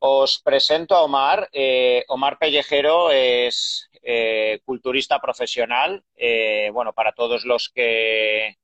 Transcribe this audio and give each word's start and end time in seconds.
os 0.00 0.40
presento 0.40 0.94
a 0.96 1.02
Omar. 1.02 1.48
Eh, 1.52 2.04
Omar 2.08 2.38
Pellejero 2.38 3.10
es 3.12 3.88
eh, 4.02 4.60
culturista 4.64 5.20
profesional. 5.20 6.04
Eh, 6.16 6.70
bueno, 6.72 6.92
para 6.92 7.12
todos 7.12 7.44
los 7.44 7.68
que 7.68 8.56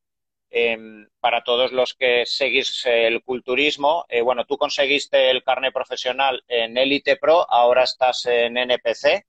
em, 0.51 1.07
para 1.21 1.43
todos 1.45 1.73
los 1.73 1.95
que 1.95 2.25
seguís 2.27 2.87
el 2.87 3.23
culturismo, 3.23 4.07
bueno, 4.25 4.47
tú 4.47 4.57
conseguiste 4.57 5.31
el 5.31 5.43
carnet 5.43 5.73
profesional 5.73 6.43
en 6.49 6.77
Elite 6.79 7.17
Pro, 7.17 7.47
ahora 7.51 7.83
estás 7.85 8.27
en 8.27 8.57
NPC. 8.57 9.27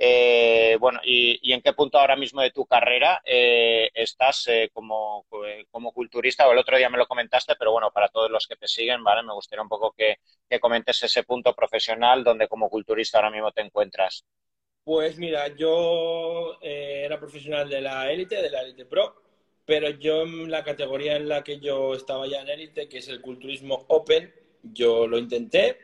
Eh, 0.00 0.76
bueno, 0.78 1.00
y, 1.02 1.52
en 1.52 1.60
qué 1.60 1.72
punto 1.72 1.98
ahora 1.98 2.14
mismo 2.14 2.40
de 2.40 2.52
tu 2.52 2.64
carrera 2.66 3.20
eh, 3.24 3.90
estás 3.92 4.46
eh, 4.46 4.70
como, 4.72 5.26
como, 5.72 5.92
culturista? 5.92 6.46
O 6.46 6.52
el 6.52 6.58
otro 6.58 6.76
día 6.76 6.88
me 6.88 6.98
lo 6.98 7.08
comentaste, 7.08 7.56
pero 7.58 7.72
bueno, 7.72 7.90
para 7.90 8.08
todos 8.08 8.30
los 8.30 8.46
que 8.46 8.54
te 8.54 8.68
siguen, 8.68 9.02
¿vale? 9.02 9.24
Me 9.24 9.34
gustaría 9.34 9.62
un 9.62 9.68
poco 9.68 9.92
que, 9.92 10.18
comentes 10.60 11.02
ese 11.02 11.24
punto 11.24 11.52
profesional 11.52 12.22
donde 12.22 12.46
como 12.46 12.70
culturista 12.70 13.18
ahora 13.18 13.30
mismo 13.30 13.50
te 13.50 13.62
encuentras. 13.62 14.24
Pues 14.84 15.18
mira, 15.18 15.48
yo 15.48 16.58
era 16.62 17.18
profesional 17.18 17.68
de 17.68 17.80
la 17.80 18.10
élite, 18.10 18.40
de 18.40 18.50
la 18.50 18.62
élite 18.62 18.86
pro, 18.86 19.20
pero 19.66 19.90
yo 19.90 20.22
en 20.22 20.48
la 20.50 20.62
categoría 20.62 21.16
en 21.16 21.28
la 21.28 21.42
que 21.42 21.58
yo 21.58 21.94
estaba 21.94 22.26
ya 22.28 22.40
en 22.40 22.48
élite, 22.48 22.88
que 22.88 22.98
es 22.98 23.08
el 23.08 23.20
culturismo 23.20 23.84
open, 23.88 24.32
yo 24.62 25.06
lo 25.06 25.18
intenté, 25.18 25.80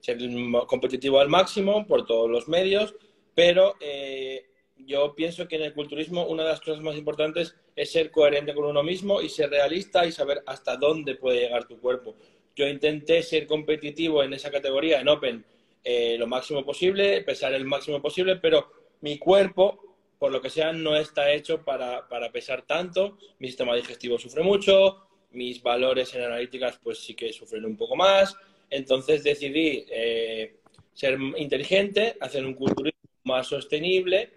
ser 0.00 0.18
competitivo 0.66 1.20
al 1.20 1.28
máximo 1.28 1.86
por 1.86 2.06
todos 2.06 2.30
los 2.30 2.48
medios, 2.48 2.94
pero 3.36 3.74
eh, 3.80 4.46
yo 4.78 5.14
pienso 5.14 5.46
que 5.46 5.56
en 5.56 5.62
el 5.62 5.74
culturismo 5.74 6.26
una 6.26 6.42
de 6.42 6.48
las 6.48 6.60
cosas 6.60 6.80
más 6.80 6.96
importantes 6.96 7.54
es 7.76 7.92
ser 7.92 8.10
coherente 8.10 8.54
con 8.54 8.64
uno 8.64 8.82
mismo 8.82 9.20
y 9.20 9.28
ser 9.28 9.50
realista 9.50 10.06
y 10.06 10.10
saber 10.10 10.42
hasta 10.46 10.76
dónde 10.76 11.16
puede 11.16 11.40
llegar 11.40 11.68
tu 11.68 11.78
cuerpo. 11.78 12.16
Yo 12.56 12.66
intenté 12.66 13.22
ser 13.22 13.46
competitivo 13.46 14.22
en 14.22 14.32
esa 14.32 14.50
categoría, 14.50 15.00
en 15.00 15.08
Open, 15.08 15.44
eh, 15.84 16.16
lo 16.18 16.26
máximo 16.26 16.64
posible, 16.64 17.20
pesar 17.22 17.52
el 17.52 17.66
máximo 17.66 18.00
posible, 18.00 18.36
pero 18.36 18.70
mi 19.02 19.18
cuerpo, 19.18 19.96
por 20.18 20.32
lo 20.32 20.40
que 20.40 20.48
sea, 20.48 20.72
no 20.72 20.96
está 20.96 21.30
hecho 21.30 21.62
para, 21.62 22.08
pesar 22.32 22.62
tanto. 22.62 23.18
Mi 23.38 23.48
sistema 23.48 23.76
digestivo 23.76 24.18
sufre 24.18 24.42
mucho, 24.42 25.08
mis 25.32 25.62
valores 25.62 26.14
en 26.14 26.22
analíticas 26.22 26.80
pues 26.82 27.00
sí 27.00 27.14
que 27.14 27.34
sufren 27.34 27.66
un 27.66 27.76
poco 27.76 27.96
más. 27.96 28.34
Entonces 28.70 29.22
decidí 29.22 29.84
eh, 29.90 30.56
ser 30.94 31.18
inteligente, 31.36 32.16
hacer 32.18 32.46
un 32.46 32.54
culturismo 32.54 32.95
más 33.26 33.48
sostenible 33.48 34.30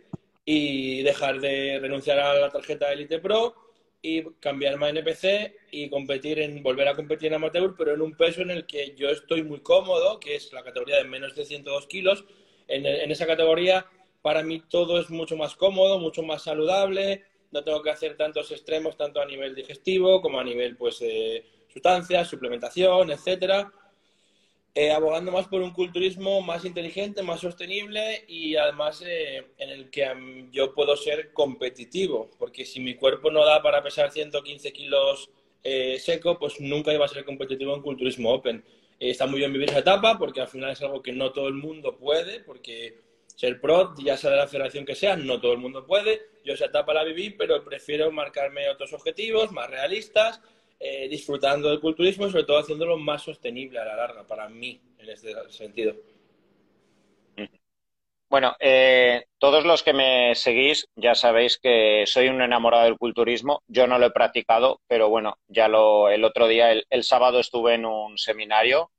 y 0.43 1.03
dejar 1.03 1.39
de 1.39 1.79
renunciar 1.79 2.19
a 2.19 2.33
la 2.33 2.49
tarjeta 2.49 2.91
Elite 2.91 3.19
Pro 3.19 3.55
y 4.01 4.23
cambiarme 4.39 4.87
a 4.87 4.89
NPC 4.89 5.53
y 5.71 5.89
competir 5.89 6.39
en 6.39 6.63
volver 6.63 6.87
a 6.87 6.95
competir 6.95 7.27
en 7.27 7.35
amateur, 7.35 7.75
pero 7.77 7.93
en 7.93 8.01
un 8.01 8.15
peso 8.15 8.41
en 8.41 8.49
el 8.49 8.65
que 8.65 8.95
yo 8.95 9.09
estoy 9.09 9.43
muy 9.43 9.59
cómodo, 9.59 10.19
que 10.19 10.35
es 10.35 10.51
la 10.53 10.63
categoría 10.63 10.97
de 10.97 11.03
menos 11.03 11.35
de 11.35 11.45
102 11.45 11.87
kilos. 11.87 12.25
En, 12.67 12.85
esa 13.11 13.27
categoría, 13.27 13.85
para 14.21 14.41
mí 14.41 14.61
todo 14.69 14.99
es 14.99 15.09
mucho 15.09 15.35
más 15.37 15.55
cómodo, 15.55 15.99
mucho 15.99 16.23
más 16.23 16.43
saludable. 16.43 17.25
No 17.51 17.63
tengo 17.63 17.83
que 17.83 17.89
hacer 17.91 18.15
tantos 18.15 18.51
extremos, 18.51 18.95
tanto 18.95 19.21
a 19.21 19.25
nivel 19.25 19.53
digestivo 19.53 20.21
como 20.21 20.39
a 20.39 20.43
nivel 20.43 20.77
pues, 20.77 20.99
de 20.99 21.45
sustancias, 21.67 22.27
suplementación, 22.27 23.11
etcétera. 23.11 23.71
Eh, 24.81 24.91
abogando 24.93 25.29
más 25.33 25.45
por 25.49 25.61
un 25.61 25.71
culturismo 25.71 26.41
más 26.41 26.63
inteligente, 26.63 27.21
más 27.21 27.41
sostenible 27.41 28.23
y 28.29 28.55
además 28.55 29.03
eh, 29.05 29.45
en 29.57 29.69
el 29.71 29.89
que 29.89 30.07
yo 30.53 30.73
puedo 30.73 30.95
ser 30.95 31.33
competitivo, 31.33 32.31
porque 32.39 32.63
si 32.63 32.79
mi 32.79 32.95
cuerpo 32.95 33.29
no 33.29 33.43
da 33.43 33.61
para 33.61 33.83
pesar 33.83 34.09
115 34.09 34.71
kilos 34.71 35.29
eh, 35.65 35.99
seco, 35.99 36.39
pues 36.39 36.61
nunca 36.61 36.93
iba 36.93 37.03
a 37.03 37.09
ser 37.09 37.25
competitivo 37.25 37.75
en 37.75 37.81
culturismo 37.81 38.31
open. 38.31 38.63
está 38.99 39.25
muy 39.27 39.39
bien 39.39 39.51
vivir 39.51 39.67
esa 39.69 39.79
etapa 39.79 40.17
porque 40.17 40.39
al 40.39 40.47
final 40.47 40.71
es 40.71 40.81
algo 40.81 41.01
que 41.01 41.11
no 41.11 41.33
todo 41.33 41.49
el 41.49 41.55
mundo 41.55 41.97
puede, 41.97 42.39
porque 42.39 43.01
ser 43.35 43.59
pro, 43.59 43.93
ya 44.01 44.15
sea 44.15 44.29
de 44.31 44.37
la 44.37 44.47
federación 44.47 44.85
que 44.85 44.95
sea, 44.95 45.17
no 45.17 45.41
todo 45.41 45.51
el 45.51 45.59
mundo 45.59 45.85
puede. 45.85 46.21
Yo 46.45 46.53
esa 46.53 46.67
etapa 46.67 46.93
la 46.93 47.03
viví, 47.03 47.31
pero 47.31 47.65
prefiero 47.65 48.13
marcarme 48.13 48.69
otros 48.69 48.93
objetivos 48.93 49.51
más 49.51 49.69
realistas 49.69 50.39
eh, 50.79 51.09
disfrutando 51.09 51.69
del 51.69 51.81
culturismo 51.81 52.27
y 52.27 52.31
sobre 52.31 52.45
todo 52.45 52.59
haciéndolo 52.59 52.97
más 52.97 53.21
sostenible 53.21 53.79
a 53.79 53.85
la 53.85 53.95
larga 53.95 54.25
para 54.25 54.47
mí 54.47 54.79
en 54.97 55.09
este 55.09 55.33
sentido. 55.49 55.95
Bueno, 58.29 58.55
eh, 58.59 59.25
todos 59.39 59.65
los 59.65 59.81
que 59.81 59.91
me 59.91 60.35
seguís 60.35 60.87
ya 60.95 61.15
sabéis 61.15 61.57
que 61.57 62.03
soy 62.05 62.27
un 62.27 62.41
enamorado 62.43 62.83
del 62.83 62.97
culturismo. 62.97 63.63
Yo 63.67 63.87
no 63.87 63.97
lo 63.97 64.05
he 64.05 64.11
practicado, 64.11 64.81
pero 64.87 65.09
bueno, 65.09 65.39
ya 65.47 65.67
lo 65.67 66.09
el 66.09 66.23
otro 66.23 66.47
día, 66.47 66.71
el, 66.71 67.03
sábado 67.03 67.39
estuve 67.39 67.73
en 67.73 67.85
un 67.85 68.19
seminario 68.19 68.91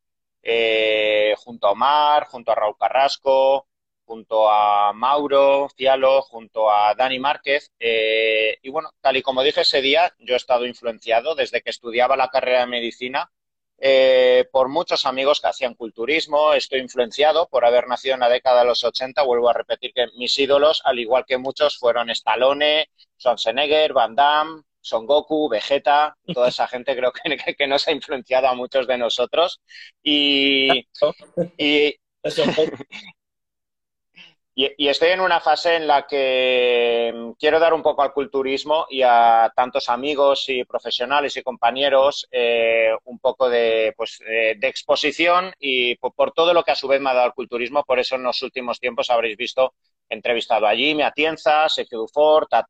eh, 0.43 1.35
junto 1.39 1.69
a 1.69 1.71
Omar, 1.71 2.27
junto 2.27 2.51
a 2.51 2.57
Raúl 2.57 2.77
Carrasco, 2.77 3.69
junto 4.10 4.50
a 4.50 4.93
Mauro 4.93 5.69
Fialo, 5.76 6.22
junto 6.22 6.69
a 6.69 6.97
Dani 6.97 7.21
Márquez. 7.21 7.71
Eh, 7.78 8.59
y 8.60 8.69
bueno, 8.69 8.91
tal 9.00 9.16
y 9.16 9.22
como 9.22 9.44
dije 9.44 9.60
ese 9.60 9.81
día, 9.81 10.12
yo 10.19 10.34
he 10.34 10.37
estado 10.37 10.66
influenciado 10.66 11.37
desde 11.37 11.62
que 11.62 11.71
estudiaba 11.71 12.16
la 12.16 12.26
carrera 12.28 12.60
de 12.60 12.66
medicina 12.66 13.31
eh, 13.78 14.47
por 14.50 14.69
muchos 14.69 15.06
amigos 15.06 15.41
que 15.41 15.47
hacían 15.47 15.75
culturismo. 15.75 16.54
Estoy 16.54 16.81
influenciado 16.81 17.47
por 17.48 17.65
haber 17.65 17.87
nacido 17.87 18.15
en 18.15 18.21
la 18.21 18.28
década 18.28 18.62
de 18.62 18.66
los 18.66 18.82
80. 18.82 19.22
Vuelvo 19.22 19.48
a 19.48 19.53
repetir 19.53 19.93
que 19.94 20.09
mis 20.16 20.37
ídolos, 20.37 20.82
al 20.84 20.98
igual 20.98 21.25
que 21.25 21.38
muchos, 21.38 21.78
fueron 21.78 22.10
Stallone, 22.10 22.88
Schwarzenegger, 23.16 23.92
Van 23.92 24.16
Damme, 24.16 24.62
Son 24.81 25.06
Goku, 25.06 25.48
Vegeta, 25.48 26.16
toda 26.34 26.48
esa 26.48 26.66
gente 26.75 26.97
creo 26.97 27.12
que, 27.12 27.54
que, 27.54 27.66
nos 27.69 27.87
ha 27.87 27.92
influenciado 27.92 28.48
a 28.48 28.54
muchos 28.56 28.88
de 28.88 28.98
nosotros. 28.98 29.60
Y, 30.03 30.88
y, 31.56 31.94
y, 34.76 34.88
estoy 34.88 35.10
en 35.10 35.21
una 35.21 35.41
fase 35.41 35.76
en 35.76 35.87
la 35.87 36.06
que 36.06 37.12
mm, 37.15 37.32
quiero 37.38 37.59
dar 37.59 37.72
un 37.72 37.82
poco 37.82 38.03
al 38.03 38.12
culturismo 38.12 38.87
y 38.91 39.03
a 39.03 39.53
tantos 39.54 39.88
amigos 39.88 40.48
y 40.48 40.65
profesionales 40.65 41.37
y 41.37 41.43
compañeros 41.43 42.26
eh, 42.31 42.91
un 43.04 43.19
poco 43.19 43.48
de, 43.48 43.94
pues, 43.97 44.21
eh, 44.26 44.59
exposición 44.62 45.53
y 45.59 45.97
por, 45.97 46.32
todo 46.32 46.53
lo 46.53 46.62
que 46.62 46.72
a 46.72 46.75
su 46.75 46.88
vez 46.88 47.00
me 47.00 47.10
ha 47.10 47.15
dado 47.15 47.28
el 47.28 47.34
culturismo. 47.34 47.84
Por 47.84 47.98
eso 47.98 48.16
en 48.16 48.22
los 48.25 48.43
últimos 48.43 48.78
tiempos 48.81 49.10
habréis 49.10 49.37
visto 49.37 49.75
entrevistado 50.09 50.66
a 50.66 50.75
Jimmy 50.75 51.03
Atienza, 51.03 51.69
Sergio 51.69 51.98
Dufort, 51.98 52.53
a 52.53 52.66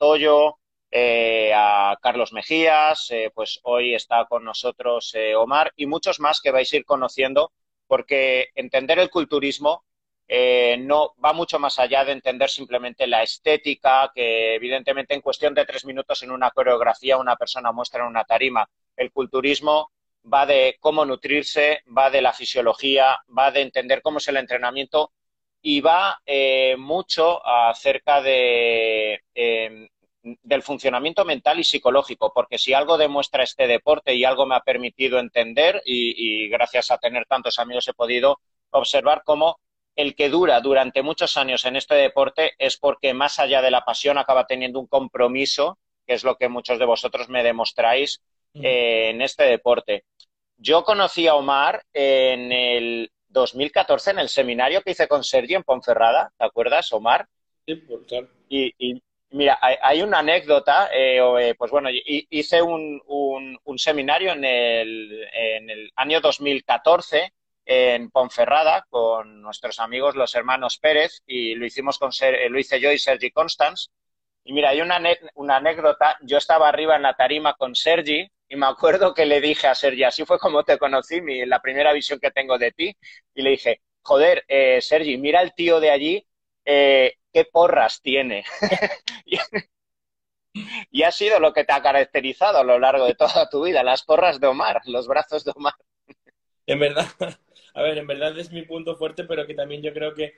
eh, 0.92 1.52
a 1.54 1.96
Carlos 2.02 2.32
Mejías, 2.32 3.10
pues 3.34 3.60
hoy 3.62 3.94
está 3.94 4.26
con 4.26 4.44
nosotros 4.44 5.14
Omar 5.36 5.72
y 5.76 5.86
muchos 5.86 6.18
más 6.20 6.40
que 6.40 6.50
vais 6.50 6.72
a 6.72 6.76
ir 6.76 6.84
conociendo 6.84 7.52
porque 7.86 8.48
entender 8.54 8.98
el 8.98 9.10
culturismo 9.10 9.84
eh, 10.32 10.76
no 10.78 11.14
va 11.22 11.32
mucho 11.32 11.58
más 11.58 11.80
allá 11.80 12.04
de 12.04 12.12
entender 12.12 12.48
simplemente 12.48 13.08
la 13.08 13.24
estética, 13.24 14.12
que 14.14 14.54
evidentemente 14.54 15.12
en 15.12 15.22
cuestión 15.22 15.54
de 15.54 15.66
tres 15.66 15.84
minutos 15.84 16.22
en 16.22 16.30
una 16.30 16.52
coreografía 16.52 17.16
una 17.16 17.34
persona 17.34 17.72
muestra 17.72 18.02
en 18.04 18.10
una 18.10 18.22
tarima. 18.22 18.64
El 18.96 19.10
culturismo 19.10 19.90
va 20.32 20.46
de 20.46 20.76
cómo 20.78 21.04
nutrirse, 21.04 21.82
va 21.98 22.10
de 22.10 22.22
la 22.22 22.32
fisiología, 22.32 23.19
va 23.36 23.50
de 23.50 23.62
entender 23.62 24.02
cómo 24.02 24.19
es 24.19 24.28
el 24.28 24.36
entrenamiento 24.36 25.10
y 25.60 25.80
va 25.80 26.20
eh, 26.24 26.76
mucho 26.78 27.44
acerca 27.44 28.22
de, 28.22 29.24
em, 29.34 29.88
del 30.22 30.62
funcionamiento 30.62 31.24
mental 31.24 31.58
y 31.58 31.64
psicológico, 31.64 32.32
porque 32.32 32.56
si 32.56 32.72
algo 32.72 32.98
demuestra 32.98 33.42
este 33.42 33.66
deporte 33.66 34.14
y 34.14 34.24
algo 34.24 34.46
me 34.46 34.54
ha 34.54 34.60
permitido 34.60 35.19
entender 35.19 35.82
y 35.84 36.48
gracias 36.48 36.92
a 36.92 36.98
tener 36.98 37.26
tantos 37.26 37.58
amigos 37.58 37.88
he 37.88 37.94
podido 37.94 38.38
observar 38.70 39.22
cómo 39.24 39.58
el 39.96 40.14
que 40.14 40.28
dura 40.28 40.60
durante 40.60 41.02
muchos 41.02 41.36
años 41.36 41.64
en 41.64 41.76
este 41.76 41.94
deporte 41.94 42.52
es 42.58 42.76
porque 42.76 43.14
más 43.14 43.38
allá 43.38 43.62
de 43.62 43.70
la 43.70 43.84
pasión 43.84 44.18
acaba 44.18 44.46
teniendo 44.46 44.80
un 44.80 44.86
compromiso, 44.86 45.78
que 46.06 46.14
es 46.14 46.24
lo 46.24 46.36
que 46.36 46.48
muchos 46.48 46.78
de 46.78 46.86
vosotros 46.86 47.28
me 47.28 47.42
demostráis 47.42 48.22
eh, 48.54 49.10
en 49.10 49.22
este 49.22 49.44
deporte. 49.44 50.04
Yo 50.56 50.84
conocí 50.84 51.26
a 51.26 51.34
Omar 51.34 51.84
en 51.92 52.52
el 52.52 53.12
2014 53.28 54.10
en 54.10 54.18
el 54.18 54.28
seminario 54.28 54.82
que 54.82 54.90
hice 54.90 55.08
con 55.08 55.25
Sergio 55.25 55.56
en 55.56 55.62
Ponferrada, 55.62 56.32
¿te 56.36 56.44
acuerdas, 56.44 56.93
Omar? 56.93 57.28
Sí, 57.66 57.76
por 57.76 58.04
claro. 58.06 58.28
Y, 58.48 59.00
mira, 59.31 59.58
hay, 59.60 60.02
una 60.02 60.19
anécdota, 60.19 60.90
eh, 60.93 61.20
eh, 61.40 61.54
pues 61.56 61.70
bueno, 61.70 61.88
hice 61.93 62.60
un, 62.60 63.00
un, 63.06 63.78
seminario 63.78 64.32
en 64.32 64.44
el, 64.44 65.28
en 65.32 65.70
el 65.70 65.93
año 65.94 66.20
2014 66.20 67.32
en 67.72 68.11
Ponferrada 68.11 68.84
con 68.90 69.43
nuestros 69.43 69.78
amigos 69.78 70.17
los 70.17 70.34
hermanos 70.34 70.78
Pérez 70.78 71.22
y 71.25 71.55
lo 71.55 71.64
hicimos 71.64 72.00
con 72.00 72.11
eh, 72.20 72.49
lo 72.50 72.58
hice 72.58 72.81
yo 72.81 72.90
y 72.90 72.99
Sergi 72.99 73.31
Constance. 73.31 73.90
Y 74.43 74.52
mira, 74.52 74.70
hay 74.70 74.81
una, 74.81 75.00
una 75.34 75.58
anécdota, 75.58 76.19
yo 76.22 76.38
estaba 76.38 76.69
arriba 76.69 76.96
en 76.96 77.02
la 77.02 77.14
tarima 77.14 77.55
con 77.55 77.76
Sergi 77.76 78.28
y 78.49 78.56
me 78.56 78.67
acuerdo 78.67 79.14
que 79.14 79.25
le 79.25 79.40
dije 79.40 79.69
a 79.69 79.76
Sergi, 79.76 80.02
así 80.02 80.25
fue 80.25 80.40
como 80.40 80.64
te 80.64 80.78
conocí, 80.78 81.20
mi, 81.20 81.46
la 81.46 81.61
primera 81.62 81.93
visión 81.93 82.19
que 82.19 82.32
tengo 82.32 82.58
de 82.58 82.72
ti, 82.72 82.96
y 83.37 83.43
le 83.43 83.50
dije, 83.50 83.82
joder, 84.02 84.44
eh, 84.49 84.81
Sergi, 84.81 85.17
mira 85.17 85.40
el 85.40 85.55
tío 85.55 85.78
de 85.78 85.90
allí, 85.90 86.26
eh, 86.64 87.19
qué 87.32 87.44
porras 87.44 88.02
tiene. 88.02 88.44
y 90.90 91.02
ha 91.05 91.12
sido 91.12 91.38
lo 91.38 91.52
que 91.52 91.62
te 91.62 91.72
ha 91.72 91.82
caracterizado 91.82 92.58
a 92.58 92.64
lo 92.64 92.81
largo 92.81 93.05
de 93.06 93.14
toda 93.14 93.49
tu 93.49 93.64
vida, 93.64 93.84
las 93.84 94.02
porras 94.02 94.40
de 94.40 94.49
Omar, 94.49 94.81
los 94.87 95.06
brazos 95.06 95.44
de 95.44 95.52
Omar. 95.55 95.75
En 96.67 96.81
verdad, 96.81 97.06
a 97.75 97.82
ver, 97.82 97.99
en 97.99 98.06
verdad 98.06 98.38
es 98.38 98.50
mi 98.52 98.62
punto 98.62 98.96
fuerte, 98.96 99.25
pero 99.25 99.46
que 99.46 99.55
también 99.55 99.82
yo 99.82 99.93
creo 99.93 100.14
que 100.14 100.34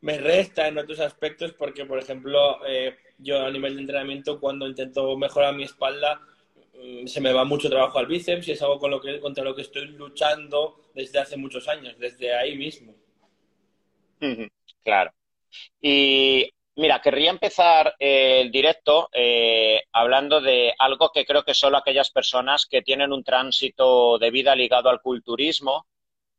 me 0.00 0.18
resta 0.18 0.66
en 0.68 0.78
otros 0.78 1.00
aspectos 1.00 1.52
porque, 1.52 1.84
por 1.84 1.98
ejemplo, 1.98 2.64
eh, 2.66 2.96
yo 3.18 3.44
a 3.44 3.50
nivel 3.50 3.74
de 3.74 3.82
entrenamiento, 3.82 4.40
cuando 4.40 4.66
intento 4.66 5.16
mejorar 5.16 5.54
mi 5.54 5.64
espalda, 5.64 6.20
mm, 6.74 7.06
se 7.06 7.20
me 7.20 7.32
va 7.32 7.44
mucho 7.44 7.68
trabajo 7.68 7.98
al 7.98 8.06
bíceps 8.06 8.48
y 8.48 8.52
es 8.52 8.62
algo 8.62 8.78
contra 8.78 9.44
lo 9.44 9.54
que 9.54 9.62
estoy 9.62 9.88
luchando 9.88 10.80
desde 10.94 11.18
hace 11.18 11.36
muchos 11.36 11.68
años, 11.68 11.98
desde 11.98 12.34
ahí 12.34 12.56
mismo. 12.56 12.94
Claro. 14.82 15.12
Y 15.80 16.50
mira, 16.76 17.00
querría 17.00 17.30
empezar 17.30 17.94
eh, 17.98 18.40
el 18.42 18.50
directo 18.50 19.08
eh, 19.12 19.82
hablando 19.92 20.40
de 20.40 20.74
algo 20.78 21.10
que 21.10 21.24
creo 21.24 21.42
que 21.42 21.54
solo 21.54 21.76
aquellas 21.76 22.10
personas 22.10 22.66
que 22.66 22.82
tienen 22.82 23.12
un 23.12 23.24
tránsito 23.24 24.18
de 24.18 24.30
vida 24.30 24.54
ligado 24.54 24.88
al 24.88 25.00
culturismo 25.00 25.86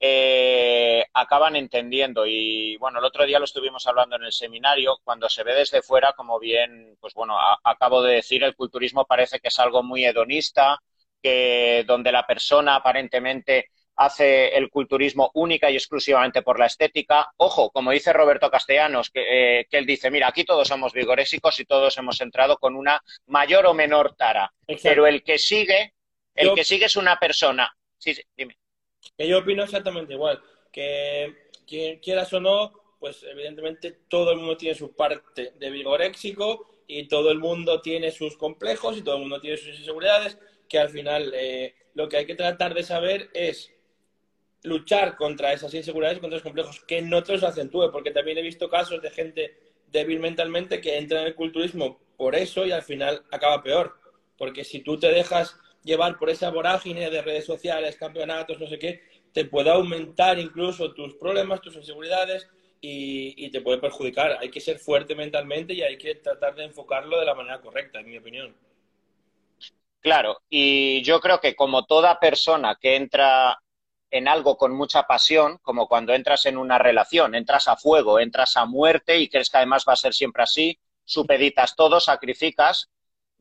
eh, 0.03 1.05
acaban 1.13 1.55
entendiendo. 1.55 2.25
Y 2.25 2.75
bueno, 2.77 2.97
el 2.97 3.05
otro 3.05 3.25
día 3.25 3.37
lo 3.37 3.45
estuvimos 3.45 3.85
hablando 3.85 4.15
en 4.15 4.23
el 4.23 4.31
seminario, 4.31 4.99
cuando 5.03 5.29
se 5.29 5.43
ve 5.43 5.53
desde 5.53 5.83
fuera, 5.83 6.13
como 6.13 6.39
bien, 6.39 6.97
pues 6.99 7.13
bueno, 7.13 7.37
acabo 7.63 8.01
de 8.01 8.15
decir, 8.15 8.43
el 8.43 8.55
culturismo 8.55 9.05
parece 9.05 9.39
que 9.39 9.49
es 9.49 9.59
algo 9.59 9.83
muy 9.83 10.03
hedonista, 10.03 10.79
que 11.21 11.83
donde 11.85 12.11
la 12.11 12.25
persona 12.25 12.75
aparentemente 12.75 13.67
hace 13.95 14.57
el 14.57 14.71
culturismo 14.71 15.29
única 15.35 15.69
y 15.69 15.75
exclusivamente 15.75 16.41
por 16.41 16.57
la 16.57 16.65
estética. 16.65 17.31
Ojo, 17.37 17.69
como 17.69 17.91
dice 17.91 18.11
Roberto 18.11 18.49
Castellanos, 18.49 19.11
que, 19.11 19.59
eh, 19.59 19.67
él 19.69 19.85
dice, 19.85 20.09
mira, 20.09 20.29
aquí 20.29 20.43
todos 20.43 20.67
somos 20.67 20.93
vigorésicos 20.93 21.59
y 21.59 21.65
todos 21.65 21.95
hemos 21.99 22.19
entrado 22.21 22.57
con 22.57 22.75
una 22.75 22.99
mayor 23.27 23.67
o 23.67 23.75
menor 23.75 24.15
tara. 24.15 24.51
Pero 24.81 25.05
el 25.05 25.23
que 25.23 25.37
sigue, 25.37 25.93
el 26.33 26.55
que 26.55 26.63
sigue 26.63 26.85
es 26.85 26.95
una 26.95 27.19
persona. 27.19 27.71
Sí, 27.99 28.15
sí, 28.15 28.23
dime. 28.35 28.57
Que 29.17 29.27
yo 29.27 29.39
opino 29.39 29.63
exactamente 29.63 30.13
igual. 30.13 30.41
Que 30.71 31.49
quien 31.67 31.99
quieras 31.99 32.31
o 32.33 32.39
no, 32.39 32.73
pues 32.99 33.23
evidentemente 33.23 33.99
todo 34.07 34.31
el 34.31 34.37
mundo 34.37 34.57
tiene 34.57 34.75
su 34.75 34.95
parte 34.95 35.53
de 35.57 35.69
vigoréxico 35.69 36.67
y 36.87 37.07
todo 37.07 37.31
el 37.31 37.39
mundo 37.39 37.81
tiene 37.81 38.11
sus 38.11 38.37
complejos 38.37 38.97
y 38.97 39.01
todo 39.01 39.15
el 39.15 39.21
mundo 39.21 39.39
tiene 39.39 39.57
sus 39.57 39.79
inseguridades, 39.79 40.37
que 40.67 40.77
al 40.77 40.89
final 40.89 41.31
eh, 41.33 41.73
lo 41.93 42.09
que 42.09 42.17
hay 42.17 42.25
que 42.25 42.35
tratar 42.35 42.73
de 42.73 42.83
saber 42.83 43.29
es 43.33 43.71
luchar 44.63 45.15
contra 45.15 45.53
esas 45.53 45.73
inseguridades, 45.73 46.19
contra 46.19 46.37
esos 46.37 46.43
complejos, 46.43 46.83
que 46.85 47.01
no 47.01 47.23
te 47.23 47.33
los 47.33 47.43
acentúe, 47.43 47.91
porque 47.91 48.11
también 48.11 48.37
he 48.37 48.41
visto 48.41 48.69
casos 48.69 49.01
de 49.01 49.09
gente 49.09 49.57
débil 49.87 50.19
mentalmente 50.19 50.81
que 50.81 50.97
entra 50.97 51.21
en 51.21 51.27
el 51.27 51.35
culturismo 51.35 51.99
por 52.17 52.35
eso 52.35 52.65
y 52.65 52.71
al 52.71 52.83
final 52.83 53.23
acaba 53.31 53.63
peor. 53.63 53.97
Porque 54.37 54.63
si 54.63 54.81
tú 54.81 54.99
te 54.99 55.11
dejas 55.11 55.57
llevar 55.83 56.17
por 56.17 56.29
esa 56.29 56.49
vorágine 56.49 57.09
de 57.09 57.21
redes 57.21 57.45
sociales, 57.45 57.97
campeonatos, 57.97 58.59
no 58.59 58.67
sé 58.67 58.77
qué, 58.77 59.01
te 59.33 59.45
puede 59.45 59.69
aumentar 59.69 60.39
incluso 60.39 60.93
tus 60.93 61.15
problemas, 61.15 61.61
tus 61.61 61.75
inseguridades 61.75 62.47
y, 62.81 63.49
te 63.51 63.61
puede 63.61 63.77
perjudicar. 63.77 64.37
Hay 64.39 64.49
que 64.49 64.59
ser 64.59 64.79
fuerte 64.79 65.15
mentalmente 65.15 65.73
y 65.73 65.81
hay 65.81 65.97
que 65.97 66.15
tratar 66.15 66.55
de 66.55 66.65
enfocarlo 66.65 67.19
de 67.19 67.25
la 67.25 67.35
manera 67.35 67.61
correcta, 67.61 67.99
en 67.99 68.09
mi 68.09 68.17
opinión. 68.17 68.55
Claro, 69.99 70.41
y 70.49 71.03
yo 71.03 71.19
creo 71.19 71.39
que 71.39 71.55
como 71.55 71.85
toda 71.85 72.19
persona 72.19 72.77
que 72.81 72.95
entra 72.95 73.61
en 74.09 74.27
algo 74.27 74.57
con 74.57 74.73
mucha 74.73 75.03
pasión, 75.03 75.59
como 75.61 75.87
cuando 75.87 76.13
entras 76.13 76.45
en 76.47 76.57
una 76.57 76.79
relación, 76.79 77.35
entras 77.35 77.67
a 77.67 77.77
fuego, 77.77 78.19
entras 78.19 78.57
a 78.57 78.65
muerte 78.65 79.19
y 79.19 79.29
crees 79.29 79.49
que 79.49 79.57
además 79.57 79.85
va 79.87 79.93
a 79.93 79.97
ser 79.97 80.13
siempre 80.13 80.43
así, 80.43 80.79
supeditas 81.05 81.75
todo, 81.75 81.99
sacrificas, 81.99 82.89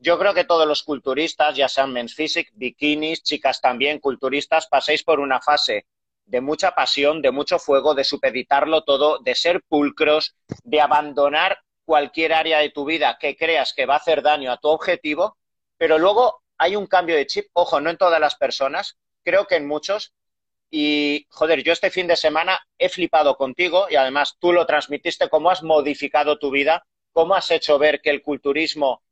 yo 0.01 0.17
creo 0.17 0.33
que 0.33 0.45
todos 0.45 0.67
los 0.67 0.81
culturistas, 0.81 1.55
ya 1.55 1.69
sean 1.69 1.93
men's 1.93 2.15
physique, 2.15 2.49
bikinis, 2.53 3.21
chicas 3.21 3.61
también, 3.61 3.99
culturistas, 3.99 4.65
paséis 4.67 5.03
por 5.03 5.19
una 5.19 5.39
fase 5.39 5.85
de 6.25 6.41
mucha 6.41 6.71
pasión, 6.71 7.21
de 7.21 7.29
mucho 7.29 7.59
fuego, 7.59 7.93
de 7.93 8.03
supeditarlo 8.03 8.83
todo, 8.83 9.19
de 9.19 9.35
ser 9.35 9.61
pulcros, 9.61 10.35
de 10.63 10.81
abandonar 10.81 11.59
cualquier 11.85 12.33
área 12.33 12.59
de 12.59 12.71
tu 12.71 12.83
vida 12.83 13.17
que 13.19 13.35
creas 13.35 13.73
que 13.75 13.85
va 13.85 13.93
a 13.93 13.97
hacer 13.97 14.23
daño 14.23 14.51
a 14.51 14.57
tu 14.57 14.69
objetivo, 14.69 15.37
pero 15.77 15.99
luego 15.99 16.41
hay 16.57 16.75
un 16.75 16.87
cambio 16.87 17.15
de 17.15 17.27
chip, 17.27 17.49
ojo, 17.53 17.79
no 17.79 17.91
en 17.91 17.97
todas 17.97 18.19
las 18.19 18.35
personas, 18.35 18.97
creo 19.23 19.45
que 19.45 19.57
en 19.57 19.67
muchos, 19.67 20.13
y 20.71 21.27
joder, 21.29 21.61
yo 21.61 21.73
este 21.73 21.91
fin 21.91 22.07
de 22.07 22.15
semana 22.15 22.59
he 22.79 22.89
flipado 22.89 23.35
contigo 23.35 23.85
y 23.87 23.97
además 23.97 24.37
tú 24.39 24.51
lo 24.51 24.65
transmitiste, 24.65 25.29
cómo 25.29 25.51
has 25.51 25.61
modificado 25.61 26.39
tu 26.39 26.49
vida, 26.49 26.87
cómo 27.13 27.35
has 27.35 27.51
hecho 27.51 27.77
ver 27.77 28.01
que 28.01 28.09
el 28.09 28.23
culturismo 28.23 29.03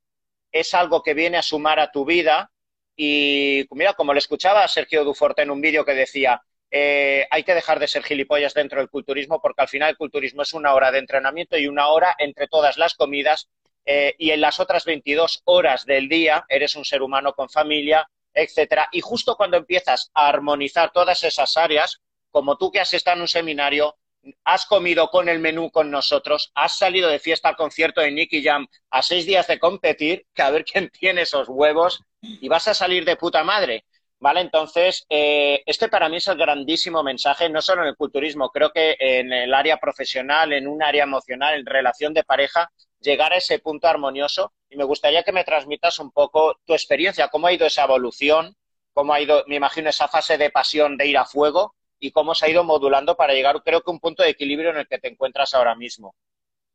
es 0.52 0.74
algo 0.74 1.04
que 1.04 1.14
viene 1.14 1.38
a 1.38 1.42
sumar 1.42 1.80
a 1.80 1.92
tu 1.92 2.06
vida. 2.06 2.52
Y 2.96 3.66
mira, 3.72 3.94
como 3.94 4.14
le 4.14 4.20
escuchaba 4.20 4.68
Sergio 4.68 5.04
Duforte 5.04 5.42
en 5.42 5.52
un 5.52 5.62
vídeo 5.62 5.86
que 5.86 5.94
decía, 5.94 6.42
eh, 6.72 7.28
hay 7.32 7.44
que 7.44 7.56
dejar 7.56 7.80
de 7.80 7.88
ser 7.88 8.04
gilipollas 8.04 8.54
dentro 8.54 8.80
del 8.80 8.90
culturismo 8.90 9.42
porque 9.42 9.62
al 9.62 9.68
final 9.68 9.90
el 9.90 9.98
culturismo 9.98 10.44
es 10.44 10.54
una 10.54 10.74
hora 10.74 10.92
de 10.92 11.00
entrenamiento 11.00 11.58
y 11.58 11.68
una 11.68 11.88
hora 11.88 12.16
entre 12.20 12.48
todas 12.48 12.78
las 12.78 12.94
comidas 12.94 13.50
eh, 13.86 14.14
y 14.20 14.30
en 14.32 14.42
las 14.42 14.60
otras 14.60 14.86
22 14.86 15.42
horas 15.46 15.86
del 15.86 16.08
día 16.08 16.46
eres 16.48 16.76
un 16.76 16.86
ser 16.86 17.02
humano 17.02 17.34
con 17.34 17.50
familia, 17.50 18.08
etcétera. 18.34 18.88
Y 18.92 19.02
justo 19.02 19.36
cuando 19.36 19.58
empiezas 19.58 20.12
a 20.14 20.28
armonizar 20.28 20.92
todas 20.92 21.24
esas 21.24 21.58
áreas, 21.58 22.02
como 22.30 22.58
tú 22.58 22.72
que 22.72 22.80
has 22.80 22.94
estado 22.94 23.16
en 23.16 23.22
un 23.22 23.28
seminario, 23.28 23.98
has 24.44 24.66
comido 24.66 25.10
con 25.10 25.30
el 25.30 25.40
menú 25.40 25.72
con 25.72 25.90
nosotros, 25.92 26.52
has 26.56 26.78
salido 26.78 27.10
de 27.10 27.20
fiesta 27.20 27.50
al 27.50 27.56
concierto 27.56 28.02
de 28.02 28.12
Nicky 28.12 28.44
Jam 28.44 28.68
a 28.90 29.02
seis 29.02 29.26
días 29.26 29.48
de 29.48 29.60
competir, 29.60 30.26
que 30.34 30.42
a 30.42 30.50
ver 30.50 30.66
quién 30.66 30.90
tiene 30.90 31.22
esos 31.22 31.48
huevos, 31.50 32.04
y 32.22 32.48
vas 32.50 32.68
a 32.68 32.74
salir 32.74 33.06
de 33.06 33.16
puta 33.16 33.44
madre. 33.44 33.86
¿Vale? 34.22 34.42
Entonces, 34.42 35.06
eh, 35.08 35.64
este 35.66 35.88
para 35.88 36.10
mí 36.10 36.18
es 36.18 36.28
el 36.28 36.38
grandísimo 36.38 37.02
mensaje, 37.02 37.48
no 37.48 37.62
solo 37.62 37.84
en 37.84 37.88
el 37.88 37.96
culturismo, 37.96 38.50
creo 38.50 38.70
que 38.70 38.98
en 39.00 39.32
el 39.32 39.54
área 39.54 39.78
profesional, 39.78 40.52
en 40.52 40.68
un 40.68 40.84
área 40.84 41.04
emocional, 41.04 41.58
en 41.58 41.66
relación 41.66 42.14
de 42.14 42.26
pareja, 42.26 42.70
llegar 43.00 43.32
a 43.32 43.38
ese 43.38 43.60
punto 43.60 43.88
armonioso. 43.88 44.52
Y 44.70 44.76
me 44.76 44.84
gustaría 44.84 45.24
que 45.24 45.32
me 45.32 45.46
transmitas 45.46 46.00
un 46.00 46.12
poco 46.12 46.60
tu 46.66 46.74
experiencia, 46.74 47.30
cómo 47.30 47.48
ha 47.48 47.54
ido 47.54 47.66
esa 47.66 47.86
evolución, 47.86 48.58
cómo 48.94 49.14
ha 49.14 49.22
ido, 49.22 49.46
me 49.48 49.56
imagino, 49.56 49.90
esa 49.90 50.10
fase 50.10 50.38
de 50.38 50.50
pasión 50.50 50.98
de 50.98 51.08
ir 51.08 51.18
a 51.18 51.24
fuego 51.24 51.76
y 52.00 52.12
cómo 52.12 52.34
se 52.36 52.46
ha 52.46 52.50
ido 52.50 52.64
modulando 52.64 53.16
para 53.16 53.34
llegar, 53.34 53.62
creo 53.64 53.82
que, 53.82 53.90
a 53.90 53.94
un 53.94 54.00
punto 54.00 54.24
de 54.24 54.30
equilibrio 54.30 54.70
en 54.70 54.78
el 54.78 54.88
que 54.88 55.00
te 55.00 55.10
encuentras 55.10 55.54
ahora 55.54 55.76
mismo. 55.76 56.16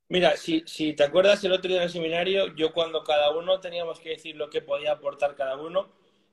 Mira, 0.09 0.37
si, 0.37 0.63
si 0.67 0.93
te 0.93 1.05
acuerdas 1.05 1.43
el 1.45 1.53
otro 1.53 1.69
día 1.69 1.79
en 1.79 1.85
el 1.85 1.91
seminario, 1.91 2.55
yo 2.55 2.73
cuando 2.73 3.03
cada 3.03 3.31
uno 3.31 3.61
teníamos 3.61 3.99
que 4.01 4.11
decir 4.11 4.37
lo 4.37 4.51
que 4.51 4.61
podía 4.61 4.93
aportar 4.93 5.35
cada 5.35 5.57
uno, 5.57 5.91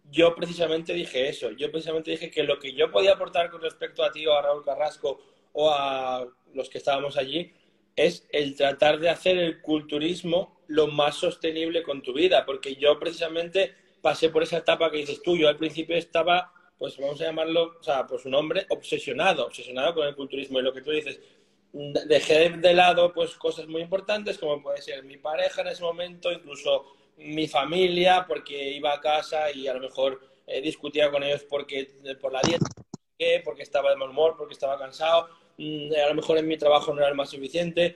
yo 0.10 0.36
precisamente 0.36 0.94
dije 0.94 1.30
eso. 1.30 1.52
Yo 1.52 1.72
precisamente 1.72 2.12
dije 2.12 2.30
que 2.30 2.44
lo 2.44 2.60
que 2.60 2.74
yo 2.74 2.92
podía 2.92 3.14
aportar 3.14 3.50
con 3.50 3.62
respecto 3.62 4.04
a 4.04 4.12
ti 4.12 4.26
o 4.28 4.34
a 4.34 4.42
Raúl 4.42 4.64
Carrasco 4.64 5.22
o 5.54 5.70
a 5.70 6.26
los 6.54 6.70
que 6.70 6.80
estábamos 6.80 7.18
allí 7.18 7.54
es 7.96 8.28
el 8.32 8.56
tratar 8.56 9.00
de 9.00 9.10
hacer 9.10 9.38
el 9.38 9.62
culturismo 9.62 10.62
lo 10.68 10.88
más 10.88 11.16
sostenible 11.16 11.84
con 11.84 12.02
tu 12.02 12.14
vida, 12.14 12.46
porque 12.46 12.76
yo 12.76 13.00
precisamente 13.00 13.76
pasé 14.02 14.30
por 14.30 14.44
esa 14.44 14.58
etapa 14.58 14.90
que 14.90 14.98
dices 14.98 15.22
tú, 15.22 15.38
yo 15.38 15.50
al 15.50 15.58
principio 15.58 15.96
estaba 15.96 16.54
pues 16.82 16.98
vamos 16.98 17.22
a 17.22 17.26
llamarlo, 17.26 17.76
o 17.80 17.84
sea, 17.84 18.08
pues 18.08 18.26
un 18.26 18.34
hombre 18.34 18.66
obsesionado, 18.70 19.46
obsesionado 19.46 19.94
con 19.94 20.08
el 20.08 20.16
culturismo. 20.16 20.60
Y 20.60 20.64
lo 20.64 20.74
que 20.74 20.82
tú 20.82 20.90
dices, 20.90 21.20
dejé 21.72 22.50
de 22.50 22.74
lado 22.74 23.14
pues 23.14 23.36
cosas 23.36 23.68
muy 23.68 23.84
importantes 23.84 24.40
como 24.40 24.64
puede 24.64 24.82
ser 24.82 25.04
mi 25.04 25.18
pareja 25.18 25.62
en 25.62 25.68
ese 25.68 25.84
momento, 25.84 26.32
incluso 26.32 26.88
mi 27.18 27.48
familia, 27.48 28.26
porque 28.28 28.72
iba 28.72 28.96
a 28.96 29.00
casa 29.00 29.52
y 29.52 29.68
a 29.68 29.76
lo 29.76 29.80
mejor 29.80 30.22
eh, 30.48 30.60
discutía 30.60 31.12
con 31.12 31.22
ellos 31.22 31.46
porque 31.48 32.00
por 32.20 32.34
la 32.34 32.42
dieta, 32.42 32.66
porque 33.46 33.62
estaba 33.62 33.92
de 33.92 33.98
mal 33.98 34.10
humor, 34.10 34.34
porque 34.36 34.56
estaba 34.56 34.80
cansado, 34.80 35.30
mm, 35.60 35.92
a 36.04 36.10
lo 36.10 36.16
mejor 36.16 36.40
en 36.40 36.48
mi 36.48 36.58
trabajo 36.58 36.96
no 36.96 37.02
era 37.02 37.10
el 37.10 37.16
más 37.16 37.30
suficiente. 37.30 37.96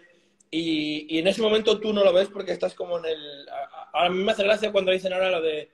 Y, 0.52 1.18
en 1.18 1.26
ese 1.26 1.42
momento 1.42 1.80
tú 1.80 1.92
no 1.92 2.04
lo 2.04 2.14
ves 2.14 2.28
porque 2.28 2.52
estás 2.52 2.76
como 2.76 3.00
en 3.00 3.06
el... 3.06 3.50
A, 3.94 4.10
mí 4.10 4.24
me 4.24 4.32
hace 4.32 4.44
gracia 4.44 4.72
cuando 4.72 4.92
dicen 4.92 5.12
ahora 5.12 5.32
lo 5.32 5.42
de 5.42 5.72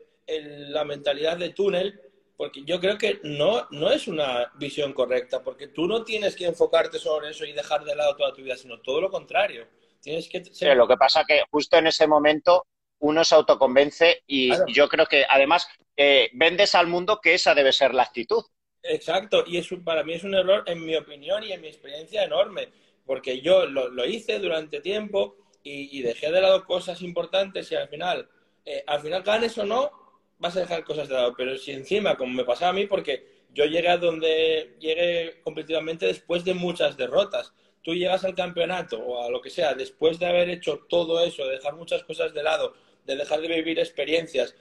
la 0.70 0.86
mentalidad 0.86 1.36
de 1.36 1.50
túnel, 1.50 2.00
porque 2.42 2.64
yo 2.66 2.80
creo 2.80 2.98
que 2.98 3.20
no, 3.22 3.68
no 3.70 3.92
es 3.92 4.08
una 4.08 4.52
visión 4.56 4.94
correcta, 4.94 5.44
porque 5.44 5.68
tú 5.68 5.86
no 5.86 6.04
tienes 6.04 6.36
que 6.36 6.48
enfocarte 6.48 6.98
sobre 6.98 7.30
eso 7.30 7.46
y 7.46 7.52
dejar 7.52 7.84
de 7.84 7.96
lado 7.96 8.16
toda 8.16 8.34
tu 8.34 8.42
vida, 8.42 8.58
sino 8.58 8.82
todo 8.82 9.00
lo 9.00 9.12
contrario. 9.12 9.68
Tienes 10.02 10.28
que 10.28 10.42
lo 10.74 10.88
que 10.88 10.98
pasa 10.98 11.24
que 11.24 11.44
justo 11.52 11.78
en 11.78 11.86
ese 11.86 12.08
momento 12.08 12.66
uno 12.98 13.24
se 13.24 13.36
autoconvence 13.36 14.24
y, 14.26 14.50
yo 14.74 14.90
creo 14.90 15.06
que 15.06 15.24
además 15.30 15.68
eh, 15.96 16.32
vendes 16.34 16.74
al 16.74 16.88
mundo 16.88 17.20
que 17.22 17.36
esa 17.36 17.54
debe 17.54 17.72
ser 17.72 17.94
la 17.94 18.02
actitud. 18.02 18.44
Exacto, 18.82 19.44
y 19.46 19.58
eso 19.58 19.80
para 19.84 20.04
mí 20.04 20.14
es 20.14 20.24
un 20.24 20.34
error, 20.34 20.64
en 20.66 20.84
mi 20.84 20.96
opinión 20.96 21.44
y 21.44 21.52
en 21.52 21.62
mi 21.62 21.68
experiencia 21.68 22.24
enorme, 22.24 22.70
porque 23.06 23.42
yo 23.42 23.68
lo, 23.68 24.04
hice 24.08 24.40
durante 24.40 24.82
tiempo 24.82 25.36
y, 25.62 26.02
dejé 26.02 26.32
de 26.32 26.42
lado 26.42 26.66
cosas 26.66 27.04
importantes 27.04 27.72
y 27.72 27.76
al 27.76 27.88
final, 27.88 28.28
eh, 28.66 28.84
al 28.88 29.00
final 29.00 29.22
ganes 29.22 29.56
o 29.60 29.64
no, 29.64 30.01
vas 30.42 30.58
a 30.58 30.62
dejar 30.62 30.84
cosas 30.84 31.08
de 31.08 31.14
lado. 31.14 31.34
Pero 31.38 31.58
si 31.58 31.72
encima, 31.72 32.18
como 32.18 32.34
me 32.34 32.44
pasaba 32.44 32.72
a 32.72 32.74
mí, 32.74 32.88
porque 32.88 33.46
yo 33.54 33.66
llegué 33.66 33.90
a 33.90 33.98
donde 33.98 34.76
llegué 34.80 35.40
competitivamente 35.44 36.08
después 36.08 36.44
de 36.44 36.54
muchas 36.54 36.98
derrotas. 36.98 37.54
Tú 37.84 37.94
llegas 37.94 38.24
al 38.26 38.36
campeonato 38.36 39.00
o 39.00 39.24
a 39.24 39.30
lo 39.30 39.42
que 39.42 39.50
sea, 39.50 39.74
después 39.74 40.20
de 40.20 40.26
haber 40.28 40.50
hecho 40.50 40.86
todo 40.90 41.24
eso, 41.24 41.46
de 41.46 41.56
dejar 41.56 41.76
muchas 41.76 42.04
cosas 42.04 42.34
de 42.34 42.44
lado, 42.44 42.74
de 43.06 43.16
dejar 43.16 43.42
de 43.42 43.48
vivir 43.48 43.80
experiencias, 43.80 44.56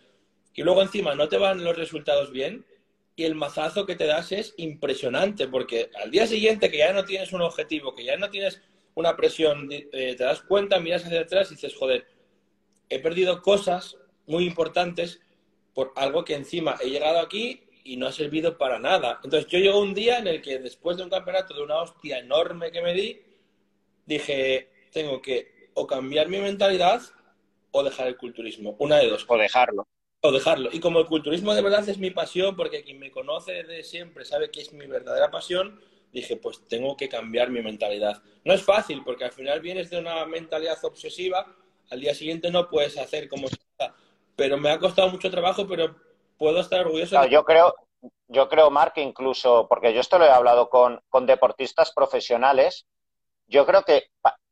y 0.54 0.62
luego 0.62 0.80
encima 0.82 1.14
no 1.14 1.28
te 1.28 1.36
van 1.36 1.62
los 1.62 1.76
resultados 1.76 2.32
bien, 2.32 2.64
y 3.16 3.24
el 3.24 3.34
mazazo 3.34 3.84
que 3.84 3.96
te 3.96 4.06
das 4.06 4.32
es 4.32 4.54
impresionante, 4.56 5.48
porque 5.48 5.90
al 6.02 6.10
día 6.10 6.26
siguiente 6.26 6.70
que 6.70 6.78
ya 6.78 6.94
no 6.94 7.04
tienes 7.04 7.32
un 7.34 7.42
objetivo, 7.42 7.94
que 7.94 8.04
ya 8.04 8.16
no 8.16 8.30
tienes 8.30 8.62
una 8.94 9.16
presión, 9.16 9.68
eh, 9.70 10.14
te 10.16 10.24
das 10.24 10.40
cuenta, 10.40 10.80
miras 10.80 11.04
hacia 11.04 11.20
atrás 11.20 11.50
y 11.50 11.56
dices, 11.56 11.74
joder, 11.74 12.06
he 12.88 12.98
perdido 13.00 13.42
cosas 13.42 13.98
muy 14.26 14.46
importantes 14.46 15.20
por 15.80 15.94
algo 15.96 16.26
que 16.26 16.34
encima 16.34 16.76
he 16.82 16.90
llegado 16.90 17.20
aquí 17.20 17.62
y 17.84 17.96
no 17.96 18.06
ha 18.06 18.12
servido 18.12 18.58
para 18.58 18.78
nada. 18.78 19.18
Entonces 19.24 19.50
yo 19.50 19.58
llego 19.58 19.80
un 19.80 19.94
día 19.94 20.18
en 20.18 20.26
el 20.26 20.42
que 20.42 20.58
después 20.58 20.98
de 20.98 21.04
un 21.04 21.08
campeonato 21.08 21.54
de 21.54 21.62
una 21.62 21.80
hostia 21.80 22.18
enorme 22.18 22.70
que 22.70 22.82
me 22.82 22.92
di, 22.92 23.18
dije, 24.04 24.68
tengo 24.92 25.22
que 25.22 25.70
o 25.72 25.86
cambiar 25.86 26.28
mi 26.28 26.36
mentalidad 26.36 27.00
o 27.70 27.82
dejar 27.82 28.08
el 28.08 28.18
culturismo. 28.18 28.76
Una 28.78 28.98
de 28.98 29.08
dos. 29.08 29.24
O 29.26 29.38
dejarlo. 29.38 29.88
O 30.20 30.30
dejarlo. 30.30 30.68
Y 30.70 30.80
como 30.80 31.00
el 31.00 31.06
culturismo 31.06 31.54
de 31.54 31.62
verdad 31.62 31.88
es 31.88 31.96
mi 31.96 32.10
pasión, 32.10 32.56
porque 32.56 32.82
quien 32.82 32.98
me 32.98 33.10
conoce 33.10 33.62
de 33.62 33.82
siempre 33.82 34.26
sabe 34.26 34.50
que 34.50 34.60
es 34.60 34.74
mi 34.74 34.86
verdadera 34.86 35.30
pasión, 35.30 35.80
dije, 36.12 36.36
pues 36.36 36.60
tengo 36.68 36.94
que 36.94 37.08
cambiar 37.08 37.48
mi 37.48 37.62
mentalidad. 37.62 38.22
No 38.44 38.52
es 38.52 38.62
fácil, 38.62 39.00
porque 39.02 39.24
al 39.24 39.32
final 39.32 39.62
vienes 39.62 39.88
de 39.88 39.98
una 39.98 40.26
mentalidad 40.26 40.76
obsesiva, 40.84 41.56
al 41.88 42.00
día 42.00 42.14
siguiente 42.14 42.50
no 42.50 42.68
puedes 42.68 42.98
hacer 42.98 43.30
como. 43.30 43.48
Pero 44.40 44.56
me 44.56 44.70
ha 44.70 44.78
costado 44.78 45.10
mucho 45.10 45.30
trabajo, 45.30 45.68
pero 45.68 45.96
puedo 46.38 46.60
estar 46.60 46.80
orgulloso. 46.80 47.26
Yo 47.26 47.44
creo, 47.44 47.74
yo 48.26 48.48
creo, 48.48 48.70
Mark, 48.70 48.94
incluso, 48.96 49.66
porque 49.68 49.92
yo 49.92 50.00
esto 50.00 50.18
lo 50.18 50.24
he 50.24 50.30
hablado 50.30 50.70
con, 50.70 51.02
con 51.10 51.26
deportistas 51.26 51.92
profesionales, 51.92 52.86
yo 53.46 53.66
creo 53.66 53.82
que 53.82 54.04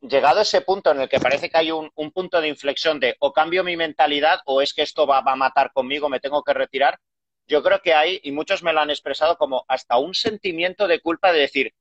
llegado 0.03 0.41
a 0.41 0.43
ese 0.43 0.61
punto 0.61 0.91
en 0.91 1.01
el 1.01 1.09
que 1.09 1.21
parece 1.21 1.49
que 1.49 1.57
hay 1.57 1.71
un, 1.71 1.91
punto 2.13 2.43
de 2.43 2.49
inflexión 2.49 3.01
de 3.01 3.17
o 3.19 3.33
cambio 3.33 3.65
mi 3.65 3.79
mentalidad 3.79 4.41
o 4.45 4.61
es 4.61 4.75
que 4.75 4.83
esto 4.83 5.07
va, 5.07 5.23
a 5.25 5.37
matar 5.37 5.73
conmigo, 5.73 6.11
me 6.11 6.21
tengo 6.21 6.43
que 6.43 6.53
retirar, 6.53 6.99
yo 7.47 7.63
creo 7.63 7.81
que 7.81 7.95
hay, 7.95 8.21
y 8.23 8.31
muchos 8.31 8.63
me 8.63 8.75
lo 8.75 8.81
han 8.81 8.91
expresado 8.91 9.39
como 9.39 9.65
hasta 9.69 9.97
un 9.97 10.13
sentimiento 10.13 10.87
de 10.87 11.01
culpa 11.01 11.33
de 11.33 11.41
decir, 11.41 11.73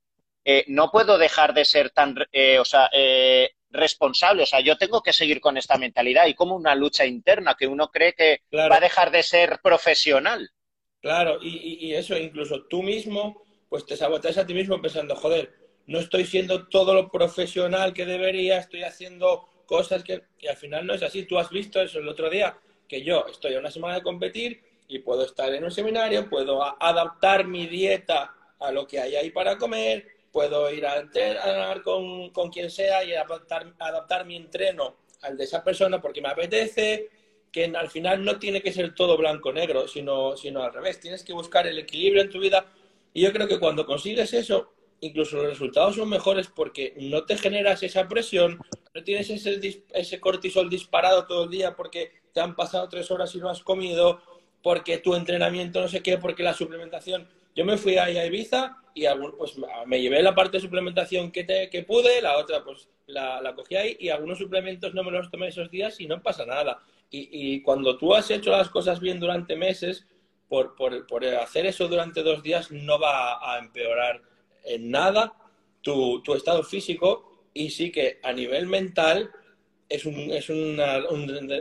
eh, 0.45 0.63
no 0.69 0.91
puedo 0.91 1.17
dejar 1.17 1.53
de 1.53 1.65
ser 1.65 1.89
tan, 1.89 2.15
eh, 2.31 2.57
o 2.57 2.63
sea, 2.63 2.89
eh, 2.93 3.51
responsable, 3.69 4.43
o 4.43 4.45
sea, 4.45 4.61
yo 4.61 4.77
tengo 4.77 5.01
que 5.01 5.13
seguir 5.13 5.41
con 5.41 5.57
esta 5.57 5.77
mentalidad 5.77 6.27
y 6.27 6.33
como 6.33 6.55
una 6.55 6.75
lucha 6.75 7.05
interna 7.05 7.55
que 7.57 7.67
uno 7.67 7.89
cree 7.89 8.13
que 8.13 8.41
va 8.55 8.77
a 8.77 8.79
dejar 8.79 9.11
de 9.11 9.23
ser 9.23 9.59
profesional. 9.61 10.49
Claro, 11.01 11.39
y, 11.41 11.85
y, 11.85 11.93
eso, 11.93 12.17
incluso 12.17 12.65
tú 12.65 12.81
mismo, 12.81 13.43
pues 13.69 13.85
te 13.85 13.95
saboteas 13.95 14.37
a 14.37 14.45
ti 14.45 14.53
mismo 14.53 14.81
pensando, 14.81 15.15
joder, 15.15 15.53
no 15.85 15.99
estoy 15.99 16.25
siendo 16.25 16.67
todo 16.67 16.93
lo 16.93 17.09
profesional 17.09 17.93
que 17.93 18.05
debería, 18.05 18.57
estoy 18.57 18.83
haciendo 18.83 19.47
cosas 19.65 20.03
que... 20.03 20.23
Y 20.39 20.47
al 20.47 20.57
final 20.57 20.85
no 20.85 20.93
es 20.93 21.03
así. 21.03 21.23
Tú 21.23 21.37
has 21.37 21.49
visto 21.49 21.81
eso 21.81 21.99
el 21.99 22.07
otro 22.07 22.29
día, 22.29 22.57
que 22.87 23.03
yo 23.03 23.25
estoy 23.27 23.55
a 23.55 23.59
una 23.59 23.71
semana 23.71 23.95
de 23.95 24.01
competir 24.01 24.63
y 24.87 24.99
puedo 24.99 25.23
estar 25.25 25.53
en 25.53 25.63
un 25.63 25.71
seminario, 25.71 26.29
puedo 26.29 26.63
adaptar 26.81 27.45
mi 27.45 27.67
dieta 27.67 28.33
a 28.59 28.71
lo 28.71 28.87
que 28.87 28.99
hay 28.99 29.15
ahí 29.15 29.29
para 29.29 29.57
comer, 29.57 30.07
puedo 30.37 30.71
ir 30.71 30.85
a 30.85 30.97
entrenar 30.97 31.81
con, 31.81 32.29
con 32.29 32.51
quien 32.51 32.69
sea 32.69 33.03
y 33.03 33.11
adaptar, 33.11 33.73
adaptar 33.79 34.23
mi 34.23 34.35
entreno 34.35 34.97
al 35.23 35.35
de 35.35 35.45
esa 35.45 35.63
persona 35.63 35.99
porque 35.99 36.21
me 36.21 36.29
apetece, 36.29 37.09
que 37.51 37.65
al 37.65 37.89
final 37.89 38.23
no 38.23 38.37
tiene 38.37 38.61
que 38.61 38.71
ser 38.71 38.93
todo 38.93 39.17
blanco-negro, 39.17 39.87
sino, 39.87 40.37
sino 40.37 40.61
al 40.61 40.71
revés. 40.71 40.99
Tienes 40.99 41.23
que 41.23 41.33
buscar 41.33 41.65
el 41.65 41.79
equilibrio 41.79 42.21
en 42.21 42.29
tu 42.29 42.39
vida. 42.39 42.71
Y 43.15 43.23
yo 43.23 43.33
creo 43.33 43.47
que 43.47 43.59
cuando 43.59 43.87
consigues 43.87 44.31
eso, 44.35 44.71
incluso 44.99 45.37
los 45.37 45.47
resultados 45.47 45.95
son 45.95 46.07
mejores 46.07 46.49
porque 46.55 46.93
no 46.97 47.25
te 47.25 47.35
generas 47.35 47.81
esa 47.81 48.07
presión, 48.07 48.59
no 48.93 49.03
tienes 49.03 49.31
ese, 49.31 49.83
ese 49.91 50.19
cortisol 50.19 50.69
disparado 50.69 51.25
todo 51.25 51.45
el 51.45 51.49
día 51.49 51.75
porque 51.75 52.11
te 52.31 52.41
han 52.41 52.55
pasado 52.55 52.87
tres 52.89 53.09
horas 53.09 53.33
y 53.33 53.39
no 53.39 53.49
has 53.49 53.63
comido, 53.63 54.21
porque 54.61 54.99
tu 54.99 55.15
entrenamiento 55.15 55.81
no 55.81 55.87
sé 55.87 56.03
qué, 56.03 56.19
porque 56.19 56.43
la 56.43 56.53
suplementación. 56.53 57.27
Yo 57.57 57.65
me 57.65 57.75
fui 57.75 57.97
ahí 57.97 58.17
a 58.17 58.25
Ibiza 58.27 58.77
y 58.93 59.05
pues, 59.35 59.55
me 59.87 59.99
llevé 59.99 60.21
la 60.21 60.35
parte 60.35 60.57
de 60.57 60.61
suplementación 60.61 61.31
que, 61.31 61.43
te, 61.43 61.71
que 61.71 61.81
pude, 61.81 62.21
la 62.21 62.37
otra 62.37 62.63
pues 62.63 62.87
la, 63.07 63.41
la, 63.41 63.55
cogí 63.55 63.75
ahí 63.75 63.97
y 63.99 64.09
algunos 64.09 64.37
suplementos 64.37 64.93
no 64.93 65.03
me 65.03 65.09
los 65.09 65.31
tomé 65.31 65.47
esos 65.47 65.71
días 65.71 65.99
y 65.99 66.05
no 66.05 66.21
pasa 66.21 66.45
nada. 66.45 66.83
Y, 67.09 67.29
y 67.31 67.61
cuando 67.63 67.97
tú 67.97 68.13
has 68.13 68.29
hecho 68.29 68.51
las 68.51 68.69
cosas 68.69 68.99
bien 68.99 69.19
durante 69.19 69.55
meses, 69.55 70.05
por, 70.47 70.75
por, 70.75 71.07
por 71.07 71.25
hacer 71.25 71.65
eso 71.65 71.87
durante 71.87 72.21
dos 72.21 72.43
días 72.43 72.69
no 72.69 72.99
va 72.99 73.55
a 73.55 73.57
empeorar 73.57 74.21
en 74.63 74.91
nada 74.91 75.33
tu, 75.81 76.21
estado 76.35 76.61
físico 76.61 77.47
y 77.55 77.71
sí 77.71 77.91
que 77.91 78.19
a 78.21 78.33
nivel 78.33 78.67
mental 78.67 79.31
es 79.89 80.05
un, 80.05 80.15
es 80.31 80.49
un 80.49 80.77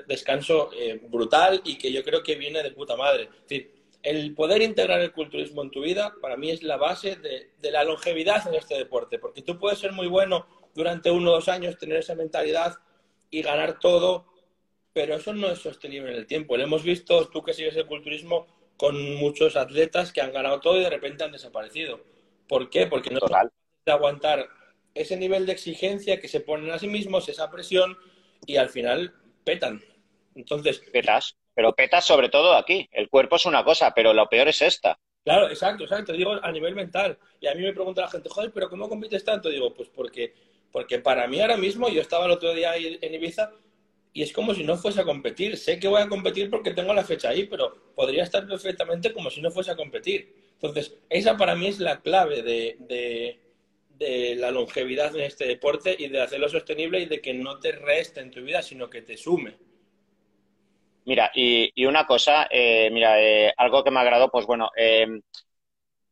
descanso 0.06 0.70
eh, 0.76 1.00
brutal 1.08 1.62
y 1.64 1.78
que 1.78 1.90
yo 1.90 2.04
creo 2.04 2.22
que 2.22 2.34
viene 2.34 2.62
de 2.62 2.72
puta 2.72 2.96
madre. 2.96 3.24
Es 3.24 3.48
decir, 3.48 3.75
el 4.06 4.34
poder 4.34 4.62
integrar 4.62 5.00
el 5.00 5.12
culturismo 5.12 5.64
en 5.64 5.70
tu 5.72 5.80
vida 5.80 6.14
para 6.22 6.36
mí 6.36 6.50
es 6.52 6.62
la 6.62 6.76
base 6.76 7.16
de, 7.16 7.50
de, 7.58 7.70
la 7.72 7.82
longevidad 7.82 8.46
en 8.46 8.54
este 8.54 8.76
deporte, 8.76 9.18
porque 9.18 9.42
tú 9.42 9.58
puedes 9.58 9.80
ser 9.80 9.90
muy 9.90 10.06
bueno 10.06 10.46
durante 10.76 11.10
uno 11.10 11.30
o 11.30 11.34
dos 11.34 11.48
años, 11.48 11.76
tener 11.76 11.96
esa 11.96 12.14
mentalidad 12.14 12.76
y 13.30 13.42
ganar 13.42 13.80
todo, 13.80 14.26
pero 14.92 15.16
eso 15.16 15.34
no 15.34 15.48
es 15.48 15.58
sostenible 15.58 16.12
en 16.12 16.18
el 16.18 16.26
tiempo. 16.28 16.56
Lo 16.56 16.62
hemos 16.62 16.84
visto, 16.84 17.28
tú 17.28 17.42
que 17.42 17.52
sigues 17.52 17.74
el 17.74 17.86
culturismo, 17.86 18.46
con 18.76 19.16
muchos 19.16 19.56
atletas 19.56 20.12
que 20.12 20.20
han 20.20 20.32
ganado 20.32 20.60
todo 20.60 20.78
y 20.78 20.84
de 20.84 20.90
repente 20.90 21.24
han 21.24 21.32
desaparecido. 21.32 22.00
¿Por 22.46 22.70
qué? 22.70 22.86
Porque 22.86 23.10
no 23.10 23.18
Total. 23.18 23.50
de 23.84 23.92
aguantar 23.92 24.48
ese 24.94 25.16
nivel 25.16 25.46
de 25.46 25.52
exigencia 25.52 26.20
que 26.20 26.28
se 26.28 26.40
ponen 26.40 26.70
a 26.70 26.78
sí 26.78 26.86
mismos, 26.86 27.28
esa 27.28 27.50
presión, 27.50 27.98
y 28.46 28.56
al 28.56 28.68
final 28.68 29.14
petan. 29.42 29.82
Entonces. 30.36 30.80
Petas, 30.92 31.36
pero 31.56 31.74
petas 31.74 32.04
sobre 32.04 32.28
todo 32.28 32.54
aquí. 32.54 32.86
El 32.92 33.08
cuerpo 33.08 33.36
es 33.36 33.46
una 33.46 33.64
cosa, 33.64 33.94
pero 33.94 34.12
lo 34.12 34.28
peor 34.28 34.48
es 34.48 34.60
esta. 34.60 34.98
Claro, 35.24 35.48
exacto, 35.48 35.84
exacto. 35.84 36.12
Digo 36.12 36.38
a 36.40 36.52
nivel 36.52 36.74
mental. 36.74 37.18
Y 37.40 37.46
a 37.46 37.54
mí 37.54 37.62
me 37.62 37.72
pregunta 37.72 38.02
la 38.02 38.08
gente, 38.08 38.28
joder, 38.28 38.52
pero 38.52 38.68
¿cómo 38.68 38.90
compites 38.90 39.24
tanto? 39.24 39.48
Digo, 39.48 39.72
pues 39.72 39.88
porque, 39.88 40.34
porque 40.70 40.98
para 40.98 41.26
mí 41.26 41.40
ahora 41.40 41.56
mismo, 41.56 41.88
yo 41.88 42.02
estaba 42.02 42.26
el 42.26 42.32
otro 42.32 42.52
día 42.52 42.72
ahí 42.72 42.98
en 43.00 43.14
Ibiza 43.14 43.50
y 44.12 44.22
es 44.22 44.32
como 44.32 44.54
si 44.54 44.64
no 44.64 44.76
fuese 44.76 45.00
a 45.00 45.04
competir. 45.04 45.56
Sé 45.56 45.80
que 45.80 45.88
voy 45.88 46.02
a 46.02 46.08
competir 46.08 46.50
porque 46.50 46.72
tengo 46.74 46.92
la 46.92 47.04
fecha 47.04 47.30
ahí, 47.30 47.44
pero 47.44 47.74
podría 47.94 48.22
estar 48.22 48.46
perfectamente 48.46 49.14
como 49.14 49.30
si 49.30 49.40
no 49.40 49.50
fuese 49.50 49.70
a 49.70 49.76
competir. 49.76 50.52
Entonces, 50.52 50.94
esa 51.08 51.38
para 51.38 51.54
mí 51.54 51.68
es 51.68 51.80
la 51.80 52.02
clave 52.02 52.42
de, 52.42 53.40
la 54.36 54.50
longevidad 54.50 55.16
en 55.16 55.22
este 55.22 55.46
deporte 55.46 55.96
y 55.98 56.08
de 56.08 56.20
hacerlo 56.20 56.50
sostenible 56.50 57.00
y 57.00 57.06
de 57.06 57.22
que 57.22 57.32
no 57.32 57.58
te 57.58 57.72
reste 57.72 58.20
en 58.20 58.30
tu 58.30 58.42
vida, 58.42 58.60
sino 58.60 58.90
que 58.90 59.00
te 59.00 59.16
sume. 59.16 59.56
Mira, 61.06 61.30
y, 61.34 61.84
una 61.86 62.04
cosa, 62.06 62.48
eh, 62.50 62.90
mira, 62.92 63.20
eh, 63.22 63.52
algo 63.56 63.84
que 63.84 63.90
me 63.92 64.00
agradó, 64.00 64.28
pues 64.30 64.44
bueno, 64.44 64.70
em, 64.76 65.22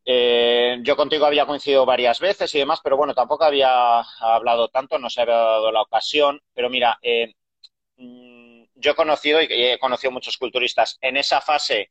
eh, 0.07 0.79
yo 0.83 0.97
contigo 0.97 1.27
había 1.27 1.47
coincidido 1.47 1.87
varias 1.87 2.21
veces 2.21 2.55
y 2.55 2.59
demás, 2.61 2.81
pero 2.85 2.97
bueno, 2.97 3.15
tampoco 3.15 3.45
había 3.45 4.01
hablado 4.21 4.69
tanto, 4.69 4.99
no 4.99 5.11
se 5.11 5.23
había 5.23 5.37
dado 5.37 5.73
la 5.73 5.83
ocasión, 5.83 6.41
pero 6.55 6.71
mira, 6.71 6.99
mm, 7.97 8.65
yo 8.77 8.93
he 8.93 8.95
conocido 8.95 9.41
y 9.43 9.47
he 9.51 9.79
conocido 9.79 10.11
muchos 10.13 10.39
culturistas 10.39 10.99
en 11.01 11.17
esa 11.17 11.41
fase 11.41 11.91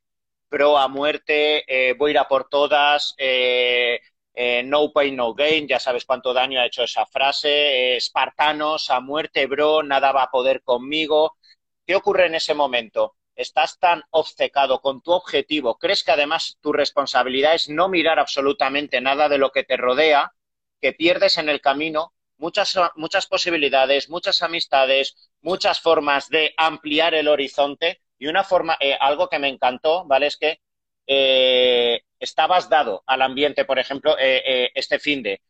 pro 0.50 0.77
a 0.77 0.88
muerte, 0.88 1.63
eh, 1.67 1.93
voy 1.98 2.12
a 2.12 2.13
ir 2.13 2.17
a 2.19 2.27
por 2.27 2.48
todas, 2.50 3.15
eh, 3.17 4.00
eh, 4.36 4.63
no 4.63 4.91
pain, 4.93 5.15
no 5.15 5.33
gain, 5.33 5.67
ya 5.67 5.79
sabes 5.79 6.05
cuánto 6.05 6.33
daño 6.33 6.60
ha 6.62 6.65
hecho 6.67 6.83
esa 6.83 7.05
frase, 7.07 7.95
espartanos 7.98 8.89
a 8.91 9.00
muerte, 9.00 9.48
bro, 9.48 9.81
nada 9.83 10.12
va 10.12 10.24
a 10.24 10.31
poder 10.31 10.62
conmigo. 10.63 11.38
¿Qué 11.85 11.95
ocurre 11.95 12.27
en 12.27 12.35
ese 12.35 12.53
momento? 12.53 13.15
Estás 13.35 13.79
tan 13.79 14.03
obcecado 14.11 14.79
con 14.79 15.01
tu 15.01 15.11
objetivo, 15.11 15.77
crees 15.77 16.03
que 16.03 16.11
además 16.11 16.57
tu 16.61 16.71
responsabilidad 16.71 17.55
es 17.55 17.67
no 17.67 17.89
mirar 17.89 18.19
absolutamente 18.19 19.01
nada 19.01 19.27
de 19.27 19.37
lo 19.37 19.51
que 19.51 19.63
te 19.63 19.75
rodea, 19.75 20.33
que 20.79 20.93
pierdes 20.93 21.37
en 21.37 21.49
el 21.49 21.59
camino 21.59 22.13
muchas, 22.37 22.77
muchas 22.95 23.27
posibilidades, 23.27 24.09
muchas 24.09 24.41
amistades, 24.41 25.31
muchas 25.41 25.81
formas 25.81 26.29
de 26.29 26.53
ampliar 26.57 27.15
el 27.15 27.27
horizonte 27.27 28.01
y 28.17 28.27
una 28.27 28.43
forma, 28.43 28.77
eh, 28.79 28.95
algo 28.99 29.27
que 29.27 29.39
me 29.39 29.49
encantó, 29.49 30.05
¿vale? 30.05 30.27
Es 30.27 30.37
que 30.37 30.59
eh, 31.07 32.03
estabas 32.24 32.70
dado 32.70 33.03
al 33.06 33.22
ambiente, 33.22 33.65
por 33.65 33.80
ejemplo, 33.80 34.15
eh, 34.20 34.72
este 34.74 35.00
fin 35.00 35.22
de 35.22 35.42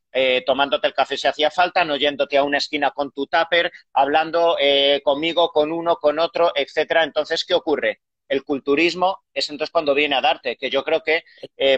tomándote 0.45 0.87
el 0.87 0.93
café 0.93 1.17
si 1.17 1.27
hacía 1.27 1.49
falta, 1.49 1.83
no 1.83 1.95
yéndote 1.95 2.37
a 2.37 2.43
una 2.43 2.59
esquina 2.59 2.91
con 2.91 3.11
tu 3.11 3.25
tupper, 3.25 3.71
hablando 3.93 4.57
conmigo, 5.03 5.49
con 5.51 5.71
uno, 5.71 5.95
con 5.95 6.19
otro, 6.19 6.51
etcétera. 6.53 7.03
Entonces, 7.03 7.43
¿qué 7.45 7.55
ocurre? 7.55 8.01
El 8.27 8.43
culturismo 8.43 9.23
es 9.33 9.49
entonces 9.49 9.71
cuando 9.71 9.95
viene 9.95 10.15
a 10.15 10.21
darte, 10.21 10.55
que 10.55 10.69
yo 10.69 10.83
creo 10.83 11.01
que, 11.01 11.23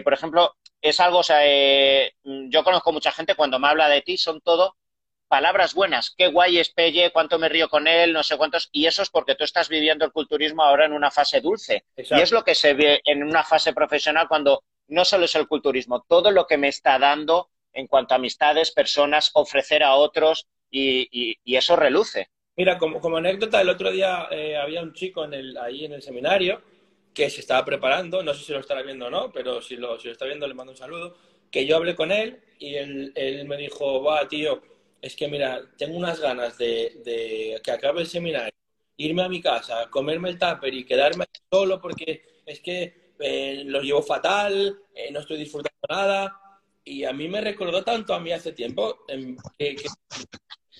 por 0.02 0.12
ejemplo, 0.12 0.54
es 0.82 1.00
algo, 1.00 1.20
o 1.20 1.22
sea, 1.22 1.40
yo 2.24 2.62
conozco 2.62 2.92
mucha 2.92 3.10
gente 3.10 3.36
cuando 3.36 3.58
me 3.58 3.68
habla 3.68 3.88
de 3.88 4.02
ti, 4.02 4.18
son 4.18 4.42
todo 4.42 4.76
palabras 5.28 5.74
buenas, 5.74 6.14
qué 6.16 6.28
guay 6.28 6.58
es 6.58 6.70
Pelle, 6.70 7.10
cuánto 7.10 7.38
me 7.38 7.48
río 7.48 7.68
con 7.68 7.88
él, 7.88 8.12
no 8.12 8.22
sé 8.22 8.36
cuántos, 8.36 8.68
y 8.70 8.86
eso 8.86 9.02
es 9.02 9.10
porque 9.10 9.34
tú 9.34 9.44
estás 9.44 9.68
viviendo 9.68 10.04
el 10.04 10.12
culturismo 10.12 10.62
ahora 10.62 10.86
en 10.86 10.92
una 10.92 11.10
fase 11.10 11.40
dulce. 11.40 11.84
Y 11.96 12.20
es 12.20 12.32
lo 12.32 12.44
que 12.44 12.54
se 12.54 12.74
ve 12.74 13.00
en 13.04 13.24
una 13.24 13.42
fase 13.42 13.72
profesional 13.72 14.28
cuando 14.28 14.62
no 14.88 15.04
solo 15.04 15.24
es 15.24 15.34
el 15.34 15.48
culturismo, 15.48 16.04
todo 16.08 16.30
lo 16.30 16.46
que 16.46 16.58
me 16.58 16.68
está 16.68 16.98
dando 16.98 17.50
en 17.72 17.86
cuanto 17.86 18.14
a 18.14 18.16
amistades, 18.16 18.70
personas, 18.70 19.30
ofrecer 19.34 19.82
a 19.82 19.94
otros, 19.94 20.46
y, 20.70 21.38
eso 21.44 21.76
reluce. 21.76 22.28
Mira, 22.56 22.78
como, 22.78 23.00
como, 23.00 23.18
anécdota, 23.18 23.60
el 23.60 23.68
otro 23.68 23.90
día 23.90 24.28
eh, 24.30 24.56
había 24.56 24.82
un 24.82 24.92
chico 24.92 25.24
en 25.24 25.56
ahí 25.58 25.84
en 25.84 25.92
el 25.92 26.02
seminario 26.02 26.62
que 27.14 27.30
se 27.30 27.40
estaba 27.40 27.64
preparando, 27.64 28.22
no 28.22 28.34
sé 28.34 28.44
si 28.44 28.52
lo 28.52 28.60
estará 28.60 28.82
viendo 28.82 29.06
o 29.06 29.10
no, 29.10 29.32
pero 29.32 29.62
si 29.62 29.76
lo, 29.76 29.98
si 29.98 30.08
lo 30.08 30.12
está 30.12 30.26
viendo 30.26 30.46
le 30.46 30.54
mando 30.54 30.72
un 30.72 30.78
saludo, 30.78 31.16
que 31.50 31.66
yo 31.66 31.76
hablé 31.76 31.94
con 31.94 32.12
él 32.12 32.42
y 32.58 32.74
él, 32.74 33.12
él 33.14 33.46
me 33.46 33.56
dijo, 33.56 34.02
va, 34.02 34.28
tío, 34.28 34.62
es 35.00 35.16
que 35.16 35.28
mira, 35.28 35.62
tengo 35.78 35.96
unas 35.96 36.20
ganas 36.20 36.58
de, 36.58 37.00
de, 37.04 37.60
que 37.62 37.70
acabe 37.70 38.02
el 38.02 38.06
seminario, 38.06 38.52
irme 38.98 39.22
a 39.22 39.28
mi 39.28 39.40
casa, 39.40 39.88
comerme 39.90 40.30
el 40.30 40.38
tupper 40.38 40.74
y 40.74 40.84
quedarme 40.84 41.24
solo 41.50 41.80
porque 41.80 42.22
es 42.44 42.60
que 42.60 43.05
eh, 43.18 43.62
lo 43.66 43.80
llevo 43.80 44.02
fatal, 44.02 44.78
eh, 44.94 45.10
no 45.10 45.20
estoy 45.20 45.38
disfrutando 45.38 45.78
nada. 45.88 46.40
Y 46.84 47.04
a 47.04 47.12
mí 47.12 47.28
me 47.28 47.40
recordó 47.40 47.82
tanto 47.82 48.14
a 48.14 48.20
mí 48.20 48.32
hace 48.32 48.52
tiempo 48.52 49.04
em, 49.08 49.36
que, 49.58 49.74
que 49.74 49.88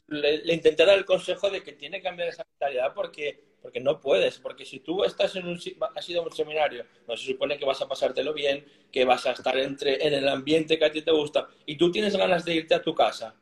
le, 0.08 0.44
le, 0.44 0.54
intenté 0.54 0.84
dar 0.84 0.96
el 0.96 1.04
consejo 1.04 1.50
de 1.50 1.62
que 1.62 1.72
tiene 1.72 1.98
que 1.98 2.04
cambiar 2.04 2.28
esa 2.28 2.44
mentalidad 2.48 2.94
porque, 2.94 3.56
porque 3.60 3.80
no 3.80 4.00
puedes. 4.00 4.38
Porque 4.38 4.64
si 4.64 4.80
tú 4.80 5.02
estás 5.02 5.34
en 5.36 5.48
un, 5.48 5.60
has 5.94 6.08
ido 6.08 6.22
a 6.22 6.24
un 6.24 6.32
seminario, 6.32 6.86
no 7.08 7.16
se 7.16 7.32
supone 7.32 7.58
que 7.58 7.64
vas 7.64 7.82
a 7.82 7.88
pasártelo 7.88 8.32
bien, 8.32 8.64
que 8.92 9.04
vas 9.04 9.26
a 9.26 9.32
estar 9.32 9.58
entre, 9.58 10.06
en 10.06 10.14
el 10.14 10.28
ambiente 10.28 10.78
que 10.78 10.84
a 10.84 10.92
ti 10.92 11.02
te 11.02 11.10
gusta 11.10 11.48
y 11.66 11.76
tú 11.76 11.90
tienes 11.90 12.16
ganas 12.16 12.44
de 12.44 12.54
irte 12.54 12.74
a 12.74 12.82
tu 12.82 12.94
casa 12.94 13.34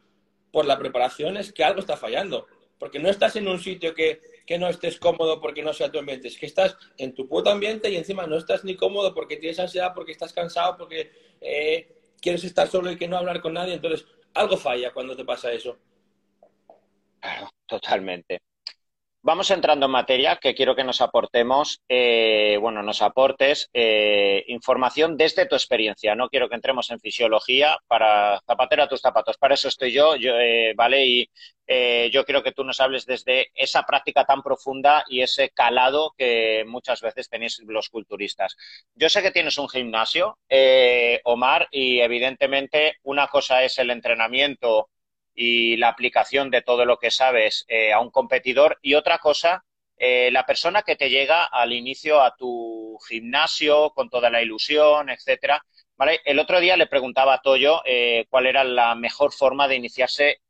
por 0.51 0.65
la 0.65 0.79
preparación, 0.79 1.37
es 1.37 1.53
que 1.53 1.65
algo 1.65 1.81
está 1.81 1.97
fallando. 1.97 2.47
Porque 2.79 2.99
no 2.99 3.09
estás 3.09 3.37
en 3.37 3.49
un 3.49 3.59
sitio 3.59 3.95
que, 3.95 4.21
que 4.47 4.59
no 4.59 4.69
estés 4.69 4.99
cómodo 4.99 5.41
porque 5.41 5.63
no 5.63 5.73
sea 5.73 5.91
tu 5.91 5.99
ambiente, 5.99 6.29
es 6.29 6.39
que 6.39 6.47
estás 6.47 6.77
en 6.99 7.15
tu 7.15 7.29
puto 7.29 7.51
ambiente 7.51 7.91
y 7.91 7.97
encima 7.97 8.27
no 8.27 8.37
estás 8.37 8.65
ni 8.65 8.77
cómodo 8.77 9.15
porque 9.15 9.37
tienes 9.37 9.59
ansiedad, 9.59 9.93
porque 9.95 10.13
estás 10.13 10.33
cansado, 10.33 10.77
porque 10.77 11.11
eh, 11.41 11.97
quieres 12.21 12.45
estar 12.45 12.69
solo 12.69 12.91
y 12.91 12.97
que 12.97 13.09
no 13.09 13.17
hablar 13.17 13.41
con 13.41 13.55
nadie. 13.55 13.75
Entonces, 13.75 14.07
algo 14.35 14.57
falla 14.57 14.93
cuando 14.93 15.17
te 15.17 15.25
pasa 15.25 15.53
eso. 15.53 15.79
Claro, 17.21 17.51
totalmente. 17.67 18.41
Vamos 19.27 19.51
entrando 19.51 19.87
en 19.87 19.93
materia, 19.93 20.37
que 20.37 20.55
quiero 20.55 20.77
que 20.77 20.85
nos 20.85 21.01
aportemos, 21.01 21.81
eh, 21.89 22.59
bueno, 22.61 22.83
nos 22.83 23.01
aportes 23.01 23.71
eh, 23.73 24.45
información 24.49 25.17
desde 25.17 25.47
tu 25.47 25.55
experiencia. 25.55 26.15
No 26.15 26.29
quiero 26.29 26.51
que 26.51 26.57
entremos 26.57 26.91
en 26.91 27.01
fisiología 27.01 27.79
para 27.87 28.43
zapatero 28.47 28.83
a 28.83 28.89
tus 28.89 29.01
zapatos. 29.01 29.39
Para 29.39 29.55
eso 29.55 29.69
estoy 29.69 29.93
yo, 29.93 30.15
yo 30.17 30.39
eh, 30.39 30.75
¿vale? 30.77 31.07
Y 31.07 31.31
eh, 31.67 32.11
yo 32.13 32.27
quiero 32.27 32.43
que 32.43 32.53
tú 32.53 32.65
nos 32.65 32.81
hables 32.81 33.07
desde 33.07 33.51
esa 33.55 33.85
práctica 33.85 34.27
tan 34.27 34.43
profunda 34.43 35.05
y 35.09 35.23
ese 35.23 35.49
calado 35.49 36.13
que 36.19 36.65
muchas 36.67 37.01
veces 37.01 37.31
tenéis 37.31 37.63
los 37.67 37.89
culturistas. 37.89 38.57
Yo 38.95 39.09
sé 39.09 39.23
que 39.23 39.31
tienes 39.31 39.57
un 39.57 39.71
gimnasio, 39.71 40.37
eh, 40.51 41.23
Omar, 41.25 41.69
y 41.71 42.01
evidentemente 42.01 42.99
una 43.05 43.29
cosa 43.29 43.65
es 43.65 43.79
el 43.79 43.89
entrenamiento 43.89 44.91
y 45.35 45.77
la 45.77 45.89
aplicación 45.89 46.51
de 46.51 46.63
todo 46.63 46.85
lo 46.85 46.99
que 46.99 47.11
sabes 47.11 47.65
eh, 47.69 47.93
a 47.93 48.01
un 48.01 48.11
competidor 48.11 48.79
y 48.83 48.95
otra 48.95 49.19
cosa, 49.19 49.65
eh, 49.97 50.31
la 50.31 50.47
persona 50.47 50.83
que 50.83 50.97
te 50.97 51.11
llega 51.11 51.45
al 51.45 51.73
inicio 51.73 52.23
a 52.23 52.37
tu 52.37 52.99
gimnasio 53.09 53.91
con 53.91 54.11
toda 54.11 54.31
la 54.31 54.43
ilusión, 54.43 55.11
etcétera. 55.11 55.65
¿vale? 55.97 56.21
El 56.25 56.39
otro 56.39 56.61
día 56.61 56.77
le 56.77 56.87
preguntaba 56.87 57.35
a 57.35 57.43
Toyo 57.43 57.83
eh, 57.85 58.27
cuál 58.29 58.47
era 58.47 58.65
la 58.65 58.95
mejor 58.95 59.33
forma 59.33 59.69
de 59.69 59.77
iniciarse 59.77 60.41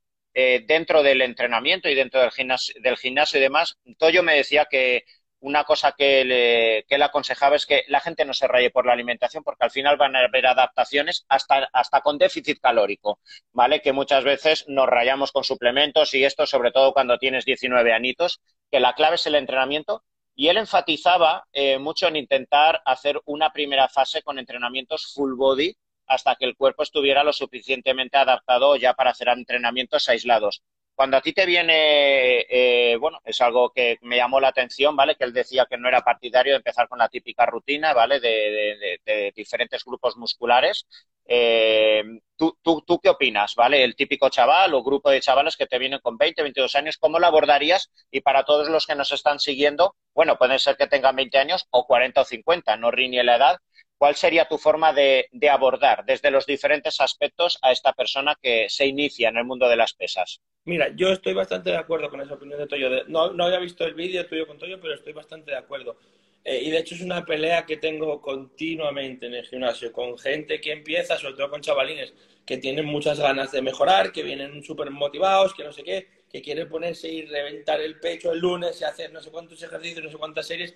dentro 0.67 1.05
del 1.05 1.23
entrenamiento 1.23 1.89
y 1.89 1.95
dentro 1.95 2.21
del 2.21 2.33
gimnasio, 2.33 2.75
del 2.81 2.97
gimnasio 2.97 3.39
y 3.39 3.43
demás. 3.43 3.79
Toyo 3.99 4.25
me 4.25 4.35
decía 4.35 4.67
que 4.69 5.05
una 5.45 5.65
cosa 5.65 5.93
que, 5.93 6.25
le, 6.25 7.05
aconsejaba 7.05 7.57
es 7.57 7.67
que 7.67 7.85
la 7.89 8.01
gente 8.01 8.25
no 8.25 8.33
se 8.33 8.49
raye 8.49 8.71
por 8.71 8.87
la 8.87 8.95
alimentación 8.95 9.45
porque 9.45 9.65
al 9.65 9.71
final 9.71 9.99
van 9.99 10.17
a 10.17 10.21
haber 10.21 10.47
adaptaciones 10.47 11.27
hasta, 11.29 11.69
hasta 11.71 12.01
con 12.01 12.17
déficit 12.17 12.61
calórico, 12.61 13.21
¿vale? 13.53 13.83
Que 13.83 13.93
muchas 13.93 14.25
veces 14.25 14.65
nos 14.69 14.89
rayamos 14.89 15.33
con 15.33 15.45
suplementos 15.45 16.15
y 16.15 16.25
esto 16.25 16.47
sobre 16.47 16.73
todo 16.73 16.95
cuando 16.95 17.19
tienes 17.19 17.45
19 17.45 17.93
anitos, 17.93 18.41
que 18.71 18.81
la 18.81 18.95
clave 18.95 19.17
es 19.17 19.27
el 19.27 19.35
entrenamiento 19.35 20.03
y 20.35 20.49
él 20.49 20.57
enfatizaba 20.57 21.45
eh, 21.53 21.79
mucho 21.79 22.09
en 22.09 22.17
intentar 22.17 22.81
hacer 22.87 23.21
una 23.27 23.53
primera 23.53 23.89
fase 23.91 24.23
con 24.23 24.39
entrenamientos 24.39 25.13
full 25.15 25.35
body 25.35 25.77
hasta 26.07 26.37
que 26.37 26.47
el 26.47 26.57
cuerpo 26.57 26.83
estuviera 26.83 27.23
lo 27.23 27.35
suficientemente 27.35 28.17
adaptado 28.17 28.77
ya 28.77 28.95
para 28.95 29.11
hacer 29.11 29.29
entrenamientos 29.29 30.09
aislados 30.09 30.63
cuando 30.95 31.17
a 31.17 31.21
ti 31.21 31.33
te 31.33 31.47
viene, 31.47 32.47
eh, 32.49 32.97
bueno, 32.97 33.19
es 33.25 33.41
algo 33.41 33.71
que 33.71 33.99
me 34.03 34.17
llamó 34.17 34.41
la 34.41 34.49
atención, 34.49 34.95
¿vale? 34.97 35.17
Que 35.17 35.25
él 35.25 35.33
decía 35.33 35.67
que 35.69 35.77
no 35.77 35.89
era 35.89 36.03
partidario 36.03 36.53
de 36.53 36.59
empezar 36.59 36.89
con 36.89 36.99
la 36.99 37.09
típica 37.09 37.47
rutina, 37.47 37.93
¿vale? 37.93 38.21
De, 38.21 38.29
de, 38.29 39.01
de, 39.05 39.33
diferentes 39.35 39.85
grupos 39.85 40.17
musculares. 40.17 40.87
Eh, 41.27 42.03
¿tú, 42.37 42.59
tú, 42.63 42.83
¿tú, 42.87 43.01
qué 43.01 43.09
opinas, 43.09 43.55
¿vale? 43.57 43.83
El 43.83 43.97
típico 43.97 44.29
chaval 44.29 44.75
o 44.75 44.83
grupo 44.83 45.11
de 45.11 45.21
chavales 45.21 45.57
que 45.57 45.67
te 45.67 45.79
vienen 45.79 46.01
con 46.01 46.17
20, 46.17 46.43
22 46.43 46.75
años, 46.77 46.99
¿cómo 46.99 47.19
lo 47.19 47.27
abordarías? 47.27 47.91
Y 48.11 48.21
para 48.21 48.45
todos 48.45 48.69
los 48.69 48.87
que 48.87 48.95
nos 48.95 49.11
están 49.13 49.41
siguiendo, 49.41 49.97
bueno, 50.15 50.37
puede 50.37 50.59
ser 50.59 50.77
que 50.77 50.87
tengan 50.87 51.17
20 51.17 51.39
años 51.39 51.67
o 51.71 51.87
40 51.87 52.21
o 52.21 52.25
50, 52.25 52.77
no 52.77 52.91
riñe 52.91 53.25
la 53.25 53.37
edad, 53.37 53.59
¿Cuál 53.97 54.17
sería 54.17 54.47
tu 54.47 54.59
forma 54.59 54.93
de, 54.93 55.29
abordar 55.51 56.05
desde 56.05 56.31
los 56.31 56.47
diferentes 56.47 57.01
aspectos 57.01 57.59
a 57.63 57.73
esta 57.73 57.93
persona 57.93 58.37
que 58.43 58.69
se 58.69 58.87
inicia 58.87 59.29
en 59.29 59.37
el 59.37 59.45
mundo 59.45 59.69
de 59.69 59.77
las 59.77 59.95
pesas? 59.95 60.41
Mira, 60.67 60.89
yo 60.97 61.09
estoy 61.11 61.35
bastante 61.35 61.71
de 61.71 61.77
acuerdo 61.77 62.09
con 62.09 62.21
esa 62.23 62.35
opinión 62.35 62.59
de 62.59 62.67
Toyo. 62.67 62.89
No, 63.09 63.33
no 63.33 63.45
había 63.45 63.59
visto 63.59 63.85
el 63.85 63.95
vídeo 63.95 64.27
tuyo 64.27 64.47
con 64.47 64.59
Toyo, 64.59 64.81
pero 64.81 64.95
estoy 64.95 65.13
bastante 65.13 65.51
de 65.51 65.59
acuerdo. 65.59 65.97
Eh, 66.43 66.63
y 66.63 66.71
de 66.71 66.79
hecho 66.79 66.95
es 66.95 67.03
una 67.03 67.25
pelea 67.25 67.67
que 67.67 67.77
tengo 67.77 68.21
continuamente 68.21 69.27
en 69.27 69.35
el 69.35 69.47
gimnasio, 69.47 69.93
con 69.93 70.19
gente 70.19 70.61
que 70.61 70.73
empieza, 70.73 71.19
sobre 71.19 71.35
todo 71.35 71.51
con 71.51 71.61
chavalines, 71.61 72.15
que 72.47 72.59
tienen 72.59 72.87
muchas 72.87 73.19
ganas 73.21 73.53
de 73.53 73.63
mejorar, 73.63 74.11
que 74.13 74.23
vienen 74.23 74.63
súper 74.63 74.91
motivados, 74.91 75.55
que 75.55 75.65
no 75.65 75.73
sé 75.73 75.83
qué, 75.83 76.09
que 76.31 76.43
quieren 76.43 76.69
ponerse 76.69 77.09
y 77.09 77.27
reventar 77.27 77.81
el 77.81 77.99
pecho 78.01 78.33
el 78.33 78.41
lunes 78.41 78.81
y 78.81 78.85
hacer 78.85 79.13
no 79.13 79.21
sé 79.21 79.31
cuántos 79.31 79.63
ejercicios, 79.63 80.05
no 80.05 80.11
sé 80.11 80.17
cuántas 80.17 80.47
series, 80.47 80.75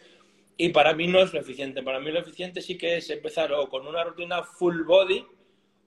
y 0.57 0.71
para 0.71 0.93
mí 0.95 1.07
no 1.07 1.21
es 1.21 1.33
lo 1.33 1.41
eficiente. 1.41 1.83
Para 1.83 2.01
mí 2.01 2.11
lo 2.11 2.21
eficiente 2.21 2.61
sí 2.63 2.77
que 2.77 2.99
es 2.99 3.09
empezar 3.11 3.53
o 3.53 3.69
con 3.69 3.87
una 3.87 4.05
rutina 4.05 4.43
full 4.43 4.83
body 4.83 5.25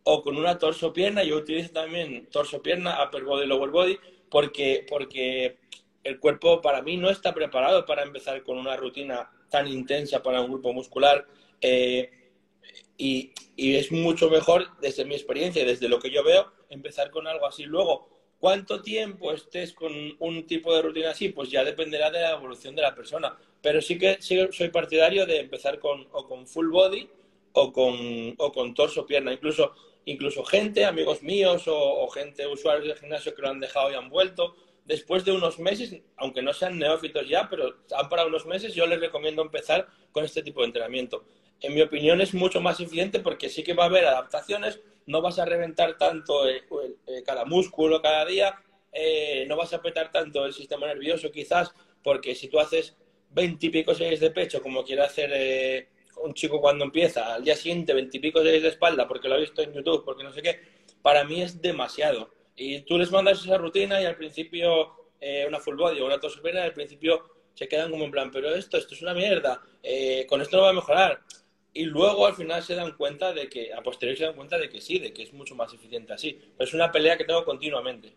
o 0.03 0.21
con 0.21 0.37
una 0.37 0.57
torso-pierna. 0.57 1.23
Yo 1.23 1.37
utilizo 1.37 1.71
también 1.71 2.27
torso-pierna, 2.31 3.03
upper 3.03 3.23
body, 3.23 3.45
lower 3.45 3.69
body, 3.69 3.99
porque, 4.29 4.85
porque 4.89 5.57
el 6.03 6.19
cuerpo 6.19 6.61
para 6.61 6.81
mí 6.81 6.97
no 6.97 7.09
está 7.09 7.33
preparado 7.33 7.85
para 7.85 8.03
empezar 8.03 8.41
con 8.43 8.57
una 8.57 8.75
rutina 8.75 9.29
tan 9.49 9.67
intensa 9.67 10.23
para 10.23 10.41
un 10.41 10.51
grupo 10.51 10.73
muscular. 10.73 11.25
Eh, 11.59 12.09
y, 12.97 13.31
y, 13.55 13.75
es 13.75 13.91
mucho 13.91 14.29
mejor, 14.29 14.67
desde 14.79 15.05
mi 15.05 15.15
experiencia 15.15 15.61
y 15.61 15.65
desde 15.65 15.89
lo 15.89 15.99
que 15.99 16.11
yo 16.11 16.23
veo, 16.23 16.51
empezar 16.69 17.11
con 17.11 17.27
algo 17.27 17.45
así. 17.45 17.63
Luego, 17.63 18.07
¿cuánto 18.39 18.81
tiempo 18.81 19.31
estés 19.33 19.73
con 19.73 19.91
un 20.19 20.45
tipo 20.45 20.73
de 20.75 20.81
rutina 20.81 21.11
así? 21.11 21.29
Pues 21.29 21.49
ya 21.49 21.63
dependerá 21.63 22.09
de 22.09 22.21
la 22.21 22.31
evolución 22.31 22.75
de 22.75 22.81
la 22.83 22.95
persona. 22.95 23.37
Pero 23.61 23.81
sí 23.81 23.97
que 23.97 24.17
soy 24.21 24.69
partidario 24.69 25.25
de 25.25 25.39
empezar 25.39 25.79
con, 25.79 26.07
o 26.11 26.27
con 26.27 26.47
full 26.47 26.69
body 26.69 27.09
o 27.53 27.71
con, 27.71 28.35
o 28.37 28.51
con 28.51 28.73
torso, 28.73 29.05
pierna. 29.05 29.33
Incluso, 29.33 29.73
incluso 30.05 30.43
gente, 30.43 30.85
amigos 30.85 31.21
míos 31.23 31.63
o, 31.67 32.07
gente, 32.09 32.47
usuarios 32.47 32.87
del 32.87 32.97
gimnasio 32.97 33.35
que 33.35 33.41
lo 33.41 33.49
han 33.49 33.59
dejado 33.59 33.91
y 33.91 33.95
han 33.95 34.09
vuelto. 34.09 34.55
Después 34.85 35.23
de 35.23 35.31
unos 35.31 35.59
meses, 35.59 36.01
aunque 36.17 36.41
no 36.41 36.53
sean 36.53 36.79
neófitos 36.79 37.27
ya, 37.27 37.47
pero 37.49 37.75
han 37.95 38.09
parado 38.09 38.29
unos 38.29 38.45
meses, 38.45 38.73
yo 38.73 38.85
les 38.87 38.99
recomiendo 38.99 39.41
empezar 39.41 39.87
con 40.11 40.25
este 40.25 40.41
tipo 40.43 40.61
de 40.61 40.67
entrenamiento. 40.67 41.25
En 41.61 41.75
mi 41.75 41.81
opinión 41.81 42.19
es 42.21 42.33
mucho 42.33 42.59
más 42.61 42.79
eficiente 42.79 43.19
porque 43.19 43.49
sí 43.49 43.63
que 43.63 43.73
va 43.73 43.83
a 43.83 43.87
haber 43.87 44.05
adaptaciones, 44.05 44.81
no 45.05 45.21
vas 45.21 45.37
a 45.39 45.45
reventar 45.45 45.97
tanto 45.97 46.49
eh, 46.49 46.63
eh, 47.07 47.23
cada 47.23 47.45
músculo 47.45 48.01
cada 48.01 48.25
día, 48.25 48.55
eh, 48.91 49.45
no 49.47 49.55
vas 49.55 49.71
a 49.73 49.77
apretar 49.77 50.11
tanto 50.11 50.45
el 50.45 50.53
sistema 50.53 50.87
nervioso 50.87 51.31
quizás, 51.31 51.71
porque 52.03 52.35
si 52.35 52.47
tú 52.47 52.59
haces 52.59 52.97
veintipico 53.29 53.93
series 53.93 54.19
de 54.19 54.31
pecho, 54.31 54.61
como 54.61 54.83
quiere 54.83 55.03
hacer 55.03 55.31
eh, 55.33 55.87
un 56.17 56.33
chico 56.33 56.61
cuando 56.61 56.85
empieza, 56.85 57.35
al 57.35 57.43
día 57.43 57.55
siguiente 57.55 57.93
veintipico 57.93 58.41
series 58.41 58.63
de 58.63 58.69
espalda, 58.69 59.07
porque 59.07 59.27
lo 59.27 59.35
ha 59.35 59.39
visto 59.39 59.61
en 59.61 59.73
YouTube, 59.73 60.03
porque 60.05 60.23
no 60.23 60.31
sé 60.31 60.41
qué, 60.41 60.59
para 61.01 61.23
mí 61.23 61.41
es 61.41 61.61
demasiado. 61.61 62.33
Y 62.55 62.81
tú 62.81 62.97
les 62.97 63.11
mandas 63.11 63.43
esa 63.43 63.57
rutina 63.57 64.01
y 64.01 64.05
al 64.05 64.15
principio 64.15 65.11
eh, 65.19 65.45
una 65.47 65.59
full 65.59 65.75
body 65.75 65.99
o 66.01 66.05
una 66.05 66.19
torsopierna, 66.19 66.63
al 66.63 66.73
principio 66.73 67.23
se 67.53 67.67
quedan 67.67 67.91
como 67.91 68.05
en 68.05 68.11
plan, 68.11 68.31
pero 68.31 68.53
esto, 68.53 68.77
esto 68.77 68.95
es 68.95 69.01
una 69.01 69.13
mierda, 69.13 69.61
eh, 69.83 70.25
con 70.27 70.41
esto 70.41 70.57
no 70.57 70.63
va 70.63 70.69
a 70.69 70.73
mejorar. 70.73 71.21
Y 71.73 71.85
luego 71.85 72.27
al 72.27 72.35
final 72.35 72.61
se 72.63 72.75
dan 72.75 72.97
cuenta 72.97 73.33
de 73.33 73.47
que, 73.47 73.73
a 73.73 73.81
posteriori 73.81 74.17
se 74.17 74.25
dan 74.25 74.35
cuenta 74.35 74.57
de 74.57 74.69
que 74.69 74.81
sí, 74.81 74.99
de 74.99 75.13
que 75.13 75.23
es 75.23 75.31
mucho 75.31 75.55
más 75.55 75.73
eficiente 75.73 76.11
así. 76.11 76.33
Pero 76.33 76.67
es 76.67 76.73
una 76.73 76.91
pelea 76.91 77.17
que 77.17 77.23
tengo 77.23 77.45
continuamente. 77.45 78.13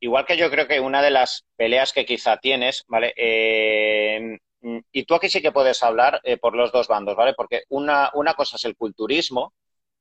Igual 0.00 0.26
que 0.26 0.36
yo 0.36 0.50
creo 0.50 0.68
que 0.68 0.80
una 0.80 1.02
de 1.02 1.10
las 1.10 1.46
peleas 1.56 1.94
que 1.94 2.04
quizá 2.04 2.36
tienes, 2.36 2.84
¿vale? 2.88 3.14
Eh, 3.16 4.38
y 4.92 5.04
tú 5.04 5.14
aquí 5.14 5.28
sí 5.28 5.42
que 5.42 5.52
puedes 5.52 5.82
hablar 5.82 6.20
eh, 6.24 6.36
por 6.38 6.54
los 6.56 6.72
dos 6.72 6.88
bandos, 6.88 7.16
¿vale? 7.16 7.34
Porque 7.34 7.64
una, 7.68 8.10
una 8.14 8.34
cosa 8.34 8.56
es 8.56 8.64
el 8.64 8.76
culturismo, 8.76 9.52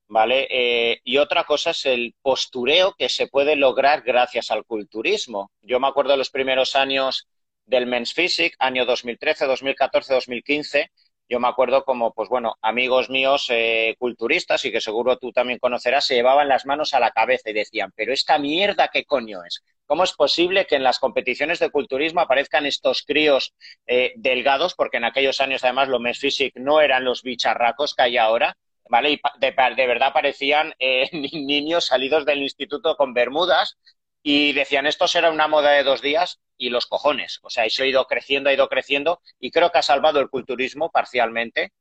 ¿vale? 0.07 0.47
Eh, 0.49 0.99
y 1.03 1.17
otra 1.17 1.43
cosa 1.45 1.71
es 1.71 1.85
el 1.85 2.15
postureo 2.21 2.95
que 2.97 3.09
se 3.09 3.27
puede 3.27 3.55
lograr 3.55 4.03
gracias 4.03 4.51
al 4.51 4.65
culturismo. 4.65 5.51
Yo 5.61 5.79
me 5.79 5.87
acuerdo 5.87 6.11
de 6.11 6.17
los 6.17 6.29
primeros 6.29 6.75
años 6.75 7.27
del 7.65 7.87
Men's 7.87 8.13
Physique, 8.13 8.55
año 8.59 8.85
2013, 8.85 9.45
2014, 9.45 10.13
2015, 10.13 10.91
yo 11.29 11.39
me 11.39 11.47
acuerdo 11.47 11.83
como, 11.83 12.13
pues 12.13 12.29
bueno, 12.29 12.55
amigos 12.61 13.09
míos 13.09 13.47
eh, 13.49 13.95
culturistas 13.97 14.63
y 14.65 14.71
que 14.71 14.81
seguro 14.81 15.17
tú 15.17 15.31
también 15.31 15.59
conocerás, 15.59 16.05
se 16.05 16.15
llevaban 16.15 16.47
las 16.47 16.65
manos 16.65 16.93
a 16.93 16.99
la 16.99 17.11
cabeza 17.11 17.49
y 17.49 17.53
decían, 17.53 17.91
pero 17.95 18.13
esta 18.13 18.37
mierda, 18.37 18.89
¿qué 18.91 19.05
coño 19.05 19.43
es? 19.43 19.63
¿Cómo 19.85 20.03
es 20.03 20.13
posible 20.13 20.65
que 20.65 20.75
en 20.75 20.83
las 20.83 20.99
competiciones 20.99 21.59
de 21.59 21.69
culturismo 21.69 22.21
aparezcan 22.21 22.65
estos 22.65 23.03
críos 23.03 23.53
eh, 23.85 24.13
delgados? 24.15 24.75
Porque 24.75 24.97
en 24.97 25.05
aquellos 25.05 25.41
años, 25.41 25.63
además, 25.63 25.89
los 25.89 25.99
Men's 26.01 26.19
Physique 26.19 26.59
no 26.59 26.81
eran 26.81 27.03
los 27.03 27.21
bicharracos 27.21 27.93
que 27.93 28.03
hay 28.03 28.17
ahora, 28.17 28.55
¿vale? 28.89 29.11
Y 29.11 29.21
de, 29.39 29.51
verdad 29.87 30.13
parecían 30.13 30.73
eh, 30.79 31.09
niños 31.33 31.85
salidos 31.87 32.25
del 32.25 32.41
instituto 32.41 32.95
con 32.95 33.13
bermudas 33.13 33.77
y 34.23 34.53
decían, 34.53 34.87
esto 34.87 35.07
será 35.07 35.29
una 35.29 35.49
moda 35.49 35.71
de 35.71 35.83
dos 35.83 36.01
días 36.01 36.39
y 36.57 36.69
los 36.69 36.87
cojones. 36.87 37.39
O 37.43 37.49
sea, 37.49 37.65
eso 37.65 37.83
ha 37.83 37.87
ido 37.87 38.05
creciendo, 38.05 38.49
ha 38.49 38.53
ido 38.53 38.69
creciendo 38.69 39.21
y 39.37 39.51
creo 39.51 39.69
que 39.69 39.79
ha 39.79 39.83
salvado 39.83 40.21
el 40.21 40.29
culturismo 40.29 40.89
parcialmente. 40.89 41.73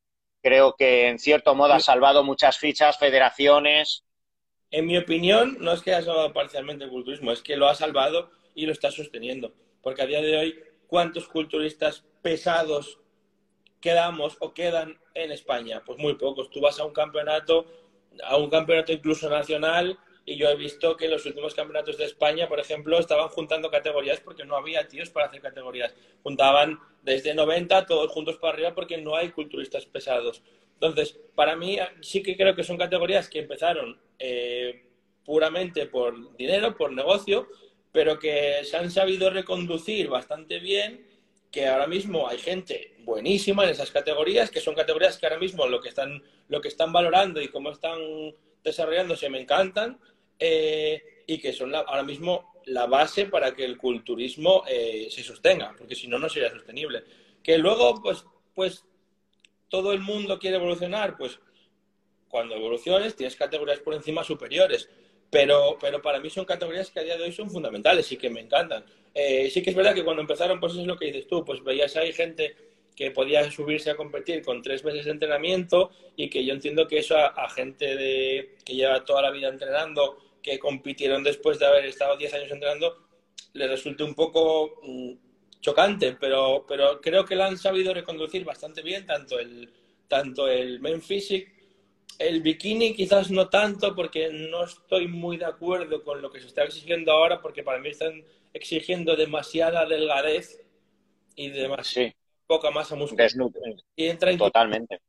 Creo 0.43 0.75
que 0.75 1.07
en 1.07 1.21
cierto 1.21 1.55
modo 1.55 1.75
ha 1.75 1.81
salvado 1.81 2.25
muchas 2.25 2.59
fichas, 2.59 2.99
federaciones. 2.99 4.05
En 4.73 4.87
mi 4.87 4.99
opinión, 4.99 5.57
no 5.61 5.73
es 5.73 5.83
que 5.83 5.95
haya 5.95 6.05
salvado 6.05 6.33
parcialmente 6.33 6.85
el 6.85 6.91
culturismo, 6.91 7.31
es 7.31 7.43
que 7.43 7.57
lo 7.57 7.69
ha 7.69 7.77
salvado 7.77 8.33
y 8.57 8.67
lo 8.67 8.73
está 8.73 8.91
sosteniendo. 8.91 9.55
Porque 9.81 10.03
a 10.03 10.07
día 10.07 10.21
de 10.21 10.37
hoy, 10.37 10.61
¿cuántos 10.89 11.29
culturistas 11.29 12.05
pesados 12.23 12.99
quedamos 13.81 14.37
o 14.41 14.53
quedan 14.53 14.99
en 15.15 15.31
España? 15.31 15.83
Pues 15.87 15.99
muy 15.99 16.15
pocos. 16.15 16.51
Tú 16.51 16.61
vas 16.61 16.81
a 16.81 16.85
un 16.85 16.93
campeonato, 16.93 17.67
a 18.25 18.37
un 18.37 18.51
campeonato 18.51 18.93
incluso 18.93 19.31
nacional, 19.31 19.97
y 20.25 20.37
yo 20.37 20.49
he 20.49 20.57
visto 20.57 20.97
que 20.97 21.07
en 21.07 21.11
los 21.13 21.27
últimos 21.27 21.55
campeonatos 21.55 21.99
de 21.99 22.05
España, 22.05 22.49
por 22.49 22.61
ejemplo, 22.61 22.99
estaban 22.99 23.29
juntando 23.29 23.71
categorías 23.71 24.21
porque 24.21 24.45
no 24.45 24.57
había 24.57 24.87
tíos 24.87 25.11
para 25.11 25.27
hacer 25.27 25.41
categorías. 25.41 25.95
Juntaban 26.23 26.79
desde 27.03 27.35
90 27.35 27.87
todos 27.87 28.11
juntos 28.13 28.37
para 28.37 28.55
arriba 28.55 28.75
porque 28.75 28.99
no 28.99 29.17
hay 29.17 29.31
culturistas 29.31 29.85
pesados. 29.87 30.43
Entonces, 30.75 31.19
para 31.35 31.57
mí 31.57 31.79
sí 32.01 32.23
que 32.23 32.37
creo 32.37 32.55
que 32.55 32.63
son 32.63 32.77
categorías 32.77 33.29
que 33.29 33.41
empezaron 33.41 34.01
eh, 34.19 34.87
puramente 35.25 35.87
por 35.87 36.37
dinero, 36.37 36.77
por 36.77 36.93
negocio, 36.93 37.49
pero 37.91 38.19
que 38.19 38.65
se 38.65 38.77
han 38.77 38.91
sabido 38.91 39.29
reconducir 39.29 40.09
bastante 40.09 40.61
bien, 40.61 41.07
que 41.51 41.67
ahora 41.67 41.87
mismo 41.87 42.29
hay 42.29 42.39
gente 42.39 42.95
buenísima 43.01 43.65
en 43.65 43.71
esas 43.71 43.91
categorías, 43.91 44.51
que 44.51 44.61
son 44.61 44.75
categorías 44.75 45.19
que 45.19 45.27
ahora 45.27 45.39
mismo 45.39 45.67
lo 45.67 45.81
que 45.81 45.89
están, 45.89 46.23
lo 46.49 46.61
que 46.61 46.69
están 46.69 46.93
valorando 46.93 47.43
y 47.43 47.49
cómo 47.49 47.71
están 47.71 47.99
desarrollándose 48.65 49.29
me 49.29 49.41
encantan 49.41 49.99
eh, 50.39 51.25
y 51.27 51.39
que 51.39 51.53
son 51.53 51.75
ahora 51.75 52.03
mismo 52.03 52.53
la 52.67 52.87
base 52.87 53.27
para 53.27 53.55
que 53.55 53.65
el 53.65 53.77
culturismo 53.77 54.65
eh, 54.69 55.09
se 55.11 55.23
sostenga, 55.23 55.75
porque 55.77 55.95
si 55.95 56.09
no, 56.09 56.19
no 56.19 56.29
sería 56.29 56.51
sostenible. 56.51 57.05
Que 57.43 57.59
luego, 57.59 58.01
pues, 58.03 58.25
pues 58.55 58.85
todo 59.69 59.93
el 59.93 60.01
mundo 60.01 60.39
quiere 60.39 60.57
evolucionar, 60.57 61.17
pues 61.17 61.39
cuando 62.29 62.55
evoluciones 62.55 63.17
tienes 63.17 63.37
categorías 63.37 63.81
por 63.81 63.95
encima 63.95 64.25
superiores, 64.25 64.89
pero, 65.31 65.77
pero 65.81 66.01
para 66.01 66.21
mí 66.21 66.31
son 66.31 66.45
categorías 66.45 66.91
que 66.91 67.01
a 67.01 67.03
día 67.03 67.17
de 67.17 67.25
hoy 67.25 67.33
son 67.33 67.51
fundamentales 67.51 68.11
y 68.13 68.17
que 68.17 68.31
me 68.31 68.41
encantan. 68.41 68.85
Eh, 69.15 69.51
sí 69.51 69.63
que 69.63 69.71
es 69.71 69.77
verdad 69.77 69.95
que 69.95 70.05
cuando 70.05 70.23
empezaron, 70.23 70.61
pues 70.61 70.75
es 70.75 70.87
lo 70.87 70.97
que 70.97 71.07
dices 71.07 71.27
tú, 71.27 71.45
pues 71.45 71.63
veías 71.63 71.97
ahí 71.97 72.13
gente 72.13 72.57
que 72.95 73.11
podía 73.11 73.51
subirse 73.51 73.91
a 73.91 73.97
competir 73.97 74.43
con 74.43 74.63
tres 74.63 74.85
meses 74.85 75.05
de 75.05 75.13
entrenamiento 75.13 75.91
y 76.17 76.29
que 76.29 76.45
yo 76.45 76.53
entiendo 76.53 76.87
que 76.87 76.99
eso 76.99 77.17
a, 77.17 77.49
gente 77.51 77.97
de, 77.97 78.57
que 78.65 78.75
lleva 78.75 79.05
toda 79.05 79.23
la 79.23 79.31
vida 79.31 79.49
entrenando, 79.49 80.19
que 80.43 80.59
compitieron 80.59 81.23
después 81.23 81.59
de 81.59 81.67
haber 81.67 81.87
estado 81.87 82.17
10 82.17 82.35
años 82.35 82.51
entrenando, 82.51 83.07
le 83.55 83.67
resulte 83.69 84.03
un 84.03 84.15
poco 84.15 84.81
mm, 84.83 85.13
chocante, 85.61 86.17
pero, 86.21 86.65
pero 86.67 87.01
creo 87.01 87.25
que 87.25 87.37
la 87.37 87.47
han 87.47 87.59
sabido 87.59 87.95
reconducir 87.95 88.45
bastante 88.45 88.83
bien, 88.83 89.07
tanto 89.07 89.39
el, 89.39 89.71
tanto 90.09 90.49
el 90.49 90.81
Men 90.81 91.01
Physique, 91.01 91.53
el 92.19 92.43
bikini 92.43 92.95
quizás 92.95 93.31
no 93.31 93.49
tanto, 93.49 93.95
porque 93.95 94.31
no 94.31 94.65
estoy 94.65 95.09
muy 95.09 95.39
de 95.39 95.47
acuerdo 95.47 96.05
con 96.05 96.21
lo 96.21 96.31
que 96.31 96.41
se 96.41 96.47
está 96.47 96.65
exigiendo 96.65 97.13
ahora, 97.13 97.41
porque 97.41 97.63
para 97.63 97.79
mí 97.79 97.89
están 97.89 98.23
exigiendo 98.53 99.17
demasiada 99.17 99.87
delgadez 99.87 100.61
y 101.35 101.49
demasiado 101.49 102.13
poca 102.47 102.71
masa 102.71 102.95
muscular. 102.95 103.31
Y 103.97 104.07
entra 104.07 104.37
Totalmente. 104.37 105.01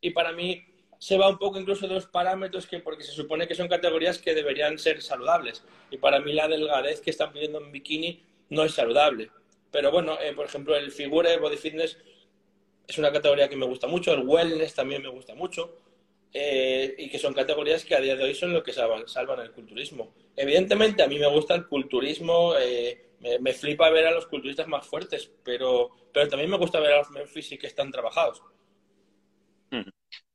Y 0.00 0.10
para 0.10 0.32
mí 0.32 0.64
se 0.98 1.16
va 1.16 1.28
un 1.28 1.38
poco 1.38 1.58
incluso 1.58 1.86
de 1.86 1.94
los 1.94 2.06
parámetros 2.06 2.66
que, 2.66 2.80
porque 2.80 3.04
se 3.04 3.12
supone 3.12 3.46
que 3.46 3.54
son 3.54 3.68
categorías 3.68 4.18
que 4.18 4.34
deberían 4.34 4.78
ser 4.78 5.02
saludables. 5.02 5.62
Y 5.90 5.98
para 5.98 6.20
mí 6.20 6.32
la 6.32 6.48
delgadez 6.48 7.00
que 7.00 7.10
están 7.10 7.32
pidiendo 7.32 7.60
en 7.60 7.72
bikini 7.72 8.22
no 8.50 8.64
es 8.64 8.74
saludable. 8.74 9.30
Pero 9.70 9.90
bueno, 9.90 10.18
eh, 10.20 10.32
por 10.32 10.46
ejemplo, 10.46 10.76
el 10.76 10.90
figure, 10.90 11.38
body 11.38 11.56
fitness, 11.56 11.98
es 12.86 12.98
una 12.98 13.12
categoría 13.12 13.48
que 13.48 13.56
me 13.56 13.66
gusta 13.66 13.86
mucho. 13.86 14.12
El 14.12 14.26
wellness 14.26 14.74
también 14.74 15.02
me 15.02 15.08
gusta 15.08 15.34
mucho. 15.34 15.76
Eh, 16.32 16.94
y 16.98 17.08
que 17.08 17.18
son 17.18 17.32
categorías 17.32 17.84
que 17.84 17.94
a 17.94 18.00
día 18.00 18.16
de 18.16 18.24
hoy 18.24 18.34
son 18.34 18.52
lo 18.52 18.62
que 18.62 18.72
salvan, 18.72 19.08
salvan 19.08 19.40
el 19.40 19.52
culturismo. 19.52 20.12
Evidentemente, 20.34 21.02
a 21.02 21.08
mí 21.08 21.18
me 21.18 21.28
gusta 21.28 21.54
el 21.54 21.66
culturismo 21.66 22.54
eh, 22.58 23.05
me, 23.20 23.52
flipa 23.52 23.90
ver 23.90 24.06
a 24.06 24.10
los 24.10 24.26
culturistas 24.26 24.68
más 24.68 24.86
fuertes, 24.86 25.30
pero, 25.44 25.90
pero 26.12 26.28
también 26.28 26.50
me 26.50 26.58
gusta 26.58 26.80
ver 26.80 26.92
a 26.92 26.98
los 26.98 27.10
Memphis 27.10 27.56
que 27.58 27.66
están 27.66 27.90
trabajados. 27.90 28.42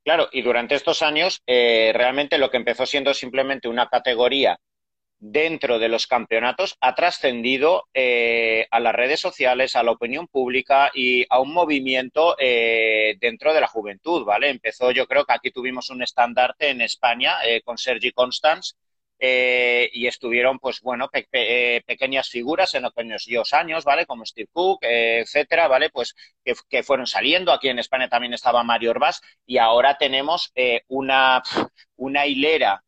Claro, 0.04 0.28
y 0.32 0.42
durante 0.42 0.74
estos 0.74 1.02
años 1.02 1.42
eh, 1.46 1.92
realmente 1.94 2.38
lo 2.38 2.50
que 2.50 2.56
empezó 2.56 2.86
siendo 2.86 3.14
simplemente 3.14 3.68
una 3.68 3.88
categoría 3.88 4.58
dentro 5.20 5.78
de 5.78 5.88
los 5.88 6.08
campeonatos 6.08 6.76
ha 6.80 6.96
trascendido 6.96 7.84
eh, 7.94 8.66
a 8.72 8.80
las 8.80 8.92
redes 8.92 9.20
sociales, 9.20 9.76
a 9.76 9.84
la 9.84 9.92
opinión 9.92 10.26
pública 10.26 10.90
y 10.92 11.24
a 11.30 11.38
un 11.38 11.54
movimiento 11.54 12.34
eh, 12.40 13.16
dentro 13.20 13.54
de 13.54 13.60
la 13.60 13.68
juventud, 13.68 14.24
¿vale? 14.24 14.50
Empezó, 14.50 14.90
yo 14.90 15.06
creo 15.06 15.24
que 15.24 15.34
aquí 15.34 15.52
tuvimos 15.52 15.90
un 15.90 16.02
estandarte 16.02 16.70
en 16.70 16.80
España 16.80 17.36
con 17.64 17.78
Sergi 17.78 18.10
Constans, 18.10 18.76
eh, 19.24 19.88
y 19.92 20.08
estuvieron, 20.08 20.58
pues 20.58 20.80
bueno, 20.80 21.08
eh, 21.12 21.80
pequeñas 21.86 22.28
figuras 22.28 22.74
en 22.74 22.84
aquellos 22.86 23.52
años, 23.52 23.84
¿vale? 23.84 24.04
Como 24.04 24.26
Steve 24.26 24.48
Cook, 24.52 24.80
eh, 24.82 25.20
etcétera, 25.20 25.68
¿vale? 25.68 25.90
Pues 25.90 26.16
que, 26.44 26.82
fueron 26.82 27.06
saliendo. 27.06 27.52
Aquí 27.52 27.68
en 27.68 27.78
España 27.78 28.08
también 28.08 28.34
estaba 28.34 28.64
Mario 28.64 28.90
Orbás 28.90 29.20
y 29.46 29.58
ahora 29.58 29.96
tenemos 29.96 30.52
una, 30.88 31.40
una 31.94 32.26
hilera, 32.26 32.82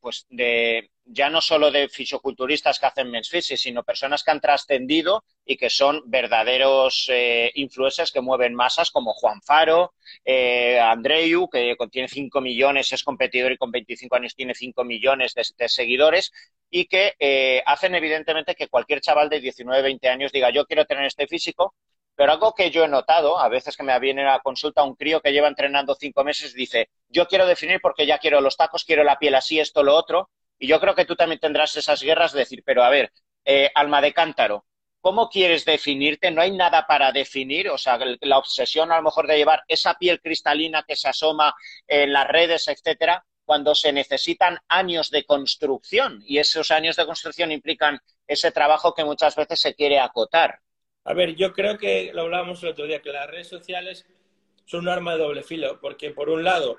pues 0.00 0.24
de 0.30 0.90
ya 1.10 1.30
no 1.30 1.40
solo 1.40 1.70
de 1.70 1.88
fisioculturistas 1.88 2.78
que 2.78 2.86
hacen 2.86 3.10
men's 3.10 3.30
physics, 3.30 3.62
sino 3.62 3.82
personas 3.82 4.22
que 4.22 4.30
han 4.30 4.40
trascendido 4.40 5.24
y 5.44 5.56
que 5.56 5.70
son 5.70 6.02
verdaderos 6.06 7.08
eh, 7.10 7.50
influencers 7.54 8.12
que 8.12 8.20
mueven 8.20 8.54
masas, 8.54 8.90
como 8.90 9.14
Juan 9.14 9.40
Faro, 9.40 9.94
eh, 10.24 10.78
Andreu, 10.78 11.48
que 11.48 11.76
tiene 11.90 12.08
5 12.08 12.40
millones, 12.40 12.92
es 12.92 13.02
competidor 13.02 13.52
y 13.52 13.56
con 13.56 13.70
25 13.70 14.16
años 14.16 14.34
tiene 14.34 14.54
5 14.54 14.84
millones 14.84 15.34
de, 15.34 15.68
seguidores, 15.68 16.30
y 16.70 16.84
que 16.86 17.14
eh, 17.18 17.62
hacen 17.64 17.94
evidentemente 17.94 18.54
que 18.54 18.68
cualquier 18.68 19.00
chaval 19.00 19.30
de 19.30 19.40
19, 19.40 19.82
20 19.82 20.08
años 20.08 20.32
diga, 20.32 20.50
yo 20.50 20.66
quiero 20.66 20.84
tener 20.84 21.06
este 21.06 21.26
físico, 21.26 21.74
pero 22.14 22.32
algo 22.32 22.52
que 22.52 22.70
yo 22.70 22.84
he 22.84 22.88
notado, 22.88 23.38
a 23.38 23.48
veces 23.48 23.76
que 23.76 23.84
me 23.84 23.98
viene 24.00 24.28
a 24.28 24.40
consulta 24.40 24.82
un 24.82 24.96
crío 24.96 25.20
que 25.20 25.32
lleva 25.32 25.46
entrenando 25.46 25.94
cinco 25.94 26.24
meses, 26.24 26.52
dice, 26.52 26.90
yo 27.08 27.28
quiero 27.28 27.46
definir 27.46 27.80
porque 27.80 28.06
ya 28.06 28.18
quiero 28.18 28.40
los 28.40 28.56
tacos, 28.56 28.84
quiero 28.84 29.04
la 29.04 29.18
piel 29.18 29.36
así, 29.36 29.60
esto, 29.60 29.84
lo 29.84 29.94
otro, 29.94 30.28
y 30.58 30.66
yo 30.66 30.80
creo 30.80 30.94
que 30.94 31.04
tú 31.04 31.16
también 31.16 31.40
tendrás 31.40 31.76
esas 31.76 32.02
guerras 32.02 32.32
de 32.32 32.40
decir, 32.40 32.62
pero 32.64 32.82
a 32.82 32.90
ver, 32.90 33.12
eh, 33.44 33.70
alma 33.74 34.00
de 34.00 34.12
cántaro, 34.12 34.66
¿cómo 35.00 35.28
quieres 35.28 35.64
definirte? 35.64 36.30
No 36.30 36.42
hay 36.42 36.50
nada 36.50 36.86
para 36.86 37.12
definir, 37.12 37.68
o 37.68 37.78
sea, 37.78 37.98
la 38.20 38.38
obsesión 38.38 38.92
a 38.92 38.96
lo 38.96 39.02
mejor 39.02 39.26
de 39.26 39.36
llevar 39.36 39.62
esa 39.68 39.94
piel 39.94 40.20
cristalina 40.20 40.84
que 40.86 40.96
se 40.96 41.08
asoma 41.08 41.54
en 41.86 42.12
las 42.12 42.26
redes, 42.28 42.68
etcétera, 42.68 43.24
cuando 43.44 43.74
se 43.74 43.92
necesitan 43.92 44.58
años 44.68 45.10
de 45.10 45.24
construcción 45.24 46.22
y 46.26 46.38
esos 46.38 46.70
años 46.70 46.96
de 46.96 47.06
construcción 47.06 47.50
implican 47.50 47.98
ese 48.26 48.52
trabajo 48.52 48.92
que 48.92 49.04
muchas 49.04 49.36
veces 49.36 49.60
se 49.60 49.74
quiere 49.74 49.98
acotar. 49.98 50.60
A 51.04 51.14
ver, 51.14 51.34
yo 51.34 51.54
creo 51.54 51.78
que 51.78 52.10
lo 52.12 52.22
hablábamos 52.22 52.62
el 52.62 52.68
otro 52.68 52.84
día, 52.84 53.00
que 53.00 53.10
las 53.10 53.26
redes 53.26 53.48
sociales 53.48 54.04
son 54.66 54.80
un 54.80 54.88
arma 54.90 55.14
de 55.14 55.20
doble 55.20 55.42
filo, 55.42 55.80
porque 55.80 56.10
por 56.10 56.28
un 56.28 56.44
lado 56.44 56.76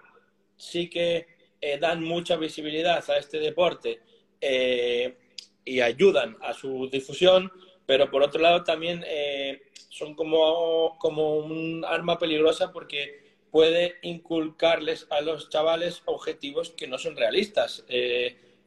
sí 0.58 0.92
que 0.92 1.39
eh, 1.62 1.78
dan 1.78 2.02
mucha 2.04 2.38
visibilidad 2.38 3.04
a 3.10 3.18
este 3.18 3.38
deporte 3.38 4.00
eh, 4.40 5.18
y 5.66 5.82
ayudan 5.82 6.38
a 6.42 6.54
su 6.54 6.90
difusión, 6.90 7.52
pero 7.86 8.10
por 8.10 8.24
otro 8.24 8.40
lado 8.42 8.64
también 8.64 9.04
eh, 9.06 9.64
son 9.90 10.16
como, 10.16 10.98
como 11.00 11.36
un 11.36 11.84
arma 11.86 12.18
peligrosa 12.18 12.72
porque 12.72 13.36
puede 13.52 13.98
inculcarles 14.04 15.06
a 15.10 15.20
los 15.20 15.50
chavales 15.50 16.02
objetivos 16.06 16.70
que 16.70 16.88
no 16.88 16.98
son 16.98 17.18
realistas, 17.18 17.84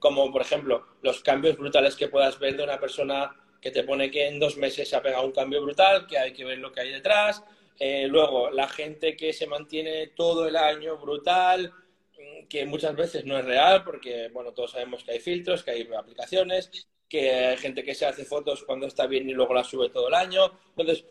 como 0.01 0.31
por 0.33 0.43
ejemplo 0.43 0.85
los 1.03 1.23
cambios 1.23 1.57
brutales 1.57 1.95
que 1.95 2.09
puedas 2.09 2.39
ver 2.41 2.57
de 2.57 2.65
una 2.65 2.81
persona 2.81 3.35
que 3.61 3.71
te 3.71 3.85
pone 3.85 4.11
que 4.11 4.27
en 4.27 4.41
dos 4.41 4.57
meses 4.57 4.89
se 4.89 4.97
ha 4.97 5.03
pegado 5.03 5.25
un 5.25 5.33
cambio 5.33 5.63
brutal, 5.63 6.07
que 6.09 6.19
hay 6.19 6.33
que 6.33 6.45
ver 6.45 6.59
lo 6.59 6.73
que 6.73 6.81
hay 6.81 6.91
detrás. 6.91 7.45
luego, 8.09 8.51
la 8.51 8.67
gente 8.67 9.17
que 9.17 9.33
se 9.33 9.47
mantiene 9.47 10.09
todo 10.09 10.49
el 10.49 10.57
año 10.57 10.99
brutal, 10.99 11.73
que 12.49 12.67
muchas 12.67 12.95
veces 12.95 13.25
no 13.25 13.39
es 13.39 13.45
real 13.45 13.85
porque, 13.85 14.29
bueno, 14.33 14.53
todos 14.53 14.73
sabemos 14.73 15.05
que 15.05 15.13
hay 15.13 15.21
filtros, 15.21 15.63
que 15.63 15.71
hay 15.71 15.89
aplicaciones, 15.97 16.71
que 17.09 17.31
hay 17.31 17.57
gente 17.57 17.85
que 17.85 17.95
se 17.95 18.07
hace 18.07 18.25
fotos 18.25 18.65
cuando 18.65 18.87
está 18.87 19.07
bien 19.07 19.29
y 19.29 19.33
luego 19.33 19.55
las 19.55 19.67
sube 19.67 19.91
todo 19.91 20.09
el 20.09 20.15
año. 20.15 20.59
Entonces, 20.77 21.05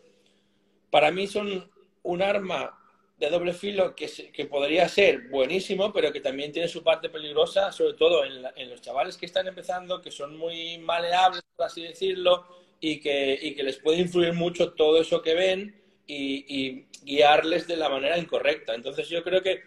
para 0.90 1.10
mí 1.10 1.26
son 1.26 1.70
un 2.02 2.22
arma 2.22 2.78
de 3.18 3.30
doble 3.30 3.52
filo 3.52 3.94
que, 3.94 4.10
que, 4.32 4.46
podría 4.46 4.88
ser 4.88 5.28
buenísimo, 5.28 5.92
pero 5.92 6.12
que 6.12 6.20
también 6.20 6.50
tiene 6.50 6.66
su 6.66 6.82
parte 6.82 7.08
peligrosa, 7.08 7.70
sobre 7.70 7.94
todo 7.94 8.24
en, 8.24 8.44
en, 8.56 8.68
los 8.68 8.80
chavales 8.80 9.16
que 9.16 9.26
están 9.26 9.46
empezando, 9.46 10.02
que 10.02 10.10
son 10.10 10.36
muy 10.36 10.78
maleables, 10.78 11.42
por 11.54 11.66
así 11.66 11.82
decirlo, 11.82 12.46
y 12.80 12.98
que, 12.98 13.38
y 13.40 13.54
que 13.54 13.62
les 13.62 13.78
puede 13.78 13.98
influir 13.98 14.32
mucho 14.32 14.72
todo 14.72 15.00
eso 15.00 15.22
que 15.22 15.34
ven 15.34 15.80
y, 16.04 16.44
y, 16.48 16.86
guiarles 17.04 17.68
de 17.68 17.76
la 17.76 17.88
manera 17.88 18.18
incorrecta. 18.18 18.74
Entonces 18.74 19.08
yo 19.08 19.22
creo 19.22 19.40
que 19.40 19.60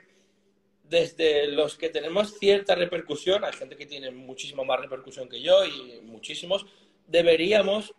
desde 0.89 1.47
los 1.47 1.77
que 1.77 1.89
tenemos 1.89 2.37
cierta 2.37 2.75
repercusión, 2.75 3.43
hay 3.43 3.53
gente 3.53 3.75
que 3.75 3.85
tiene 3.85 4.11
muchísima 4.11 4.63
más 4.63 4.79
repercusión 4.79 5.27
que 5.27 5.41
yo 5.41 5.65
y 5.65 6.01
muchísimos, 6.03 6.65
deberíamos 7.07 7.93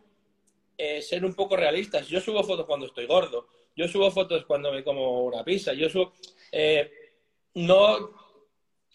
eh, 0.79 1.03
ser 1.03 1.25
un 1.25 1.35
poco 1.35 1.57
realistas. 1.57 2.09
Yo 2.09 2.21
subo 2.21 2.43
fotos 2.45 2.67
cuando 2.67 2.87
estoy 2.87 3.07
gordo, 3.07 3.49
yo 3.77 3.89
subo 3.89 4.11
fotos 4.11 4.45
cuando 4.47 4.73
me 4.73 4.85
como 4.85 5.25
una 5.25 5.45
pizza, 5.45 5.73
yo 5.73 5.89
subo... 5.89 6.13
Eh, 6.53 6.91
no 7.57 8.11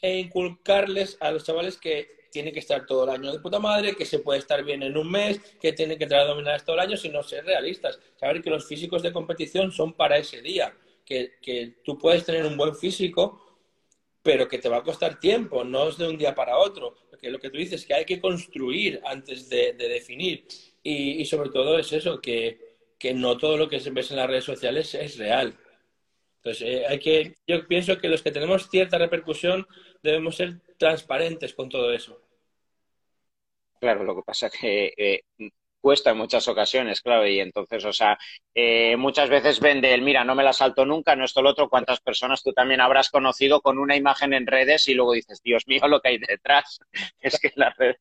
inculcarles 0.01 1.17
a 1.19 1.32
los 1.32 1.43
chavales 1.43 1.77
que 1.77 2.21
tienen 2.32 2.54
que 2.54 2.60
estar 2.60 2.86
todo 2.86 3.04
el 3.04 3.10
año 3.10 3.32
de 3.32 3.39
puta 3.39 3.60
madre, 3.60 3.95
que 3.95 4.06
se 4.06 4.19
puede 4.19 4.39
estar 4.39 4.63
bien 4.63 4.84
en 4.84 4.97
un 4.97 5.12
mes, 5.12 5.39
que 5.60 5.73
tienen 5.73 5.97
que 5.97 6.08
traer 6.08 6.23
abdominales 6.23 6.63
todo 6.63 6.75
el 6.75 6.82
año, 6.82 6.95
sino 6.95 7.21
ser 7.23 7.43
realistas. 7.45 7.99
Saber 8.15 8.41
que 8.41 8.49
los 8.49 8.65
físicos 8.65 9.04
de 9.04 9.12
competición 9.12 9.71
son 9.71 9.93
para 9.93 10.17
ese 10.17 10.41
día, 10.41 10.73
que, 11.06 11.34
que 11.41 11.75
tú 11.84 11.97
puedes 11.97 12.23
tener 12.23 12.45
un 12.45 12.56
buen 12.56 12.75
físico, 12.75 13.51
pero 14.23 14.47
que 14.47 14.60
te 14.60 14.69
va 14.69 14.77
a 14.77 14.84
costar 14.84 15.19
tiempo, 15.19 15.63
no 15.63 15.89
es 15.89 15.97
de 15.97 16.07
un 16.07 16.17
día 16.17 16.36
para 16.36 16.57
otro. 16.57 16.95
Porque 17.10 17.29
lo 17.29 17.39
que 17.39 17.49
tú 17.49 17.57
dices 17.57 17.81
es 17.81 17.88
que 17.88 17.93
hay 17.93 18.05
que 18.05 18.21
construir 18.21 19.01
antes 19.05 19.49
de, 19.49 19.73
de 19.73 19.89
definir. 19.89 20.45
Y, 20.84 21.21
y, 21.21 21.25
sobre 21.25 21.49
todo 21.49 21.77
es 21.77 21.91
eso, 21.91 22.19
que, 22.19 22.77
que, 22.97 23.13
no 23.13 23.38
todo 23.38 23.57
lo 23.57 23.69
que 23.69 23.79
se 23.79 23.91
ves 23.91 24.12
en 24.12 24.17
las 24.17 24.27
redes 24.27 24.43
sociales 24.43 24.93
es 24.95 25.17
real. 25.17 25.57
Entonces, 26.38 26.67
eh, 26.67 26.86
hay 26.88 26.99
que, 26.99 27.36
yo 27.47 27.67
pienso 27.67 27.97
que 27.99 28.10
los 28.10 28.23
que 28.23 28.31
tenemos 28.31 28.69
cierta 28.69 28.97
repercusión 28.97 29.67
debemos 30.01 30.36
ser 30.36 30.60
transparentes 30.77 31.53
con 31.53 31.69
todo 31.69 31.93
eso. 31.93 32.19
Claro, 33.79 34.03
lo 34.03 34.15
que 34.15 34.23
pasa 34.23 34.47
es 34.47 34.53
que 34.60 34.93
eh, 34.97 35.21
cuesta 35.82 36.12
en 36.12 36.17
muchas 36.17 36.48
ocasiones, 36.48 37.02
claro, 37.02 37.28
y 37.28 37.39
entonces, 37.39 37.84
o 37.86 37.94
sea, 37.94 38.17
eh, 38.56 38.96
muchas 38.98 39.30
veces 39.30 39.60
vende 39.60 39.94
el, 39.94 40.02
mira, 40.02 40.24
no 40.24 40.36
me 40.36 40.44
la 40.44 40.54
salto 40.54 40.86
nunca, 40.86 41.15
no 41.15 41.26
esto, 41.26 41.41
lo 41.41 41.50
otro, 41.52 41.70
cuántas 41.70 42.00
personas 42.02 42.44
tú 42.44 42.54
también 42.54 42.82
habrás 42.82 43.10
conocido 43.10 43.62
con 43.62 43.80
una 43.80 43.96
imagen 43.96 44.34
en 44.34 44.48
redes 44.48 44.88
y 44.88 44.94
luego 44.94 45.13
dices, 45.13 45.41
Dios 45.44 45.67
mío, 45.67 45.88
lo 45.88 46.00
que 46.02 46.10
hay 46.10 46.17
detrás, 46.20 46.80
es 47.20 47.39
que 47.39 47.52
las 47.56 47.76
redes... 47.78 47.98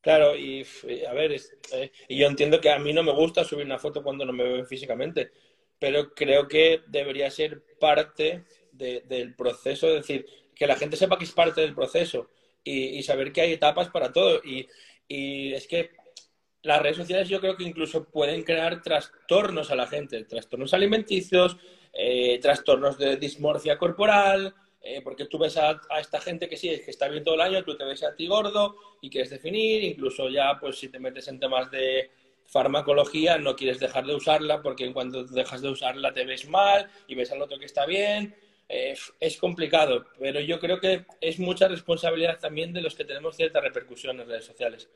Claro, 0.00 0.36
y 0.36 0.64
a 1.08 1.12
ver, 1.14 1.32
es, 1.32 1.52
eh, 1.72 1.90
y 2.08 2.18
yo 2.18 2.28
entiendo 2.28 2.60
que 2.60 2.70
a 2.70 2.78
mí 2.78 2.92
no 2.92 3.02
me 3.02 3.12
gusta 3.12 3.42
subir 3.44 3.66
una 3.66 3.78
foto 3.78 4.02
cuando 4.04 4.24
no 4.24 4.32
me 4.32 4.44
veo 4.44 4.64
físicamente, 4.64 5.32
pero 5.80 6.14
creo 6.14 6.46
que 6.46 6.82
debería 6.86 7.28
ser 7.30 7.62
parte 7.80 8.44
de, 8.70 9.00
del 9.02 9.34
proceso, 9.34 9.88
es 9.88 9.94
decir, 10.06 10.24
que 10.54 10.66
la 10.68 10.76
gente 10.76 10.96
sepa 10.96 11.18
que 11.18 11.24
es 11.24 11.32
parte 11.32 11.60
del 11.60 11.74
proceso 11.74 12.30
y, 12.62 12.98
y 12.98 13.02
saber 13.02 13.32
que 13.32 13.40
hay 13.40 13.52
etapas 13.54 13.88
para 13.90 14.12
todo. 14.12 14.40
Y, 14.44 14.68
y 15.08 15.52
es 15.54 15.66
que 15.66 15.90
las 16.66 16.82
redes 16.82 16.96
sociales 16.96 17.28
yo 17.28 17.40
creo 17.40 17.56
que 17.56 17.64
incluso 17.64 18.04
pueden 18.04 18.42
crear 18.42 18.82
trastornos 18.82 19.70
a 19.70 19.76
la 19.76 19.86
gente, 19.86 20.24
trastornos 20.24 20.74
alimenticios, 20.74 21.56
eh, 21.92 22.38
trastornos 22.42 22.98
de 22.98 23.16
dismorfia 23.16 23.78
corporal, 23.78 24.52
eh, 24.82 25.00
porque 25.02 25.26
tú 25.26 25.38
ves 25.38 25.56
a, 25.56 25.80
esta 26.00 26.20
gente 26.20 26.48
que 26.48 26.56
sí, 26.56 26.68
que 26.84 26.90
está 26.90 27.08
bien 27.08 27.22
todo 27.22 27.36
el 27.36 27.40
año, 27.40 27.62
tú 27.62 27.76
te 27.76 27.84
ves 27.84 28.02
a 28.02 28.16
ti 28.16 28.26
gordo 28.26 28.76
y 29.00 29.08
quieres 29.08 29.30
definir, 29.30 29.84
incluso 29.84 30.28
ya 30.28 30.58
pues 30.60 30.78
si 30.78 30.88
te 30.88 30.98
metes 30.98 31.28
en 31.28 31.38
temas 31.38 31.70
de 31.70 32.10
farmacología 32.46 33.38
no 33.38 33.54
quieres 33.54 33.78
dejar 33.78 34.04
de 34.04 34.14
usarla 34.14 34.60
porque 34.60 34.84
en 34.84 34.92
cuanto 34.92 35.24
dejas 35.24 35.62
de 35.62 35.68
usarla 35.68 36.12
te 36.12 36.24
ves 36.24 36.48
mal 36.48 36.88
y 37.06 37.14
ves 37.14 37.30
al 37.30 37.42
otro 37.42 37.58
que 37.58 37.66
está 37.66 37.86
bien. 37.86 38.34
Eh, 38.68 38.96
es 39.20 39.36
complicado, 39.36 40.06
pero 40.18 40.40
yo 40.40 40.58
creo 40.58 40.80
que 40.80 41.06
es 41.20 41.38
mucha 41.38 41.68
responsabilidad 41.68 42.40
también 42.40 42.72
de 42.72 42.82
los 42.82 42.96
que 42.96 43.04
tenemos 43.04 43.36
cierta 43.36 43.60
repercusión 43.60 44.20
en 44.20 44.26
redes 44.26 44.44
sociales. 44.44 44.88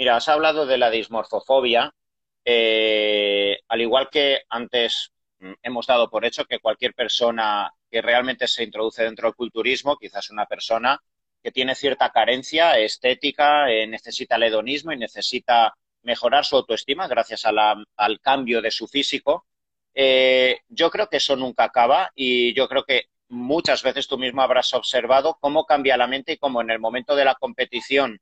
Mira, 0.00 0.16
has 0.16 0.30
hablado 0.30 0.64
de 0.64 0.78
la 0.78 0.88
dismorfofobia. 0.88 1.94
Eh, 2.42 3.58
al 3.68 3.82
igual 3.82 4.08
que 4.10 4.40
antes 4.48 5.12
mm, 5.40 5.52
hemos 5.62 5.86
dado 5.86 6.08
por 6.08 6.24
hecho 6.24 6.46
que 6.46 6.58
cualquier 6.58 6.94
persona 6.94 7.70
que 7.90 8.00
realmente 8.00 8.48
se 8.48 8.64
introduce 8.64 9.02
dentro 9.02 9.28
del 9.28 9.34
culturismo, 9.34 9.98
quizás 9.98 10.30
una 10.30 10.46
persona 10.46 10.98
que 11.42 11.52
tiene 11.52 11.74
cierta 11.74 12.08
carencia 12.08 12.78
estética, 12.78 13.70
eh, 13.70 13.86
necesita 13.86 14.36
el 14.36 14.44
hedonismo 14.44 14.90
y 14.92 14.96
necesita 14.96 15.74
mejorar 16.02 16.46
su 16.46 16.56
autoestima 16.56 17.06
gracias 17.06 17.44
al 17.44 18.20
cambio 18.22 18.62
de 18.62 18.70
su 18.70 18.88
físico. 18.88 19.44
Eh, 19.92 20.60
yo 20.68 20.90
creo 20.90 21.08
que 21.08 21.18
eso 21.18 21.36
nunca 21.36 21.64
acaba 21.64 22.10
y 22.14 22.54
yo 22.54 22.68
creo 22.68 22.84
que 22.84 23.10
muchas 23.28 23.82
veces 23.82 24.08
tú 24.08 24.16
mismo 24.16 24.40
habrás 24.40 24.72
observado 24.72 25.36
cómo 25.42 25.66
cambia 25.66 25.98
la 25.98 26.06
mente 26.06 26.32
y 26.32 26.38
cómo 26.38 26.62
en 26.62 26.70
el 26.70 26.78
momento 26.78 27.14
de 27.14 27.26
la 27.26 27.34
competición 27.34 28.18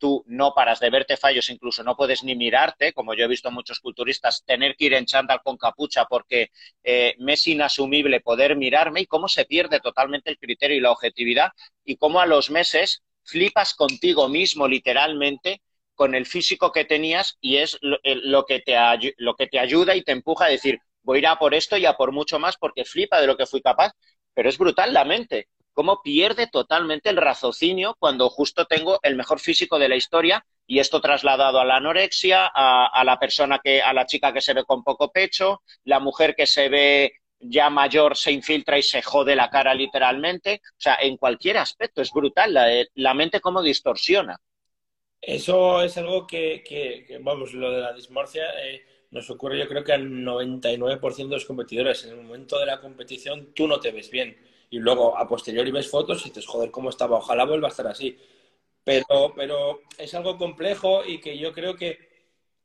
tú 0.00 0.24
no 0.26 0.52
paras 0.54 0.80
de 0.80 0.90
verte 0.90 1.16
fallos, 1.16 1.50
incluso 1.50 1.84
no 1.84 1.96
puedes 1.96 2.24
ni 2.24 2.34
mirarte, 2.34 2.92
como 2.92 3.14
yo 3.14 3.24
he 3.24 3.28
visto 3.28 3.52
muchos 3.52 3.78
culturistas, 3.78 4.42
tener 4.44 4.74
que 4.74 4.86
ir 4.86 4.94
en 4.94 5.06
chándal 5.06 5.42
con 5.44 5.56
capucha 5.56 6.06
porque 6.06 6.50
eh, 6.82 7.14
me 7.18 7.34
es 7.34 7.46
inasumible 7.46 8.20
poder 8.20 8.56
mirarme 8.56 9.02
y 9.02 9.06
cómo 9.06 9.28
se 9.28 9.44
pierde 9.44 9.78
totalmente 9.78 10.30
el 10.30 10.38
criterio 10.38 10.76
y 10.76 10.80
la 10.80 10.90
objetividad 10.90 11.52
y 11.84 11.96
cómo 11.96 12.20
a 12.20 12.26
los 12.26 12.50
meses 12.50 13.02
flipas 13.22 13.74
contigo 13.74 14.28
mismo 14.28 14.66
literalmente 14.66 15.60
con 15.94 16.14
el 16.14 16.24
físico 16.26 16.72
que 16.72 16.86
tenías 16.86 17.36
y 17.40 17.58
es 17.58 17.78
lo, 17.82 17.98
lo, 18.02 18.46
que 18.46 18.60
te, 18.60 18.74
lo 19.18 19.34
que 19.34 19.46
te 19.46 19.58
ayuda 19.58 19.94
y 19.94 20.02
te 20.02 20.12
empuja 20.12 20.46
a 20.46 20.48
decir, 20.48 20.80
voy 21.02 21.18
a 21.18 21.20
ir 21.20 21.26
a 21.26 21.38
por 21.38 21.54
esto 21.54 21.76
y 21.76 21.84
a 21.84 21.92
por 21.92 22.10
mucho 22.10 22.38
más 22.38 22.56
porque 22.56 22.86
flipa 22.86 23.20
de 23.20 23.26
lo 23.26 23.36
que 23.36 23.46
fui 23.46 23.60
capaz, 23.60 23.92
pero 24.32 24.48
es 24.48 24.56
brutal 24.56 24.94
la 24.94 25.04
mente 25.04 25.48
cómo 25.72 26.02
pierde 26.02 26.46
totalmente 26.46 27.10
el 27.10 27.16
raciocinio 27.16 27.96
cuando 27.98 28.28
justo 28.28 28.66
tengo 28.66 28.98
el 29.02 29.16
mejor 29.16 29.40
físico 29.40 29.78
de 29.78 29.88
la 29.88 29.96
historia 29.96 30.44
y 30.66 30.78
esto 30.78 31.00
trasladado 31.00 31.60
a 31.60 31.64
la 31.64 31.76
anorexia, 31.76 32.50
a, 32.54 32.86
a, 32.86 33.04
la 33.04 33.18
persona 33.18 33.60
que, 33.62 33.82
a 33.82 33.92
la 33.92 34.06
chica 34.06 34.32
que 34.32 34.40
se 34.40 34.54
ve 34.54 34.64
con 34.64 34.84
poco 34.84 35.10
pecho, 35.10 35.62
la 35.84 35.98
mujer 35.98 36.34
que 36.36 36.46
se 36.46 36.68
ve 36.68 37.12
ya 37.40 37.70
mayor 37.70 38.16
se 38.16 38.32
infiltra 38.32 38.78
y 38.78 38.82
se 38.82 39.02
jode 39.02 39.34
la 39.34 39.50
cara 39.50 39.74
literalmente. 39.74 40.60
O 40.64 40.80
sea, 40.80 40.98
en 41.00 41.16
cualquier 41.16 41.56
aspecto 41.58 42.02
es 42.02 42.12
brutal 42.12 42.54
la, 42.54 42.68
la 42.94 43.14
mente 43.14 43.40
cómo 43.40 43.62
distorsiona. 43.62 44.38
Eso 45.20 45.82
es 45.82 45.96
algo 45.98 46.26
que 46.26 47.18
vamos, 47.20 47.52
lo 47.52 47.70
de 47.70 47.80
la 47.80 47.92
dismorfia 47.92 48.44
eh, 48.64 48.82
nos 49.10 49.28
ocurre 49.28 49.58
yo 49.58 49.68
creo 49.68 49.84
que 49.84 49.92
al 49.92 50.08
99% 50.08 51.28
de 51.28 51.36
los 51.36 51.44
competidores. 51.44 52.04
En 52.04 52.10
el 52.10 52.16
momento 52.22 52.58
de 52.58 52.66
la 52.66 52.80
competición 52.80 53.52
tú 53.54 53.66
no 53.66 53.80
te 53.80 53.90
ves 53.90 54.10
bien 54.10 54.36
y 54.70 54.78
luego 54.78 55.18
a 55.18 55.28
posteriori 55.28 55.72
ves 55.72 55.90
fotos 55.90 56.24
y 56.24 56.28
dices, 56.28 56.46
joder, 56.46 56.70
¿cómo 56.70 56.90
estaba? 56.90 57.18
Ojalá 57.18 57.44
vuelva 57.44 57.68
a 57.68 57.70
estar 57.70 57.86
así. 57.88 58.16
Pero, 58.84 59.34
pero 59.36 59.80
es 59.98 60.14
algo 60.14 60.38
complejo 60.38 61.04
y 61.04 61.20
que 61.20 61.36
yo 61.36 61.52
creo 61.52 61.76
que 61.76 61.98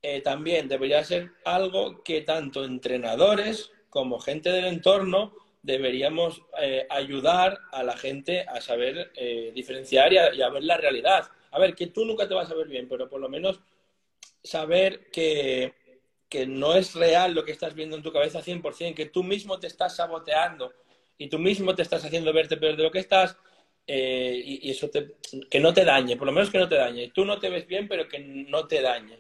eh, 0.02 0.22
también 0.22 0.68
debería 0.68 1.04
ser 1.04 1.32
algo 1.44 2.04
que 2.04 2.22
tanto 2.22 2.64
entrenadores 2.64 3.72
como 3.90 4.20
gente 4.20 4.52
del 4.52 4.66
entorno 4.66 5.34
deberíamos 5.64 6.44
eh, 6.62 6.86
ayudar 6.92 7.60
a 7.72 7.82
la 7.82 7.98
gente 7.98 8.42
a 8.42 8.62
saber 8.62 9.12
eh, 9.16 9.52
diferenciar 9.56 10.14
y 10.14 10.18
a, 10.18 10.34
y 10.34 10.44
a, 10.44 10.50
ver 10.50 10.64
la 10.64 10.78
realidad. 10.78 11.28
A 11.50 11.60
ver, 11.60 11.74
que 11.74 11.88
tú 11.88 12.06
nunca 12.06 12.28
te 12.28 12.36
vas 12.36 12.52
a 12.52 12.56
ver 12.56 12.68
bien, 12.68 12.88
pero 12.88 13.10
por 13.10 13.20
lo 13.20 13.30
menos 13.30 13.62
saber 14.44 15.10
que, 15.10 15.74
que 16.30 16.46
no 16.46 16.76
es 16.76 16.94
real 16.94 17.34
lo 17.34 17.44
que 17.44 17.52
estás 17.52 17.74
viendo 17.74 17.96
en 17.96 18.04
tu 18.04 18.12
cabeza 18.12 18.44
100%, 18.44 18.94
que 18.94 19.08
tú 19.08 19.24
mismo 19.24 19.60
te 19.60 19.66
estás 19.66 19.96
saboteando 19.96 20.72
y 21.18 21.28
tú 21.28 21.40
mismo 21.40 21.76
te 21.76 21.82
estás 21.82 22.04
haciendo 22.04 22.34
verte 22.34 22.58
peor 22.58 22.76
de 22.76 22.84
lo 22.84 22.92
que 22.92 23.00
estás 23.00 23.38
eh, 23.88 24.42
y, 24.44 24.68
y, 24.68 24.72
eso 24.72 24.90
te, 24.90 25.16
que 25.50 25.60
no 25.60 25.74
te 25.74 25.86
dañe, 25.86 26.18
por 26.18 26.26
lo 26.26 26.32
menos 26.32 26.50
que 26.50 26.58
no 26.58 26.68
te 26.68 26.76
dañe. 26.76 27.12
Tú 27.14 27.24
no 27.24 27.38
te 27.40 27.50
ves 27.50 27.68
bien, 27.68 27.88
pero 27.88 28.08
que 28.08 28.20
no 28.20 28.68
te 28.68 28.82
dañe. 28.82 29.20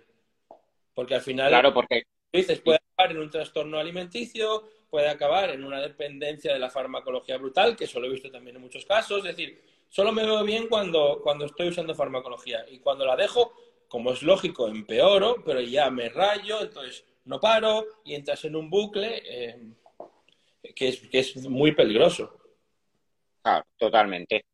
Porque 0.93 1.15
al 1.15 1.21
final, 1.21 1.49
claro, 1.49 1.73
porque 1.73 2.03
dices, 2.31 2.61
puede 2.61 2.79
acabar 2.79 3.11
en 3.11 3.21
un 3.21 3.29
trastorno 3.29 3.77
alimenticio, 3.77 4.63
puede 4.89 5.09
acabar 5.09 5.51
en 5.51 5.63
una 5.63 5.81
dependencia 5.81 6.53
de 6.53 6.59
la 6.59 6.69
farmacología 6.69 7.37
brutal, 7.37 7.75
que 7.75 7.83
eso 7.83 7.99
lo 7.99 8.07
he 8.07 8.11
visto 8.11 8.31
también 8.31 8.55
en 8.55 8.61
muchos 8.61 8.85
casos. 8.85 9.19
Es 9.19 9.35
decir, 9.35 9.61
solo 9.89 10.11
me 10.11 10.25
veo 10.25 10.43
bien 10.43 10.67
cuando, 10.67 11.19
cuando 11.21 11.45
estoy 11.45 11.67
usando 11.67 11.93
farmacología 11.93 12.65
y 12.69 12.79
cuando 12.79 13.05
la 13.05 13.15
dejo, 13.15 13.53
como 13.87 14.13
es 14.13 14.23
lógico, 14.23 14.67
empeoro, 14.67 15.43
pero 15.45 15.61
ya 15.61 15.89
me 15.91 16.09
rayo, 16.09 16.61
entonces 16.61 17.05
no 17.25 17.39
paro 17.39 17.85
y 18.03 18.15
entras 18.15 18.45
en 18.45 18.55
un 18.55 18.69
bucle. 18.69 19.21
Eh, 19.25 19.59
que 20.75 20.89
es, 20.89 20.99
que 20.99 21.19
es 21.19 21.35
muy 21.47 21.71
peligroso. 21.71 22.37
Claro, 23.41 23.65
totalmente. 23.77 24.45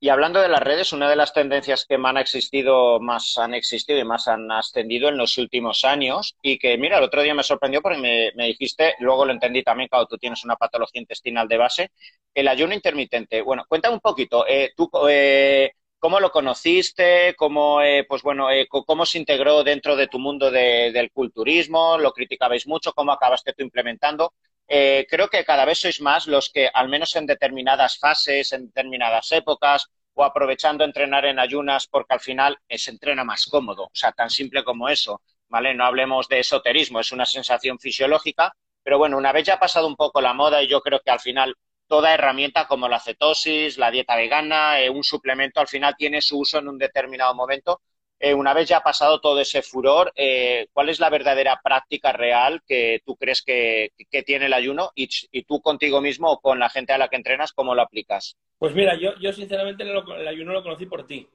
Y 0.00 0.10
hablando 0.10 0.40
de 0.40 0.48
las 0.48 0.60
redes, 0.62 0.92
una 0.92 1.10
de 1.10 1.16
las 1.16 1.32
tendencias 1.32 1.84
que 1.84 1.98
más 1.98 2.10
han 2.10 2.18
existido, 2.18 3.00
más 3.00 3.36
han 3.36 3.52
existido 3.52 3.98
y 3.98 4.04
más 4.04 4.28
han 4.28 4.50
ascendido 4.52 5.08
en 5.08 5.16
los 5.16 5.38
últimos 5.38 5.84
años, 5.84 6.36
y 6.40 6.56
que, 6.56 6.78
mira, 6.78 6.98
el 6.98 7.04
otro 7.04 7.20
día 7.20 7.34
me 7.34 7.42
sorprendió 7.42 7.82
porque 7.82 7.98
me, 7.98 8.30
me 8.36 8.46
dijiste, 8.46 8.94
luego 9.00 9.24
lo 9.24 9.32
entendí 9.32 9.64
también, 9.64 9.88
cuando 9.88 10.06
tú 10.06 10.16
tienes 10.16 10.44
una 10.44 10.54
patología 10.54 11.00
intestinal 11.00 11.48
de 11.48 11.56
base, 11.56 11.90
el 12.32 12.46
ayuno 12.46 12.74
intermitente. 12.74 13.42
Bueno, 13.42 13.64
cuéntame 13.68 13.94
un 13.94 14.00
poquito, 14.00 14.46
eh, 14.46 14.72
tú, 14.76 14.88
eh, 15.08 15.72
¿cómo 15.98 16.20
lo 16.20 16.30
conociste? 16.30 17.34
¿Cómo, 17.36 17.82
eh, 17.82 18.04
pues 18.08 18.22
bueno, 18.22 18.46
cómo 18.68 19.04
se 19.04 19.18
integró 19.18 19.64
dentro 19.64 19.96
de 19.96 20.06
tu 20.06 20.20
mundo 20.20 20.52
de, 20.52 20.92
del 20.92 21.10
culturismo? 21.10 21.98
¿Lo 21.98 22.12
criticabais 22.12 22.68
mucho? 22.68 22.92
¿Cómo 22.92 23.10
acabaste 23.10 23.52
tú 23.52 23.64
implementando? 23.64 24.32
Eh, 24.68 25.06
creo 25.08 25.28
que 25.28 25.44
cada 25.44 25.64
vez 25.64 25.78
sois 25.80 26.00
más 26.00 26.26
los 26.26 26.50
que, 26.50 26.70
al 26.72 26.88
menos 26.88 27.16
en 27.16 27.26
determinadas 27.26 27.98
fases, 27.98 28.52
en 28.52 28.66
determinadas 28.66 29.32
épocas, 29.32 29.88
o 30.14 30.24
aprovechando 30.24 30.84
entrenar 30.84 31.24
en 31.26 31.38
ayunas 31.38 31.86
porque 31.86 32.14
al 32.14 32.20
final 32.20 32.58
se 32.68 32.90
entrena 32.90 33.22
más 33.24 33.46
cómodo, 33.46 33.84
o 33.84 33.90
sea, 33.94 34.10
tan 34.12 34.30
simple 34.30 34.64
como 34.64 34.88
eso, 34.88 35.22
¿vale? 35.48 35.74
No 35.74 35.84
hablemos 35.84 36.28
de 36.28 36.40
esoterismo, 36.40 36.98
es 36.98 37.12
una 37.12 37.24
sensación 37.24 37.78
fisiológica, 37.78 38.52
pero 38.82 38.98
bueno, 38.98 39.16
una 39.16 39.32
vez 39.32 39.44
ya 39.46 39.54
ha 39.54 39.60
pasado 39.60 39.86
un 39.86 39.94
poco 39.94 40.20
la 40.20 40.34
moda 40.34 40.60
y 40.62 40.68
yo 40.68 40.80
creo 40.80 41.00
que 41.04 41.12
al 41.12 41.20
final 41.20 41.54
toda 41.86 42.12
herramienta 42.12 42.66
como 42.66 42.88
la 42.88 42.98
cetosis, 42.98 43.78
la 43.78 43.90
dieta 43.92 44.16
vegana, 44.16 44.80
eh, 44.80 44.90
un 44.90 45.04
suplemento 45.04 45.60
al 45.60 45.68
final 45.68 45.94
tiene 45.96 46.20
su 46.20 46.38
uso 46.38 46.58
en 46.58 46.68
un 46.68 46.78
determinado 46.78 47.34
momento 47.34 47.80
eh, 48.20 48.34
una 48.34 48.52
vez 48.52 48.68
ya 48.68 48.78
ha 48.78 48.82
pasado 48.82 49.20
todo 49.20 49.40
ese 49.40 49.62
furor, 49.62 50.12
eh, 50.16 50.66
¿cuál 50.72 50.88
es 50.88 50.98
la 50.98 51.08
verdadera 51.08 51.60
práctica 51.62 52.12
real 52.12 52.62
que 52.66 53.00
tú 53.04 53.16
crees 53.16 53.42
que, 53.42 53.92
tiene 54.26 54.46
el 54.46 54.52
ayuno 54.52 54.90
y, 54.94 55.08
tú 55.44 55.60
contigo 55.60 56.00
mismo 56.00 56.32
o 56.32 56.40
con 56.40 56.58
la 56.58 56.68
gente 56.68 56.92
a 56.92 56.98
la 56.98 57.08
que 57.08 57.16
entrenas, 57.16 57.52
cómo 57.52 57.74
lo 57.74 57.82
aplicas? 57.82 58.36
Pues 58.58 58.74
mira, 58.74 58.98
yo, 58.98 59.14
yo 59.20 59.32
sinceramente 59.32 59.84
el 59.84 60.28
ayuno 60.28 60.52
lo 60.52 60.62
conocí 60.62 60.86
por 60.86 61.06
ti. 61.06 61.28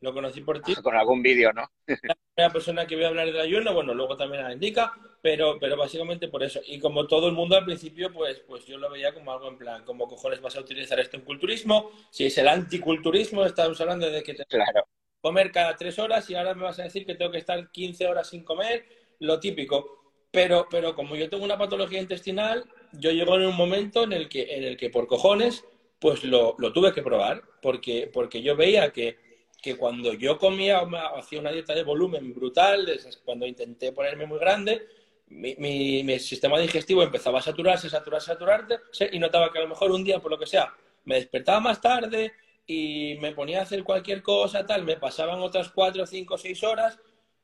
Lo 0.00 0.14
conocí 0.14 0.42
por 0.42 0.62
ti. 0.62 0.74
Con 0.82 0.94
algún 0.94 1.22
vídeo, 1.22 1.52
¿no? 1.52 1.68
la 1.88 2.16
primera 2.34 2.52
persona 2.52 2.86
que 2.86 2.94
voy 2.94 3.04
a 3.04 3.08
hablar 3.08 3.26
del 3.26 3.40
ayuno, 3.40 3.74
bueno, 3.74 3.94
luego 3.94 4.16
también 4.16 4.44
la 4.44 4.52
indica, 4.52 4.92
pero, 5.20 5.58
pero 5.58 5.76
básicamente 5.76 6.28
por 6.28 6.44
eso. 6.44 6.60
Y 6.64 6.78
como 6.78 7.08
todo 7.08 7.26
el 7.26 7.34
mundo 7.34 7.56
al 7.56 7.64
principio, 7.64 8.12
pues, 8.12 8.38
pues 8.46 8.64
yo 8.64 8.78
lo 8.78 8.88
veía 8.90 9.12
como 9.12 9.32
algo 9.32 9.48
en 9.48 9.58
plan, 9.58 9.84
¿cómo 9.84 10.06
cojones 10.06 10.40
vas 10.40 10.54
a 10.54 10.60
utilizar 10.60 11.00
esto 11.00 11.16
en 11.16 11.24
culturismo? 11.24 11.90
Si 12.10 12.26
es 12.26 12.38
el 12.38 12.46
anticulturismo, 12.46 13.44
estamos 13.44 13.80
hablando 13.80 14.08
de 14.08 14.22
que 14.22 14.34
te... 14.34 14.44
Claro 14.46 14.86
comer 15.20 15.50
cada 15.52 15.76
tres 15.76 15.98
horas 15.98 16.28
y 16.30 16.34
ahora 16.34 16.54
me 16.54 16.64
vas 16.64 16.78
a 16.78 16.84
decir 16.84 17.04
que 17.04 17.14
tengo 17.14 17.30
que 17.30 17.38
estar 17.38 17.70
15 17.70 18.06
horas 18.06 18.28
sin 18.28 18.44
comer, 18.44 18.84
lo 19.20 19.40
típico. 19.40 19.98
Pero, 20.30 20.66
pero 20.70 20.94
como 20.94 21.16
yo 21.16 21.28
tengo 21.28 21.44
una 21.44 21.58
patología 21.58 22.00
intestinal, 22.00 22.64
yo 22.92 23.10
llego 23.10 23.36
en 23.36 23.46
un 23.46 23.56
momento 23.56 24.04
en 24.04 24.12
el 24.12 24.28
que, 24.28 24.56
en 24.56 24.64
el 24.64 24.76
que 24.76 24.90
por 24.90 25.06
cojones, 25.06 25.64
pues 25.98 26.22
lo, 26.24 26.54
lo 26.58 26.72
tuve 26.72 26.92
que 26.92 27.02
probar, 27.02 27.42
porque, 27.62 28.10
porque 28.12 28.42
yo 28.42 28.54
veía 28.54 28.92
que, 28.92 29.16
que 29.60 29.76
cuando 29.76 30.12
yo 30.12 30.38
comía, 30.38 30.82
hacía 31.16 31.40
una 31.40 31.50
dieta 31.50 31.74
de 31.74 31.82
volumen 31.82 32.34
brutal, 32.34 32.86
cuando 33.24 33.46
intenté 33.46 33.92
ponerme 33.92 34.26
muy 34.26 34.38
grande, 34.38 34.86
mi, 35.28 35.54
mi, 35.56 36.02
mi, 36.04 36.18
sistema 36.18 36.58
digestivo 36.58 37.02
empezaba 37.02 37.38
a 37.38 37.42
saturarse, 37.42 37.90
saturarse, 37.90 38.26
saturarse, 38.26 38.78
y 39.12 39.18
notaba 39.18 39.52
que 39.52 39.58
a 39.58 39.62
lo 39.62 39.68
mejor 39.68 39.90
un 39.90 40.04
día, 40.04 40.20
por 40.20 40.30
lo 40.30 40.38
que 40.38 40.46
sea, 40.46 40.74
me 41.04 41.16
despertaba 41.16 41.60
más 41.60 41.80
tarde, 41.80 42.32
y 42.70 43.16
me 43.20 43.32
ponía 43.32 43.60
a 43.60 43.62
hacer 43.62 43.82
cualquier 43.82 44.22
cosa, 44.22 44.66
tal, 44.66 44.84
me 44.84 44.98
pasaban 44.98 45.40
otras 45.40 45.70
cuatro, 45.70 46.06
cinco, 46.06 46.36
seis 46.36 46.62
horas 46.62 46.98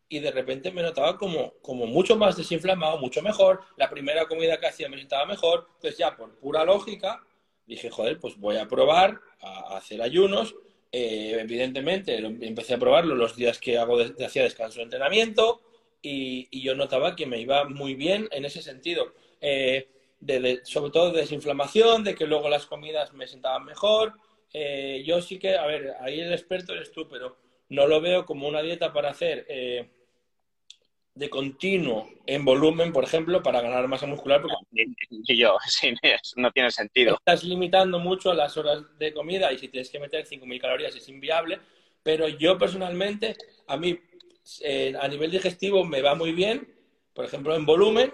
y 0.06 0.20
de 0.20 0.30
repente 0.30 0.70
me 0.70 0.82
notaba 0.82 1.16
como, 1.16 1.54
como 1.62 1.86
mucho 1.86 2.14
más 2.14 2.36
desinflamado, 2.36 2.98
mucho 2.98 3.22
mejor. 3.22 3.62
La 3.78 3.88
primera 3.88 4.26
comida 4.26 4.60
que 4.60 4.66
hacía 4.66 4.88
me 4.90 4.98
sentaba 4.98 5.24
mejor. 5.24 5.66
Entonces 5.76 5.98
ya 5.98 6.14
por 6.14 6.38
pura 6.38 6.62
lógica 6.66 7.24
dije, 7.66 7.88
joder, 7.88 8.20
pues 8.20 8.38
voy 8.38 8.58
a 8.58 8.68
probar 8.68 9.18
a, 9.40 9.78
hacer 9.78 10.02
ayunos. 10.02 10.54
Eh, 10.92 11.38
evidentemente 11.40 12.18
empecé 12.18 12.74
a 12.74 12.78
probarlo 12.78 13.14
los 13.14 13.34
días 13.34 13.58
que 13.58 13.78
hago 13.78 13.96
de, 13.96 14.24
hacía 14.26 14.42
descanso 14.42 14.78
de 14.78 14.84
entrenamiento 14.84 15.62
y, 16.02 16.60
yo 16.60 16.74
notaba 16.74 17.16
que 17.16 17.24
me 17.24 17.40
iba 17.40 17.64
muy 17.64 17.94
bien 17.94 18.28
en 18.30 18.44
ese 18.44 18.60
sentido. 18.60 19.14
Eh, 19.40 19.88
sobre 20.64 20.90
todo 20.90 21.12
de 21.12 21.22
desinflamación, 21.22 22.04
de 22.04 22.14
que 22.14 22.26
luego 22.26 22.50
las 22.50 22.66
comidas 22.66 23.14
me 23.14 23.26
sentaban 23.26 23.64
mejor, 23.64 24.14
eh, 24.56 25.02
yo 25.04 25.20
sí 25.20 25.40
que, 25.40 25.56
a 25.56 25.66
ver, 25.66 25.96
ahí 26.00 26.20
el 26.20 26.32
experto 26.32 26.72
eres 26.72 26.92
tú, 26.92 27.08
pero 27.08 27.36
no 27.70 27.88
lo 27.88 28.00
veo 28.00 28.24
como 28.24 28.46
una 28.46 28.62
dieta 28.62 28.92
para 28.92 29.10
hacer 29.10 29.44
eh, 29.48 29.90
de 31.12 31.28
continuo 31.28 32.08
en 32.24 32.44
volumen, 32.44 32.92
por 32.92 33.02
ejemplo, 33.02 33.42
para 33.42 33.60
ganar 33.60 33.88
masa 33.88 34.06
muscular. 34.06 34.40
Porque 34.40 34.54
y 35.10 35.36
yo, 35.36 35.56
sí, 35.66 35.92
no 36.36 36.52
tiene 36.52 36.70
sentido. 36.70 37.14
Estás 37.14 37.42
limitando 37.42 37.98
mucho 37.98 38.32
las 38.32 38.56
horas 38.56 38.84
de 38.96 39.12
comida 39.12 39.52
y 39.52 39.58
si 39.58 39.66
tienes 39.66 39.90
que 39.90 39.98
meter 39.98 40.24
5.000 40.24 40.60
calorías 40.60 40.94
es 40.94 41.08
inviable, 41.08 41.58
pero 42.04 42.28
yo 42.28 42.56
personalmente, 42.56 43.36
a 43.66 43.76
mí 43.76 43.98
eh, 44.60 44.94
a 45.00 45.08
nivel 45.08 45.32
digestivo 45.32 45.84
me 45.84 46.00
va 46.00 46.14
muy 46.14 46.32
bien. 46.32 46.72
Por 47.12 47.24
ejemplo, 47.24 47.54
en 47.54 47.64
volumen, 47.64 48.12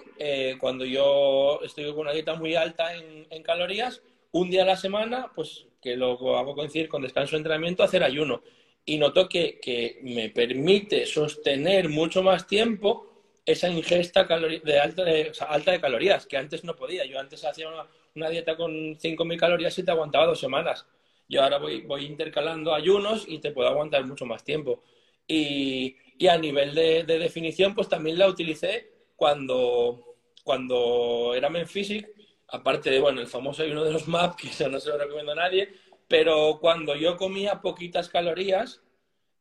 cuando 0.58 0.84
yo 0.84 1.60
estoy 1.62 1.86
con 1.86 2.00
una 2.00 2.12
dieta 2.12 2.34
muy 2.34 2.54
alta 2.54 2.94
en, 2.94 3.26
en 3.30 3.42
calorías, 3.42 4.02
un 4.32 4.50
día 4.50 4.62
a 4.62 4.66
la 4.66 4.76
semana, 4.76 5.30
pues 5.34 5.66
que 5.80 5.96
lo 5.96 6.36
hago 6.36 6.54
coincidir 6.54 6.88
con 6.88 7.02
descanso 7.02 7.32
de 7.32 7.38
entrenamiento, 7.38 7.82
hacer 7.82 8.02
ayuno. 8.02 8.42
Y 8.84 8.98
noto 8.98 9.28
que, 9.28 9.58
que 9.60 10.00
me 10.02 10.30
permite 10.30 11.06
sostener 11.06 11.88
mucho 11.88 12.22
más 12.22 12.46
tiempo 12.46 13.10
esa 13.44 13.68
ingesta 13.68 14.24
de 14.24 14.78
alta, 14.78 15.04
de, 15.04 15.32
alta 15.48 15.72
de 15.72 15.80
calorías, 15.80 16.26
que 16.26 16.36
antes 16.36 16.64
no 16.64 16.76
podía. 16.76 17.04
Yo 17.04 17.18
antes 17.18 17.44
hacía 17.44 17.68
una, 18.14 18.28
dieta 18.28 18.56
con 18.56 18.96
5.000 18.96 19.38
calorías 19.38 19.78
y 19.78 19.82
te 19.82 19.90
aguantaba 19.90 20.26
dos 20.26 20.40
semanas. 20.40 20.86
Yo 21.28 21.42
ahora 21.42 21.58
voy, 21.58 21.82
voy 21.82 22.04
intercalando 22.06 22.74
ayunos 22.74 23.24
y 23.28 23.38
te 23.38 23.52
puedo 23.52 23.68
aguantar 23.68 24.04
mucho 24.04 24.26
más 24.26 24.44
tiempo. 24.44 24.82
Y, 25.26 25.96
y 26.18 26.26
a 26.26 26.36
nivel 26.36 26.74
de, 26.74 27.04
de, 27.04 27.18
definición, 27.18 27.74
pues 27.74 27.88
también 27.88 28.18
la 28.18 28.28
utilicé 28.28 28.90
cuando, 29.16 30.16
cuando 30.42 31.34
era 31.34 31.48
Men 31.50 31.68
Physique 31.68 32.19
aparte 32.50 32.90
de, 32.90 33.00
bueno, 33.00 33.20
el 33.20 33.26
famoso 33.26 33.62
ayuno 33.62 33.84
de 33.84 33.92
los 33.92 34.08
MAP, 34.08 34.36
que 34.36 34.48
eso 34.48 34.68
no 34.68 34.80
se 34.80 34.88
lo 34.88 34.98
recomiendo 34.98 35.32
a 35.32 35.36
nadie, 35.36 35.72
pero 36.08 36.58
cuando 36.60 36.94
yo 36.96 37.16
comía 37.16 37.60
poquitas 37.60 38.08
calorías, 38.08 38.82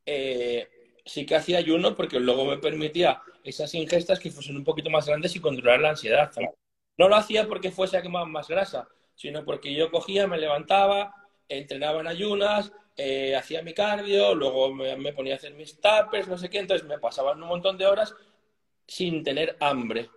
eh, 0.06 0.67
sí 1.06 1.26
que 1.26 1.36
hacía 1.36 1.58
ayuno 1.58 1.95
porque 1.95 2.19
luego 2.19 2.45
me 2.45 2.58
permitía 2.58 3.22
esas 3.43 3.74
ingestas 3.74 4.19
que 4.19 4.32
fuesen 4.32 4.58
un 4.58 4.63
poquito 4.63 4.89
más 4.89 5.08
grandes 5.08 5.36
y 5.36 5.39
controlar 5.39 5.80
la 5.80 5.89
ansiedad. 5.91 6.32
No 6.98 7.10
lo 7.10 7.15
hacía 7.15 7.48
porque 7.48 7.72
fuese 7.72 7.98
a 7.98 8.02
quemar 8.02 8.28
más 8.28 8.48
grasa, 8.48 8.88
sino 9.15 9.43
porque 9.43 9.74
yo 9.74 9.89
cogía, 9.89 10.28
me 10.28 10.38
levantaba, 10.38 11.13
entrenaba 11.48 12.02
en 12.02 12.08
ayunas, 12.08 12.72
eh, 12.98 13.36
hacía 13.36 13.62
mi 13.63 13.74
cardio, 13.74 14.36
luego 14.36 14.74
me, 14.74 14.95
me, 14.98 15.13
ponía 15.13 15.34
a 15.34 15.38
hacer 15.38 15.54
mis 15.54 15.80
tappers, 15.80 16.28
no 16.28 16.38
sé 16.38 16.50
qué, 16.50 16.60
entonces 16.60 16.88
me 16.88 17.00
pasaban 17.00 17.41
un 17.41 17.48
montón 17.48 17.78
de 17.78 17.88
horas 17.88 18.13
sin 18.86 19.24
tener 19.24 19.56
hambre 19.60 20.10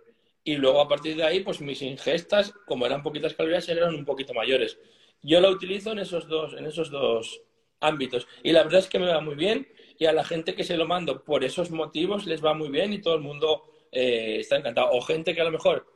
y 0.43 0.55
luego 0.55 0.81
a 0.81 0.87
partir 0.87 1.15
de 1.15 1.23
ahí, 1.23 1.39
pues 1.39 1.61
mis 1.61 1.81
ingestas, 1.81 2.53
como 2.65 2.85
eran 2.85 3.01
poquitas 3.01 3.33
calorías, 3.33 3.67
eran 3.69 3.95
un 3.95 4.05
poquito 4.05 4.33
mayores. 4.33 4.77
Yo 5.21 5.39
lo 5.39 5.49
utilizo 5.49 5.91
en 5.91 5.99
esos 5.99 6.27
dos, 6.27 6.53
en 6.53 6.65
esos 6.65 6.89
dos 6.91 7.41
ámbitos. 7.79 8.27
Y 8.43 8.51
la 8.51 8.63
verdad 8.63 8.79
es 8.79 8.87
que 8.87 8.99
me 8.99 9.07
va 9.07 9.21
muy 9.21 9.35
bien 9.35 9.67
y 9.97 10.05
a 10.05 10.11
la 10.11 10.25
gente 10.25 10.53
que 10.55 10.63
se 10.63 10.75
lo 10.75 10.85
mando 10.85 11.23
por 11.23 11.43
esos 11.43 11.71
motivos 11.71 12.25
les 12.25 12.43
va 12.43 12.53
muy 12.53 12.69
bien 12.69 12.91
y 12.91 13.01
todo 13.01 13.15
el 13.15 13.21
mundo 13.21 13.63
eh, 13.91 14.37
está 14.39 14.57
encantado. 14.57 14.91
O 14.91 15.01
gente 15.01 15.33
que 15.33 15.41
a 15.41 15.45
lo 15.45 15.51
mejor 15.51 15.87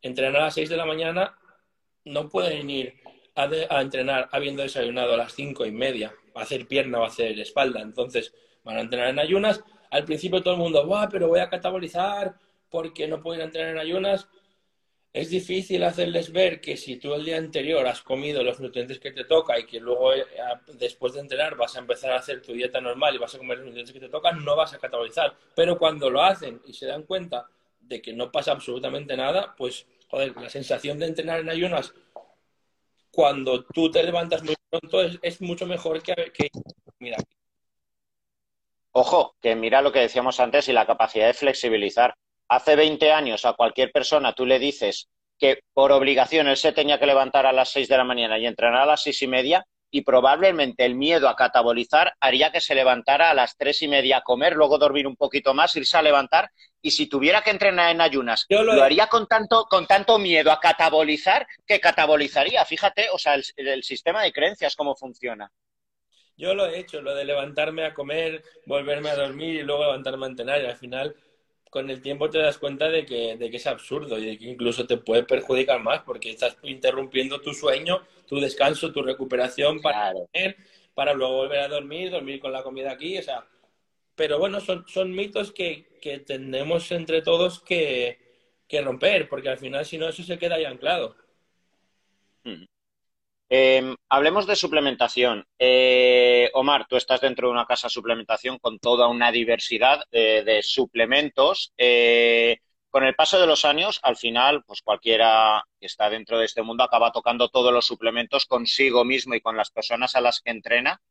entrena 0.00 0.38
a 0.38 0.42
las 0.42 0.54
6 0.54 0.68
de 0.68 0.76
la 0.76 0.84
mañana, 0.84 1.38
no 2.04 2.28
pueden 2.28 2.68
ir 2.70 2.94
a, 3.36 3.48
a, 3.70 3.80
entrenar 3.82 4.28
habiendo 4.32 4.62
desayunado 4.62 5.14
a 5.14 5.16
las 5.16 5.32
cinco 5.32 5.64
y 5.64 5.70
media, 5.70 6.12
a 6.34 6.40
hacer 6.42 6.66
pierna 6.66 6.98
o 6.98 7.04
a 7.04 7.06
hacer 7.06 7.38
espalda. 7.38 7.80
Entonces 7.80 8.34
van 8.64 8.78
a 8.78 8.80
entrenar 8.80 9.08
en 9.08 9.20
ayunas. 9.20 9.62
Al 9.90 10.04
principio 10.04 10.42
todo 10.42 10.54
el 10.54 10.60
mundo, 10.60 10.84
¡guau! 10.86 11.08
Pero 11.08 11.28
voy 11.28 11.40
a 11.40 11.48
catabolizar, 11.48 12.34
porque 12.72 13.06
no 13.06 13.20
pueden 13.20 13.42
entrenar 13.42 13.72
en 13.72 13.78
ayunas, 13.78 14.26
es 15.12 15.28
difícil 15.28 15.84
hacerles 15.84 16.32
ver 16.32 16.60
que 16.62 16.78
si 16.78 16.96
tú 16.96 17.12
el 17.12 17.26
día 17.26 17.36
anterior 17.36 17.86
has 17.86 18.00
comido 18.00 18.42
los 18.42 18.60
nutrientes 18.60 18.98
que 18.98 19.12
te 19.12 19.24
toca 19.24 19.58
y 19.58 19.66
que 19.66 19.78
luego 19.78 20.14
eh, 20.14 20.24
después 20.78 21.12
de 21.12 21.20
entrenar 21.20 21.54
vas 21.54 21.76
a 21.76 21.80
empezar 21.80 22.12
a 22.12 22.16
hacer 22.16 22.40
tu 22.40 22.54
dieta 22.54 22.80
normal 22.80 23.14
y 23.14 23.18
vas 23.18 23.34
a 23.34 23.38
comer 23.38 23.58
los 23.58 23.66
nutrientes 23.66 23.92
que 23.92 24.00
te 24.00 24.08
tocan, 24.08 24.42
no 24.42 24.56
vas 24.56 24.72
a 24.72 24.78
catabolizar. 24.78 25.36
Pero 25.54 25.78
cuando 25.78 26.08
lo 26.08 26.22
hacen 26.22 26.62
y 26.66 26.72
se 26.72 26.86
dan 26.86 27.02
cuenta 27.02 27.46
de 27.78 28.00
que 28.00 28.14
no 28.14 28.32
pasa 28.32 28.52
absolutamente 28.52 29.14
nada, 29.14 29.54
pues, 29.54 29.86
joder, 30.08 30.34
la 30.34 30.48
sensación 30.48 30.98
de 30.98 31.06
entrenar 31.06 31.40
en 31.40 31.50
ayunas 31.50 31.92
cuando 33.10 33.64
tú 33.64 33.90
te 33.90 34.02
levantas 34.02 34.42
muy 34.42 34.54
pronto 34.70 35.02
es, 35.20 35.42
mucho 35.42 35.66
mejor 35.66 36.02
que, 36.02 36.14
que 36.32 36.48
mira. 37.00 37.18
Ojo, 38.92 39.36
que 39.42 39.54
mira 39.56 39.82
lo 39.82 39.92
que 39.92 40.00
decíamos 40.00 40.40
antes 40.40 40.68
y 40.68 40.72
la 40.72 40.86
capacidad 40.86 41.26
de 41.26 41.34
flexibilizar 41.34 42.14
hace 42.48 42.76
20 42.76 43.12
años 43.12 43.44
a 43.44 43.54
cualquier 43.54 43.92
persona 43.92 44.32
tú 44.32 44.46
le 44.46 44.58
dices 44.58 45.08
que 45.38 45.60
por 45.72 45.90
obligación 45.90 46.46
él 46.46 46.56
se 46.56 46.72
tenía 46.72 46.98
que 46.98 47.06
levantar 47.06 47.46
a 47.46 47.52
las 47.52 47.70
6 47.70 47.88
de 47.88 47.96
la 47.96 48.04
mañana 48.04 48.38
y 48.38 48.46
entrenar 48.46 48.82
a 48.82 48.86
las 48.86 49.02
seis 49.02 49.22
y 49.22 49.26
media, 49.26 49.66
y 49.94 50.02
probablemente 50.02 50.86
el 50.86 50.94
miedo 50.94 51.28
a 51.28 51.36
catabolizar 51.36 52.14
haría 52.18 52.50
que 52.50 52.62
se 52.62 52.74
levantara 52.74 53.30
a 53.30 53.34
las 53.34 53.56
tres 53.58 53.82
y 53.82 53.88
media 53.88 54.18
a 54.18 54.22
comer, 54.22 54.54
luego 54.54 54.78
dormir 54.78 55.06
un 55.06 55.16
poquito 55.16 55.52
más, 55.52 55.76
irse 55.76 55.98
a 55.98 56.02
levantar, 56.02 56.48
y 56.80 56.92
si 56.92 57.08
tuviera 57.08 57.42
que 57.42 57.50
entrenar 57.50 57.90
en 57.90 58.00
ayunas, 58.00 58.46
lo, 58.48 58.82
haría 58.82 59.08
con 59.08 59.26
tanto, 59.26 59.66
con 59.68 59.86
tanto 59.86 60.18
miedo 60.18 60.50
a 60.50 60.60
catabolizar 60.60 61.46
que 61.66 61.78
catabolizaría. 61.78 62.64
Fíjate, 62.64 63.08
o 63.12 63.18
sea, 63.18 63.34
el, 63.34 63.44
el 63.56 63.82
sistema 63.82 64.22
de 64.22 64.32
creencias, 64.32 64.76
cómo 64.76 64.96
funciona. 64.96 65.52
Yo 66.38 66.54
lo 66.54 66.66
he 66.66 66.78
hecho, 66.78 67.02
lo 67.02 67.14
de 67.14 67.26
levantarme 67.26 67.84
a 67.84 67.92
comer, 67.92 68.42
volverme 68.64 69.10
a 69.10 69.16
dormir 69.16 69.56
y 69.56 69.62
luego 69.62 69.84
levantarme 69.84 70.24
a 70.24 70.30
entrenar, 70.30 70.62
y 70.62 70.66
al 70.66 70.76
final 70.76 71.14
con 71.72 71.88
el 71.90 72.02
tiempo 72.02 72.28
te 72.30 72.38
das 72.38 72.58
cuenta 72.58 72.90
de 72.90 73.06
que, 73.06 73.38
de 73.38 73.50
que 73.50 73.56
es 73.56 73.66
absurdo 73.66 74.18
y 74.18 74.26
de 74.26 74.38
que 74.38 74.44
incluso 74.44 74.86
te 74.86 74.98
puede 74.98 75.24
perjudicar 75.24 75.82
más 75.82 76.02
porque 76.02 76.30
estás 76.30 76.58
interrumpiendo 76.64 77.40
tu 77.40 77.54
sueño, 77.54 78.02
tu 78.28 78.40
descanso, 78.40 78.92
tu 78.92 79.02
recuperación 79.02 79.80
para 79.80 80.12
para 80.94 81.14
luego 81.14 81.36
volver 81.36 81.60
a 81.60 81.68
dormir, 81.68 82.10
dormir 82.10 82.40
con 82.40 82.52
la 82.52 82.62
comida 82.62 82.92
aquí, 82.92 83.16
o 83.18 83.22
sea, 83.22 83.46
pero 84.16 84.38
bueno, 84.38 84.60
son, 84.60 84.84
son 84.88 85.12
mitos 85.14 85.52
que, 85.52 85.98
que 86.02 86.18
tenemos 86.20 86.92
entre 86.92 87.22
todos 87.22 87.60
que, 87.62 88.18
que 88.68 88.82
romper, 88.82 89.28
porque 89.28 89.50
al 89.50 89.58
final 89.58 89.86
si 89.86 89.98
no 89.98 90.08
eso 90.08 90.22
se 90.24 90.38
queda 90.38 90.56
ahí 90.56 90.64
anclado. 90.66 91.16
Em, 93.54 93.94
hablemos 94.08 94.46
de 94.46 94.56
suplementación. 94.56 95.46
Eh, 95.58 96.50
Omar, 96.54 96.86
tú 96.88 96.96
estás 96.96 97.20
dentro 97.20 97.48
de 97.48 97.52
una 97.52 97.66
casa 97.66 97.88
de 97.88 97.90
suplementación 97.90 98.58
con 98.58 98.78
toda 98.78 99.08
una 99.08 99.30
diversidad 99.30 100.02
de 100.10 100.60
suplementos. 100.62 101.70
Eh, 101.76 102.60
con 102.88 103.04
el 103.04 103.14
paso 103.14 103.38
de 103.38 103.46
los 103.46 103.66
años, 103.66 104.00
al 104.02 104.16
final, 104.16 104.64
pues 104.64 104.80
cualquiera 104.80 105.62
que 105.78 105.84
está 105.84 106.08
dentro 106.08 106.38
de 106.38 106.46
este 106.46 106.62
mundo 106.62 106.82
acaba 106.82 107.12
tocando 107.12 107.50
todos 107.50 107.74
los 107.74 107.84
suplementos 107.84 108.46
consigo 108.46 109.04
mismo 109.04 109.34
y 109.34 109.42
con 109.42 109.54
las 109.54 109.70
personas 109.70 110.16
a 110.16 110.22
las 110.22 110.40
que 110.40 110.50
entrena. 110.50 111.02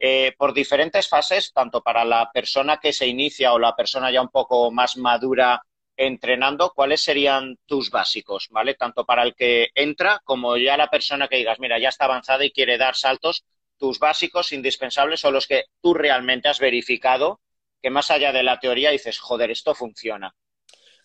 Eh, 0.00 0.34
por 0.36 0.52
diferentes 0.52 1.08
fases, 1.08 1.52
tanto 1.52 1.80
para 1.80 2.04
la 2.04 2.28
persona 2.32 2.78
que 2.78 2.92
se 2.92 3.06
inicia 3.06 3.52
o 3.52 3.58
la 3.60 3.76
persona 3.76 4.10
ya 4.10 4.20
un 4.20 4.30
poco 4.30 4.72
más 4.72 4.96
madura 4.96 5.62
entrenando, 5.96 6.72
¿cuáles 6.74 7.02
serían 7.02 7.58
tus 7.66 7.90
básicos, 7.90 8.48
¿vale? 8.50 8.74
Tanto 8.74 9.04
para 9.04 9.22
el 9.22 9.34
que 9.34 9.68
entra 9.74 10.20
como 10.24 10.56
ya 10.56 10.76
la 10.76 10.90
persona 10.90 11.28
que 11.28 11.36
digas, 11.36 11.60
mira, 11.60 11.78
ya 11.78 11.88
está 11.88 12.06
avanzada 12.06 12.44
y 12.44 12.50
quiere 12.50 12.78
dar 12.78 12.96
saltos, 12.96 13.44
tus 13.78 13.98
básicos 13.98 14.52
indispensables 14.52 15.20
son 15.20 15.34
los 15.34 15.46
que 15.46 15.64
tú 15.80 15.94
realmente 15.94 16.48
has 16.48 16.58
verificado, 16.58 17.40
que 17.82 17.90
más 17.90 18.10
allá 18.10 18.32
de 18.32 18.42
la 18.42 18.58
teoría 18.58 18.90
dices, 18.90 19.18
joder, 19.18 19.50
esto 19.50 19.74
funciona. 19.74 20.34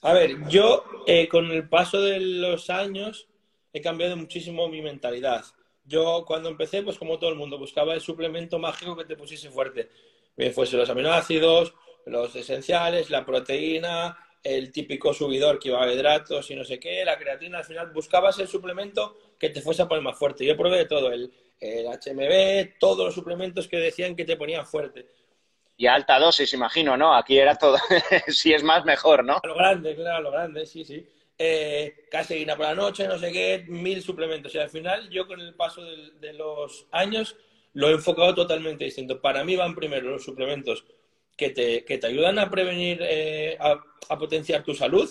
A 0.01 0.13
ver, 0.13 0.47
yo 0.47 0.85
eh, 1.07 1.27
con 1.27 1.51
el 1.51 1.67
paso 1.67 2.01
de 2.01 2.19
los 2.19 2.69
años 2.69 3.27
he 3.73 3.81
cambiado 3.81 4.15
muchísimo 4.15 4.69
mi 4.69 4.81
mentalidad. 4.81 5.43
Yo 5.83 6.23
cuando 6.25 6.49
empecé, 6.49 6.83
pues 6.83 6.97
como 6.97 7.19
todo 7.19 7.31
el 7.31 7.35
mundo, 7.35 7.57
buscaba 7.57 7.93
el 7.93 8.01
suplemento 8.01 8.59
mágico 8.59 8.95
que 8.95 9.05
te 9.05 9.17
pusiese 9.17 9.49
fuerte. 9.49 9.89
Bien 10.37 10.53
fuese 10.53 10.77
los 10.77 10.89
aminoácidos, 10.89 11.73
los 12.05 12.33
esenciales, 12.35 13.09
la 13.09 13.25
proteína, 13.25 14.17
el 14.43 14.71
típico 14.71 15.13
subidor 15.13 15.59
que 15.59 15.69
iba 15.69 15.83
a 15.83 15.91
hidratos 15.91 16.49
y 16.49 16.55
no 16.55 16.63
sé 16.63 16.79
qué, 16.79 17.03
la 17.03 17.17
creatina, 17.17 17.59
al 17.59 17.65
final 17.65 17.91
buscabas 17.91 18.39
el 18.39 18.47
suplemento 18.47 19.17
que 19.37 19.49
te 19.49 19.61
fuese 19.61 19.81
a 19.81 19.87
poner 19.87 20.03
más 20.03 20.17
fuerte. 20.17 20.45
Yo 20.45 20.55
probé 20.55 20.77
de 20.77 20.85
todo, 20.85 21.11
el, 21.11 21.31
HMB, 21.61 22.79
todos 22.79 23.05
los 23.05 23.15
suplementos 23.15 23.67
que 23.67 23.77
decían 23.77 24.15
que 24.15 24.25
te 24.25 24.37
ponían 24.37 24.65
fuerte. 24.65 25.07
Y 25.75 25.87
alta 25.87 26.19
dosis, 26.19 26.53
imagino, 26.53 26.97
¿no? 26.97 27.15
Aquí 27.15 27.37
era 27.37 27.55
todo, 27.55 27.77
si 28.27 28.53
es 28.53 28.63
más, 28.63 28.85
mejor, 28.85 29.23
¿no? 29.23 29.39
A 29.43 29.47
lo 29.47 29.55
grande, 29.55 29.95
claro, 29.95 30.17
a 30.17 30.21
lo 30.21 30.31
grande, 30.31 30.65
sí, 30.65 30.83
sí. 30.83 31.05
Eh, 31.37 32.05
caseína 32.11 32.57
por 32.57 32.65
la 32.65 32.75
noche, 32.75 33.07
no 33.07 33.17
sé 33.17 33.31
qué, 33.31 33.65
mil 33.67 34.01
suplementos. 34.01 34.53
Y 34.55 34.59
al 34.59 34.69
final, 34.69 35.09
yo 35.09 35.25
con 35.25 35.39
el 35.39 35.53
paso 35.53 35.81
de 35.83 36.33
los 36.33 36.87
años 36.91 37.37
lo 37.73 37.89
he 37.89 37.93
enfocado 37.93 38.35
totalmente 38.35 38.85
distinto. 38.85 39.21
Para 39.21 39.43
mí 39.43 39.55
van 39.55 39.75
primero 39.75 40.09
los 40.09 40.23
suplementos 40.23 40.83
que 41.39 41.51
te, 41.51 41.85
que 41.85 41.97
te 41.97 42.07
ayudan 42.07 42.37
a 42.37 42.49
prevenir, 42.49 42.99
eh, 43.01 43.57
a, 43.61 43.81
potenciar 44.17 44.61
tu 44.61 44.75
salud 44.75 45.09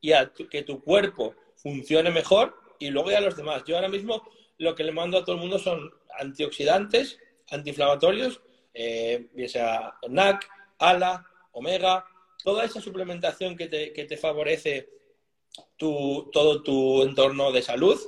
y 0.00 0.12
a 0.12 0.32
que 0.32 0.62
tu 0.62 0.82
cuerpo 0.82 1.34
funcione 1.56 2.10
mejor 2.10 2.56
y 2.78 2.88
luego 2.88 3.10
ya 3.10 3.20
los 3.20 3.36
demás. 3.36 3.64
Yo 3.66 3.76
ahora 3.76 3.90
mismo 3.90 4.26
lo 4.56 4.74
que 4.74 4.82
le 4.82 4.92
mando 4.92 5.18
a 5.18 5.24
todo 5.26 5.34
el 5.34 5.42
mundo 5.42 5.58
son 5.58 5.92
antioxidantes, 6.18 7.18
antiinflamatorios, 7.50 8.40
eh, 8.72 9.28
sea 9.46 9.92
NAC, 10.08 10.48
ALA, 10.78 11.26
omega, 11.52 12.06
toda 12.42 12.64
esa 12.64 12.80
suplementación 12.80 13.54
que 13.54 13.66
te, 13.66 13.92
que 13.92 14.04
te 14.04 14.16
favorece 14.16 14.88
tu, 15.76 16.30
todo 16.32 16.62
tu 16.62 17.02
entorno 17.02 17.52
de 17.52 17.60
salud 17.60 18.00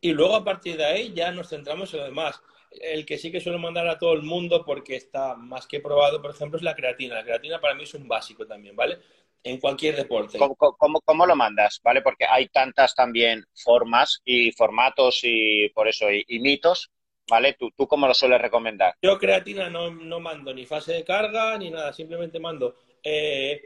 y 0.00 0.12
luego 0.12 0.34
a 0.34 0.44
partir 0.44 0.78
de 0.78 0.86
ahí 0.86 1.12
ya 1.12 1.30
nos 1.30 1.50
centramos 1.50 1.92
en 1.92 2.00
lo 2.00 2.06
demás 2.06 2.40
el 2.80 3.04
que 3.04 3.18
sí 3.18 3.30
que 3.30 3.40
suelo 3.40 3.58
mandar 3.58 3.86
a 3.88 3.98
todo 3.98 4.12
el 4.12 4.22
mundo 4.22 4.64
porque 4.64 4.96
está 4.96 5.34
más 5.34 5.66
que 5.66 5.80
probado, 5.80 6.20
por 6.20 6.30
ejemplo, 6.30 6.56
es 6.56 6.62
la 6.62 6.74
creatina. 6.74 7.16
La 7.16 7.24
creatina 7.24 7.60
para 7.60 7.74
mí 7.74 7.84
es 7.84 7.94
un 7.94 8.08
básico 8.08 8.46
también, 8.46 8.76
¿vale? 8.76 8.98
En 9.42 9.58
cualquier 9.58 9.96
deporte. 9.96 10.38
¿Cómo, 10.38 11.26
lo 11.26 11.36
mandas? 11.36 11.80
¿Vale? 11.82 12.00
Porque 12.00 12.24
hay 12.28 12.48
tantas 12.48 12.94
también 12.94 13.44
formas 13.54 14.20
y 14.24 14.52
formatos 14.52 15.20
y 15.24 15.68
por 15.70 15.88
eso 15.88 16.06
y, 16.10 16.38
mitos, 16.38 16.90
¿vale? 17.28 17.54
¿Tú, 17.58 17.70
¿Tú 17.76 17.86
cómo 17.88 18.06
lo 18.06 18.14
sueles 18.14 18.40
recomendar? 18.40 18.94
Yo 19.02 19.18
creatina 19.18 19.68
no, 19.68 20.20
mando 20.20 20.54
ni 20.54 20.64
fase 20.64 20.92
de 20.92 21.04
carga 21.04 21.58
ni 21.58 21.70
nada, 21.70 21.92
simplemente 21.92 22.38
mando 22.38 22.76
eh, 23.02 23.60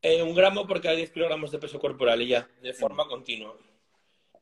eh, 0.00 0.22
un 0.22 0.34
gramo 0.34 0.66
por 0.66 0.80
cada 0.80 0.94
10 0.94 1.10
kilogramos 1.10 1.50
de 1.50 1.58
peso 1.58 1.80
corporal 1.80 2.22
y 2.22 2.28
ya, 2.28 2.48
de 2.62 2.72
forma 2.72 3.06
continua. 3.06 3.56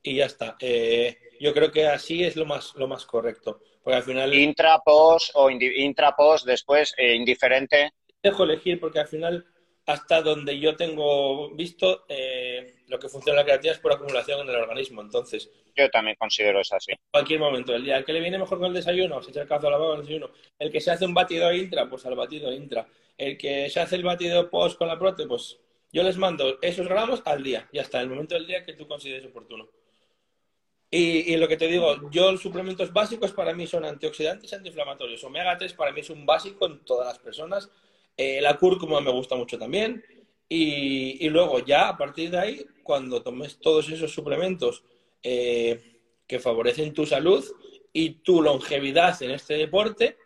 Y 0.02 0.16
ya 0.16 0.26
está. 0.26 0.56
Eh, 0.60 1.16
yo 1.40 1.52
creo 1.52 1.70
que 1.70 1.86
así 1.86 2.24
es 2.24 2.36
lo 2.36 2.46
más, 2.46 2.74
lo 2.76 2.88
más 2.88 3.04
correcto. 3.04 3.60
Porque 3.82 3.96
al 3.96 4.02
final... 4.02 4.34
Intra, 4.34 4.78
post 4.84 5.30
o 5.34 5.50
intra, 5.50 6.14
post, 6.14 6.46
después, 6.46 6.94
eh, 6.96 7.14
indiferente. 7.14 7.92
Dejo 8.22 8.44
elegir 8.44 8.80
porque 8.80 9.00
al 9.00 9.08
final, 9.08 9.46
hasta 9.86 10.20
donde 10.22 10.58
yo 10.58 10.76
tengo 10.76 11.54
visto, 11.54 12.04
eh, 12.08 12.82
lo 12.88 12.98
que 12.98 13.08
funciona 13.08 13.40
en 13.40 13.46
la 13.46 13.50
creatina 13.50 13.72
es 13.72 13.80
por 13.80 13.92
acumulación 13.92 14.40
en 14.40 14.48
el 14.50 14.56
organismo. 14.56 15.00
Entonces... 15.00 15.50
Yo 15.74 15.88
también 15.90 16.16
considero 16.18 16.60
eso 16.60 16.76
así. 16.76 16.92
En 16.92 16.98
cualquier 17.10 17.40
momento 17.40 17.72
del 17.72 17.84
día. 17.84 17.96
El 17.96 18.04
que 18.04 18.12
le 18.12 18.20
viene 18.20 18.38
mejor 18.38 18.58
con 18.58 18.68
el 18.68 18.74
desayuno, 18.74 19.22
se 19.22 19.30
echa 19.30 19.42
el 19.42 19.48
cazo 19.48 19.68
a 19.68 19.70
la 19.70 19.78
con 19.78 19.96
el 19.96 20.02
desayuno. 20.02 20.30
El 20.58 20.72
que 20.72 20.80
se 20.80 20.90
hace 20.90 21.06
un 21.06 21.14
batido 21.14 21.52
intra, 21.52 21.88
pues 21.88 22.04
al 22.04 22.16
batido 22.16 22.52
intra. 22.52 22.86
El 23.16 23.38
que 23.38 23.70
se 23.70 23.80
hace 23.80 23.96
el 23.96 24.02
batido 24.02 24.50
post 24.50 24.76
con 24.76 24.88
la 24.88 24.98
prote, 24.98 25.26
pues 25.26 25.58
yo 25.92 26.02
les 26.02 26.18
mando 26.18 26.58
esos 26.60 26.86
gramos 26.88 27.22
al 27.24 27.42
día. 27.42 27.68
Y 27.72 27.78
hasta 27.78 28.00
el 28.00 28.08
momento 28.08 28.34
del 28.34 28.46
día 28.46 28.64
que 28.64 28.74
tú 28.74 28.86
consideres 28.86 29.24
oportuno. 29.24 29.68
Y, 30.90 31.36
lo 31.36 31.46
que 31.48 31.58
te 31.58 31.66
digo, 31.66 32.10
yo 32.10 32.32
los 32.32 32.40
suplementos 32.40 32.92
básicos 32.92 33.32
para 33.32 33.52
mí 33.52 33.66
son 33.66 33.84
antioxidantes 33.84 34.50
y 34.50 34.54
antiinflamatorios. 34.54 35.22
Omega 35.22 35.58
3 35.58 35.74
para 35.74 35.92
mí 35.92 36.00
es 36.00 36.08
un 36.08 36.24
básico 36.24 36.66
en 36.66 36.78
todas 36.84 37.06
las 37.06 37.18
personas. 37.18 37.70
Eh, 38.16 38.40
la 38.40 38.56
cúrcuma 38.56 39.00
me 39.00 39.10
gusta 39.10 39.36
mucho 39.36 39.58
también. 39.58 40.02
Y, 40.48 41.28
luego 41.28 41.58
ya 41.58 41.90
a 41.90 41.98
partir 41.98 42.30
de 42.30 42.38
ahí, 42.38 42.66
cuando 42.82 43.22
tomes 43.22 43.58
todos 43.58 43.90
esos 43.90 44.12
suplementos 44.12 44.82
eh, 45.22 46.00
que 46.26 46.38
favorecen 46.38 46.94
tu 46.94 47.04
salud 47.04 47.44
y 47.92 48.22
tu 48.22 48.40
longevidad 48.40 49.22
en 49.22 49.32
este 49.32 49.54
deporte, 49.54 50.16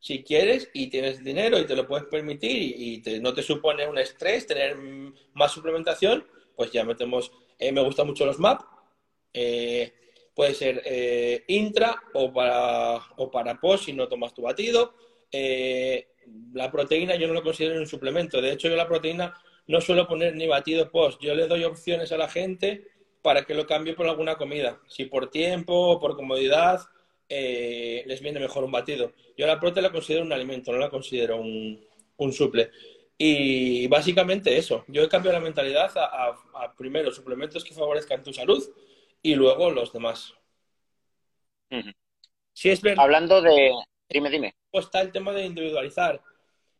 si 0.00 0.22
quieres 0.22 0.70
y 0.72 0.86
tienes 0.86 1.22
dinero 1.22 1.58
y 1.58 1.66
te 1.66 1.76
lo 1.76 1.86
puedes 1.86 2.06
permitir 2.06 2.56
y, 2.56 3.20
no 3.20 3.34
te 3.34 3.42
supone 3.42 3.86
un 3.86 3.98
estrés 3.98 4.46
tener 4.46 4.76
más 5.34 5.52
suplementación, 5.52 6.26
pues 6.54 6.72
ya 6.72 6.84
metemos, 6.84 7.32
eh, 7.58 7.70
me 7.70 7.82
gustan 7.82 8.06
mucho 8.06 8.24
los 8.24 8.38
MAP. 8.38 8.62
Puede 10.36 10.52
ser 10.52 10.82
eh, 10.84 11.44
intra 11.48 11.98
o 12.12 12.30
para, 12.30 12.98
o 13.16 13.30
para 13.30 13.58
post 13.58 13.86
si 13.86 13.94
no 13.94 14.06
tomas 14.06 14.34
tu 14.34 14.42
batido. 14.42 14.92
Eh, 15.32 16.08
la 16.52 16.70
proteína 16.70 17.16
yo 17.16 17.26
no 17.26 17.32
lo 17.32 17.42
considero 17.42 17.80
un 17.80 17.86
suplemento. 17.86 18.42
De 18.42 18.52
hecho, 18.52 18.68
yo 18.68 18.76
la 18.76 18.86
proteína 18.86 19.32
no 19.66 19.80
suelo 19.80 20.06
poner 20.06 20.36
ni 20.36 20.46
batido 20.46 20.90
post. 20.90 21.22
Yo 21.22 21.34
le 21.34 21.46
doy 21.46 21.64
opciones 21.64 22.12
a 22.12 22.18
la 22.18 22.28
gente 22.28 22.86
para 23.22 23.46
que 23.46 23.54
lo 23.54 23.66
cambie 23.66 23.94
por 23.94 24.06
alguna 24.06 24.36
comida. 24.36 24.78
Si 24.86 25.06
por 25.06 25.30
tiempo 25.30 25.72
o 25.72 25.98
por 25.98 26.16
comodidad 26.16 26.82
eh, 27.30 28.04
les 28.04 28.20
viene 28.20 28.38
mejor 28.38 28.62
un 28.62 28.72
batido. 28.72 29.14
Yo 29.38 29.46
la 29.46 29.58
proteína 29.58 29.88
la 29.88 29.92
considero 29.92 30.22
un 30.22 30.34
alimento, 30.34 30.70
no 30.70 30.76
la 30.76 30.90
considero 30.90 31.40
un, 31.40 31.82
un 32.18 32.32
suple. 32.34 32.70
Y 33.16 33.86
básicamente 33.86 34.58
eso. 34.58 34.84
Yo 34.86 35.02
he 35.02 35.08
cambiado 35.08 35.38
la 35.38 35.42
mentalidad 35.44 35.90
a 35.96 36.74
primero 36.76 37.10
suplementos 37.10 37.64
que 37.64 37.72
favorezcan 37.72 38.22
tu 38.22 38.34
salud 38.34 38.62
y 39.26 39.34
luego 39.34 39.70
los 39.70 39.92
demás. 39.92 40.32
Si 42.52 42.70
es 42.70 42.80
verdad. 42.80 43.02
Hablando 43.02 43.42
de. 43.42 43.72
Dime, 44.08 44.30
dime. 44.30 44.54
Pues 44.70 44.84
está 44.84 45.00
el 45.00 45.10
tema 45.10 45.32
de 45.32 45.44
individualizar. 45.44 46.22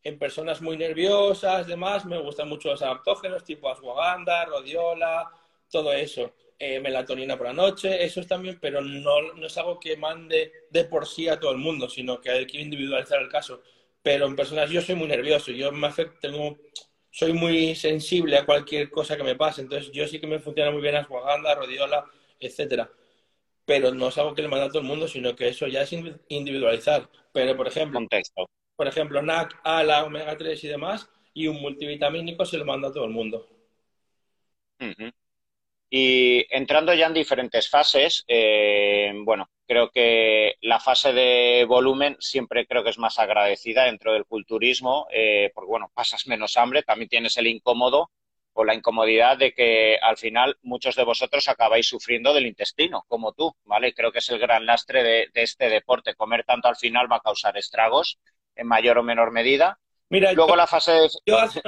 En 0.05 0.17
personas 0.17 0.63
muy 0.63 0.77
nerviosas, 0.77 1.67
demás, 1.67 2.05
me 2.05 2.19
gustan 2.19 2.49
mucho 2.49 2.69
los 2.69 2.81
adaptógenos, 2.83 3.43
tipo 3.43 3.69
ashwagandha, 3.69 4.45
rodiola, 4.45 5.29
todo 5.69 5.93
eso. 5.93 6.35
Eh, 6.57 6.79
melatonina 6.79 7.37
por 7.37 7.49
la 7.49 7.53
noche, 7.53 8.05
eso 8.05 8.21
es 8.21 8.29
también, 8.29 8.59
pero 8.61 8.81
no, 8.81 9.33
no 9.35 9.47
es 9.47 9.59
algo 9.59 9.81
que 9.81 9.97
mande 9.97 10.53
de 10.71 10.85
por 10.85 11.05
sí 11.07 11.29
a 11.29 11.41
todo 11.41 11.51
el 11.51 11.59
mundo, 11.59 11.89
sino 11.89 12.21
que 12.21 12.31
hay 12.31 12.47
que 12.47 12.61
individualizar 12.61 13.21
el 13.21 13.29
caso. 13.29 13.61
Pero 14.03 14.27
en 14.27 14.37
personas, 14.37 14.71
yo 14.71 14.81
soy 14.81 14.95
muy 14.95 15.09
nervioso, 15.09 15.51
yo 15.51 15.73
me 15.73 15.89
afecto, 15.89 16.17
tengo, 16.21 16.57
soy 17.11 17.33
muy 17.33 17.75
sensible 17.75 18.39
a 18.39 18.47
cualquier 18.47 18.89
cosa 18.89 19.17
que 19.17 19.25
me 19.25 19.35
pase, 19.35 19.63
entonces 19.63 19.91
yo 19.93 20.07
sí 20.07 20.21
que 20.21 20.29
me 20.29 20.39
funciona 20.39 20.71
muy 20.71 20.81
bien 20.81 20.95
ashwagandha, 20.95 21.57
rodiola, 21.57 22.07
etcétera. 22.41 22.91
Pero 23.65 23.93
no 23.93 24.09
es 24.09 24.19
algo 24.19 24.35
que 24.35 24.43
le 24.43 24.49
manda 24.49 24.67
a 24.67 24.69
todo 24.69 24.81
el 24.81 24.89
mundo, 24.89 25.09
sino 25.09 25.35
que 25.37 25.49
eso 25.49 25.67
ya 25.67 25.83
es 25.83 25.93
individualizar. 26.29 27.11
Pero, 27.33 27.57
por 27.57 27.69
ejemplo, 27.69 27.99
Contexto. 27.99 28.47
por 28.77 28.87
ejemplo, 28.89 29.23
NAC, 29.23 29.61
ALA, 29.65 30.05
omega 30.05 30.37
3 30.37 30.63
y 30.65 30.69
demás, 30.69 31.09
y 31.35 31.49
un 31.49 31.61
multivitamínico 31.61 32.45
se 32.45 32.59
lo 32.59 32.65
manda 32.65 32.89
a 32.89 32.93
todo 32.93 33.05
el 33.05 33.11
mundo. 33.11 33.49
Y 35.91 36.47
entrando 36.51 36.93
ya 36.95 37.07
en 37.07 37.15
diferentes 37.15 37.69
fases, 37.71 38.25
eh, 38.29 39.13
bueno, 39.25 39.49
creo 39.67 39.91
que 39.91 40.57
la 40.63 40.81
fase 40.81 41.13
de 41.13 41.65
volumen 41.67 42.17
siempre 42.21 42.67
creo 42.67 42.83
que 42.85 42.91
es 42.91 42.99
más 42.99 43.19
agradecida 43.19 43.85
dentro 43.85 44.13
del 44.13 44.27
culturismo, 44.27 45.07
eh, 45.11 45.51
porque 45.55 45.69
bueno, 45.69 45.91
pasas 45.95 46.27
menos 46.27 46.57
hambre, 46.57 46.83
también 46.83 47.09
tienes 47.09 47.37
el 47.37 47.47
incómodo 47.47 48.11
o 48.59 48.65
la 48.65 48.75
incomodidad 48.75 49.37
de 49.37 49.53
que 49.53 49.99
al 50.01 50.17
final 50.17 50.57
muchos 50.63 50.97
de 50.97 51.05
vosotros 51.05 51.47
acabáis 51.47 51.87
sufriendo 51.87 52.33
del 52.33 52.47
intestino, 52.47 53.05
como 53.07 53.35
tú, 53.35 53.55
¿vale? 53.65 53.93
Creo 53.93 54.11
que 54.11 54.21
es 54.21 54.31
el 54.31 54.39
gran 54.39 54.65
lastre 54.65 55.03
de, 55.03 55.31
este 55.35 55.69
deporte. 55.69 56.15
Comer 56.15 56.43
tanto 56.45 56.67
al 56.67 56.77
final 56.77 57.11
va 57.11 57.17
a 57.17 57.21
causar 57.21 57.59
estragos 57.59 58.19
en 58.55 58.67
mayor 58.67 58.97
o 58.97 59.03
menor 59.03 59.31
medida. 59.31 59.79
Mira, 60.09 60.33
Luego 60.33 60.57
la 60.57 60.67
fase 60.67 60.93
de... 60.93 61.09
Yo 61.27 61.39
hace, 61.39 61.61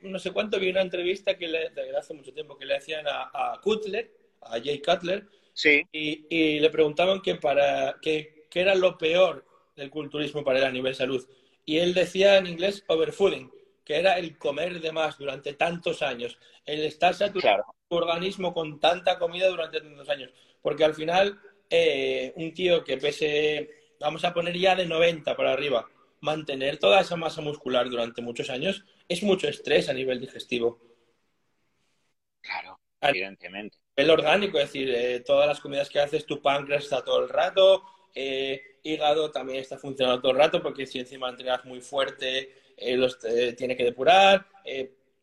no 0.00 0.18
sé 0.18 0.32
cuánto 0.32 0.58
vi 0.58 0.70
una 0.70 0.80
entrevista 0.80 1.36
que 1.36 1.48
le, 1.48 1.70
hace 1.98 2.14
mucho 2.14 2.32
tiempo 2.32 2.56
que 2.56 2.64
le 2.64 2.76
hacían 2.76 3.04
a, 3.06 3.60
Cutler, 3.62 4.10
a 4.40 4.52
Jay 4.52 4.80
Cutler, 4.80 5.26
Sí. 5.52 5.82
Y, 5.90 6.60
le 6.60 6.70
preguntaban 6.70 7.20
que 7.22 7.34
para 7.34 7.96
qué 8.00 8.46
era 8.54 8.74
lo 8.74 8.96
peor 8.96 9.44
del 9.74 9.90
culturismo 9.90 10.44
para 10.44 10.60
él 10.60 10.64
a 10.64 10.70
nivel 10.70 10.94
salud. 10.94 11.26
Y 11.66 11.78
él 11.78 11.92
decía 11.92 12.38
en 12.38 12.46
inglés 12.46 12.84
overfooding, 12.88 13.50
que 13.86 13.96
era 13.96 14.18
el 14.18 14.36
comer 14.36 14.80
de 14.80 14.90
más 14.90 15.16
durante 15.16 15.54
tantos 15.54 16.02
años, 16.02 16.36
el 16.66 16.84
estar 16.84 17.14
saturado 17.14 17.64
tu 17.88 17.96
organismo 17.96 18.52
con 18.52 18.80
tanta 18.80 19.16
comida 19.16 19.46
durante 19.46 19.80
tantos 19.80 20.08
años. 20.08 20.32
Porque 20.60 20.84
al 20.84 20.94
final, 20.94 21.40
eh, 21.70 22.32
un 22.34 22.52
tío 22.52 22.82
que 22.82 22.96
pese, 22.96 23.70
vamos 24.00 24.24
a 24.24 24.34
poner 24.34 24.58
ya 24.58 24.74
de 24.74 24.86
90 24.86 25.36
para 25.36 25.52
arriba, 25.52 25.88
mantener 26.20 26.78
toda 26.78 27.00
esa 27.00 27.14
masa 27.14 27.40
muscular 27.42 27.88
durante 27.88 28.22
muchos 28.22 28.50
años 28.50 28.84
es 29.08 29.22
mucho 29.22 29.46
estrés 29.46 29.88
a 29.88 29.92
nivel 29.92 30.20
digestivo. 30.20 30.80
Claro, 32.40 32.80
evidentemente. 33.00 33.78
El 33.94 34.10
orgánico, 34.10 34.58
es 34.58 34.64
decir, 34.64 34.90
eh, 34.90 35.20
todas 35.20 35.46
las 35.46 35.60
comidas 35.60 35.88
que 35.88 36.00
haces, 36.00 36.26
tu 36.26 36.42
páncreas 36.42 36.82
está 36.82 37.04
todo 37.04 37.22
el 37.22 37.28
rato, 37.28 37.84
eh, 38.14 38.78
hígado 38.82 39.30
también 39.30 39.60
está 39.60 39.78
funcionando 39.78 40.20
todo 40.20 40.32
el 40.32 40.38
rato, 40.38 40.60
porque 40.60 40.86
si 40.86 40.98
encima 40.98 41.28
entrenas 41.28 41.64
muy 41.64 41.80
fuerte, 41.80 42.52
los 42.78 43.18
tiene 43.56 43.76
que 43.76 43.84
depurar 43.84 44.46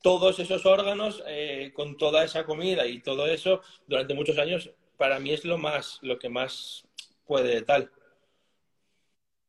todos 0.03 0.37
esos 0.39 0.65
órganos 0.65 1.23
eh, 1.25 1.71
con 1.73 1.97
toda 1.97 2.25
esa 2.25 2.43
comida 2.43 2.85
y 2.85 2.99
todo 2.99 3.25
eso 3.25 3.61
durante 3.87 4.13
muchos 4.13 4.37
años, 4.37 4.69
para 4.97 5.17
mí 5.17 5.31
es 5.31 5.45
lo 5.45 5.57
más, 5.57 5.97
lo 6.01 6.19
que 6.19 6.27
más 6.27 6.85
puede 7.25 7.61
tal. 7.61 7.89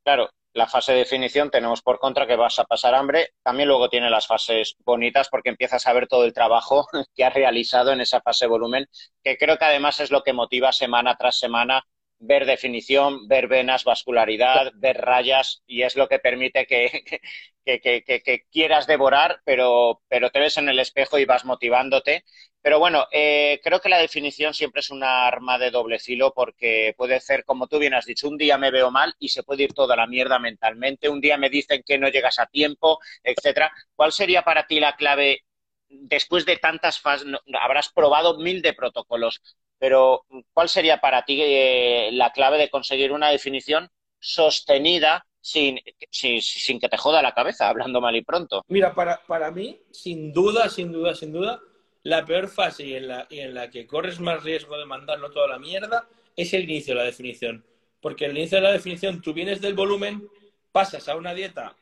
Claro, 0.05 0.31
la 0.53 0.69
fase 0.69 0.93
de 0.93 0.99
definición 0.99 1.51
tenemos 1.51 1.83
por 1.83 1.99
contra 1.99 2.27
que 2.27 2.37
vas 2.37 2.61
a 2.61 2.65
pasar 2.65 2.95
hambre. 2.95 3.31
También 3.43 3.69
luego 3.69 3.89
tiene 3.89 4.09
las 4.09 4.29
fases 4.29 4.77
bonitas 4.85 5.29
porque 5.29 5.49
empiezas 5.49 5.85
a 5.89 5.93
ver 5.93 6.07
todo 6.07 6.25
el 6.25 6.33
trabajo 6.33 6.87
que 7.17 7.25
has 7.25 7.35
realizado 7.35 7.91
en 7.91 8.01
esa 8.01 8.21
fase 8.21 8.47
volumen, 8.47 8.87
que 9.25 9.37
creo 9.37 9.59
que 9.59 9.65
además 9.65 9.99
es 9.99 10.13
lo 10.13 10.23
que 10.23 10.33
motiva 10.33 10.71
semana 10.71 11.17
tras 11.17 11.37
semana 11.37 11.85
ver 12.21 12.47
definición, 12.47 13.27
ver 13.27 13.49
venas, 13.49 13.83
vascularidad, 13.83 14.71
ver 14.77 14.99
rayas 14.99 15.63
y 15.67 15.83
es 15.83 15.97
lo 15.97 16.09
que 16.09 16.21
permite 16.21 16.65
que, 16.67 17.03
que, 17.65 18.45
quieras 18.51 18.87
devorar, 18.87 19.41
pero, 19.45 20.03
pero 20.09 20.31
te 20.31 20.41
ves 20.41 20.57
en 20.59 20.69
el 20.69 20.79
espejo 20.79 21.19
y 21.19 21.25
vas 21.25 21.45
motivándote. 21.45 22.25
Pero 22.61 22.79
bueno, 22.79 23.07
eh, 23.13 23.61
creo 23.63 23.81
que 23.81 23.89
la 23.89 23.99
definición 23.99 24.55
siempre 24.55 24.81
es 24.81 24.91
una 24.91 25.27
arma 25.27 25.59
de 25.59 25.71
doble 25.71 25.99
filo 25.99 26.33
porque 26.35 26.95
puede 26.97 27.21
ser, 27.21 27.45
como 27.45 27.67
tú 27.67 27.79
bien 27.79 27.95
has 27.95 28.07
dicho, 28.07 28.29
un 28.29 28.39
día 28.39 28.57
me 28.59 28.71
veo 28.71 28.91
mal 28.91 29.15
y 29.19 29.29
se 29.29 29.43
puede 29.43 29.65
ir 29.65 29.75
toda 29.75 29.97
la 29.97 30.07
mierda 30.07 30.39
mentalmente, 30.39 31.09
un 31.09 31.21
día 31.21 31.37
me 31.37 31.51
dicen 31.51 31.83
que 31.87 31.99
no 31.99 32.09
llegas 32.09 32.39
a 32.39 32.47
tiempo, 32.47 33.01
etcétera. 33.23 33.71
¿Cuál 33.95 34.13
sería 34.13 34.43
para 34.43 34.67
ti 34.67 34.81
la 34.81 34.97
clave 34.97 35.45
después 35.89 36.47
de 36.47 36.57
tantas 36.57 37.01
fases? 37.01 37.27
Habrás 37.61 37.91
probado 37.91 38.39
mil 38.39 38.63
de 38.63 38.73
protocolos, 38.73 39.43
pero 39.79 40.25
¿cuál 40.53 40.69
sería 40.69 41.01
para 41.01 41.25
ti 41.25 41.41
eh, 41.43 42.11
la 42.13 42.33
clave 42.33 42.59
de 42.59 42.71
conseguir 42.71 43.13
una 43.13 43.29
definición 43.31 43.91
sostenida 44.19 45.27
sin, 45.45 45.79
sin, 46.11 46.81
que 46.81 46.89
te 46.89 46.97
joda 46.97 47.21
la 47.21 47.35
cabeza, 47.35 47.69
hablando 47.69 48.01
mal 48.01 48.17
y 48.17 48.23
pronto? 48.23 48.65
Mira, 48.69 48.95
para, 48.95 49.21
para 49.27 49.51
mí, 49.51 49.79
sin 49.91 50.33
duda, 50.33 50.71
sin 50.71 50.91
duda, 50.91 51.15
sin 51.15 51.33
duda, 51.33 51.61
la 52.03 52.25
peor 52.25 52.49
fase 52.49 52.87
y 52.87 52.95
en 52.95 53.09
la, 53.09 53.27
y 53.29 53.41
en 53.41 53.53
la 53.53 53.69
que 53.69 53.87
corres 53.87 54.21
más 54.21 54.43
riesgo 54.43 54.79
de 54.79 54.87
mandarlo 54.87 55.31
toda 55.31 55.49
la 55.49 55.59
mierda 55.59 56.09
es 56.35 56.55
el 56.55 56.65
inicio 56.65 56.95
de 56.95 57.01
la 57.01 57.07
definición. 57.07 57.63
Porque 58.01 58.25
el 58.25 58.39
inicio 58.39 58.57
de 58.57 58.63
la 58.63 58.73
definición, 58.73 59.21
tú 59.21 59.35
vienes 59.35 59.61
del 59.61 59.75
volumen, 59.75 60.27
pasas 60.73 61.11
a 61.11 61.17
una 61.17 61.35
dieta, 61.35 61.77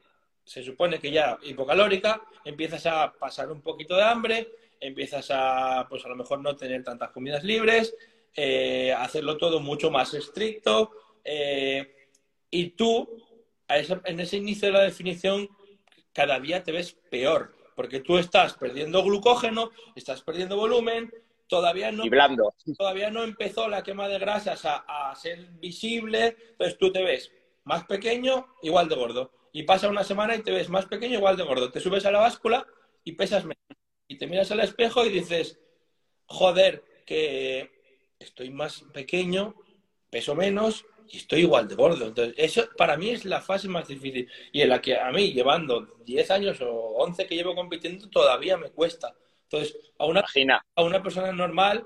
se 0.45 0.65
supone 0.65 0.99
que 0.99 1.13
ya 1.13 1.39
hipocalórica, 1.45 2.21
empiezas 2.45 2.85
a 2.87 3.13
pasar 3.13 3.53
un 3.53 3.61
poquito 3.61 3.95
de 3.95 4.03
hambre, 4.03 4.49
empiezas 4.81 5.29
a, 5.31 5.87
pues 5.89 6.05
a 6.05 6.09
lo 6.09 6.17
mejor 6.17 6.41
no 6.41 6.57
tener 6.57 6.83
tantas 6.83 7.11
comidas 7.11 7.45
libres, 7.45 7.95
eh, 8.35 8.93
hacerlo 8.93 9.37
todo 9.37 9.61
mucho 9.61 9.89
más 9.93 10.15
estricto, 10.15 10.91
eh, 11.23 12.09
y 12.51 12.71
tú, 12.71 13.23
en 13.77 14.21
ese 14.21 14.37
inicio 14.37 14.69
de 14.69 14.73
la 14.73 14.83
definición, 14.83 15.49
cada 16.13 16.39
día 16.41 16.63
te 16.63 16.73
ves 16.73 16.97
peor, 17.11 17.55
porque 17.75 18.01
tú 18.01 18.19
estás 18.19 18.55
perdiendo 18.55 19.03
glucógeno, 19.03 19.71
estás 19.95 20.23
perdiendo 20.23 20.57
volumen, 20.57 21.13
todavía 21.49 21.93
no, 21.93 22.05
todavía 22.77 23.11
no 23.11 23.25
empezó 23.25 23.69
la 23.69 23.83
quema 23.83 24.09
de 24.09 24.19
grasas 24.19 24.65
a, 24.65 25.11
a 25.11 25.15
ser 25.15 25.51
visible, 25.61 26.37
entonces 26.51 26.79
tú 26.79 26.93
te 26.93 27.03
ves 27.03 27.33
más 27.65 27.85
pequeño, 27.85 28.47
igual 28.63 28.89
de 28.89 28.97
gordo. 28.97 29.31
Y 29.53 29.65
pasa 29.65 29.89
una 29.89 30.03
semana 30.03 30.35
y 30.35 30.43
te 30.43 30.51
ves 30.51 30.71
más 30.71 30.87
pequeño, 30.87 31.19
igual 31.19 31.37
de 31.37 31.45
gordo. 31.45 31.71
Te 31.71 31.81
subes 31.81 32.07
a 32.07 32.11
la 32.11 32.21
báscula 32.21 32.67
y 33.05 33.13
pesas 33.13 33.45
menos 33.45 33.63
y 34.13 34.19
te 34.19 34.27
miras 34.27 34.51
al 34.51 34.61
espejo 34.61 35.05
y 35.07 35.11
dices, 35.11 35.59
joder, 36.27 36.85
que 37.07 37.71
estoy 38.19 38.51
más 38.51 38.83
pequeño, 38.93 39.55
peso 40.11 40.35
menos 40.35 40.85
y 41.09 41.19
estoy 41.19 41.41
igual 41.41 41.69
de 41.69 41.75
gordo. 41.75 42.07
Entonces, 42.07 42.35
eso 42.37 42.69
para 42.77 42.97
mí 42.97 43.11
es 43.11 43.25
la 43.25 43.41
fase 43.41 43.69
más 43.69 43.89
difícil 43.89 44.29
y 44.53 44.61
en 44.61 44.69
la 44.69 44.81
que 44.81 44.97
a 44.99 45.11
mí, 45.11 45.33
llevando 45.33 45.99
10 46.05 46.31
años 46.31 46.61
o 46.61 46.71
11 46.99 47.27
que 47.27 47.37
llevo 47.37 47.55
compitiendo, 47.55 48.09
todavía 48.09 48.57
me 48.57 48.71
cuesta. 48.71 49.15
Entonces, 49.45 49.77
a 49.99 50.07
una, 50.07 50.25
a 50.75 50.83
una 50.83 51.03
persona 51.03 51.33
normal 51.33 51.85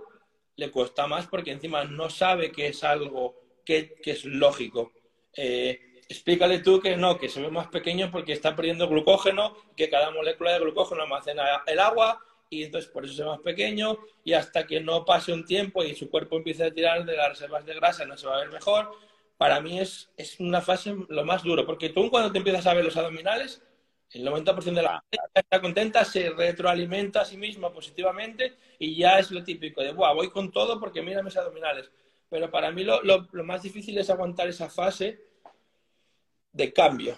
le 0.57 0.71
cuesta 0.71 1.07
más 1.07 1.27
porque 1.27 1.53
encima 1.53 1.85
no 1.85 2.09
sabe 2.11 2.51
que 2.51 2.69
es 2.69 2.85
algo 2.85 3.37
que, 3.65 3.95
que 4.03 4.13
es 4.13 4.25
lógico. 4.25 4.93
Eh, 5.35 6.01
explícale 6.09 6.61
tú 6.61 6.81
que 6.81 6.97
no, 6.97 7.19
que 7.19 7.29
se 7.29 7.41
ve 7.41 7.51
más 7.51 7.69
pequeño 7.69 8.11
porque 8.11 8.33
está 8.33 8.55
perdiendo 8.55 8.89
glucógeno, 8.89 9.57
que 9.77 9.91
cada 9.91 10.11
molécula 10.11 10.53
de 10.53 10.61
glucógeno 10.61 11.03
almacena 11.03 11.63
el 11.67 11.79
agua 11.79 12.23
y 12.49 12.63
entonces 12.65 12.91
por 12.91 13.05
eso 13.05 13.23
ve 13.23 13.29
más 13.31 13.41
pequeño 13.41 13.99
y 14.25 14.33
hasta 14.33 14.67
que 14.67 14.81
no 14.81 15.05
pase 15.05 15.33
un 15.33 15.45
tiempo 15.45 15.83
y 15.83 15.95
su 15.95 16.11
cuerpo 16.11 16.37
empiece 16.37 16.65
a 16.65 16.73
tirar 16.73 17.05
de 17.05 17.17
las 17.17 17.31
reservas 17.31 17.67
de 17.67 17.75
grasa 17.75 18.05
no 18.05 18.17
se 18.17 18.27
va 18.27 18.37
a 18.37 18.41
ver 18.41 18.51
mejor. 18.51 18.91
Para 19.37 19.61
mí 19.61 19.79
es, 19.81 20.11
es 20.17 20.41
una 20.41 20.61
fase 20.63 20.95
lo 21.09 21.25
más 21.25 21.43
duro, 21.43 21.67
porque 21.67 21.91
tú 21.91 22.11
cuando 22.11 22.33
te 22.33 22.39
empiezas 22.39 22.67
a 22.67 22.75
ver 22.75 22.85
los 22.85 22.97
abdominales, 22.97 23.63
el 24.11 24.25
90% 24.25 24.75
de 24.75 24.83
la 24.83 25.03
gente 25.11 25.41
está 25.41 25.61
contenta, 25.61 26.05
se 26.05 26.31
retroalimenta 26.31 27.23
a 27.23 27.25
sí 27.25 27.37
misma 27.37 27.73
positivamente 27.73 28.55
y 28.79 28.97
ya 28.97 29.19
es 29.19 29.31
lo 29.31 29.43
típico 29.43 29.83
de, 29.83 29.93
Buah, 29.93 30.15
voy 30.15 30.31
con 30.31 30.51
todo 30.53 30.81
porque 30.81 31.03
mira 31.03 31.23
mis 31.23 31.37
abdominales. 31.37 31.91
Pero 32.29 32.51
para 32.51 32.71
mí 32.71 32.83
lo, 32.83 33.03
lo, 33.03 33.29
lo 33.33 33.45
más 33.45 33.63
difícil 33.63 33.99
es 33.99 34.09
aguantar 34.09 34.49
esa 34.49 34.71
fase 34.71 35.21
de 36.53 36.73
cambio, 36.73 37.17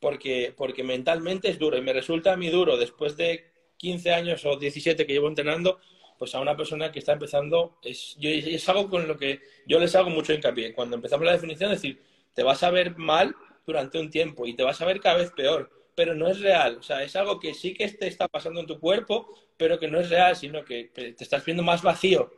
porque, 0.00 0.52
porque 0.56 0.82
mentalmente 0.82 1.48
es 1.48 1.58
duro 1.58 1.76
y 1.76 1.82
me 1.82 1.92
resulta 1.92 2.32
a 2.32 2.36
mí 2.36 2.48
duro 2.48 2.76
después 2.76 3.16
de 3.16 3.55
15 3.76 4.12
años 4.12 4.44
o 4.44 4.56
17 4.56 5.06
que 5.06 5.12
llevo 5.12 5.28
entrenando, 5.28 5.80
pues 6.18 6.34
a 6.34 6.40
una 6.40 6.56
persona 6.56 6.90
que 6.92 6.98
está 6.98 7.12
empezando, 7.12 7.78
es, 7.82 8.16
yo, 8.18 8.30
es 8.30 8.68
algo 8.68 8.88
con 8.88 9.06
lo 9.06 9.16
que 9.16 9.40
yo 9.66 9.78
les 9.78 9.94
hago 9.94 10.10
mucho 10.10 10.32
hincapié. 10.32 10.74
Cuando 10.74 10.96
empezamos 10.96 11.26
la 11.26 11.32
definición, 11.32 11.72
es 11.72 11.82
decir, 11.82 12.02
te 12.34 12.42
vas 12.42 12.62
a 12.62 12.70
ver 12.70 12.96
mal 12.96 13.34
durante 13.66 13.98
un 13.98 14.10
tiempo 14.10 14.46
y 14.46 14.54
te 14.54 14.62
vas 14.62 14.80
a 14.80 14.86
ver 14.86 15.00
cada 15.00 15.18
vez 15.18 15.30
peor, 15.32 15.70
pero 15.94 16.14
no 16.14 16.28
es 16.28 16.40
real. 16.40 16.76
O 16.78 16.82
sea, 16.82 17.02
es 17.02 17.16
algo 17.16 17.38
que 17.40 17.54
sí 17.54 17.74
que 17.74 17.88
te 17.88 18.06
está 18.06 18.28
pasando 18.28 18.60
en 18.60 18.66
tu 18.66 18.80
cuerpo, 18.80 19.28
pero 19.56 19.78
que 19.78 19.88
no 19.88 20.00
es 20.00 20.10
real, 20.10 20.36
sino 20.36 20.64
que 20.64 20.84
te 20.94 21.14
estás 21.18 21.44
viendo 21.44 21.62
más 21.62 21.82
vacío 21.82 22.30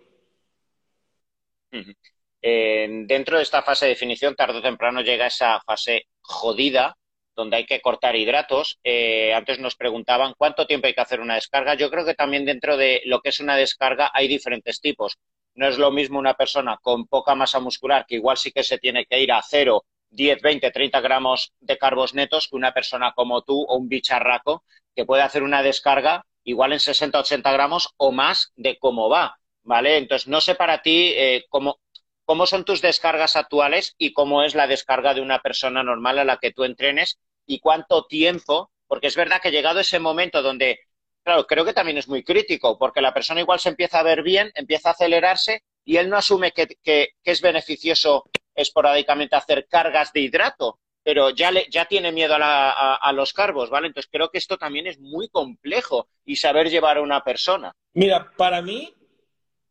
dentro 3.06 3.36
de 3.36 3.42
esta 3.42 3.62
fase 3.62 3.86
de 3.86 3.90
definición, 3.90 4.34
tarde 4.34 4.58
o 4.58 4.62
temprano 4.62 5.00
llega 5.00 5.26
esa 5.26 5.60
fase 5.60 6.06
jodida, 6.20 6.96
donde 7.38 7.56
hay 7.56 7.66
que 7.66 7.80
cortar 7.80 8.16
hidratos. 8.16 8.80
Eh, 8.82 9.32
antes 9.32 9.60
nos 9.60 9.76
preguntaban 9.76 10.34
cuánto 10.36 10.66
tiempo 10.66 10.88
hay 10.88 10.94
que 10.94 11.00
hacer 11.00 11.20
una 11.20 11.36
descarga. 11.36 11.74
Yo 11.74 11.88
creo 11.88 12.04
que 12.04 12.14
también 12.14 12.44
dentro 12.44 12.76
de 12.76 13.00
lo 13.04 13.20
que 13.20 13.28
es 13.28 13.38
una 13.38 13.56
descarga 13.56 14.10
hay 14.12 14.26
diferentes 14.26 14.80
tipos. 14.80 15.18
No 15.54 15.68
es 15.68 15.78
lo 15.78 15.92
mismo 15.92 16.18
una 16.18 16.34
persona 16.34 16.78
con 16.82 17.06
poca 17.06 17.36
masa 17.36 17.60
muscular, 17.60 18.06
que 18.08 18.16
igual 18.16 18.36
sí 18.36 18.50
que 18.50 18.64
se 18.64 18.78
tiene 18.78 19.06
que 19.06 19.20
ir 19.20 19.30
a 19.30 19.40
cero, 19.40 19.84
10, 20.10 20.42
20, 20.42 20.70
30 20.72 21.00
gramos 21.00 21.52
de 21.60 21.78
carbos 21.78 22.12
netos, 22.12 22.48
que 22.48 22.56
una 22.56 22.72
persona 22.72 23.12
como 23.14 23.42
tú 23.42 23.62
o 23.62 23.76
un 23.76 23.88
bicharraco 23.88 24.64
que 24.96 25.04
puede 25.06 25.22
hacer 25.22 25.44
una 25.44 25.62
descarga 25.62 26.26
igual 26.42 26.72
en 26.72 26.80
60, 26.80 27.20
80 27.20 27.52
gramos 27.52 27.94
o 27.98 28.10
más 28.10 28.52
de 28.56 28.78
cómo 28.78 29.08
va. 29.08 29.38
¿Vale? 29.62 29.98
Entonces, 29.98 30.26
no 30.26 30.40
sé 30.40 30.54
para 30.56 30.82
ti 30.82 31.12
eh, 31.14 31.44
cómo, 31.50 31.78
cómo 32.24 32.46
son 32.46 32.64
tus 32.64 32.80
descargas 32.80 33.36
actuales 33.36 33.94
y 33.96 34.12
cómo 34.12 34.42
es 34.42 34.56
la 34.56 34.66
descarga 34.66 35.14
de 35.14 35.20
una 35.20 35.38
persona 35.38 35.82
normal 35.84 36.18
a 36.18 36.24
la 36.24 36.38
que 36.38 36.52
tú 36.52 36.64
entrenes 36.64 37.18
y 37.48 37.58
cuánto 37.58 38.04
tiempo, 38.04 38.70
porque 38.86 39.08
es 39.08 39.16
verdad 39.16 39.40
que 39.42 39.50
llegado 39.50 39.80
ese 39.80 39.98
momento 39.98 40.42
donde, 40.42 40.78
claro, 41.24 41.46
creo 41.46 41.64
que 41.64 41.72
también 41.72 41.98
es 41.98 42.06
muy 42.06 42.22
crítico, 42.22 42.78
porque 42.78 43.00
la 43.00 43.12
persona 43.12 43.40
igual 43.40 43.58
se 43.58 43.70
empieza 43.70 43.98
a 43.98 44.04
ver 44.04 44.22
bien, 44.22 44.52
empieza 44.54 44.90
a 44.90 44.92
acelerarse 44.92 45.62
y 45.84 45.96
él 45.96 46.08
no 46.10 46.18
asume 46.18 46.52
que, 46.52 47.08
es 47.24 47.40
beneficioso 47.40 48.30
esporádicamente 48.54 49.34
hacer 49.34 49.66
cargas 49.66 50.12
de 50.12 50.20
hidrato, 50.20 50.78
pero 51.02 51.30
ya, 51.30 51.50
le, 51.50 51.66
ya 51.70 51.86
tiene 51.86 52.12
miedo 52.12 52.34
a, 52.38 52.94
a, 52.96 53.12
los 53.12 53.32
carbos, 53.32 53.70
¿vale? 53.70 53.86
Entonces 53.86 54.10
creo 54.12 54.30
que 54.30 54.38
esto 54.38 54.58
también 54.58 54.86
es 54.86 54.98
muy 55.00 55.28
complejo 55.30 56.08
y 56.24 56.36
saber 56.36 56.68
llevar 56.68 56.98
a 56.98 57.02
una 57.02 57.24
persona. 57.24 57.72
Mira, 57.94 58.30
para 58.36 58.60
mí 58.60 58.94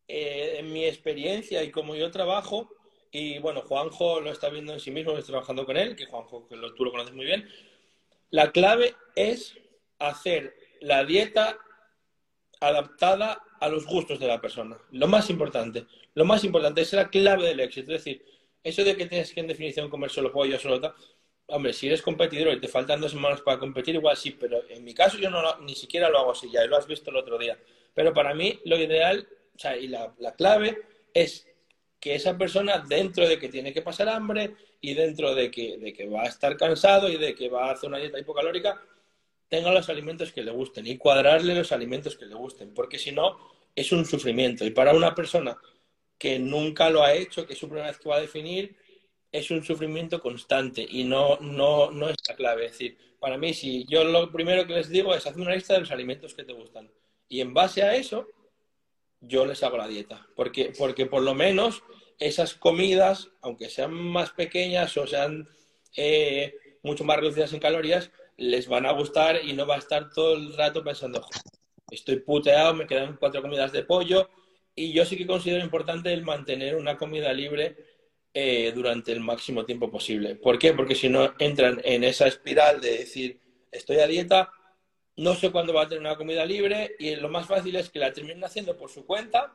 eh, 0.07 0.55
en 0.59 0.71
mi 0.71 0.85
experiencia 0.85 1.63
y 1.63 1.69
como 1.69 1.93
yo 1.93 2.09
trabajo, 2.11 2.69
y 3.11 3.39
bueno, 3.39 3.61
Juanjo 3.61 4.19
lo 4.21 4.31
está 4.31 4.49
viendo 4.49 4.73
en 4.73 4.79
sí 4.79 4.91
mismo, 4.91 5.11
estoy 5.11 5.31
trabajando 5.31 5.65
con 5.65 5.77
él, 5.77 5.95
que 5.95 6.05
Juanjo, 6.05 6.47
que 6.47 6.55
tú 6.75 6.85
lo 6.85 6.91
conoces 6.91 7.13
muy 7.13 7.25
bien, 7.25 7.47
la 8.29 8.51
clave 8.51 8.95
es 9.15 9.57
hacer 9.99 10.55
la 10.81 11.05
dieta 11.05 11.57
adaptada 12.59 13.41
a 13.59 13.69
los 13.69 13.85
gustos 13.85 14.19
de 14.19 14.27
la 14.27 14.41
persona. 14.41 14.77
Lo 14.91 15.07
más 15.07 15.29
importante. 15.29 15.85
Lo 16.13 16.25
más 16.25 16.43
importante 16.43 16.81
es 16.81 16.93
la 16.93 17.09
clave 17.09 17.47
del 17.47 17.59
éxito. 17.59 17.93
Es 17.93 18.03
decir, 18.03 18.25
eso 18.63 18.83
de 18.83 18.95
que 18.95 19.05
tienes 19.05 19.33
que 19.33 19.39
en 19.39 19.47
definición 19.47 19.89
comer 19.89 20.09
solo 20.09 20.31
pollo, 20.31 20.59
solo 20.59 20.79
tal. 20.79 20.93
Hombre, 21.47 21.71
si 21.71 21.87
eres 21.87 22.01
competidor 22.01 22.53
y 22.53 22.59
te 22.59 22.67
faltan 22.67 22.99
dos 22.99 23.11
semanas 23.11 23.41
para 23.41 23.57
competir, 23.57 23.95
igual 23.95 24.17
sí, 24.17 24.31
pero 24.31 24.67
en 24.69 24.83
mi 24.83 24.93
caso 24.93 25.17
yo 25.17 25.29
no 25.29 25.41
ni 25.59 25.75
siquiera 25.75 26.09
lo 26.09 26.19
hago 26.19 26.31
así, 26.31 26.49
ya 26.51 26.65
lo 26.65 26.75
has 26.75 26.87
visto 26.87 27.09
el 27.09 27.17
otro 27.17 27.37
día. 27.37 27.57
Pero 27.93 28.13
para 28.13 28.33
mí 28.33 28.59
lo 28.65 28.77
ideal, 28.77 29.27
o 29.55 29.59
sea, 29.59 29.77
y 29.77 29.87
la, 29.87 30.13
la 30.19 30.35
clave 30.35 30.81
es 31.13 31.47
que 31.99 32.15
esa 32.15 32.37
persona, 32.37 32.83
dentro 32.87 33.27
de 33.27 33.39
que 33.39 33.49
tiene 33.49 33.73
que 33.73 33.81
pasar 33.81 34.09
hambre 34.09 34.55
y 34.81 34.93
dentro 34.93 35.33
de 35.33 35.49
que, 35.49 35.77
de 35.77 35.93
que 35.93 36.07
va 36.07 36.23
a 36.23 36.27
estar 36.27 36.55
cansado 36.57 37.09
y 37.09 37.17
de 37.17 37.33
que 37.33 37.49
va 37.49 37.69
a 37.69 37.71
hacer 37.71 37.89
una 37.89 37.97
dieta 37.97 38.19
hipocalórica, 38.19 38.81
tenga 39.49 39.71
los 39.71 39.89
alimentos 39.89 40.31
que 40.31 40.43
le 40.43 40.51
gusten 40.51 40.85
y 40.87 40.97
cuadrarle 40.97 41.55
los 41.55 41.71
alimentos 41.71 42.17
que 42.17 42.25
le 42.25 42.35
gusten, 42.35 42.73
porque 42.73 42.99
si 42.99 43.11
no, 43.11 43.37
es 43.75 43.91
un 43.91 44.05
sufrimiento. 44.05 44.65
Y 44.65 44.71
para 44.71 44.93
una 44.93 45.15
persona 45.15 45.57
que 46.17 46.39
nunca 46.39 46.89
lo 46.89 47.03
ha 47.03 47.13
hecho, 47.13 47.45
que 47.45 47.53
es 47.53 47.59
su 47.59 47.67
primera 47.67 47.87
vez 47.87 47.97
que 47.97 48.09
va 48.09 48.17
a 48.17 48.21
definir, 48.21 48.75
es 49.31 49.51
un 49.51 49.63
sufrimiento 49.63 50.21
constante 50.21 50.85
y 50.87 51.03
no, 51.03 51.37
no, 51.39 51.91
no 51.91 52.09
es 52.09 52.15
la 52.27 52.35
clave. 52.35 52.65
Es 52.65 52.71
decir, 52.73 52.97
para 53.19 53.37
mí, 53.37 53.53
si 53.53 53.85
yo 53.87 54.03
lo 54.03 54.31
primero 54.31 54.65
que 54.65 54.73
les 54.73 54.89
digo 54.89 55.13
es 55.13 55.25
hacer 55.25 55.41
una 55.41 55.55
lista 55.55 55.73
de 55.73 55.81
los 55.81 55.91
alimentos 55.91 56.33
que 56.33 56.43
te 56.43 56.53
gustan. 56.53 56.89
Y 57.29 57.41
en 57.41 57.53
base 57.53 57.83
a 57.83 57.95
eso, 57.95 58.27
yo 59.21 59.45
les 59.45 59.63
hago 59.63 59.77
la 59.77 59.87
dieta. 59.87 60.27
Porque, 60.35 60.73
porque 60.77 61.05
por 61.05 61.21
lo 61.21 61.33
menos 61.33 61.83
esas 62.19 62.55
comidas, 62.55 63.29
aunque 63.41 63.69
sean 63.69 63.93
más 63.93 64.31
pequeñas 64.31 64.95
o 64.97 65.07
sean 65.07 65.47
eh, 65.95 66.55
mucho 66.83 67.03
más 67.03 67.17
reducidas 67.17 67.53
en 67.53 67.59
calorías, 67.59 68.11
les 68.37 68.67
van 68.67 68.85
a 68.85 68.91
gustar 68.91 69.43
y 69.43 69.53
no 69.53 69.65
va 69.65 69.75
a 69.75 69.79
estar 69.79 70.09
todo 70.11 70.35
el 70.35 70.55
rato 70.55 70.83
pensando, 70.83 71.25
estoy 71.89 72.17
puteado, 72.19 72.73
me 72.73 72.87
quedan 72.87 73.17
cuatro 73.17 73.41
comidas 73.41 73.71
de 73.71 73.83
pollo. 73.83 74.29
Y 74.75 74.93
yo 74.93 75.05
sí 75.05 75.17
que 75.17 75.25
considero 75.25 75.63
importante 75.63 76.13
el 76.13 76.23
mantener 76.23 76.75
una 76.75 76.97
comida 76.97 77.33
libre 77.33 77.75
eh, 78.33 78.71
durante 78.75 79.11
el 79.11 79.19
máximo 79.19 79.65
tiempo 79.65 79.89
posible. 79.89 80.35
¿Por 80.35 80.59
qué? 80.59 80.73
Porque 80.73 80.93
si 80.93 81.09
no 81.09 81.33
entran 81.39 81.81
en 81.83 82.03
esa 82.03 82.27
espiral 82.27 82.79
de 82.79 82.99
decir, 82.99 83.39
estoy 83.71 83.97
a 83.97 84.07
dieta, 84.07 84.51
no 85.17 85.33
sé 85.35 85.51
cuándo 85.51 85.73
va 85.73 85.83
a 85.83 85.87
tener 85.87 86.01
una 86.01 86.15
comida 86.15 86.45
libre 86.45 86.95
y 86.99 87.15
lo 87.15 87.29
más 87.29 87.47
fácil 87.47 87.75
es 87.75 87.89
que 87.89 87.99
la 87.99 88.13
terminen 88.13 88.43
haciendo 88.43 88.77
por 88.77 88.89
su 88.89 89.05
cuenta 89.05 89.53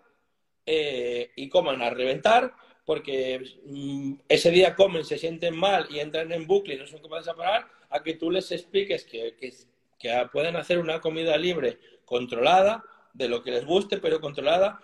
eh, 0.67 1.31
y 1.37 1.49
coman 1.49 1.83
a 1.83 1.91
reventar 1.91 2.53
porque 2.85 3.41
mm, 3.65 4.15
ese 4.29 4.51
día 4.51 4.75
comen, 4.75 5.05
se 5.05 5.19
sienten 5.19 5.57
mal 5.57 5.87
y 5.91 6.01
entran 6.01 6.33
en 6.33 6.47
bucle 6.47 6.75
y 6.75 6.79
no 6.79 6.87
son 6.87 7.01
capaces 7.01 7.27
de 7.27 7.35
parar, 7.35 7.69
a 7.91 8.03
que 8.03 8.15
tú 8.15 8.31
les 8.31 8.51
expliques 8.51 9.05
que, 9.05 9.37
que, 9.37 9.53
que 9.99 10.29
pueden 10.33 10.57
hacer 10.57 10.79
una 10.79 11.01
comida 11.01 11.37
libre 11.37 11.79
controlada, 12.05 12.85
de 13.13 13.29
lo 13.29 13.43
que 13.43 13.51
les 13.51 13.65
guste, 13.65 13.99
pero 13.99 14.21
controlada, 14.21 14.81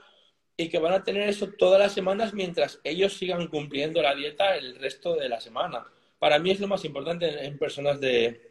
y 0.57 0.68
que 0.68 0.79
van 0.79 0.93
a 0.93 1.03
tener 1.03 1.29
eso 1.29 1.49
todas 1.59 1.81
las 1.81 1.93
semanas 1.93 2.35
mientras 2.35 2.81
ellos 2.85 3.14
sigan 3.14 3.49
cumpliendo 3.49 4.03
la 4.03 4.14
dieta 4.14 4.57
el 4.57 4.76
resto 4.76 5.16
de 5.16 5.29
la 5.29 5.41
semana. 5.41 5.85
Para 6.18 6.39
mí 6.39 6.51
es 6.51 6.61
lo 6.61 6.68
más 6.68 6.85
importante 6.85 7.47
en 7.47 7.59
personas 7.59 8.01
de, 8.01 8.47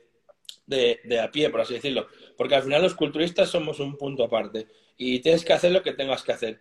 de, 0.65 1.19
a 1.21 1.31
pie, 1.31 1.49
por 1.49 1.61
así 1.61 1.75
decirlo, 1.75 2.07
porque 2.35 2.55
al 2.55 2.63
final 2.63 2.81
los 2.81 2.95
culturistas 2.95 3.49
somos 3.49 3.79
un 3.79 3.97
punto 3.97 4.23
aparte 4.23 4.67
y 4.97 5.19
tienes 5.19 5.45
que 5.45 5.53
hacer 5.53 5.71
lo 5.71 5.81
que 5.81 5.93
tengas 5.93 6.23
que 6.23 6.33
hacer. 6.33 6.59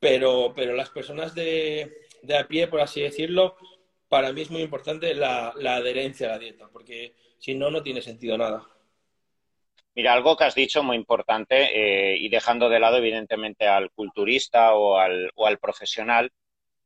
Pero, 0.00 0.52
pero 0.54 0.74
las 0.74 0.90
personas 0.90 1.34
de, 1.34 2.06
de 2.22 2.36
a 2.36 2.48
pie, 2.48 2.66
por 2.66 2.80
así 2.80 3.00
decirlo, 3.00 3.56
para 4.08 4.32
mí 4.32 4.42
es 4.42 4.50
muy 4.50 4.62
importante 4.62 5.14
la, 5.14 5.52
la 5.56 5.76
adherencia 5.76 6.26
a 6.26 6.30
la 6.32 6.38
dieta, 6.38 6.68
porque 6.72 7.14
si 7.38 7.54
no, 7.54 7.70
no 7.70 7.82
tiene 7.82 8.02
sentido 8.02 8.36
nada. 8.36 8.66
Mira, 9.94 10.14
algo 10.14 10.36
que 10.36 10.44
has 10.44 10.54
dicho 10.54 10.82
muy 10.82 10.96
importante, 10.96 12.12
eh, 12.12 12.16
y 12.16 12.28
dejando 12.30 12.68
de 12.68 12.80
lado, 12.80 12.96
evidentemente, 12.96 13.66
al 13.66 13.90
culturista 13.90 14.74
o 14.74 14.96
al, 14.96 15.30
o 15.34 15.46
al 15.46 15.58
profesional, 15.58 16.32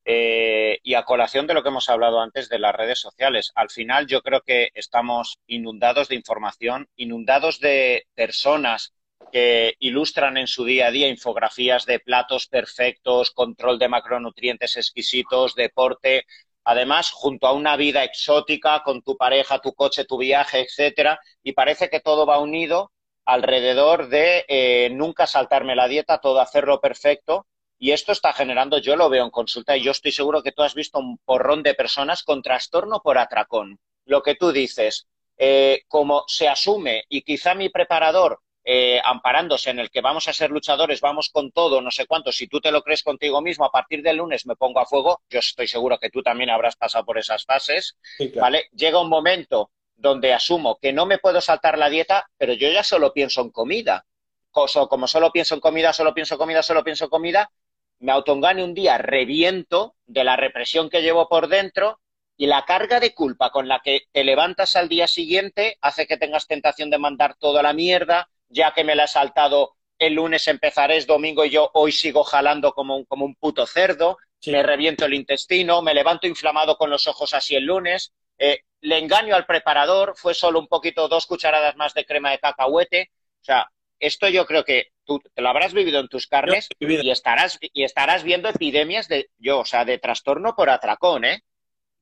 eh, 0.08 0.78
y 0.84 0.94
a 0.94 1.04
colación 1.04 1.48
de 1.48 1.54
lo 1.54 1.64
que 1.64 1.70
hemos 1.70 1.88
hablado 1.88 2.20
antes 2.20 2.48
de 2.48 2.60
las 2.60 2.74
redes 2.74 3.00
sociales, 3.00 3.50
al 3.56 3.70
final 3.70 4.06
yo 4.06 4.22
creo 4.22 4.42
que 4.42 4.70
estamos 4.74 5.40
inundados 5.48 6.08
de 6.08 6.14
información, 6.14 6.88
inundados 6.94 7.58
de 7.58 8.06
personas 8.14 8.94
que 9.32 9.74
ilustran 9.80 10.36
en 10.36 10.46
su 10.46 10.64
día 10.64 10.86
a 10.86 10.90
día 10.92 11.08
infografías 11.08 11.86
de 11.86 11.98
platos 11.98 12.46
perfectos, 12.46 13.32
control 13.32 13.80
de 13.80 13.88
macronutrientes 13.88 14.76
exquisitos, 14.76 15.56
deporte, 15.56 16.24
además 16.62 17.10
junto 17.10 17.48
a 17.48 17.52
una 17.52 17.76
vida 17.76 18.04
exótica 18.04 18.84
con 18.84 19.02
tu 19.02 19.16
pareja, 19.16 19.58
tu 19.60 19.74
coche, 19.74 20.04
tu 20.04 20.18
viaje, 20.18 20.60
etcétera, 20.60 21.18
y 21.42 21.52
parece 21.52 21.90
que 21.90 21.98
todo 21.98 22.26
va 22.26 22.38
unido 22.38 22.92
alrededor 23.24 24.08
de 24.08 24.44
eh, 24.46 24.90
nunca 24.92 25.26
saltarme 25.26 25.74
la 25.74 25.88
dieta, 25.88 26.20
todo 26.20 26.40
hacerlo 26.40 26.80
perfecto. 26.80 27.48
Y 27.78 27.90
esto 27.92 28.12
está 28.12 28.32
generando, 28.32 28.78
yo 28.78 28.96
lo 28.96 29.10
veo 29.10 29.24
en 29.24 29.30
consulta 29.30 29.76
y 29.76 29.82
yo 29.82 29.90
estoy 29.90 30.12
seguro 30.12 30.42
que 30.42 30.52
tú 30.52 30.62
has 30.62 30.74
visto 30.74 30.98
un 30.98 31.18
porrón 31.18 31.62
de 31.62 31.74
personas 31.74 32.22
con 32.22 32.42
trastorno 32.42 33.00
por 33.02 33.18
atracón. 33.18 33.78
Lo 34.06 34.22
que 34.22 34.34
tú 34.34 34.50
dices, 34.52 35.06
eh, 35.36 35.82
como 35.88 36.24
se 36.26 36.48
asume 36.48 37.04
y 37.08 37.22
quizá 37.22 37.54
mi 37.54 37.68
preparador, 37.68 38.40
eh, 38.64 39.00
amparándose 39.04 39.70
en 39.70 39.78
el 39.78 39.90
que 39.90 40.00
vamos 40.00 40.26
a 40.26 40.32
ser 40.32 40.50
luchadores, 40.50 41.00
vamos 41.00 41.28
con 41.30 41.52
todo, 41.52 41.80
no 41.80 41.90
sé 41.90 42.06
cuánto, 42.06 42.32
si 42.32 42.48
tú 42.48 42.60
te 42.60 42.72
lo 42.72 42.82
crees 42.82 43.02
contigo 43.02 43.40
mismo, 43.40 43.64
a 43.64 43.70
partir 43.70 44.02
del 44.02 44.16
lunes 44.16 44.46
me 44.46 44.56
pongo 44.56 44.80
a 44.80 44.86
fuego, 44.86 45.20
yo 45.30 45.38
estoy 45.38 45.68
seguro 45.68 45.98
que 45.98 46.10
tú 46.10 46.22
también 46.22 46.50
habrás 46.50 46.74
pasado 46.74 47.04
por 47.04 47.18
esas 47.18 47.44
fases, 47.44 47.96
¿vale? 48.34 48.64
Llega 48.72 49.00
un 49.00 49.08
momento 49.08 49.70
donde 49.94 50.32
asumo 50.32 50.78
que 50.80 50.92
no 50.92 51.06
me 51.06 51.18
puedo 51.18 51.40
saltar 51.40 51.78
la 51.78 51.88
dieta, 51.88 52.28
pero 52.36 52.54
yo 52.54 52.70
ya 52.70 52.82
solo 52.82 53.12
pienso 53.12 53.40
en 53.42 53.50
comida. 53.50 54.04
Como 54.50 55.06
solo 55.06 55.30
pienso 55.30 55.54
en 55.54 55.60
comida, 55.60 55.92
solo 55.92 56.14
pienso 56.14 56.34
en 56.34 56.38
comida, 56.38 56.62
solo 56.62 56.82
pienso 56.82 57.04
en 57.04 57.10
comida, 57.10 57.50
me 57.98 58.12
autoengane 58.12 58.62
un 58.62 58.74
día, 58.74 58.98
reviento 58.98 59.94
de 60.06 60.24
la 60.24 60.36
represión 60.36 60.90
que 60.90 61.02
llevo 61.02 61.28
por 61.28 61.48
dentro 61.48 62.00
y 62.36 62.46
la 62.46 62.64
carga 62.64 63.00
de 63.00 63.14
culpa 63.14 63.50
con 63.50 63.68
la 63.68 63.80
que 63.82 64.02
te 64.12 64.24
levantas 64.24 64.76
al 64.76 64.88
día 64.88 65.06
siguiente 65.06 65.78
hace 65.80 66.06
que 66.06 66.18
tengas 66.18 66.46
tentación 66.46 66.90
de 66.90 66.98
mandar 66.98 67.34
toda 67.36 67.62
la 67.62 67.72
mierda, 67.72 68.28
ya 68.48 68.72
que 68.74 68.84
me 68.84 68.94
la 68.94 69.04
he 69.04 69.08
saltado 69.08 69.76
el 69.98 70.14
lunes 70.14 70.46
empezaré, 70.46 70.98
es 70.98 71.06
domingo 71.06 71.44
y 71.44 71.50
yo 71.50 71.70
hoy 71.72 71.90
sigo 71.90 72.22
jalando 72.22 72.72
como 72.72 72.96
un, 72.96 73.04
como 73.06 73.24
un 73.24 73.34
puto 73.34 73.66
cerdo, 73.66 74.18
me 74.46 74.62
reviento 74.62 75.06
el 75.06 75.14
intestino, 75.14 75.80
me 75.80 75.94
levanto 75.94 76.26
inflamado 76.26 76.76
con 76.76 76.90
los 76.90 77.06
ojos 77.06 77.32
así 77.32 77.56
el 77.56 77.64
lunes, 77.64 78.12
eh, 78.38 78.60
le 78.80 78.98
engaño 78.98 79.34
al 79.34 79.46
preparador, 79.46 80.14
fue 80.16 80.34
solo 80.34 80.58
un 80.58 80.68
poquito, 80.68 81.08
dos 81.08 81.26
cucharadas 81.26 81.76
más 81.76 81.94
de 81.94 82.04
crema 82.04 82.30
de 82.30 82.38
cacahuete. 82.38 83.10
O 83.40 83.44
sea, 83.44 83.70
esto 83.98 84.28
yo 84.28 84.46
creo 84.46 84.64
que 84.64 84.88
tú 85.04 85.20
te 85.34 85.42
lo 85.42 85.48
habrás 85.48 85.72
vivido 85.72 86.00
en 86.00 86.08
tus 86.08 86.26
carnes 86.26 86.68
y 86.78 87.10
estarás, 87.10 87.58
y 87.60 87.84
estarás 87.84 88.24
viendo 88.24 88.48
epidemias 88.48 89.08
de, 89.08 89.30
yo, 89.38 89.60
o 89.60 89.64
sea, 89.64 89.84
de 89.84 89.98
trastorno 89.98 90.54
por 90.54 90.70
atracón, 90.70 91.24
¿eh? 91.24 91.42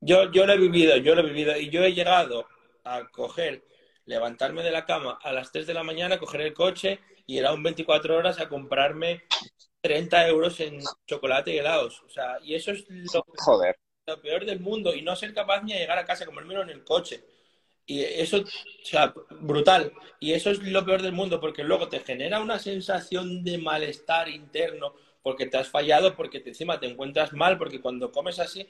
Yo, 0.01 0.31
yo 0.31 0.45
lo 0.45 0.53
he 0.53 0.57
vivido, 0.57 0.97
yo 0.97 1.15
lo 1.15 1.21
he 1.21 1.25
vivido 1.25 1.57
y 1.57 1.69
yo 1.69 1.83
he 1.83 1.93
llegado 1.93 2.47
a 2.83 3.07
coger, 3.09 3.63
levantarme 4.05 4.61
de 4.61 4.71
la 4.71 4.85
cama 4.85 5.19
a 5.21 5.31
las 5.31 5.51
3 5.51 5.65
de 5.67 5.73
la 5.73 5.83
mañana, 5.83 6.19
coger 6.19 6.41
el 6.41 6.53
coche 6.53 6.99
y 7.25 7.39
ir 7.39 7.45
a 7.45 7.53
un 7.53 7.63
24 7.63 8.15
horas 8.15 8.39
a 8.39 8.49
comprarme 8.49 9.23
30 9.81 10.27
euros 10.27 10.59
en 10.59 10.79
chocolate 11.07 11.53
y 11.53 11.57
helados. 11.57 12.03
O 12.03 12.09
sea, 12.09 12.37
y 12.43 12.53
eso 12.53 12.71
es 12.71 12.85
lo, 12.89 13.25
Joder 13.37 13.75
lo 14.07 14.21
peor 14.21 14.45
del 14.45 14.59
mundo 14.59 14.93
y 14.93 15.01
no 15.01 15.15
ser 15.15 15.33
capaz 15.33 15.63
ni 15.63 15.73
de 15.73 15.79
llegar 15.79 15.97
a 15.97 16.05
casa 16.05 16.23
a 16.23 16.27
comérmelo 16.27 16.61
en 16.61 16.69
el 16.69 16.83
coche. 16.83 17.23
Y 17.85 18.01
eso, 18.01 18.37
o 18.37 18.85
sea, 18.85 19.13
brutal. 19.41 19.93
Y 20.19 20.33
eso 20.33 20.49
es 20.49 20.59
lo 20.63 20.85
peor 20.85 21.01
del 21.01 21.13
mundo 21.13 21.39
porque 21.39 21.63
luego 21.63 21.87
te 21.87 21.99
genera 21.99 22.39
una 22.39 22.59
sensación 22.59 23.43
de 23.43 23.57
malestar 23.57 24.29
interno 24.29 24.93
porque 25.21 25.45
te 25.45 25.57
has 25.57 25.69
fallado, 25.69 26.15
porque 26.15 26.39
te, 26.39 26.49
encima 26.49 26.79
te 26.79 26.87
encuentras 26.87 27.33
mal, 27.33 27.57
porque 27.57 27.81
cuando 27.81 28.11
comes 28.11 28.39
así 28.39 28.67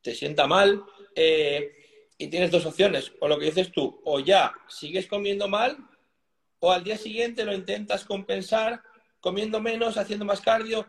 te 0.00 0.14
sienta 0.14 0.46
mal. 0.46 0.82
Eh, 1.14 1.76
y 2.18 2.28
tienes 2.28 2.52
dos 2.52 2.66
opciones, 2.66 3.12
o 3.18 3.26
lo 3.26 3.36
que 3.36 3.46
dices 3.46 3.72
tú, 3.72 4.00
o 4.04 4.20
ya 4.20 4.54
sigues 4.68 5.08
comiendo 5.08 5.48
mal, 5.48 5.76
o 6.60 6.70
al 6.70 6.84
día 6.84 6.96
siguiente 6.96 7.44
lo 7.44 7.52
intentas 7.52 8.04
compensar 8.04 8.80
comiendo 9.20 9.60
menos, 9.60 9.96
haciendo 9.96 10.24
más 10.24 10.40
cardio, 10.40 10.86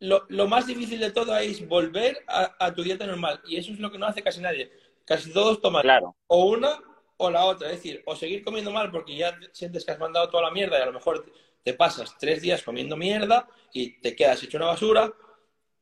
lo, 0.00 0.24
lo, 0.28 0.46
más 0.46 0.66
difícil 0.66 1.00
de 1.00 1.10
todo 1.10 1.36
es 1.38 1.66
volver 1.66 2.24
a, 2.28 2.72
tu 2.74 2.82
dieta 2.82 3.06
normal. 3.06 3.40
Y 3.46 3.56
eso 3.56 3.72
es 3.72 3.80
lo 3.80 3.90
que 3.90 3.98
no 3.98 4.06
hace 4.06 4.22
casi 4.22 4.40
nadie. 4.40 4.70
Casi 5.04 5.32
todos 5.32 5.60
toman 5.60 5.84
o 6.26 6.44
una 6.46 6.80
o 7.18 7.30
la 7.30 7.44
otra. 7.44 7.68
Es 7.70 7.76
decir, 7.76 8.02
o 8.06 8.16
seguir 8.16 8.42
comiendo 8.42 8.72
mal 8.72 8.90
porque 8.90 9.14
ya 9.16 9.38
sientes 9.52 9.84
que 9.84 9.92
has 9.92 9.98
mandado 9.98 10.30
toda 10.30 10.44
la 10.44 10.50
mierda 10.50 10.78
y 10.78 10.82
a 10.82 10.86
lo 10.86 10.92
mejor 10.94 11.30
te 11.62 11.74
pasas 11.74 12.16
tres 12.18 12.40
días 12.40 12.62
comiendo 12.62 12.96
mierda 12.96 13.46
y 13.72 14.00
te 14.00 14.16
quedas 14.16 14.42
hecho 14.42 14.56
una 14.56 14.66
basura. 14.66 15.12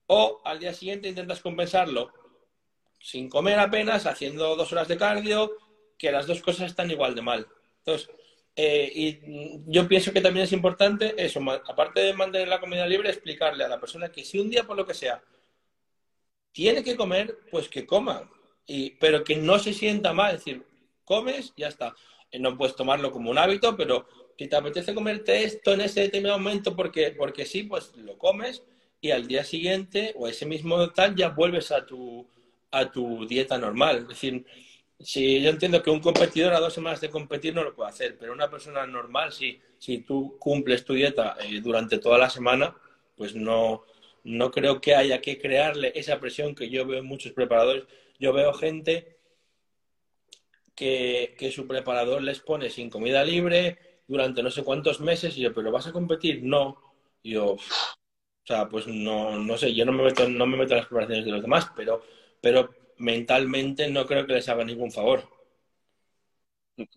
O 0.08 0.40
al 0.44 0.58
día 0.58 0.74
siguiente 0.74 1.08
intentas 1.08 1.40
compensarlo 1.40 2.12
sin 3.00 3.28
comer 3.28 3.58
apenas, 3.58 4.06
haciendo 4.06 4.56
dos 4.56 4.72
horas 4.72 4.88
de 4.88 4.96
cardio, 4.96 5.52
que 5.98 6.10
las 6.10 6.26
dos 6.26 6.42
cosas 6.42 6.70
están 6.70 6.90
igual 6.90 7.14
de 7.14 7.22
mal. 7.22 7.46
Entonces, 7.78 8.10
eh, 8.56 8.90
y 8.94 9.20
yo 9.66 9.86
pienso 9.86 10.12
que 10.12 10.20
también 10.20 10.44
es 10.44 10.52
importante 10.52 11.14
eso, 11.18 11.40
aparte 11.68 12.00
de 12.00 12.14
mantener 12.14 12.48
la 12.48 12.60
comida 12.60 12.86
libre, 12.86 13.10
explicarle 13.10 13.64
a 13.64 13.68
la 13.68 13.78
persona 13.78 14.10
que 14.10 14.24
si 14.24 14.38
un 14.38 14.50
día 14.50 14.64
por 14.64 14.76
lo 14.76 14.86
que 14.86 14.94
sea 14.94 15.22
tiene 16.52 16.82
que 16.82 16.96
comer, 16.96 17.38
pues 17.50 17.68
que 17.68 17.84
coma, 17.84 18.30
y, 18.66 18.92
pero 18.92 19.22
que 19.22 19.36
no 19.36 19.58
se 19.58 19.74
sienta 19.74 20.14
mal, 20.14 20.34
es 20.34 20.44
decir, 20.44 20.64
comes, 21.06 21.54
ya 21.56 21.68
está. 21.68 21.94
no 22.38 22.58
puedes 22.58 22.76
tomarlo 22.76 23.10
como 23.10 23.30
un 23.30 23.38
hábito, 23.38 23.74
pero 23.74 24.06
si 24.38 24.48
te 24.48 24.56
apetece 24.56 24.94
comerte 24.94 25.44
esto 25.44 25.72
en 25.72 25.80
ese 25.80 26.02
determinado 26.02 26.38
momento 26.38 26.76
porque, 26.76 27.14
porque 27.16 27.46
sí, 27.46 27.62
pues 27.62 27.96
lo 27.96 28.18
comes 28.18 28.62
y 29.00 29.10
al 29.10 29.26
día 29.26 29.44
siguiente 29.44 30.12
o 30.16 30.28
ese 30.28 30.44
mismo 30.44 30.90
tal 30.90 31.14
ya 31.14 31.30
vuelves 31.30 31.72
a 31.72 31.86
tu, 31.86 32.26
a 32.70 32.90
tu 32.90 33.26
dieta 33.26 33.56
normal. 33.56 33.98
Es 33.98 34.08
decir, 34.08 34.44
si 34.98 35.40
yo 35.40 35.50
entiendo 35.50 35.82
que 35.82 35.90
un 35.90 36.00
competidor 36.00 36.54
a 36.54 36.60
dos 36.60 36.74
semanas 36.74 37.00
de 37.00 37.10
competir 37.10 37.54
no 37.54 37.64
lo 37.64 37.74
puede 37.74 37.90
hacer, 37.90 38.16
pero 38.18 38.32
una 38.32 38.50
persona 38.50 38.86
normal, 38.86 39.32
si, 39.32 39.60
si 39.78 39.98
tú 39.98 40.36
cumples 40.38 40.84
tu 40.84 40.94
dieta 40.94 41.36
eh, 41.40 41.60
durante 41.60 41.98
toda 41.98 42.18
la 42.18 42.30
semana, 42.30 42.76
pues 43.16 43.34
no, 43.34 43.84
no 44.24 44.50
creo 44.50 44.80
que 44.80 44.94
haya 44.94 45.20
que 45.20 45.38
crearle 45.38 45.92
esa 45.94 46.18
presión 46.18 46.54
que 46.54 46.68
yo 46.68 46.86
veo 46.86 46.98
en 47.00 47.06
muchos 47.06 47.32
preparadores. 47.32 47.84
Yo 48.18 48.32
veo 48.32 48.52
gente 48.54 49.15
que, 50.76 51.34
que 51.38 51.50
su 51.50 51.66
preparador 51.66 52.22
les 52.22 52.40
pone 52.40 52.70
sin 52.70 52.90
comida 52.90 53.24
libre 53.24 53.78
durante 54.06 54.42
no 54.42 54.50
sé 54.50 54.62
cuántos 54.62 55.00
meses 55.00 55.36
y 55.36 55.40
yo, 55.40 55.52
pero 55.52 55.72
¿vas 55.72 55.86
a 55.86 55.92
competir? 55.92 56.42
No. 56.44 56.76
Y 57.22 57.32
yo, 57.32 57.54
o 57.54 57.58
sea, 58.44 58.68
pues 58.68 58.86
no, 58.86 59.38
no 59.38 59.58
sé, 59.58 59.74
yo 59.74 59.84
no 59.84 59.92
me 59.92 60.04
meto, 60.04 60.28
no 60.28 60.46
me 60.46 60.56
meto 60.56 60.74
en 60.74 60.78
las 60.78 60.86
preparaciones 60.86 61.24
de 61.24 61.32
los 61.32 61.42
demás, 61.42 61.68
pero, 61.74 62.02
pero 62.40 62.72
mentalmente 62.98 63.90
no 63.90 64.06
creo 64.06 64.26
que 64.26 64.34
les 64.34 64.48
haga 64.48 64.64
ningún 64.64 64.92
favor. 64.92 65.28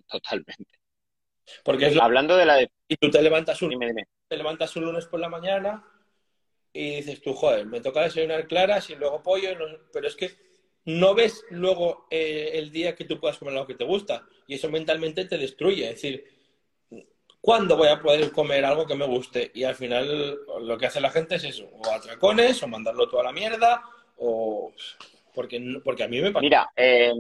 Totalmente. 0.08 0.80
Porque 1.64 1.88
es 1.88 1.98
Hablando 1.98 2.38
de 2.38 2.46
la 2.46 2.62
Y 2.62 2.98
tú 2.98 3.10
te 3.10 3.22
levantas 3.22 3.62
un... 3.62 3.80
Te 4.28 4.38
levantas 4.38 4.76
un 4.76 4.86
lunes 4.86 5.08
por 5.08 5.20
la 5.20 5.30
mañana 5.30 5.84
y 6.72 6.98
dices 6.98 7.22
tú, 7.22 7.34
joder, 7.34 7.66
me 7.66 7.82
toca 7.82 8.02
desayunar 8.02 8.48
claras 8.48 8.90
y 8.92 8.96
luego 8.96 9.24
pollo, 9.24 9.50
pero 9.92 10.08
es 10.08 10.16
que 10.16 10.49
no 10.90 11.14
ves 11.14 11.46
luego 11.52 12.08
eh, 12.10 12.52
el 12.54 12.72
día 12.72 12.96
que 12.96 13.06
tú 13.06 13.20
puedas 13.20 13.38
comer 13.38 13.54
lo 13.54 13.68
que 13.68 13.76
te 13.76 13.84
gusta 13.84 14.26
y 14.48 14.56
eso 14.56 14.70
mentalmente 14.70 15.26
te 15.26 15.38
destruye. 15.38 15.86
Es 15.86 16.02
decir, 16.02 16.26
¿cuándo 17.42 17.78
voy 17.78 17.90
a 17.90 18.00
poder 18.00 18.32
comer 18.32 18.66
algo 18.66 18.88
que 18.88 18.96
me 18.96 19.06
guste? 19.06 19.52
Y 19.54 19.64
al 19.64 19.76
final 19.76 20.40
lo 20.62 20.78
que 20.78 20.88
hace 20.88 21.00
la 21.00 21.12
gente 21.12 21.36
es 21.36 21.44
eso, 21.44 21.70
o 21.72 21.90
atracones, 21.92 22.64
o 22.64 22.68
mandarlo 22.68 23.08
toda 23.08 23.24
la 23.24 23.32
mierda, 23.32 23.84
o 24.18 24.74
porque, 25.34 25.62
porque 25.84 26.04
a 26.04 26.08
mí 26.08 26.20
me 26.22 26.32
pasa. 26.32 26.42
Mira, 26.42 26.72
eh, 26.76 27.14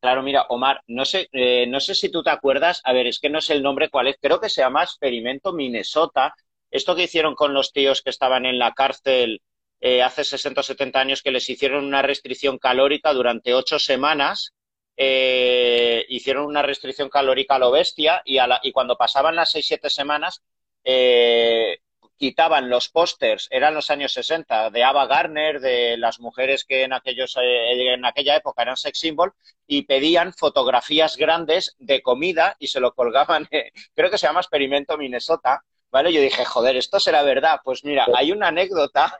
claro, 0.00 0.22
mira, 0.22 0.46
Omar, 0.48 0.82
no 0.88 1.04
sé, 1.04 1.28
eh, 1.32 1.66
no 1.68 1.78
sé 1.78 1.94
si 1.94 2.10
tú 2.10 2.22
te 2.22 2.30
acuerdas, 2.30 2.80
a 2.84 2.92
ver, 2.92 3.06
es 3.06 3.20
que 3.20 3.30
no 3.30 3.40
sé 3.40 3.54
el 3.54 3.62
nombre 3.62 3.88
cuál 3.88 4.08
es, 4.08 4.16
creo 4.20 4.40
que 4.40 4.48
se 4.48 4.62
llama 4.62 4.82
Experimento 4.82 5.52
Minnesota, 5.52 6.34
esto 6.70 6.96
que 6.96 7.04
hicieron 7.04 7.36
con 7.36 7.54
los 7.54 7.72
tíos 7.72 8.02
que 8.02 8.10
estaban 8.10 8.46
en 8.46 8.58
la 8.58 8.72
cárcel 8.72 9.40
eh, 9.82 10.00
hace 10.00 10.22
60 10.22 10.60
o 10.60 10.64
70 10.64 11.00
años, 11.00 11.22
que 11.22 11.32
les 11.32 11.50
hicieron 11.50 11.84
una 11.84 12.02
restricción 12.02 12.56
calórica 12.56 13.12
durante 13.12 13.52
ocho 13.52 13.80
semanas, 13.80 14.54
eh, 14.96 16.06
hicieron 16.08 16.46
una 16.46 16.62
restricción 16.62 17.08
calórica 17.08 17.56
a 17.56 17.58
lo 17.58 17.72
bestia 17.72 18.22
y, 18.24 18.38
y 18.62 18.70
cuando 18.70 18.96
pasaban 18.96 19.34
las 19.34 19.50
seis, 19.50 19.66
siete 19.66 19.90
semanas, 19.90 20.40
eh, 20.84 21.78
quitaban 22.16 22.70
los 22.70 22.90
pósters, 22.90 23.48
eran 23.50 23.74
los 23.74 23.90
años 23.90 24.12
60, 24.12 24.70
de 24.70 24.84
Ava 24.84 25.06
Garner, 25.06 25.58
de 25.58 25.96
las 25.96 26.20
mujeres 26.20 26.64
que 26.64 26.84
en, 26.84 26.92
aquellos, 26.92 27.36
eh, 27.36 27.92
en 27.92 28.04
aquella 28.04 28.36
época 28.36 28.62
eran 28.62 28.76
sex 28.76 29.00
symbol, 29.00 29.32
y 29.66 29.82
pedían 29.82 30.32
fotografías 30.32 31.16
grandes 31.16 31.74
de 31.80 32.00
comida 32.02 32.54
y 32.60 32.68
se 32.68 32.78
lo 32.78 32.94
colgaban, 32.94 33.48
creo 33.96 34.10
que 34.12 34.18
se 34.18 34.28
llama 34.28 34.38
Experimento 34.38 34.96
Minnesota, 34.96 35.64
¿vale? 35.90 36.12
Yo 36.12 36.20
dije, 36.20 36.44
joder, 36.44 36.76
esto 36.76 37.00
será 37.00 37.24
verdad. 37.24 37.60
Pues 37.64 37.84
mira, 37.84 38.06
hay 38.14 38.30
una 38.30 38.48
anécdota, 38.48 39.18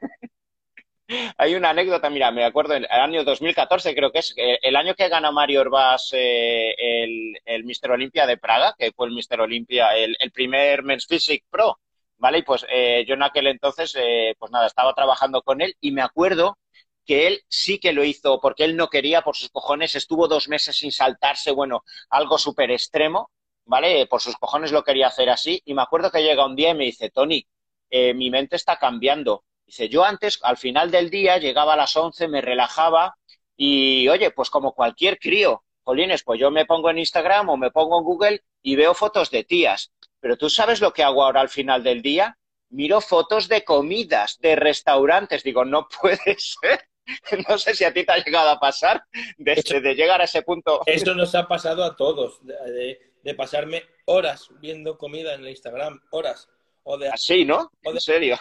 hay 1.36 1.55
una 1.55 1.70
anécdota, 1.70 2.11
mira, 2.11 2.30
me 2.30 2.44
acuerdo, 2.44 2.74
en 2.74 2.84
el 2.84 3.00
año 3.00 3.24
2014 3.24 3.94
creo 3.94 4.12
que 4.12 4.20
es, 4.20 4.34
eh, 4.36 4.59
el 4.62 4.76
año 4.76 4.94
que 4.94 5.09
gana 5.09 5.30
Mario 5.32 5.61
Orbás 5.62 6.11
eh, 6.12 6.74
el, 6.78 7.38
el 7.44 7.64
Mister 7.64 7.90
Olympia 7.90 8.26
de 8.26 8.38
Praga, 8.38 8.74
que 8.78 8.92
fue 8.92 9.07
el 9.09 9.14
Mister 9.14 9.40
Olympia, 9.40 9.96
el, 9.96 10.16
primer 10.32 10.82
Men's 10.82 11.07
Physique 11.07 11.46
Pro, 11.50 11.80
¿vale? 12.18 12.38
Y 12.38 12.42
pues 12.42 12.64
eh, 12.70 13.05
yo 13.07 13.14
en 13.14 13.22
aquel 13.22 13.46
entonces, 13.48 13.94
eh, 13.98 14.34
pues 14.38 14.50
nada, 14.53 14.66
estaba 14.66 14.94
trabajando 14.94 15.42
con 15.42 15.61
él 15.61 15.76
y 15.80 15.92
me 15.92 16.03
acuerdo 16.03 16.59
que 17.05 17.26
él 17.26 17.40
sí 17.48 17.78
que 17.78 17.92
lo 17.92 18.05
hizo 18.05 18.40
porque 18.40 18.64
él 18.64 18.76
no 18.76 18.88
quería 18.88 19.22
por 19.22 19.36
sus 19.36 19.50
cojones, 19.50 19.94
estuvo 19.96 20.28
dos 20.28 20.48
meses 20.48 20.76
sin 20.76 20.92
saltarse, 20.92 21.50
bueno, 21.50 21.84
algo 22.11 22.38
súper 22.38 22.70
extremo, 22.70 23.30
¿vale? 23.64 24.07
Por 24.07 24.20
sus 24.20 24.36
cojones 24.36 24.72
lo 24.72 24.84
quería 24.84 25.09
hacer 25.09 25.28
así. 25.30 25.61
Y 25.64 25.74
me 25.74 25.82
acuerdo 25.82 26.11
que 26.11 26.22
llega 26.22 26.46
un 26.46 26.57
día 26.57 26.70
y 26.70 26.74
me 26.74 26.84
dice, 26.84 27.11
Tony, 27.11 27.44
mi 27.90 28.30
mente 28.30 28.57
está 28.57 28.78
cambiando. 28.78 29.44
Dice, 29.73 29.89
yo 29.89 30.05
antes, 30.05 30.39
al 30.43 30.59
final 30.59 30.91
del 30.91 31.09
día, 31.09 31.39
llegaba 31.39 31.73
a 31.73 31.77
las 31.79 31.97
11, 31.97 32.29
me 32.29 32.43
relajaba 32.43 33.16
y, 33.57 34.07
oye, 34.07 34.31
pues 34.31 34.51
como 34.51 34.75
cualquier 34.75 35.18
crío, 35.18 35.64
Jolines, 35.83 36.25
pues 36.25 36.39
yo 36.39 36.51
me 36.51 36.66
pongo 36.66 36.91
en 36.91 36.99
Instagram 36.99 37.49
o 37.49 37.57
me 37.57 37.70
pongo 37.70 37.97
en 37.97 38.05
Google 38.05 38.43
y 38.61 38.77
veo 38.77 38.93
fotos 38.93 39.31
de 39.31 39.45
tías. 39.45 39.91
Pero 40.20 40.37
tú 40.37 40.51
sabes 40.51 40.83
lo 40.83 40.93
que 40.93 41.03
hago 41.03 41.25
ahora 41.25 41.41
al 41.41 41.49
final 41.49 41.83
del 41.83 42.03
día? 42.03 42.37
Miro 42.68 43.01
fotos 43.01 43.49
de 43.49 43.64
comidas, 43.64 44.39
de 44.41 44.57
restaurantes. 44.57 45.43
Digo, 45.43 45.64
no 45.64 45.89
puede 46.03 46.37
ser. 46.39 46.87
No 47.49 47.57
sé 47.57 47.75
si 47.75 47.85
a 47.85 47.95
ti 47.95 48.05
te 48.05 48.12
ha 48.12 48.23
llegado 48.23 48.51
a 48.51 48.61
pasar 48.61 49.03
de, 49.39 49.55
de 49.55 49.95
llegar 49.95 50.20
a 50.20 50.25
ese 50.25 50.43
punto. 50.43 50.83
Eso 50.85 51.14
nos 51.14 51.35
ha 51.35 51.49
pasado 51.49 51.83
a 51.83 51.97
todos. 51.97 52.45
de, 52.45 53.14
de 53.23 53.35
pasarme 53.35 53.85
horas 54.05 54.51
viendo 54.61 54.99
comida 54.99 55.33
en 55.33 55.45
el 55.45 55.49
Instagram, 55.49 55.99
horas. 56.11 56.51
O 56.85 56.99
de, 56.99 57.09
Así, 57.09 57.47
¿no? 57.47 57.70
¿En 57.83 58.01
serio? 58.01 58.37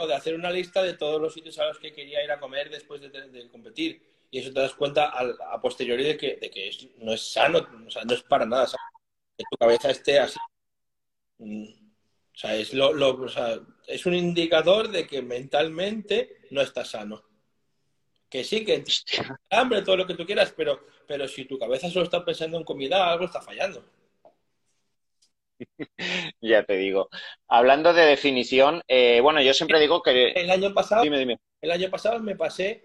O 0.00 0.06
de 0.06 0.14
hacer 0.14 0.34
una 0.34 0.50
lista 0.50 0.82
de 0.82 0.94
todos 0.94 1.20
los 1.20 1.34
sitios 1.34 1.58
a 1.58 1.66
los 1.66 1.78
que 1.78 1.92
quería 1.92 2.24
ir 2.24 2.30
a 2.32 2.40
comer 2.40 2.70
después 2.70 3.02
de, 3.02 3.10
de, 3.10 3.48
competir. 3.48 4.02
Y 4.30 4.38
eso 4.38 4.50
te 4.50 4.60
das 4.60 4.72
cuenta 4.72 5.10
a, 5.10 5.26
a 5.52 5.60
posteriori 5.60 6.04
de 6.04 6.16
que, 6.16 6.36
de 6.36 6.50
que 6.50 6.68
es, 6.68 6.88
no 6.96 7.12
es 7.12 7.32
sano, 7.32 7.68
o 7.86 7.90
sea, 7.90 8.04
no 8.04 8.14
es 8.14 8.22
para 8.22 8.46
nada 8.46 8.66
sano. 8.66 8.82
Que 9.36 9.44
tu 9.50 9.56
cabeza 9.58 9.90
esté 9.90 10.18
así. 10.18 10.38
Mm, 11.38 11.64
o 11.64 12.38
sea, 12.38 12.56
es, 12.56 12.72
lo, 12.72 12.94
lo, 12.94 13.20
o 13.20 13.28
sea, 13.28 13.60
es 13.86 14.06
un 14.06 14.14
indicador 14.14 14.88
de 14.88 15.06
que 15.06 15.20
mentalmente 15.20 16.38
no 16.50 16.62
estás 16.62 16.88
sano. 16.88 17.22
Que 18.30 18.42
sí, 18.42 18.64
que 18.64 18.82
hambre, 19.50 19.82
todo 19.82 19.98
lo 19.98 20.06
que 20.06 20.14
tú 20.14 20.24
quieras, 20.24 20.54
pero, 20.56 20.86
pero 21.06 21.28
si 21.28 21.44
tu 21.44 21.58
cabeza 21.58 21.90
solo 21.90 22.04
está 22.04 22.24
pensando 22.24 22.56
en 22.56 22.64
comida, 22.64 23.10
algo 23.10 23.26
está 23.26 23.42
fallando. 23.42 23.84
ya 26.40 26.64
te 26.64 26.76
digo. 26.76 27.08
Hablando 27.48 27.92
de 27.92 28.02
definición, 28.02 28.82
eh, 28.88 29.20
bueno, 29.20 29.42
yo 29.42 29.54
siempre 29.54 29.80
digo 29.80 30.02
que... 30.02 30.32
El 30.32 30.50
año 30.50 30.72
pasado, 30.72 31.02
dime, 31.02 31.18
dime. 31.18 31.38
El 31.60 31.70
año 31.70 31.90
pasado 31.90 32.18
me 32.20 32.36
pasé 32.36 32.84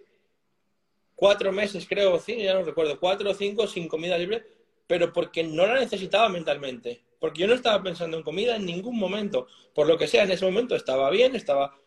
cuatro 1.15 1.51
meses, 1.51 1.86
creo, 1.88 2.19
cinco, 2.19 2.41
ya 2.41 2.53
no 2.53 2.63
recuerdo, 2.63 2.99
cuatro 2.99 3.30
o 3.30 3.34
cinco 3.34 3.67
sin 3.67 3.88
comida 3.88 4.17
libre, 4.17 4.43
pero 4.88 5.13
porque 5.13 5.43
no 5.43 5.65
la 5.65 5.80
necesitaba 5.80 6.30
mentalmente. 6.30 7.03
Porque 7.19 7.41
yo 7.41 7.47
no 7.47 7.53
estaba 7.53 7.82
pensando 7.82 8.17
en 8.17 8.23
comida 8.23 8.55
en 8.55 8.65
ningún 8.65 8.97
momento. 8.97 9.47
Por 9.73 9.88
lo 9.88 9.97
que 9.97 10.07
sea, 10.07 10.23
en 10.23 10.32
ese 10.32 10.45
momento 10.45 10.76
estaba 10.76 11.09
bien, 11.09 11.36
estaba... 11.36 11.78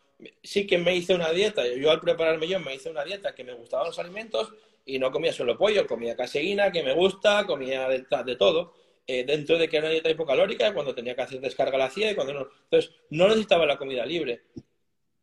Sí 0.43 0.67
que 0.67 0.77
me 0.77 0.93
hice 0.93 1.15
una 1.15 1.31
dieta, 1.31 1.65
yo 1.65 1.91
al 1.91 2.01
prepararme 2.01 2.45
yo 2.45 2.59
me 2.59 2.75
hice 2.75 2.89
una 2.89 3.05
dieta 3.05 3.33
que 3.33 3.45
me 3.45 3.53
gustaban 3.53 3.87
los 3.87 3.99
alimentos 3.99 4.51
y 4.83 4.99
no 4.99 5.11
comía 5.11 5.31
solo 5.31 5.57
pollo, 5.57 5.87
comía 5.87 6.13
caseína, 6.13 6.73
que 6.73 6.83
me 6.83 6.93
gusta, 6.93 7.45
comía 7.45 7.87
de, 7.87 8.05
de 8.25 8.35
todo 8.35 8.73
eh, 9.11 9.23
dentro 9.25 9.57
de 9.57 9.67
que 9.67 9.77
era 9.77 9.87
una 9.87 9.93
dieta 9.93 10.11
hipocalórica, 10.11 10.71
cuando 10.71 10.93
tenía 10.93 11.15
que 11.15 11.23
hacer 11.23 11.41
descarga 11.41 11.79
la 11.79 11.85
hacía 11.85 12.11
y 12.11 12.13
cuando 12.13 12.31
no. 12.31 12.47
Entonces, 12.65 12.91
no 13.09 13.27
necesitaba 13.27 13.65
la 13.65 13.75
comida 13.75 14.05
libre, 14.05 14.43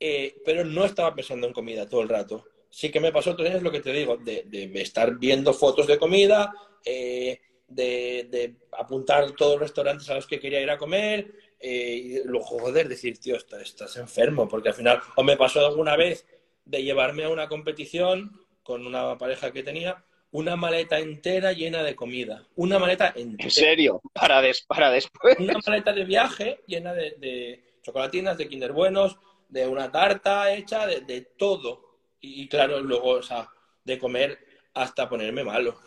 eh, 0.01 0.43
pero 0.45 0.64
no 0.64 0.84
estaba 0.84 1.14
pensando 1.14 1.47
en 1.47 1.53
comida 1.53 1.89
todo 1.89 2.03
el 2.03 2.09
rato. 2.09 2.47
Sí 2.68 2.91
que 2.91 2.99
me 2.99 3.12
pasó 3.12 3.30
otros 3.30 3.49
años 3.49 3.62
lo 3.62 3.70
que 3.70 3.78
te 3.78 3.93
digo, 3.93 4.16
de, 4.16 4.72
estar 4.74 5.16
viendo 5.20 5.55
fotos 5.55 5.87
de 5.87 5.99
comida, 5.99 6.53
eh, 6.84 7.39
de, 7.68 8.57
apuntar 8.72 9.30
todos 9.37 9.53
los 9.53 9.61
restaurantes 9.61 10.11
a 10.11 10.16
los 10.16 10.26
que 10.26 10.41
quería 10.41 10.61
ir 10.61 10.70
a 10.70 10.78
comer, 10.78 11.32
y 11.62 12.24
luego, 12.24 12.45
joder, 12.45 12.89
decir, 12.89 13.20
tío, 13.20 13.37
estás, 13.37 13.62
estás 13.62 13.97
enfermo, 13.99 14.49
porque 14.49 14.70
al 14.70 14.74
final, 14.74 15.01
o 15.14 15.22
me 15.22 15.37
pasó 15.37 15.64
alguna 15.64 15.95
vez 15.95 16.26
de 16.64 16.82
llevarme 16.82 17.22
a 17.22 17.28
una 17.28 17.47
competición 17.47 18.32
con 18.64 18.84
una 18.84 19.16
pareja 19.16 19.53
que 19.53 19.62
tenía 19.62 20.05
una 20.37 20.55
maleta 20.55 20.99
entera 20.99 21.53
llena 21.53 21.82
de 21.82 21.97
comida. 21.97 22.45
Una 22.57 22.78
maleta 22.78 23.07
entera. 23.16 23.45
¿En 23.45 23.51
serio? 23.51 24.03
Para, 24.12 24.43
des 24.43 24.61
para 24.66 24.91
después. 24.91 25.34
Una 25.39 25.59
maleta 25.66 25.95
de 25.95 26.05
viaje 26.05 26.61
llena 26.66 26.93
de, 26.93 27.12
de, 27.12 27.78
chocolatinas, 27.80 28.37
de 28.37 28.47
Kinder 28.47 28.72
Buenos, 28.72 29.16
de 29.49 29.66
una 29.66 29.91
tarta 29.91 30.53
hecha, 30.53 30.87
de, 30.87 31.01
de 31.01 31.22
todo. 31.22 32.01
Y, 32.20 32.43
y, 32.43 32.49
claro, 32.49 32.80
luego, 32.80 33.12
o 33.12 33.22
sea, 33.22 33.49
de 33.82 33.99
comer 33.99 34.39
hasta 34.74 35.09
ponerme 35.09 35.43
malo. 35.43 35.78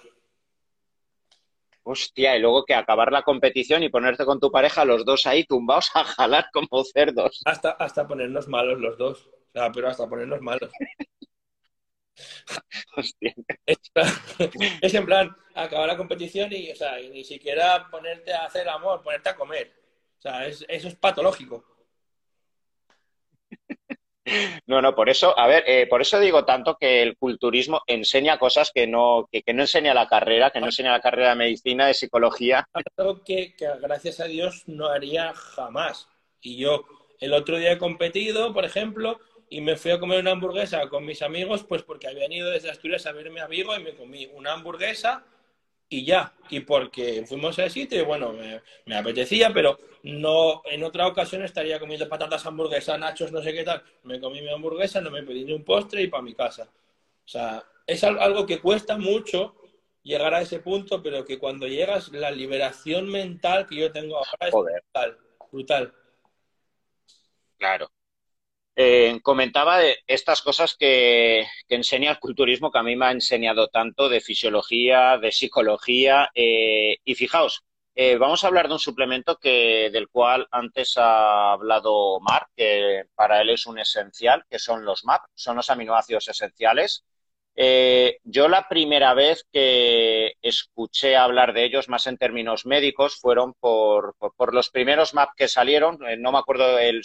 Hostia, 1.84 2.36
y 2.36 2.40
luego 2.40 2.66
que 2.66 2.74
acabar 2.74 3.12
la 3.12 3.22
competición 3.22 3.84
y 3.84 3.90
ponerte 3.90 4.26
con 4.26 4.40
tu 4.40 4.50
pareja, 4.50 4.84
los 4.84 5.06
dos 5.06 5.28
ahí 5.28 5.44
tumbados 5.44 5.92
a 5.94 6.04
jalar 6.04 6.48
como 6.52 6.84
cerdos. 6.86 7.42
Hasta, 7.46 7.70
hasta 7.72 8.08
ponernos 8.08 8.48
malos 8.48 8.80
los 8.80 8.98
dos. 8.98 9.28
O 9.28 9.52
sea, 9.54 9.72
pero 9.72 9.90
hasta 9.90 10.10
ponernos 10.10 10.42
malos. 10.42 10.72
Hostia. 12.96 13.34
Es, 14.82 14.94
en 14.94 15.06
plan, 15.06 15.36
acabar 15.54 15.88
la 15.88 15.98
competición 15.98 16.52
y, 16.52 16.72
o 16.72 16.76
sea, 16.76 17.00
y 17.00 17.10
ni 17.10 17.24
siquiera 17.24 17.88
ponerte 17.90 18.34
a 18.34 18.46
hacer 18.46 18.68
amor, 18.70 19.02
ponerte 19.02 19.30
a 19.30 19.36
comer. 19.36 19.72
O 20.18 20.22
sea, 20.22 20.46
es, 20.48 20.66
eso 20.68 20.88
es 20.88 20.96
patológico. 20.96 21.66
No, 24.68 24.82
no, 24.82 24.94
por 24.94 25.10
eso, 25.10 25.38
a 25.38 25.48
ver, 25.48 25.64
eh, 25.66 25.88
por 25.88 26.02
eso 26.02 26.20
digo 26.20 26.46
tanto 26.46 26.78
que 26.80 27.02
el 27.02 27.18
culturismo 27.18 27.82
enseña 27.88 28.38
cosas 28.38 28.72
que 28.72 28.86
no, 28.86 29.28
que, 29.32 29.54
no 29.54 29.64
enseña 29.64 29.94
la 29.94 30.08
carrera, 30.08 30.52
que 30.52 30.60
no 30.60 30.68
enseña 30.68 30.92
la 30.92 31.02
carrera 31.02 31.30
de 31.30 31.36
medicina, 31.36 31.88
de 31.88 31.94
psicología. 31.94 32.68
Algo 32.98 33.24
que, 33.24 33.56
que 33.56 33.68
gracias 33.82 34.20
a 34.20 34.26
Dios 34.26 34.64
no 34.68 34.88
haría 34.88 35.34
jamás. 35.34 36.08
Y 36.42 36.58
yo 36.58 36.86
el 37.20 37.34
otro 37.34 37.58
día 37.58 37.74
he 37.74 37.78
competido, 37.78 38.54
por 38.54 38.66
ejemplo, 38.66 39.20
y 39.50 39.62
me 39.62 39.76
fui 39.76 39.92
a 39.92 40.00
comer 40.00 40.20
una 40.20 40.32
hamburguesa 40.32 40.88
con 40.90 41.06
mis 41.06 41.22
amigos, 41.22 41.64
pues 41.64 41.82
porque 41.84 42.08
habían 42.08 42.32
ido 42.32 42.50
desde 42.50 42.70
Asturias 42.70 43.06
a 43.06 43.12
verme 43.12 43.42
amigo 43.42 43.76
y 43.76 43.84
me 43.84 43.96
comí 43.96 44.28
una 44.34 44.54
hamburguesa 44.54 45.26
y 45.90 46.06
ya. 46.06 46.34
Y 46.50 46.62
porque 46.62 47.26
fuimos 47.26 47.58
a 47.58 47.66
ese 47.66 47.82
sitio 47.82 48.02
y 48.02 48.06
bueno, 48.06 48.34
me, 48.86 48.96
apetecía, 48.96 49.52
pero 49.52 49.78
no 50.04 50.62
en 50.66 50.84
otra 50.84 51.08
ocasión 51.08 51.44
estaría 51.44 51.80
comiendo 51.80 52.08
patatas, 52.08 52.46
hamburguesas, 52.46 53.00
nachos, 53.00 53.32
no 53.32 53.42
sé 53.42 53.54
qué 53.54 53.64
tal. 53.64 53.84
Me 54.04 54.20
comí 54.20 54.42
mi 54.42 54.50
hamburguesa, 54.50 55.02
no 55.02 55.10
me 55.10 55.24
pedí 55.24 55.46
ni 55.46 55.54
un 55.54 55.64
postre 55.64 56.04
y 56.04 56.08
para 56.08 56.24
mi 56.24 56.36
casa. 56.36 56.70
O 57.26 57.28
sea, 57.28 57.64
es 57.88 58.04
algo 58.04 58.46
que 58.46 58.60
cuesta 58.60 58.98
mucho 58.98 59.56
llegar 60.04 60.34
a 60.34 60.42
ese 60.42 60.60
punto, 60.60 61.02
pero 61.02 61.26
que 61.26 61.40
cuando 61.40 61.68
llegas, 61.68 62.10
la 62.10 62.30
liberación 62.30 63.10
mental 63.10 63.66
que 63.68 63.76
yo 63.76 63.92
tengo 63.92 64.18
ahora 64.18 64.48
es 64.48 64.52
brutal, 64.54 65.18
brutal. 65.52 65.94
Claro. 67.58 67.92
Eh, 68.82 69.20
comentaba 69.22 69.82
estas 70.08 70.42
cosas 70.42 70.78
que, 70.80 71.46
enseña 71.68 72.12
el 72.12 72.20
culturismo, 72.20 72.72
que 72.72 72.80
a 72.80 72.84
mí 72.84 72.96
me 72.96 73.08
ha 73.08 73.12
enseñado 73.12 73.68
tanto 73.68 74.08
de 74.08 74.22
fisiología, 74.22 75.18
de 75.18 75.34
psicología. 75.34 76.30
Eh, 76.34 76.98
y 77.04 77.16
fijaos, 77.16 77.66
eh, 77.94 78.16
vamos 78.16 78.42
a 78.42 78.48
hablar 78.48 78.70
de 78.70 78.76
un 78.76 78.80
suplemento 78.80 79.36
que, 79.38 79.90
del 79.92 80.08
cual 80.08 80.48
antes 80.52 80.96
ha 80.98 81.52
hablado 81.52 82.22
Mark, 82.22 82.48
que 82.56 83.04
para 83.16 83.42
él 83.42 83.50
es 83.50 83.66
un 83.66 83.80
esencial, 83.80 84.46
que 84.50 84.60
son 84.60 84.86
los 84.86 85.04
MAP, 85.04 85.24
son 85.36 85.58
los 85.58 85.70
aminoácidos 85.70 86.30
esenciales. 86.30 87.04
yo 88.24 88.48
la 88.48 88.68
primera 88.70 89.14
vez 89.14 89.46
que 89.52 90.34
escuché 90.42 91.18
hablar 91.18 91.54
de 91.54 91.66
ellos, 91.66 91.90
más 91.90 92.08
en 92.08 92.18
términos 92.18 92.66
médicos, 92.66 93.18
fueron 93.20 93.54
por, 93.60 94.16
por, 94.38 94.54
los 94.54 94.70
primeros 94.70 95.14
MAP 95.14 95.32
que 95.36 95.48
salieron, 95.50 96.00
no 96.20 96.32
me 96.32 96.38
acuerdo 96.40 96.80
el, 96.80 97.04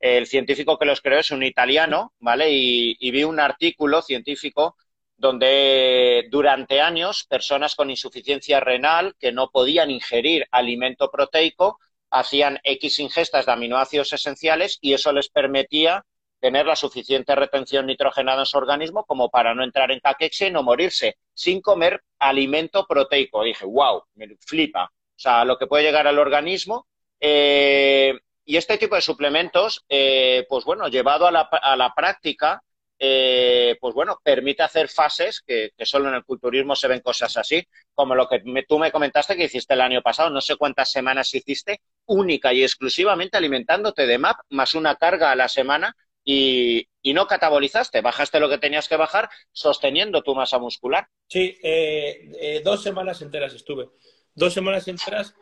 el 0.00 0.26
científico 0.26 0.78
que 0.78 0.86
los 0.86 1.00
creó 1.00 1.20
es 1.20 1.30
un 1.30 1.42
italiano, 1.42 2.12
¿vale? 2.18 2.50
Y, 2.50 3.10
vi 3.10 3.24
un 3.24 3.40
artículo 3.40 4.02
científico 4.02 4.76
donde 5.16 6.26
durante 6.30 6.80
años 6.80 7.24
personas 7.24 7.74
con 7.74 7.90
insuficiencia 7.90 8.60
renal 8.60 9.14
que 9.18 9.32
no 9.32 9.48
podían 9.50 9.90
ingerir 9.90 10.46
alimento 10.50 11.10
proteico 11.10 11.78
hacían 12.10 12.60
X 12.62 12.98
ingestas 13.00 13.46
de 13.46 13.52
aminoácidos 13.52 14.12
esenciales 14.12 14.78
y 14.80 14.92
eso 14.92 15.12
les 15.12 15.30
permitía 15.30 16.04
tener 16.38 16.66
la 16.66 16.76
suficiente 16.76 17.34
retención 17.34 17.86
nitrogenada 17.86 18.40
en 18.40 18.46
su 18.46 18.58
organismo 18.58 19.04
como 19.04 19.30
para 19.30 19.54
no 19.54 19.64
entrar 19.64 19.90
en 19.90 20.00
caquexia 20.00 20.48
y 20.48 20.50
no 20.50 20.62
morirse 20.62 21.16
sin 21.32 21.62
comer 21.62 22.02
alimento 22.18 22.86
proteico. 22.86 23.42
dije, 23.42 23.64
wow, 23.64 24.02
me 24.14 24.28
flipa. 24.40 24.84
O 24.84 25.18
sea, 25.18 25.44
lo 25.46 25.56
que 25.56 25.66
puede 25.66 25.84
llegar 25.84 26.06
al 26.06 26.18
organismo. 26.18 26.86
Eh, 27.18 28.14
y 28.46 28.56
este 28.56 28.78
tipo 28.78 28.94
de 28.94 29.02
suplementos, 29.02 29.84
eh, 29.88 30.46
pues 30.48 30.64
bueno, 30.64 30.88
llevado 30.88 31.26
a 31.26 31.30
la, 31.32 31.40
a 31.40 31.76
la 31.76 31.92
práctica, 31.94 32.62
eh, 32.98 33.76
pues 33.78 33.94
bueno, 33.94 34.18
permite 34.22 34.62
hacer 34.62 34.88
fases 34.88 35.42
que, 35.42 35.72
solo 35.84 36.08
en 36.08 36.14
el 36.14 36.24
culturismo 36.24 36.74
se 36.74 36.88
ven 36.88 37.00
cosas 37.00 37.36
así, 37.36 37.66
como 37.94 38.14
lo 38.14 38.26
que 38.26 38.42
tú 38.66 38.78
me 38.78 38.90
comentaste 38.90 39.36
que 39.36 39.44
hiciste 39.44 39.74
el 39.74 39.82
año 39.82 40.00
pasado, 40.00 40.30
no 40.30 40.40
sé 40.40 40.56
cuántas 40.56 40.90
semanas 40.90 41.34
hiciste, 41.34 41.80
única 42.06 42.54
y 42.54 42.62
exclusivamente 42.62 43.36
alimentándote 43.36 44.06
de 44.06 44.18
MAP 44.18 44.36
más 44.50 44.74
una 44.74 44.96
carga 44.96 45.30
a 45.30 45.36
la 45.36 45.48
semana 45.48 45.94
y, 46.24 46.88
no 47.04 47.26
catabolizaste, 47.26 48.00
bajaste 48.00 48.40
lo 48.40 48.48
que 48.48 48.58
tenías 48.58 48.88
que 48.88 48.96
bajar 48.96 49.28
sosteniendo 49.52 50.22
tu 50.22 50.34
masa 50.34 50.58
muscular. 50.58 51.06
Sí, 51.28 51.56
eh, 51.62 52.60
dos 52.64 52.82
semanas 52.82 53.22
enteras 53.22 53.54
estuve. 53.54 53.90
Dos 54.34 54.52
semanas 54.52 54.88
enteras 54.88 55.34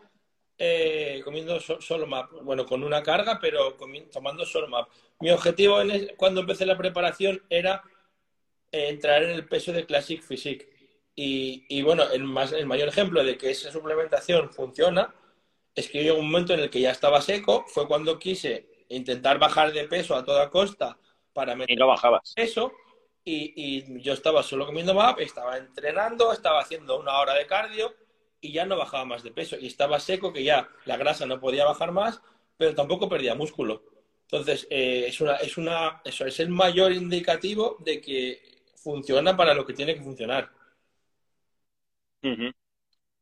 eh, 0.56 1.20
comiendo 1.24 1.58
solo 1.60 2.06
map, 2.06 2.30
bueno, 2.42 2.64
con 2.64 2.84
una 2.84 3.02
carga, 3.02 3.38
pero 3.40 3.76
tomando 4.12 4.46
solo 4.46 4.68
map. 4.68 4.88
Mi 5.20 5.30
objetivo 5.30 5.78
cuando 6.16 6.42
empecé 6.42 6.66
la 6.66 6.76
preparación 6.76 7.42
era 7.50 7.82
eh, 8.70 8.88
entrar 8.88 9.22
en 9.22 9.30
el 9.30 9.46
peso 9.46 9.72
de 9.72 9.86
Classic 9.86 10.22
Physique. 10.22 10.68
Y, 11.16 11.80
bueno, 11.82 12.10
el, 12.10 12.24
más, 12.24 12.52
el 12.52 12.66
mayor 12.66 12.88
ejemplo 12.88 13.22
de 13.22 13.38
que 13.38 13.50
esa 13.50 13.70
suplementación 13.70 14.52
funciona 14.52 15.14
es 15.74 15.88
que 15.88 16.04
yo 16.04 16.14
en 16.14 16.20
un 16.20 16.26
momento 16.26 16.54
en 16.54 16.60
el 16.60 16.70
que 16.70 16.80
ya 16.80 16.90
estaba 16.90 17.20
seco 17.20 17.64
fue 17.68 17.86
cuando 17.86 18.18
quise 18.18 18.84
intentar 18.88 19.38
bajar 19.38 19.72
de 19.72 19.84
peso 19.84 20.16
a 20.16 20.24
toda 20.24 20.50
costa 20.50 20.98
para 21.32 21.54
meter 21.54 21.76
y 21.76 21.76
no 21.76 21.86
bajabas. 21.86 22.32
eso 22.36 22.72
y, 23.24 23.52
y 23.56 24.02
yo 24.02 24.12
estaba 24.12 24.42
solo 24.42 24.66
comiendo 24.66 24.92
MAP, 24.94 25.20
estaba 25.20 25.56
entrenando, 25.56 26.32
estaba 26.32 26.60
haciendo 26.60 26.98
una 26.98 27.18
hora 27.18 27.34
de 27.34 27.46
cardio 27.46 27.94
y 28.44 28.52
ya 28.52 28.66
no 28.66 28.76
bajaba 28.76 29.06
más 29.06 29.22
de 29.22 29.30
peso. 29.30 29.56
Y 29.58 29.66
estaba 29.66 29.98
seco 29.98 30.32
que 30.32 30.44
ya 30.44 30.68
la 30.84 30.98
grasa 30.98 31.24
no 31.24 31.40
podía 31.40 31.64
bajar 31.64 31.92
más, 31.92 32.20
pero 32.58 32.74
tampoco 32.74 33.08
perdía 33.08 33.34
músculo. 33.34 33.82
Entonces, 34.22 34.66
eh, 34.70 35.06
es, 35.08 35.20
una, 35.20 35.36
es, 35.36 35.56
una, 35.56 36.02
eso 36.04 36.26
es 36.26 36.38
el 36.40 36.50
mayor 36.50 36.92
indicativo 36.92 37.78
de 37.80 38.00
que 38.00 38.42
funciona 38.76 39.34
para 39.36 39.54
lo 39.54 39.64
que 39.64 39.72
tiene 39.72 39.94
que 39.94 40.02
funcionar. 40.02 40.50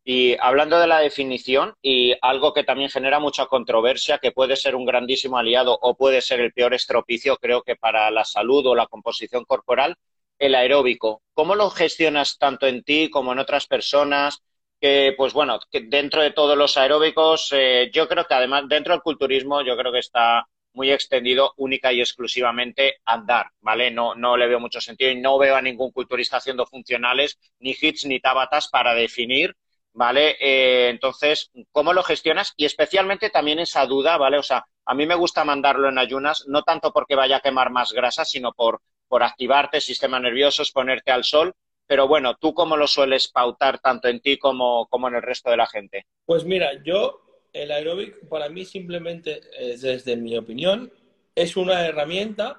Y 0.05 0.37
hablando 0.41 0.81
de 0.81 0.89
la 0.89 0.99
definición, 0.99 1.75
y 1.81 2.15
algo 2.21 2.53
que 2.53 2.65
también 2.65 2.91
genera 2.91 3.21
mucha 3.21 3.47
controversia, 3.47 4.19
que 4.19 4.33
puede 4.33 4.57
ser 4.57 4.75
un 4.75 4.85
grandísimo 4.85 5.39
aliado 5.39 5.79
o 5.81 5.97
puede 5.97 6.21
ser 6.21 6.41
el 6.41 6.53
peor 6.53 6.75
estropicio, 6.75 7.37
creo 7.37 7.63
que 7.63 7.77
para 7.77 8.11
la 8.11 8.25
salud 8.25 8.67
o 8.67 8.75
la 8.75 8.89
composición 8.89 9.45
corporal, 9.45 9.97
el 10.39 10.57
aeróbico. 10.57 11.23
¿Cómo 11.35 11.55
lo 11.55 11.71
gestionas 11.71 12.39
tanto 12.39 12.67
en 12.67 12.83
ti 12.83 13.11
como 13.11 13.33
en 13.33 13.39
otras 13.39 13.67
personas? 13.69 14.43
Que, 14.83 15.15
pues 15.17 15.33
bueno, 15.33 15.61
que 15.71 15.83
dentro 15.83 16.23
de 16.23 16.33
todos 16.33 16.59
los 16.59 16.77
aeróbicos, 16.77 17.51
eh, 17.53 17.89
yo 17.95 18.09
creo 18.09 18.27
que 18.27 18.35
además 18.35 18.65
dentro 18.69 18.93
del 18.93 19.01
culturismo, 19.01 19.63
yo 19.63 19.77
creo 19.77 19.93
que 19.93 20.01
está 20.01 20.45
muy 20.73 20.91
extendido 20.91 21.55
única 21.57 21.93
y 21.93 22.01
exclusivamente 22.01 22.97
andar, 23.05 23.47
¿vale? 23.61 23.93
No, 23.93 24.17
no 24.17 24.37
le 24.37 24.49
veo 24.49 24.59
mucho 24.59 24.81
sentido 24.81 25.13
y 25.13 25.21
no 25.21 25.39
veo 25.39 25.55
a 25.55 25.63
ningún 25.63 25.93
culturista 25.93 26.39
haciendo 26.39 26.67
funcionales, 26.67 27.39
ni 27.61 27.77
hits 27.81 28.07
ni 28.07 28.19
tabatas 28.19 28.67
para 28.69 28.93
definir, 28.93 29.55
¿vale? 29.93 30.37
Eh, 30.41 30.89
entonces, 30.89 31.53
¿cómo 31.71 31.93
lo 31.93 32.03
gestionas? 32.03 32.53
Y 32.57 32.65
especialmente 32.65 33.31
también 33.31 33.61
esa 33.61 33.87
duda, 33.87 34.17
¿vale? 34.17 34.39
O 34.39 34.43
sea, 34.43 34.67
a 34.85 34.95
mí 34.95 35.07
me 35.07 35.15
gusta 35.15 35.45
mandarlo 35.45 35.91
en 35.91 35.99
ayunas, 35.99 36.45
no 36.49 36.63
tanto 36.65 36.93
porque 36.93 37.15
vaya 37.15 37.37
a 37.37 37.41
quemar 37.41 37.71
más 37.71 37.93
grasa, 37.93 38.25
sino 38.25 38.53
por, 38.53 38.81
por 39.07 39.23
activarte, 39.23 39.81
sistema 39.81 40.19
nervioso, 40.19 40.65
ponerte 40.75 41.13
al 41.13 41.23
sol 41.23 41.55
pero 41.87 42.09
bueno, 42.09 42.37
¿tú 42.41 42.55
cómo 42.55 42.77
lo 42.77 42.87
sueles 42.87 43.29
pautar 43.29 43.79
tanto 43.79 44.09
en 44.09 44.21
ti 44.21 44.39
como, 44.39 44.89
en 44.93 45.15
el 45.15 45.23
resto 45.23 45.51
de 45.51 45.57
la 45.57 45.67
gente? 45.67 46.07
Pues 46.25 46.45
mira, 46.45 46.83
yo, 46.83 47.21
el 47.53 47.71
aeróbic 47.71 48.29
para 48.29 48.49
mí 48.49 48.65
simplemente, 48.65 49.41
desde 49.59 50.17
mi 50.17 50.37
opinión, 50.37 50.93
es 51.35 51.57
una 51.57 51.87
herramienta 51.87 52.59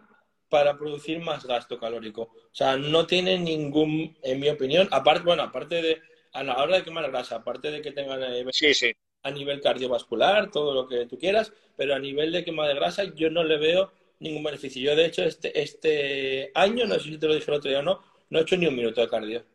para 0.49 0.78
producir 0.78 1.19
más 1.19 1.45
gasto 1.45 1.80
calórico. 1.80 2.21
O 2.21 2.55
sea, 2.55 2.78
no 2.78 3.07
tiene 3.07 3.39
ningún, 3.39 4.15
en 4.21 4.39
mi 4.39 4.49
opinión, 4.49 4.88
aparte, 4.91 5.24
bueno, 5.24 5.43
aparte 5.43 5.82
de, 5.82 6.01
a 6.32 6.43
la 6.43 6.61
hora 6.61 6.78
de 6.78 6.84
quemar 6.84 7.09
grasa, 7.09 7.38
aparte 7.38 7.71
de 7.71 7.82
que 7.82 7.91
tengan 7.91 8.21
sí, 8.51 8.74
sí. 8.74 8.93
a 9.24 9.32
nivel 9.32 9.61
cardiovascular, 9.61 10.51
todo 10.51 10.74
lo 10.74 10.88
que 10.88 11.07
tú 11.07 11.17
quieras, 11.17 11.51
pero 11.76 11.95
a 11.95 11.99
nivel 11.99 12.32
de 12.32 12.43
quema 12.43 12.67
de 12.67 12.76
grasa 12.76 13.03
yo 13.15 13.32
no 13.32 13.43
le 13.43 13.57
veo 13.57 13.91
ningún 14.19 14.43
beneficio. 14.43 14.82
Yo, 14.82 14.95
de 14.95 15.05
hecho, 15.05 15.24
este, 15.24 15.59
este 15.59 16.51
año, 16.53 16.86
no 16.86 16.95
sé 16.95 17.09
si 17.09 17.17
te 17.17 17.28
lo 17.28 17.36
dije 17.36 17.49
el 17.49 17.57
otro 17.57 17.69
día 17.69 17.80
o 17.80 17.84
no, 17.84 18.01
no 18.34 18.39
he 18.39 18.41
hecho 18.41 18.57
ni 18.57 18.65
un 18.65 18.75
minuto 18.75 18.99
de 18.99 19.07
cardio. 19.07 19.45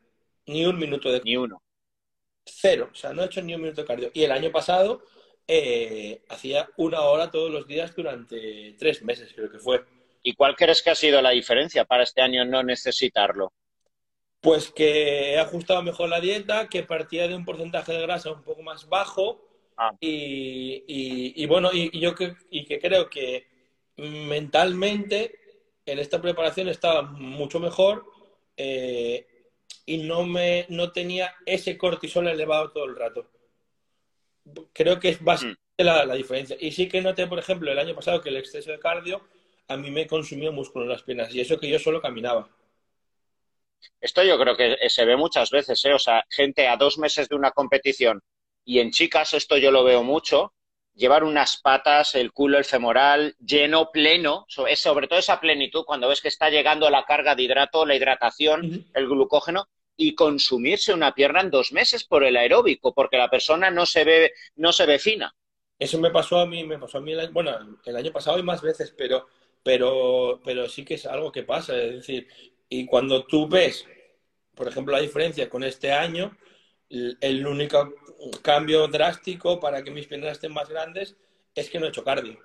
Ni 0.46 0.64
un 0.64 0.78
minuto 0.78 1.10
de 1.10 1.20
Ni 1.24 1.36
uno. 1.36 1.60
Cero. 2.44 2.88
O 2.92 2.94
sea, 2.94 3.12
no 3.12 3.22
he 3.22 3.26
hecho 3.26 3.42
ni 3.42 3.52
un 3.52 3.60
minuto 3.60 3.80
de 3.80 3.86
cardio. 3.88 4.10
Y 4.14 4.22
el 4.22 4.30
año 4.30 4.52
pasado 4.52 5.02
eh, 5.48 6.22
hacía 6.28 6.70
una 6.76 7.00
hora 7.00 7.28
todos 7.28 7.50
los 7.50 7.66
días 7.66 7.94
durante 7.96 8.76
tres 8.78 9.02
meses, 9.02 9.32
creo 9.34 9.50
que 9.50 9.58
fue. 9.58 9.84
¿Y 10.22 10.34
cuál 10.34 10.54
crees 10.54 10.80
que 10.80 10.90
ha 10.90 10.94
sido 10.94 11.20
la 11.20 11.30
diferencia 11.30 11.84
para 11.84 12.04
este 12.04 12.22
año 12.22 12.44
no 12.44 12.62
necesitarlo? 12.62 13.52
Pues 14.40 14.70
que 14.70 15.32
he 15.32 15.38
ajustado 15.40 15.82
mejor 15.82 16.08
la 16.08 16.20
dieta, 16.20 16.68
que 16.68 16.84
partía 16.84 17.26
de 17.26 17.34
un 17.34 17.44
porcentaje 17.44 17.92
de 17.92 18.02
grasa 18.02 18.30
un 18.30 18.44
poco 18.44 18.62
más 18.62 18.88
bajo 18.88 19.44
ah. 19.76 19.90
y, 19.98 21.44
bueno, 21.46 21.70
y, 21.72 21.98
yo 21.98 22.14
que, 22.14 22.36
y 22.48 22.64
que 22.64 22.78
creo 22.78 23.10
que 23.10 23.48
mentalmente 23.96 25.34
en 25.84 25.98
esta 25.98 26.22
preparación 26.22 26.68
estaba 26.68 27.02
mucho 27.02 27.58
mejor 27.58 28.17
eh, 28.58 29.26
y 29.86 29.98
no, 29.98 30.24
me, 30.24 30.66
no 30.68 30.92
tenía 30.92 31.34
ese 31.46 31.78
cortisol 31.78 32.28
elevado 32.28 32.72
todo 32.72 32.84
el 32.84 32.96
rato. 32.96 33.30
Creo 34.72 34.98
que 34.98 35.10
es 35.10 35.22
básicamente 35.22 35.62
mm. 35.78 35.84
la, 35.84 36.14
diferencia. 36.14 36.56
Y 36.60 36.72
sí 36.72 36.88
que 36.88 37.00
noté, 37.00 37.26
por 37.26 37.38
ejemplo, 37.38 37.70
el 37.70 37.78
año 37.78 37.94
pasado 37.94 38.20
que 38.20 38.28
el 38.28 38.36
exceso 38.36 38.70
de 38.70 38.80
cardio 38.80 39.22
a 39.68 39.76
mí 39.76 39.90
me 39.90 40.06
consumió 40.06 40.52
músculo 40.52 40.84
en 40.84 40.90
las 40.90 41.02
piernas 41.02 41.34
y 41.34 41.40
eso 41.40 41.58
que 41.58 41.68
yo 41.68 41.78
solo 41.78 42.02
caminaba. 42.02 42.50
Esto 44.00 44.24
yo 44.24 44.38
creo 44.38 44.56
que 44.56 44.76
se 44.88 45.04
ve 45.04 45.16
muchas 45.16 45.50
veces, 45.50 45.84
¿eh? 45.84 45.94
O 45.94 45.98
sea, 45.98 46.24
gente 46.28 46.66
a 46.66 46.76
dos 46.76 46.98
meses 46.98 47.28
de 47.28 47.36
una 47.36 47.52
competición 47.52 48.20
y 48.64 48.80
en 48.80 48.90
chicas 48.90 49.34
esto 49.34 49.56
yo 49.56 49.70
lo 49.70 49.84
veo 49.84 50.02
mucho, 50.02 50.52
llevar 50.98 51.22
unas 51.22 51.56
patas, 51.58 52.16
el 52.16 52.32
culo, 52.32 52.58
el 52.58 52.64
femoral 52.64 53.36
lleno, 53.38 53.90
pleno, 53.92 54.44
sobre 54.48 55.06
todo 55.06 55.18
esa 55.18 55.40
plenitud 55.40 55.84
cuando 55.84 56.08
ves 56.08 56.20
que 56.20 56.28
está 56.28 56.50
llegando 56.50 56.90
la 56.90 57.04
carga 57.04 57.36
de 57.36 57.44
hidrato, 57.44 57.86
la 57.86 57.94
hidratación, 57.94 58.84
el 58.92 59.06
glucógeno, 59.06 59.68
y 59.96 60.14
consumirse 60.14 60.92
una 60.92 61.14
pierna 61.14 61.40
en 61.40 61.50
dos 61.50 61.72
meses 61.72 62.04
por 62.04 62.24
el 62.24 62.36
aeróbico, 62.36 62.92
porque 62.94 63.16
la 63.16 63.30
persona 63.30 63.70
no 63.70 63.86
se 63.86 64.04
ve, 64.04 64.32
no 64.56 64.72
se 64.72 64.86
ve 64.86 64.98
fina. 64.98 65.34
Eso 65.78 66.00
me 66.00 66.10
pasó 66.10 66.40
a 66.40 66.46
mí, 66.46 66.64
me 66.64 66.78
pasó 66.78 66.98
a 66.98 67.00
mí, 67.00 67.12
el, 67.12 67.30
bueno, 67.30 67.56
el 67.84 67.96
año 67.96 68.12
pasado 68.12 68.38
y 68.38 68.42
más 68.42 68.60
veces, 68.60 68.92
pero, 68.96 69.26
pero, 69.62 70.40
pero 70.44 70.68
sí 70.68 70.84
que 70.84 70.94
es 70.94 71.06
algo 71.06 71.30
que 71.30 71.44
pasa, 71.44 71.76
es 71.80 71.94
decir, 71.94 72.26
y 72.68 72.86
cuando 72.86 73.24
tú 73.24 73.48
ves, 73.48 73.86
por 74.54 74.66
ejemplo, 74.66 74.92
la 74.92 75.00
diferencia 75.00 75.48
con 75.48 75.62
este 75.62 75.92
año, 75.92 76.36
el 76.90 77.46
único 77.46 77.94
cambio 78.42 78.88
drástico 78.88 79.60
para 79.60 79.82
que 79.82 79.90
mis 79.90 80.06
piernas 80.06 80.32
estén 80.32 80.52
más 80.52 80.68
grandes 80.68 81.16
es 81.54 81.70
que 81.70 81.78
no 81.78 81.86
he 81.86 81.88
hecho 81.90 82.04
cardio. 82.04 82.38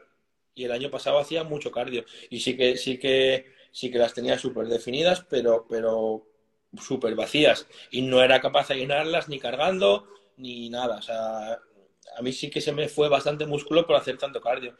Y 0.55 0.65
el 0.65 0.71
año 0.71 0.91
pasado 0.91 1.17
hacía 1.17 1.43
mucho 1.43 1.71
cardio. 1.71 2.05
Y 2.29 2.39
sí 2.39 2.55
que, 2.55 2.77
sí 2.77 2.99
que, 2.99 3.53
sí 3.71 3.89
que 3.91 3.97
las 3.97 4.13
tenía 4.13 4.37
súper 4.37 4.67
definidas, 4.67 5.25
pero, 5.29 5.65
pero 5.67 6.27
súper 6.79 7.15
vacías. 7.15 7.67
Y 7.91 8.03
no 8.03 8.21
era 8.23 8.39
capaz 8.39 8.67
de 8.67 8.75
llenarlas 8.75 9.29
ni 9.29 9.39
cargando, 9.39 10.07
ni 10.37 10.69
nada. 10.69 10.97
O 10.97 11.01
sea, 11.01 11.53
a 11.53 12.21
mí 12.21 12.31
sí 12.33 12.49
que 12.49 12.61
se 12.61 12.71
me 12.71 12.87
fue 12.87 13.09
bastante 13.09 13.45
músculo 13.45 13.85
por 13.85 13.95
hacer 13.95 14.17
tanto 14.17 14.41
cardio. 14.41 14.75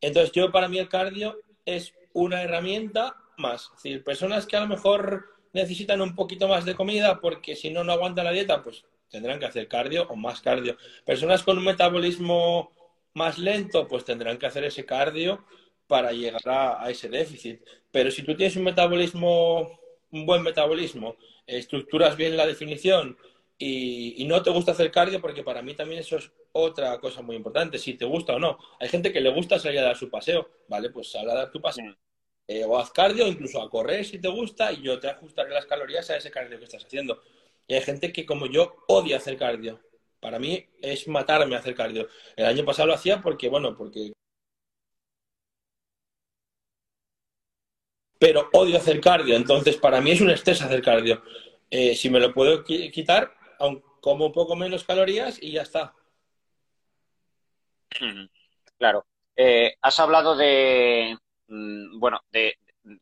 Entonces, 0.00 0.32
yo 0.32 0.50
para 0.50 0.68
mí 0.68 0.78
el 0.78 0.88
cardio 0.88 1.38
es 1.64 1.94
una 2.12 2.42
herramienta 2.42 3.16
más. 3.36 3.64
Es 3.76 3.82
decir, 3.82 4.04
personas 4.04 4.46
que 4.46 4.56
a 4.56 4.60
lo 4.60 4.68
mejor 4.68 5.26
necesitan 5.52 6.00
un 6.00 6.14
poquito 6.14 6.48
más 6.48 6.64
de 6.64 6.74
comida 6.74 7.20
porque 7.20 7.56
si 7.56 7.70
no, 7.70 7.84
no 7.84 7.92
aguantan 7.92 8.24
la 8.24 8.32
dieta, 8.32 8.62
pues 8.62 8.84
tendrán 9.10 9.38
que 9.38 9.46
hacer 9.46 9.68
cardio 9.68 10.06
o 10.08 10.16
más 10.16 10.40
cardio. 10.40 10.76
Personas 11.04 11.42
con 11.42 11.58
un 11.58 11.64
metabolismo 11.64 12.72
más 13.14 13.38
lento, 13.38 13.88
pues 13.88 14.04
tendrán 14.04 14.38
que 14.38 14.46
hacer 14.46 14.64
ese 14.64 14.84
cardio 14.84 15.44
para 15.86 16.12
llegar 16.12 16.42
a, 16.46 16.90
ese 16.90 17.08
déficit. 17.08 17.60
Pero 17.90 18.10
si 18.10 18.22
tú 18.22 18.36
tienes 18.36 18.56
un 18.56 18.64
metabolismo, 18.64 19.80
un 20.10 20.26
buen 20.26 20.42
metabolismo, 20.42 21.16
estructuras 21.46 22.16
bien 22.16 22.36
la 22.36 22.46
definición 22.46 23.16
y, 23.58 24.24
no 24.26 24.42
te 24.42 24.50
gusta 24.50 24.72
hacer 24.72 24.90
cardio, 24.90 25.20
porque 25.20 25.42
para 25.42 25.62
mí 25.62 25.74
también 25.74 26.00
eso 26.00 26.16
es 26.16 26.30
otra 26.52 26.98
cosa 27.00 27.22
muy 27.22 27.34
importante, 27.34 27.78
si 27.78 27.94
te 27.94 28.04
gusta 28.04 28.34
o 28.34 28.38
no. 28.38 28.58
Hay 28.78 28.88
gente 28.88 29.12
que 29.12 29.20
le 29.20 29.30
gusta 29.30 29.58
salir 29.58 29.80
a 29.80 29.84
dar 29.84 29.96
su 29.96 30.10
paseo, 30.10 30.48
¿vale? 30.68 30.90
Pues 30.90 31.10
sal 31.10 31.28
a 31.28 31.34
dar 31.34 31.50
tu 31.50 31.60
paseo. 31.60 31.96
Eh, 32.46 32.64
o 32.64 32.78
haz 32.78 32.90
cardio, 32.90 33.26
incluso 33.26 33.60
a 33.60 33.68
correr 33.68 34.04
si 34.04 34.18
te 34.18 34.28
gusta, 34.28 34.72
y 34.72 34.82
yo 34.82 34.98
te 35.00 35.08
ajustaré 35.08 35.50
las 35.50 35.66
calorías 35.66 36.08
a 36.10 36.16
ese 36.16 36.30
cardio 36.30 36.58
que 36.58 36.64
estás 36.64 36.84
haciendo. 36.84 37.20
Y 37.68 37.74
hay 37.74 37.82
gente 37.82 38.12
que, 38.12 38.26
como 38.26 38.46
yo, 38.46 38.76
odia 38.88 39.18
hacer 39.18 39.36
cardio. 39.36 39.80
Para 40.20 40.38
mí 40.38 40.66
es 40.80 41.06
matarme 41.06 41.54
hacer 41.54 41.74
cardio. 41.74 42.08
El 42.34 42.46
año 42.46 42.64
pasado 42.64 42.88
lo 42.88 42.94
hacía 42.94 43.20
porque, 43.22 43.48
bueno, 43.48 43.76
porque... 43.76 44.12
Pero 48.18 48.48
odio 48.52 48.78
hacer 48.78 49.00
cardio. 49.00 49.36
Entonces, 49.36 49.76
para 49.76 50.00
mí 50.00 50.10
es 50.12 50.20
un 50.20 50.30
estrés 50.30 50.62
hacer 50.62 50.82
cardio. 50.82 51.22
Eh, 51.70 51.94
si 51.94 52.10
me 52.10 52.20
lo 52.20 52.32
puedo 52.32 52.64
quitar, 52.64 53.34
aun 53.58 53.82
como 54.00 54.26
un 54.26 54.32
poco 54.32 54.56
menos 54.56 54.84
calorías 54.84 55.40
y 55.40 55.52
ya 55.52 55.62
está. 55.62 55.94
Claro. 58.78 59.06
Eh, 59.36 59.76
has 59.82 60.00
hablado 60.00 60.36
de, 60.36 61.16
mm, 61.48 61.98
bueno, 62.00 62.20
de, 62.32 62.56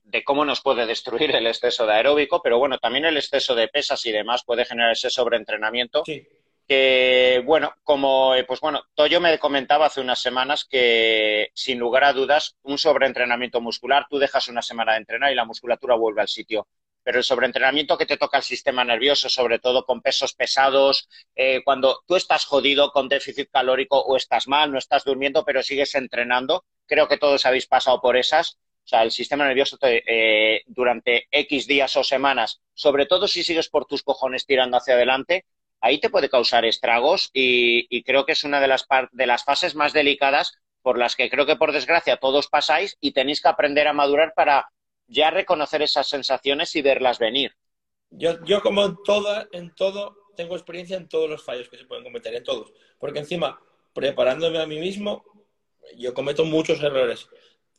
de 0.05 0.25
cómo 0.25 0.45
nos 0.45 0.61
puede 0.61 0.87
destruir 0.87 1.35
el 1.35 1.47
exceso 1.47 1.87
de 1.87 1.95
aeróbico, 1.95 2.41
pero 2.43 2.59
bueno, 2.59 2.79
también 2.79 3.05
el 3.05 3.17
exceso 3.17 3.55
de 3.55 3.69
pesas 3.69 4.05
y 4.07 4.13
demás 4.13 4.45
puede 4.45 4.65
generar 4.65 4.93
ese 4.93 5.11
sobreentrenamiento. 5.11 6.03
Sí. 6.05 6.27
Que, 6.67 7.43
bueno, 7.45 7.73
como, 7.85 8.35
eh, 8.35 8.43
pues 8.43 8.59
bueno, 8.61 8.83
Toyo 8.95 9.21
me 9.21 9.39
comentaba 9.39 9.87
hace 9.87 10.01
unas 10.01 10.21
semanas 10.21 10.67
que, 10.69 11.51
sin 11.55 11.79
lugar 11.79 12.03
a 12.05 12.13
dudas, 12.13 12.57
un 12.63 12.77
sobreentrenamiento 12.77 13.61
muscular, 13.61 14.07
tú 14.11 14.19
dejas 14.19 14.49
una 14.49 14.63
semana 14.63 14.93
de 14.93 14.99
entrenar 14.99 15.31
y 15.31 15.37
la 15.37 15.45
musculatura 15.45 15.95
vuelve 15.95 16.23
al 16.23 16.29
sitio. 16.29 16.67
Pero 17.05 17.19
el 17.19 17.25
sobreentrenamiento 17.25 17.97
que 17.97 18.07
te 18.07 18.17
toca 18.17 18.39
el 18.39 18.43
sistema 18.43 18.83
nervioso, 18.83 19.29
sobre 19.29 19.61
todo 19.61 19.85
con 19.85 20.03
pesos 20.03 20.35
pesados, 20.35 21.09
eh, 21.37 21.63
cuando 21.63 22.03
tú 22.05 22.17
estás 22.17 22.45
jodido 22.45 22.91
con 22.91 23.09
déficit 23.09 23.49
calórico 23.49 24.01
o 24.01 24.17
estás 24.17 24.49
mal, 24.49 24.73
no 24.73 24.79
estás 24.79 25.05
durmiendo, 25.05 25.45
pero 25.45 25.63
sigues 25.63 25.95
entrenando, 25.95 26.65
creo 26.87 27.07
que 27.07 27.17
todos 27.17 27.47
habéis 27.47 27.69
pasado 27.69 28.01
por 28.01 28.17
esas, 28.17 28.59
o 28.87 28.89
sea, 28.89 29.03
el 29.03 29.11
sistema 29.11 29.45
nervioso 29.45 29.77
eh, 29.83 30.63
durante 30.67 31.27
X 31.33 31.67
días 31.67 31.97
o 31.97 32.05
semanas, 32.05 32.61
sobre 32.73 33.07
todo 33.07 33.27
si 33.27 33.43
sigues 33.43 33.69
por 33.69 33.85
tus 33.85 34.05
cojones 34.05 34.47
tirando 34.47 34.77
hacia 34.77 34.95
adelante, 34.95 35.45
ahí 35.81 35.99
te 35.99 36.09
puede 36.09 36.31
causar 36.31 36.65
estragos 36.65 37.31
y, 37.33 38.05
creo 38.05 38.25
que 38.25 38.33
es 38.33 38.45
una 38.45 38.61
de 38.61 38.69
las, 38.69 38.87
de 39.11 39.27
las 39.27 39.43
fases 39.43 39.75
más 39.75 39.93
delicadas 39.93 40.61
por 40.83 40.99
las 40.99 41.17
que 41.17 41.29
creo 41.29 41.47
que 41.47 41.57
por 41.57 41.73
desgracia 41.73 42.19
todos 42.19 42.47
pasáis 42.47 42.97
y 43.01 43.11
tenéis 43.11 43.41
que 43.41 43.49
aprender 43.49 43.89
a 43.89 43.93
madurar 43.93 44.35
para 44.37 44.71
ya 45.09 45.31
reconocer 45.33 45.83
esas 45.83 46.09
sensaciones 46.09 46.77
y 46.77 46.83
verlas 46.83 47.19
venir. 47.19 47.57
Yo, 48.11 48.45
yo 48.45 48.63
como 48.63 48.85
en 48.85 48.97
todo, 49.05 49.49
en 49.51 49.75
todo, 49.75 50.17
tengo 50.37 50.55
experiencia 50.55 50.97
en 50.97 51.09
todos 51.09 51.29
los 51.29 51.43
fallos 51.43 51.69
que 51.69 51.77
se 51.77 51.87
pueden 51.87 52.05
cometer, 52.05 52.33
en 52.37 52.45
todos. 52.45 52.73
Porque 53.01 53.19
encima, 53.19 53.61
preparándome 53.93 54.61
a 54.61 54.67
mí 54.67 54.79
mismo, 54.79 55.25
yo 55.97 56.15
cometo 56.15 56.45
muchos 56.45 56.81
errores. 56.81 57.29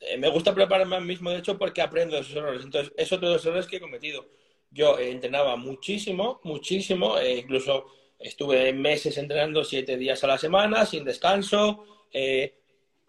Eh, 0.00 0.16
me 0.16 0.28
gusta 0.28 0.54
prepararme 0.54 0.96
a 0.96 1.00
mí 1.00 1.06
mismo, 1.06 1.30
de 1.30 1.38
hecho, 1.38 1.58
porque 1.58 1.82
aprendo 1.82 2.16
de 2.16 2.22
esos 2.22 2.36
errores. 2.36 2.62
Entonces, 2.64 2.92
es 2.96 3.12
otro 3.12 3.28
los 3.28 3.44
errores 3.44 3.66
que 3.66 3.76
he 3.76 3.80
cometido. 3.80 4.28
Yo 4.70 4.98
eh, 4.98 5.10
entrenaba 5.10 5.56
muchísimo, 5.56 6.40
muchísimo, 6.44 7.18
eh, 7.18 7.38
incluso 7.38 7.86
estuve 8.18 8.72
meses 8.72 9.16
entrenando 9.18 9.64
siete 9.64 9.96
días 9.96 10.22
a 10.24 10.26
la 10.28 10.38
semana, 10.38 10.84
sin 10.86 11.04
descanso, 11.04 11.84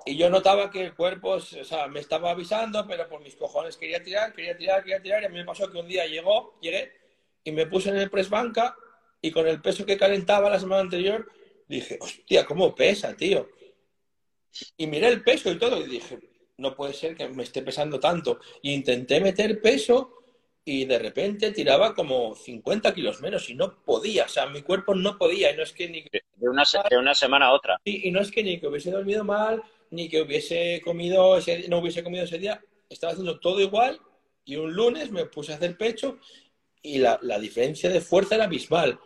y 0.05 0.15
yo 0.15 0.29
notaba 0.29 0.69
que 0.69 0.85
el 0.85 0.95
cuerpo, 0.95 1.31
o 1.31 1.39
sea, 1.39 1.87
me 1.87 1.99
estaba 1.99 2.31
avisando, 2.31 2.85
pero 2.87 3.09
por 3.09 3.21
mis 3.21 3.35
cojones 3.35 3.75
quería 3.75 4.03
tirar, 4.03 4.33
quería 4.33 4.55
tirar, 4.55 4.83
quería 4.83 5.01
tirar, 5.01 5.23
y 5.23 5.25
a 5.25 5.29
mí 5.29 5.37
me 5.37 5.45
pasó 5.45 5.69
que 5.69 5.79
un 5.79 5.87
día 5.87 6.05
llegó, 6.05 6.59
llegué, 6.61 6.91
y 7.43 7.51
me 7.51 7.65
puse 7.65 7.89
en 7.89 7.97
el 7.97 8.09
press 8.09 8.29
banca, 8.29 8.75
y 9.19 9.31
con 9.31 9.47
el 9.47 9.61
peso 9.61 9.85
que 9.85 9.97
calentaba 9.97 10.49
la 10.49 10.59
semana 10.59 10.81
anterior, 10.81 11.27
dije, 11.67 11.97
hostia, 11.99 12.45
¿cómo 12.45 12.75
pesa, 12.75 13.17
tío? 13.17 13.49
Y 14.77 14.85
miré 14.85 15.07
el 15.07 15.23
peso 15.23 15.51
y 15.51 15.57
todo, 15.57 15.83
y 15.83 15.87
dije, 15.87 16.19
no 16.59 16.75
puede 16.75 16.93
ser 16.93 17.15
que 17.15 17.27
me 17.29 17.43
esté 17.43 17.61
pesando 17.61 17.99
tanto. 17.99 18.39
Y 18.61 18.73
intenté 18.73 19.19
meter 19.19 19.61
peso 19.61 20.19
y 20.63 20.85
de 20.85 20.99
repente 20.99 21.51
tiraba 21.51 21.95
como 21.95 22.35
50 22.35 22.93
kilos 22.93 23.21
menos 23.21 23.49
y 23.49 23.55
no 23.55 23.83
podía, 23.83 24.25
o 24.25 24.29
sea, 24.29 24.45
mi 24.45 24.61
cuerpo 24.61 24.93
no 24.93 25.17
podía 25.17 25.51
y 25.51 25.57
no 25.57 25.63
es 25.63 25.73
que 25.73 25.89
ni... 25.89 26.01
De 26.01 26.47
una, 26.47 26.63
de 26.89 26.97
una 26.97 27.15
semana 27.15 27.47
a 27.47 27.53
otra. 27.53 27.79
Y, 27.83 28.07
y, 28.07 28.11
no 28.11 28.21
es 28.21 28.29
que 28.29 28.43
ni 28.43 28.59
que 28.59 28.67
hubiese 28.67 28.91
dormido 28.91 29.23
mal, 29.23 29.63
ni 29.89 30.07
que 30.07 30.21
hubiese 30.21 30.81
comido 30.83 31.37
ese, 31.37 31.67
no 31.69 31.79
hubiese 31.79 32.03
comido 32.03 32.23
ese 32.23 32.37
día, 32.37 32.61
estaba 32.87 33.13
haciendo 33.13 33.39
todo 33.39 33.59
igual 33.61 33.99
y 34.45 34.55
un 34.57 34.73
lunes 34.73 35.11
me 35.11 35.25
puse 35.25 35.53
a 35.53 35.55
hacer 35.55 35.77
pecho 35.77 36.19
y 36.81 36.99
la, 36.99 37.19
la 37.21 37.39
diferencia 37.39 37.89
de 37.89 38.01
fuerza 38.01 38.35
era 38.35 38.45
abismal. 38.45 38.99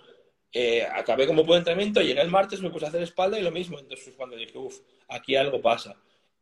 Eh, 0.51 0.83
acabé 0.83 1.25
como 1.25 1.43
buen 1.43 1.59
entrenamiento, 1.59 2.01
llegué 2.01 2.21
el 2.21 2.29
martes, 2.29 2.61
me 2.61 2.69
puse 2.69 2.85
a 2.85 2.89
hacer 2.89 3.01
espalda 3.01 3.39
y 3.39 3.41
lo 3.41 3.51
mismo. 3.51 3.79
Entonces 3.79 4.13
cuando 4.15 4.35
dije, 4.35 4.57
uff, 4.57 4.79
aquí 5.07 5.35
algo 5.35 5.61
pasa. 5.61 5.95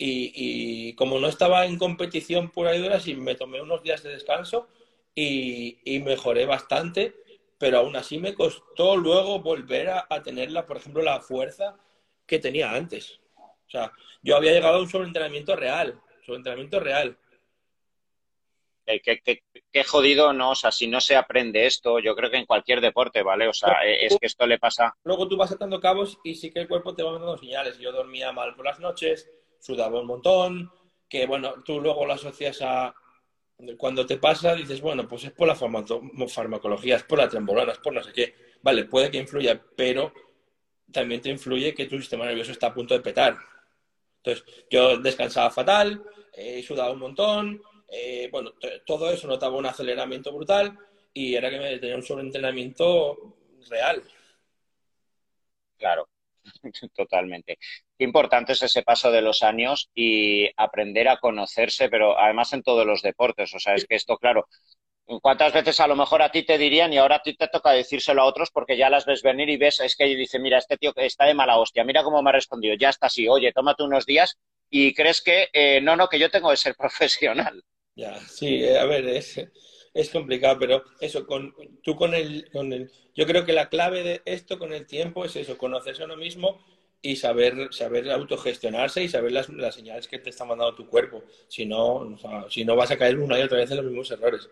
Y, 0.03 0.93
como 0.95 1.19
no 1.19 1.27
estaba 1.27 1.65
en 1.65 1.77
competición 1.77 2.49
pura 2.49 2.75
y 2.75 2.81
dura, 2.81 2.99
sí 2.99 3.15
me 3.15 3.35
tomé 3.35 3.61
unos 3.61 3.83
días 3.83 4.01
de 4.01 4.09
descanso 4.09 4.67
y, 5.13 6.01
mejoré 6.03 6.45
bastante, 6.45 7.15
pero 7.59 7.79
aún 7.79 7.95
así 7.95 8.17
me 8.17 8.33
costó 8.33 8.97
luego 8.97 9.39
volver 9.39 9.89
a, 9.89 10.23
tener, 10.23 10.49
por 10.65 10.77
ejemplo, 10.77 11.03
la 11.03 11.21
fuerza 11.21 11.77
que 12.25 12.39
tenía 12.39 12.71
antes. 12.71 13.19
O 13.35 13.69
sea, 13.69 13.91
yo 14.23 14.35
había 14.35 14.53
llegado 14.53 14.77
a 14.77 14.81
un 14.81 14.89
sobreentrenamiento 14.89 15.55
real, 15.55 16.01
sobreentrenamiento 16.25 16.79
real. 16.79 17.15
Qué, 18.83 19.83
jodido, 19.85 20.33
¿no? 20.33 20.51
O 20.51 20.55
sea, 20.55 20.71
si 20.71 20.87
no 20.87 20.99
se 20.99 21.15
aprende 21.15 21.67
esto, 21.67 21.99
yo 21.99 22.15
creo 22.15 22.31
que 22.31 22.37
en 22.37 22.47
cualquier 22.47 22.81
deporte, 22.81 23.21
¿vale? 23.21 23.47
O 23.47 23.53
sea, 23.53 23.77
es 23.85 24.17
que 24.19 24.25
esto 24.25 24.47
le 24.47 24.57
pasa. 24.57 24.97
Luego 25.03 25.27
tú 25.27 25.37
vas 25.37 25.51
atando 25.51 25.79
cabos 25.79 26.17
y 26.23 26.33
sí 26.33 26.51
que 26.51 26.61
el 26.61 26.67
cuerpo 26.67 26.95
te 26.95 27.03
va 27.03 27.11
mandando 27.11 27.37
señales. 27.37 27.77
Yo 27.77 27.91
dormía 27.91 28.31
mal 28.31 28.55
por 28.55 28.65
las 28.65 28.79
noches, 28.79 29.29
sudaba 29.61 30.01
un 30.01 30.07
montón, 30.07 30.71
que 31.09 31.25
bueno, 31.27 31.63
tú 31.63 31.79
luego 31.81 32.05
lo 32.05 32.13
asocias 32.13 32.59
a... 32.61 32.93
Cuando 33.77 34.05
te 34.07 34.17
pasa, 34.17 34.55
dices, 34.55 34.81
bueno, 34.81 35.07
pues 35.07 35.23
es 35.25 35.31
por 35.31 35.47
la 35.47 35.55
farmacología, 35.55 36.95
es 36.95 37.03
por 37.03 37.19
la 37.19 37.29
trembolona, 37.29 37.73
es 37.73 37.77
por 37.77 37.93
no 37.93 38.01
sé 38.03 38.11
qué. 38.11 38.35
Vale, 38.63 38.85
puede 38.85 39.11
que 39.11 39.19
influya, 39.19 39.61
pero 39.75 40.11
también 40.91 41.21
te 41.21 41.29
influye 41.29 41.73
que 41.73 41.85
tu 41.87 41.97
sistema 41.99 42.25
nervioso 42.25 42.51
está 42.51 42.67
a 42.67 42.73
punto 42.73 42.93
de 42.95 43.01
petar. 43.01 43.37
Entonces, 44.17 44.45
yo 44.69 44.97
descansaba 44.97 45.49
fatal, 45.51 46.03
eh, 46.33 46.63
sudaba 46.63 46.91
un 46.91 46.99
montón, 46.99 47.61
eh, 47.89 48.29
bueno, 48.31 48.53
todo 48.85 49.11
eso 49.11 49.27
notaba 49.27 49.57
un 49.57 49.65
aceleramiento 49.65 50.31
brutal 50.33 50.77
y 51.13 51.35
era 51.35 51.49
que 51.49 51.59
me 51.59 51.77
tenía 51.79 51.95
un 51.95 52.03
sobreentrenamiento 52.03 53.35
real. 53.69 54.03
Claro, 55.77 56.07
totalmente 56.95 57.57
qué 57.97 58.03
importante 58.05 58.53
es 58.53 58.63
ese 58.63 58.83
paso 58.83 59.11
de 59.11 59.21
los 59.21 59.43
años 59.43 59.89
y 59.93 60.49
aprender 60.57 61.07
a 61.07 61.17
conocerse, 61.17 61.89
pero 61.89 62.17
además 62.19 62.51
en 62.53 62.63
todos 62.63 62.85
los 62.85 63.01
deportes. 63.01 63.53
O 63.53 63.59
sea, 63.59 63.75
es 63.75 63.85
que 63.85 63.95
esto, 63.95 64.17
claro, 64.17 64.47
¿Cuántas 65.21 65.51
veces 65.51 65.79
a 65.81 65.87
lo 65.87 65.95
mejor 65.95 66.21
a 66.21 66.31
ti 66.31 66.43
te 66.43 66.57
dirían 66.57 66.93
y 66.93 66.97
ahora 66.97 67.17
a 67.17 67.21
ti 67.21 67.35
te 67.35 67.47
toca 67.49 67.71
decírselo 67.71 68.21
a 68.21 68.25
otros 68.25 68.49
porque 68.51 68.77
ya 68.77 68.89
las 68.89 69.05
ves 69.05 69.21
venir 69.21 69.49
y 69.49 69.57
ves, 69.57 69.81
es 69.81 69.95
que 69.95 70.05
dice, 70.05 70.39
mira, 70.39 70.57
este 70.57 70.77
tío 70.77 70.93
está 70.95 71.25
de 71.25 71.33
mala 71.33 71.57
hostia, 71.57 71.83
mira 71.83 72.03
cómo 72.03 72.21
me 72.21 72.29
ha 72.29 72.33
respondido, 72.33 72.75
ya 72.75 72.89
está 72.89 73.07
así, 73.07 73.27
oye, 73.27 73.51
tómate 73.51 73.83
unos 73.83 74.05
días 74.05 74.37
y 74.69 74.93
crees 74.93 75.21
que, 75.21 75.49
eh, 75.51 75.81
no, 75.81 75.97
no, 75.97 76.07
que 76.07 76.17
yo 76.17 76.31
tengo 76.31 76.49
que 76.49 76.57
ser 76.57 76.75
profesional. 76.77 77.61
Ya, 77.95 78.17
sí, 78.21 78.63
eh, 78.63 78.79
a 78.79 78.85
ver, 78.85 79.05
es, 79.07 79.37
es 79.93 80.09
complicado, 80.09 80.57
pero 80.59 80.83
eso, 80.99 81.25
con, 81.25 81.53
tú 81.83 81.95
con 81.95 82.13
el, 82.13 82.49
con 82.51 82.71
el, 82.71 82.91
yo 83.15 83.25
creo 83.25 83.45
que 83.45 83.53
la 83.53 83.69
clave 83.69 84.03
de 84.03 84.21
esto 84.25 84.57
con 84.57 84.73
el 84.73 84.85
tiempo 84.85 85.25
es 85.25 85.35
eso, 85.35 85.57
conocerse 85.57 86.01
a 86.01 86.05
uno 86.05 86.17
mismo 86.17 86.61
y 87.01 87.15
saber, 87.15 87.73
saber 87.73 88.09
autogestionarse 88.11 89.03
y 89.03 89.09
saber 89.09 89.31
las, 89.31 89.49
las 89.49 89.75
señales 89.75 90.07
que 90.07 90.19
te 90.19 90.29
está 90.29 90.45
mandando 90.45 90.75
tu 90.75 90.87
cuerpo. 90.87 91.23
Si 91.47 91.65
no, 91.65 92.17
si 92.49 92.63
no 92.63 92.75
vas 92.75 92.91
a 92.91 92.97
caer 92.97 93.17
una 93.19 93.39
y 93.39 93.41
otra 93.41 93.57
vez 93.57 93.71
en 93.71 93.77
los 93.77 93.85
mismos 93.85 94.11
errores. 94.11 94.49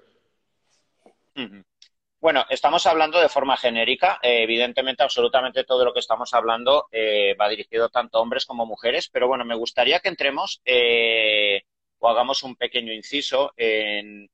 Bueno, 2.20 2.46
estamos 2.50 2.86
hablando 2.86 3.22
de 3.22 3.30
forma 3.30 3.56
genérica. 3.56 4.20
Eh, 4.22 4.44
evidentemente, 4.44 5.04
absolutamente 5.04 5.64
todo 5.64 5.86
lo 5.86 5.94
que 5.94 6.02
estamos 6.02 6.34
hablando 6.34 6.88
eh, 6.92 7.34
va 7.40 7.48
dirigido 7.48 7.90
tanto 7.90 8.18
a 8.18 8.22
hombres 8.22 8.46
como 8.46 8.64
a 8.64 8.66
mujeres, 8.66 9.10
pero 9.10 9.28
bueno, 9.28 9.46
me 9.46 9.56
gustaría 9.56 10.00
que 10.00 10.10
entremos 10.10 10.62
eh, 10.66 11.62
o 12.00 12.10
hagamos 12.10 12.44
un 12.44 12.58
pequeño 12.58 12.92
inciso 12.92 13.54
en, 13.56 14.30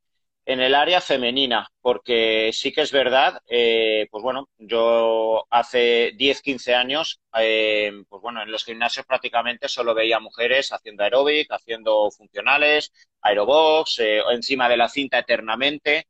en, 0.46 0.60
el 0.60 0.76
área 0.76 1.02
femenina, 1.02 1.70
porque 1.82 2.52
sí 2.54 2.72
que 2.72 2.82
es 2.82 2.92
verdad, 2.92 3.42
pues 3.48 4.24
bueno, 4.24 4.50
yo 4.58 5.46
hace 5.50 6.14
10, 6.16 6.42
15 6.42 6.76
años, 6.76 7.22
pues 7.32 8.22
bueno, 8.22 8.42
en 8.42 8.52
los 8.52 8.64
gimnasios 8.66 9.06
prácticamente 9.06 9.68
solo 9.68 9.94
veía 9.94 10.20
mujeres 10.20 10.72
haciendo 10.72 11.04
aeróbic, 11.04 11.52
haciendo 11.52 12.10
funcionales, 12.12 12.92
aerobox, 13.22 14.00
encima 14.32 14.70
de 14.70 14.78
la 14.78 14.90
cinta 14.90 15.20
eternamente. 15.20 16.08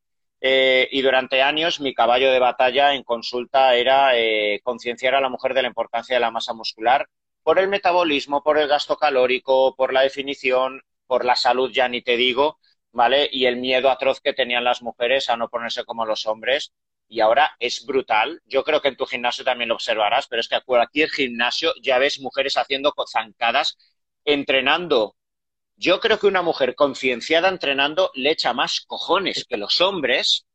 Eh, 0.47 0.87
y 0.91 1.01
durante 1.01 1.41
años 1.41 1.79
mi 1.79 1.93
caballo 1.93 2.31
de 2.31 2.39
batalla 2.39 2.93
en 2.93 3.03
consulta 3.03 3.73
era 3.75 4.15
eh, 4.15 4.59
concienciar 4.63 5.15
a 5.15 5.21
la 5.21 5.29
mujer 5.29 5.53
de 5.53 5.63
la 5.63 5.69
importancia 5.69 6.15
de 6.15 6.19
la 6.19 6.29
masa 6.29 6.53
muscular 6.53 7.07
por 7.41 7.57
el 7.57 7.67
metabolismo, 7.67 8.43
por 8.43 8.57
el 8.59 8.67
gasto 8.67 8.97
calórico, 8.97 9.75
por 9.75 9.93
la 9.93 10.01
definición, 10.01 10.81
por 11.07 11.25
la 11.25 11.35
salud, 11.35 11.71
ya 11.71 11.87
ni 11.87 12.01
te 12.01 12.17
digo, 12.17 12.59
¿vale? 12.95 13.29
Y 13.31 13.45
el 13.45 13.57
miedo 13.57 13.91
atroz 13.91 14.21
que 14.21 14.33
tenían 14.33 14.63
las 14.63 14.81
mujeres 14.81 15.29
a 15.29 15.37
no 15.37 15.49
ponerse 15.49 15.83
como 15.85 16.05
los 16.05 16.25
hombres. 16.25 16.73
Y 17.07 17.19
ahora 17.19 17.55
es 17.59 17.85
brutal. 17.85 18.41
Yo 18.45 18.63
creo 18.63 18.81
que 18.81 18.87
en 18.87 18.97
tu 18.97 19.05
gimnasio 19.05 19.43
también 19.43 19.69
lo 19.69 19.75
observarás, 19.75 20.27
pero 20.27 20.39
es 20.39 20.47
que 20.47 20.55
a 20.55 20.61
cualquier 20.61 21.09
gimnasio 21.09 21.73
ya 21.81 21.99
ves 21.99 22.19
mujeres 22.19 22.57
haciendo 22.57 22.93
zancadas, 23.07 23.77
entrenando 24.23 25.15
yo 25.77 25.99
creo 25.99 26.19
que 26.19 26.27
una 26.27 26.41
mujer 26.41 26.73
concienciada 26.75 27.49
entrenando 27.49 28.11
le 28.13 28.31
echa 28.31 28.53
más 28.53 28.81
cojones 28.87 29.45
que 29.45 29.57
los 29.57 29.81
hombres, 29.81 30.45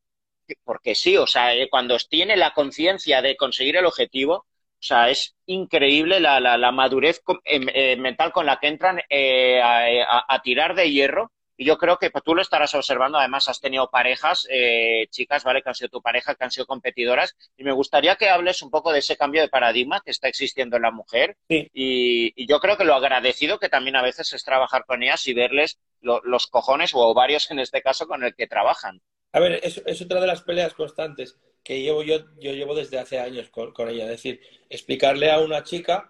porque 0.64 0.95
sí, 0.95 1.16
o 1.16 1.26
sea, 1.26 1.55
eh, 1.55 1.68
cuando 1.70 1.97
tiene 2.09 2.36
la 2.36 2.53
conciencia 2.55 3.20
de 3.22 3.36
conseguir 3.36 3.76
el 3.76 3.86
objetivo, 3.86 4.34
o 4.34 4.82
sea, 4.82 5.11
es 5.11 5.36
increíble 5.47 6.20
la, 6.20 6.41
la, 6.41 6.72
madurez 6.72 7.22
em, 7.45 7.66
eh, 7.68 7.97
mental 7.97 8.32
con 8.32 8.47
la 8.47 8.59
que 8.59 8.68
entran 8.68 9.01
eh, 9.11 9.61
a, 9.62 10.41
tirar 10.43 10.74
de 10.74 10.91
hierro 10.91 11.30
y 11.61 11.66
yo 11.66 11.76
creo 11.76 11.98
que 11.98 12.11
tú 12.24 12.34
lo 12.34 12.40
estarás 12.40 12.74
observando, 12.74 13.18
además 13.18 13.46
has 13.46 13.61
tenido 13.61 13.90
parejas, 13.90 14.48
eh, 14.48 15.08
chicas, 15.11 15.44
¿vale? 15.44 15.61
Que 15.61 15.68
han 15.68 15.74
sido 15.74 15.90
tu 15.90 16.00
pareja, 16.00 16.34
que 16.34 16.42
han 16.42 16.50
sido 16.50 16.64
competidoras. 16.64 17.36
Y 17.58 17.64
me 17.64 17.72
gustaría 17.72 18.16
que 18.16 18.30
hables 18.30 18.62
un 18.62 18.70
poco 18.70 18.90
de 18.92 19.00
ese 19.00 19.18
cambio 19.18 19.42
de 19.42 19.50
paradigma 19.50 20.00
que 20.02 20.11
está 20.11 20.26
existiendo 20.26 20.76
en 20.76 20.82
la 20.84 20.90
mujer. 20.90 21.36
Y, 21.50 22.46
yo 22.46 22.61
creo 22.61 22.78
que 22.78 22.86
lo 22.86 22.94
agradecido 22.94 23.58
que 23.58 23.68
también 23.68 23.96
a 23.96 24.02
veces 24.02 24.32
es 24.32 24.42
trabajar 24.42 24.86
con 24.86 25.02
ellas 25.02 25.26
y 25.26 25.34
verles 25.34 25.78
los 26.00 26.46
cojones 26.46 26.94
o 26.94 27.00
ovarios 27.00 27.50
en 27.50 27.58
este 27.58 27.82
caso 27.82 28.08
con 28.08 28.24
el 28.24 28.34
que 28.34 28.46
trabajan. 28.46 29.02
A 29.32 29.40
ver, 29.40 29.61
es, 29.62 29.82
es 29.84 30.00
otra 30.00 30.18
de 30.18 30.28
las 30.28 30.40
peleas 30.40 30.72
constantes 30.72 31.38
que 31.62 31.82
llevo 31.82 32.02
yo, 32.02 32.20
yo 32.40 32.52
llevo 32.54 32.74
desde 32.74 32.98
hace 32.98 33.18
años 33.18 33.50
con, 33.50 33.74
con 33.74 33.90
ella. 33.90 34.04
Es 34.04 34.12
decir, 34.12 34.40
explicarle 34.70 35.30
a 35.30 35.40
una 35.40 35.62
chica 35.62 36.08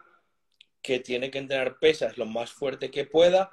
que 0.81 1.01
tiene 1.01 1.29
que 1.33 1.39
entrenar 1.39 1.81
pesas 1.81 2.19
lo 2.19 2.27
más 2.27 2.53
fuerte 2.53 2.93
que 2.93 3.05
pueda 3.05 3.51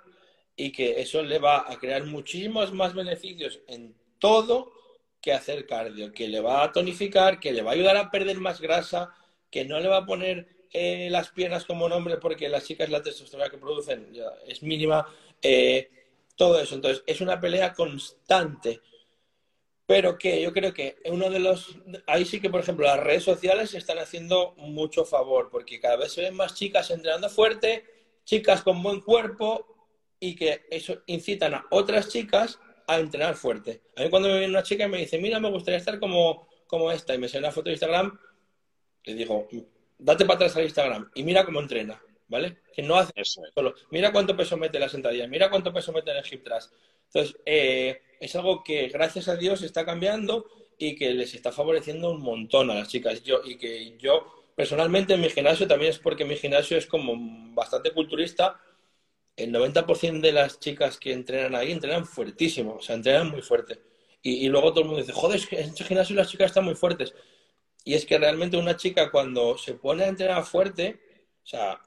y 0.57 0.71
que 0.71 0.99
eso 0.99 1.21
le 1.21 1.37
va 1.37 1.71
a 1.71 1.77
crear 1.79 2.03
muchísimos 2.03 2.73
más 2.73 2.95
beneficios 2.95 3.61
en 3.67 3.95
todo 4.17 4.73
que 5.21 5.31
hacer 5.31 5.67
cardio, 5.67 6.11
que 6.11 6.27
le 6.27 6.41
va 6.41 6.63
a 6.63 6.71
tonificar, 6.71 7.39
que 7.39 7.53
le 7.53 7.61
va 7.61 7.71
a 7.71 7.73
ayudar 7.75 7.95
a 7.95 8.09
perder 8.09 8.39
más 8.39 8.59
grasa, 8.59 9.13
que 9.51 9.63
no 9.65 9.79
le 9.79 9.87
va 9.87 9.97
a 9.97 10.05
poner 10.05 10.47
eh, 10.73 11.09
las 11.11 11.29
piernas 11.29 11.63
como 11.63 11.85
un 11.85 11.91
hombre 11.91 12.17
porque 12.17 12.49
las 12.49 12.65
chicas 12.65 12.89
la 12.89 13.03
testosterona 13.03 13.49
que 13.49 13.59
producen 13.59 14.11
es 14.47 14.63
mínima, 14.63 15.07
eh, 15.41 15.89
todo 16.35 16.59
eso. 16.59 16.75
Entonces, 16.75 17.03
es 17.05 17.21
una 17.21 17.39
pelea 17.39 17.73
constante. 17.73 18.81
Pero 19.85 20.17
que 20.17 20.41
yo 20.41 20.51
creo 20.51 20.73
que 20.73 20.97
uno 21.05 21.29
de 21.29 21.39
los... 21.39 21.77
Ahí 22.07 22.25
sí 22.25 22.41
que, 22.41 22.49
por 22.49 22.59
ejemplo, 22.59 22.85
las 22.85 22.99
redes 22.99 23.23
sociales 23.23 23.73
están 23.73 23.99
haciendo 23.99 24.53
mucho 24.57 25.05
favor, 25.05 25.49
porque 25.49 25.79
cada 25.79 25.97
vez 25.97 26.11
se 26.11 26.21
ven 26.21 26.35
más 26.35 26.55
chicas 26.55 26.91
entrenando 26.91 27.29
fuerte, 27.29 27.85
chicas 28.25 28.63
con 28.63 28.83
buen 28.83 28.99
cuerpo, 28.99 29.76
y 30.19 30.35
que 30.35 30.65
eso 30.69 31.01
incitan 31.05 31.53
a 31.53 31.65
otras 31.69 32.09
chicas 32.09 32.59
a 32.87 32.99
entrenar 32.99 33.35
fuerte. 33.35 33.81
A 33.95 34.03
mí 34.03 34.09
cuando 34.09 34.29
me 34.29 34.39
viene 34.39 34.53
una 34.53 34.63
chica 34.63 34.85
y 34.85 34.89
me 34.89 34.97
dice, 34.97 35.17
mira, 35.17 35.39
me 35.39 35.49
gustaría 35.49 35.77
estar 35.77 35.99
como, 35.99 36.47
como 36.65 36.91
esta, 36.91 37.13
y 37.13 37.17
me 37.17 37.27
sale 37.27 37.45
una 37.45 37.51
foto 37.51 37.65
de 37.65 37.73
Instagram, 37.73 38.17
le 39.03 39.13
digo, 39.13 39.47
date 39.97 40.25
para 40.25 40.35
atrás 40.35 40.55
al 40.55 40.63
Instagram 40.63 41.11
y 41.15 41.23
mira 41.23 41.45
cómo 41.45 41.59
entrena, 41.59 42.01
¿vale? 42.27 42.59
Que 42.73 42.81
no 42.81 42.95
hace 42.95 43.11
eso 43.15 43.41
solo. 43.53 43.73
Mira 43.91 44.11
cuánto 44.11 44.35
peso 44.35 44.57
mete 44.57 44.79
la 44.79 44.89
sentadilla, 44.89 45.27
mira 45.27 45.49
cuánto 45.49 45.73
peso 45.73 45.91
mete 45.91 46.11
el 46.11 46.23
hip 46.29 46.43
thrust. 46.43 46.73
Entonces, 47.07 47.37
eh, 47.45 48.01
es 48.19 48.35
algo 48.35 48.63
que 48.63 48.87
gracias 48.87 49.27
a 49.27 49.35
Dios 49.35 49.61
está 49.61 49.85
cambiando 49.85 50.45
y 50.77 50.95
que 50.95 51.13
les 51.13 51.33
está 51.33 51.51
favoreciendo 51.51 52.11
un 52.11 52.21
montón 52.21 52.69
a 52.69 52.75
las 52.75 52.89
chicas. 52.89 53.23
Yo, 53.23 53.41
y 53.43 53.57
que 53.57 53.97
yo, 53.97 54.45
personalmente, 54.55 55.13
en 55.13 55.21
mi 55.21 55.29
gimnasio 55.29 55.67
también 55.67 55.91
es 55.91 55.99
porque 55.99 56.25
mi 56.25 56.35
gimnasio 56.35 56.77
es 56.77 56.85
como 56.85 57.15
bastante 57.53 57.91
culturista 57.91 58.59
el 59.37 59.53
90% 59.53 60.19
de 60.19 60.31
las 60.33 60.59
chicas 60.59 60.97
que 60.97 61.13
entrenan 61.13 61.55
ahí 61.55 61.71
entrenan 61.71 62.05
fuertísimo, 62.05 62.75
o 62.75 62.81
sea, 62.81 62.95
entrenan 62.95 63.29
muy 63.29 63.41
fuerte. 63.41 63.79
Y, 64.23 64.49
luego 64.49 64.71
todo 64.71 64.81
el 64.81 64.87
mundo 64.87 65.01
dice, 65.01 65.13
joder, 65.13 65.37
es 65.37 65.47
que 65.47 65.61
en 65.61 65.69
este 65.69 65.83
gimnasio 65.85 66.15
las 66.15 66.29
chicas 66.29 66.47
están 66.47 66.65
muy 66.65 66.75
fuertes. 66.75 67.13
Y 67.85 67.93
es 67.93 68.05
que 68.05 68.17
realmente 68.17 68.57
una 68.57 68.75
chica 68.75 69.11
cuando 69.11 69.57
se 69.57 69.75
pone 69.75 70.03
a 70.03 70.07
entrenar 70.07 70.43
fuerte, 70.43 70.99
o 71.43 71.47
sea, 71.47 71.79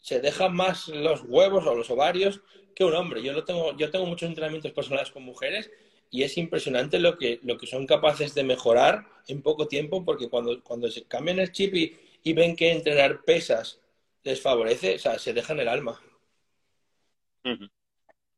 se 0.00 0.20
deja 0.20 0.48
más 0.48 0.88
los 0.88 1.22
huevos 1.26 1.66
o 1.66 1.74
los 1.74 1.90
ovarios 1.90 2.40
que 2.76 2.84
un 2.84 2.94
hombre. 2.94 3.22
Yo, 3.22 3.32
lo 3.32 3.44
tengo, 3.44 3.76
yo 3.76 3.90
tengo 3.90 4.06
muchos 4.06 4.28
entrenamientos 4.28 4.72
personales 4.72 5.10
con 5.10 5.24
mujeres 5.24 5.70
y 6.10 6.22
es 6.22 6.38
impresionante 6.38 7.00
lo 7.00 7.18
que, 7.18 7.40
lo 7.42 7.58
que 7.58 7.66
son 7.66 7.86
capaces 7.86 8.34
de 8.34 8.44
mejorar 8.44 9.06
en 9.26 9.42
poco 9.42 9.66
tiempo 9.66 10.04
porque 10.04 10.28
cuando, 10.28 10.62
cuando 10.62 10.90
se 10.90 11.04
cambian 11.04 11.40
el 11.40 11.52
chip 11.52 11.74
y, 11.74 11.96
y 12.22 12.32
ven 12.34 12.54
que 12.54 12.70
entrenar 12.70 13.24
pesas 13.24 13.80
les 14.22 14.40
favorece, 14.40 14.96
o 14.96 14.98
sea, 14.98 15.18
se 15.18 15.32
dejan 15.32 15.58
el 15.58 15.68
alma. 15.68 16.00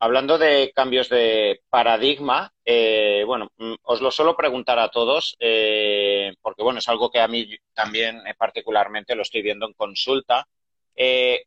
Hablando 0.02 0.38
de 0.38 0.72
cambios 0.74 1.10
de 1.10 1.60
paradigma, 1.68 2.54
eh, 2.64 3.22
bueno, 3.26 3.50
mm, 3.58 3.74
os 3.82 4.00
lo 4.00 4.10
suelo 4.10 4.34
preguntar 4.34 4.78
a 4.78 4.88
todos, 4.88 5.36
eh, 5.38 6.32
porque 6.40 6.62
bueno, 6.62 6.78
es 6.78 6.88
algo 6.88 7.10
que 7.10 7.20
a 7.20 7.28
mí 7.28 7.54
también 7.74 8.26
eh, 8.26 8.34
particularmente 8.34 9.14
lo 9.14 9.20
estoy 9.20 9.42
viendo 9.42 9.66
en 9.66 9.74
consulta. 9.74 10.46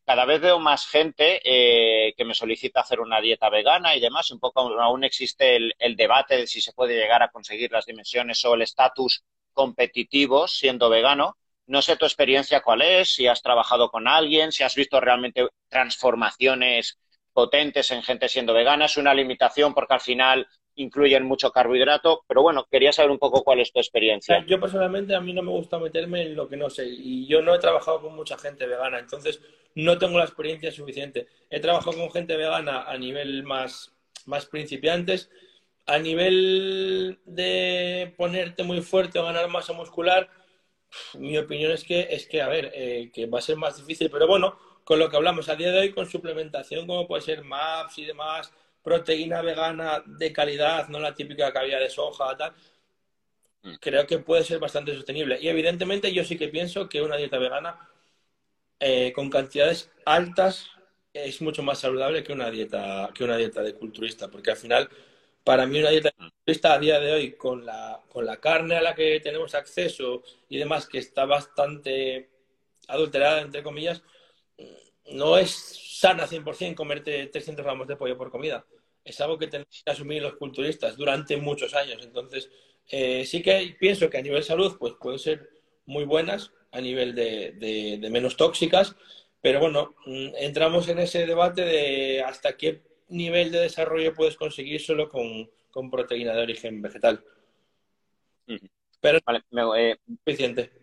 cada 0.06 0.26
vez 0.26 0.42
veo 0.42 0.60
más 0.60 0.88
gente 0.88 1.40
que 2.18 2.26
me 2.26 2.34
solicita 2.34 2.82
hacer 2.82 3.00
una 3.00 3.22
dieta 3.22 3.50
vegana 3.50 3.96
y 3.96 4.00
demás. 4.00 4.32
Un 4.32 4.40
poco 4.40 4.62
aún 4.62 5.04
existe 5.04 5.56
el, 5.56 5.74
el, 5.80 5.96
debate 5.96 6.38
de 6.38 6.48
si 6.48 6.60
se 6.62 6.74
puede 6.74 6.96
llegar 6.96 7.22
a 7.24 7.30
conseguir 7.30 7.72
las 7.72 7.86
dimensiones 7.86 8.44
o 8.46 8.56
el 8.56 8.64
estatus 8.64 9.24
competitivo 9.54 10.48
siendo 10.48 10.90
vegano. 10.90 11.38
No 11.68 11.82
sé 11.82 11.96
tu 11.98 12.06
experiencia 12.06 12.62
cuál 12.62 12.82
es, 12.82 13.14
si 13.16 13.28
has 13.28 13.42
trabajado 13.42 13.90
con 13.90 14.08
alguien, 14.08 14.52
si 14.52 14.64
has 14.64 14.76
visto 14.76 15.00
realmente 15.00 15.48
transformaciones 15.70 16.98
potentes 17.34 17.92
en 17.92 18.04
gente 18.04 18.30
siendo 18.30 18.54
vegana. 18.54 18.86
Es 18.86 18.98
una 18.98 19.14
limitación 19.14 19.74
porque 19.74 19.96
al 19.96 20.02
final 20.02 20.48
incluyen 20.76 21.24
mucho 21.24 21.52
carbohidrato, 21.52 22.24
pero 22.28 22.42
bueno, 22.42 22.66
quería 22.70 22.92
saber 22.92 23.12
un 23.12 23.20
poco 23.20 23.44
cuál 23.44 23.60
es 23.60 23.72
tu 23.72 23.80
experiencia. 23.80 24.44
Yo 24.48 24.60
personalmente 24.60 25.16
a 25.16 25.22
mí 25.22 25.34
no 25.34 25.44
me 25.44 25.52
gusta 25.52 25.78
meterme 25.78 26.24
en 26.24 26.36
lo 26.36 26.48
que 26.48 26.58
no 26.58 26.70
sé 26.70 26.88
y 26.88 27.28
yo 27.28 27.42
no 27.42 27.54
he 27.54 27.60
trabajado 27.60 28.02
con 28.02 28.16
mucha 28.16 28.38
gente 28.38 28.66
vegana, 28.66 29.00
entonces 29.00 29.42
no 29.76 29.98
tengo 29.98 30.18
la 30.18 30.26
experiencia 30.26 30.72
suficiente. 30.72 31.28
He 31.50 31.60
trabajado 31.60 31.98
con 31.98 32.12
gente 32.12 32.36
vegana 32.36 32.84
a 32.84 32.98
nivel 32.98 33.44
más, 33.44 33.94
más 34.26 34.46
principiantes, 34.48 35.30
a 35.86 36.00
nivel 36.00 37.20
de 37.26 38.14
ponerte 38.18 38.64
muy 38.64 38.82
fuerte 38.82 39.20
o 39.20 39.26
ganar 39.26 39.48
masa 39.50 39.74
muscular, 39.74 40.30
mi 41.16 41.38
opinión 41.38 41.72
es 41.72 41.84
que, 41.84 42.08
es 42.10 42.28
que 42.28 42.42
a 42.42 42.48
ver, 42.48 42.72
eh, 42.74 43.12
que 43.14 43.26
va 43.26 43.40
a 43.40 43.42
ser 43.42 43.58
más 43.58 43.78
difícil, 43.78 44.10
pero 44.10 44.28
bueno, 44.28 44.58
con 44.84 45.00
lo 45.00 45.10
que 45.10 45.18
hablamos 45.18 45.50
a 45.50 45.56
día 45.56 45.72
de 45.72 45.80
hoy, 45.80 45.94
con 45.94 46.10
suplementación 46.10 46.88
como 46.88 47.08
puede 47.08 47.22
ser 47.22 47.44
MAPS 47.44 47.98
y 48.00 48.06
demás, 48.06 48.52
proteína 48.84 49.42
vegana 49.42 50.04
de 50.06 50.34
calidad, 50.34 50.88
no 50.90 51.00
la 51.00 51.16
típica 51.16 51.52
que 51.52 51.60
había 51.60 51.80
de 51.80 51.90
soja, 51.90 52.36
tal, 52.38 52.54
mm. 53.64 53.76
creo 53.80 54.06
que 54.08 54.20
puede 54.20 54.44
ser 54.44 54.60
bastante 54.60 54.94
sostenible. 54.96 55.40
Y 55.42 55.48
evidentemente 55.50 56.14
yo 56.14 56.24
sí 56.24 56.38
que 56.38 56.50
pienso 56.50 56.90
que 56.90 57.02
una 57.02 57.18
dieta 57.18 57.38
vegana 57.38 57.80
eh, 58.80 59.14
con 59.14 59.30
cantidades 59.30 59.92
altas 60.06 60.70
es 61.14 61.42
mucho 61.42 61.64
más 61.64 61.80
saludable 61.80 62.24
que 62.24 62.34
una 62.34 62.50
dieta 62.52 63.12
que 63.14 63.24
una 63.24 63.38
dieta 63.38 63.62
de 63.62 63.76
culturista, 63.76 64.30
porque 64.30 64.52
al 64.52 64.58
final 64.58 64.90
Para 65.44 65.68
mí 65.68 65.80
una 65.80 65.92
dieta 65.92 66.12
culturista 66.12 66.74
a 66.74 66.80
día 66.80 67.00
de 67.00 67.14
hoy, 67.14 67.34
con 67.38 67.66
la, 67.66 68.02
con 68.10 68.26
la 68.26 68.38
carne 68.40 68.78
a 68.78 68.82
la 68.84 68.96
que 68.96 69.20
tenemos 69.22 69.56
acceso 69.56 70.24
y 70.50 70.58
demás, 70.60 70.88
que 70.88 71.00
está 71.00 71.26
bastante 71.26 72.30
adulterada, 72.88 73.42
entre 73.42 73.64
comillas, 73.64 74.04
no 75.12 75.38
es 75.38 75.52
sana 76.00 76.28
100% 76.28 76.76
comerte 76.76 77.28
300 77.28 77.64
gramos 77.64 77.88
de 77.88 77.96
pollo 77.96 78.18
por 78.18 78.32
comida. 78.32 78.66
Es 79.04 79.20
algo 79.22 79.38
que 79.38 79.48
tenemos 79.48 79.82
que 79.84 79.92
asumir 79.92 80.22
los 80.22 80.36
culturistas 80.36 80.96
durante 80.96 81.38
muchos 81.38 81.74
años. 81.74 82.02
Entonces, 82.04 82.50
eh, 82.90 83.26
sí 83.26 83.42
que 83.42 83.76
pienso 83.80 84.10
que 84.10 84.18
a 84.18 84.22
nivel 84.22 84.44
salud, 84.44 84.78
pues 84.80 84.94
pueden 85.00 85.20
ser 85.20 85.50
muy 85.86 86.06
buenas, 86.06 86.52
a 86.72 86.82
nivel 86.82 87.14
de, 87.14 88.08
menos 88.10 88.38
tóxicas, 88.38 88.96
pero 89.42 89.60
bueno, 89.60 89.96
mm, 90.06 90.36
entramos 90.38 90.88
en 90.88 91.00
ese 91.00 91.26
debate 91.26 91.64
de 91.64 92.24
hasta 92.24 92.58
qué 92.58 92.82
nivel 93.10 93.52
de 93.52 93.60
desarrollo 93.60 94.14
puedes 94.14 94.36
conseguir 94.36 94.82
solo 94.82 95.10
con, 95.10 95.50
proteína 95.92 96.34
de 96.34 96.42
origen 96.42 96.82
vegetal. 96.82 97.24
Pero 99.02 99.20
vale, 99.26 99.44
eh, 99.78 99.98
suficiente. 100.26 100.83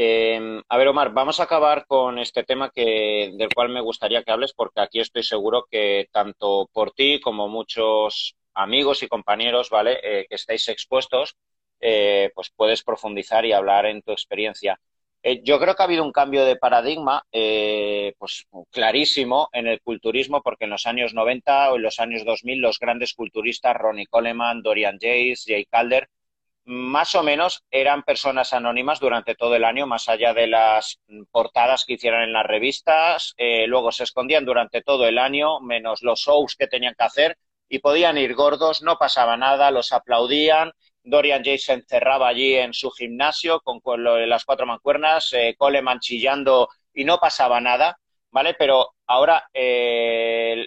Em, 0.00 0.62
a 0.68 0.76
ver, 0.78 0.86
Omar, 0.86 1.12
vamos 1.12 1.40
a 1.40 1.42
acabar 1.42 1.84
con 1.88 2.20
este 2.20 2.44
tema 2.44 2.70
que, 2.70 3.32
del 3.34 3.48
cual 3.52 3.68
me 3.70 3.80
gustaría 3.80 4.22
que 4.22 4.30
hables, 4.30 4.52
porque 4.52 4.80
aquí 4.80 5.00
estoy 5.00 5.24
seguro 5.24 5.66
que 5.68 6.06
tanto 6.12 6.70
por 6.72 6.92
ti 6.92 7.20
como 7.20 7.48
muchos 7.48 8.36
amigos 8.54 9.02
y 9.02 9.08
compañeros, 9.08 9.70
¿vale? 9.70 9.98
Eh, 10.04 10.26
que 10.28 10.36
estáis 10.36 10.68
expuestos, 10.68 11.34
eh, 11.80 12.30
pues 12.32 12.52
puedes 12.54 12.84
profundizar 12.84 13.44
y 13.44 13.52
hablar 13.52 13.86
en 13.86 14.02
tu 14.02 14.12
experiencia. 14.12 14.78
Eh, 15.20 15.42
yo 15.42 15.58
creo 15.58 15.74
que 15.74 15.82
ha 15.82 15.86
habido 15.86 16.04
un 16.04 16.12
cambio 16.12 16.44
de 16.44 16.54
paradigma 16.54 17.24
pues 17.32 18.46
clarísimo 18.70 19.48
en 19.52 19.66
el 19.66 19.80
culturismo, 19.80 20.42
porque 20.42 20.64
en 20.66 20.70
los 20.70 20.86
años 20.86 21.12
90 21.12 21.72
o 21.72 21.76
en 21.76 21.82
los 21.82 21.98
años 21.98 22.24
2000 22.24 22.60
los 22.60 22.78
grandes 22.78 23.14
culturistas, 23.14 23.74
Ronnie 23.76 24.06
Coleman, 24.06 24.62
Dorian 24.62 24.98
Jace, 25.00 25.42
Jay 25.44 25.64
Calder, 25.64 26.08
más 26.68 27.14
o 27.14 27.22
menos 27.22 27.64
eran 27.70 28.02
personas 28.02 28.52
anónimas 28.52 29.00
durante 29.00 29.34
todo 29.34 29.56
el 29.56 29.64
año, 29.64 29.86
más 29.86 30.08
allá 30.08 30.34
de 30.34 30.46
las 30.46 31.00
portadas 31.30 31.84
que 31.86 31.94
hicieran 31.94 32.22
en 32.24 32.32
las 32.34 32.46
revistas. 32.46 33.34
luego 33.66 33.90
se 33.90 34.04
escondían 34.04 34.44
durante 34.44 34.82
todo 34.82 35.06
el 35.08 35.18
año, 35.18 35.60
menos 35.60 36.02
los 36.02 36.20
shows 36.20 36.56
que 36.56 36.66
tenían 36.66 36.94
que 36.96 37.04
hacer 37.04 37.38
y 37.68 37.78
podían 37.78 38.18
ir 38.18 38.34
gordos, 38.34 38.82
no 38.82 38.96
pasaba 38.96 39.36
nada, 39.36 39.70
los 39.70 39.92
aplaudían. 39.92 40.72
Dorian 41.02 41.42
Jay 41.42 41.58
se 41.58 41.72
encerraba 41.72 42.28
allí 42.28 42.54
en 42.54 42.74
su 42.74 42.90
gimnasio 42.90 43.60
con, 43.60 43.80
las 44.28 44.44
cuatro 44.44 44.66
mancuernas, 44.66 45.32
eh, 45.32 45.54
Coleman 45.56 46.00
y 46.92 47.04
no 47.04 47.18
pasaba 47.18 47.60
nada, 47.60 47.98
¿vale? 48.30 48.54
Pero 48.54 48.94
ahora 49.06 49.48
eh, 49.54 50.66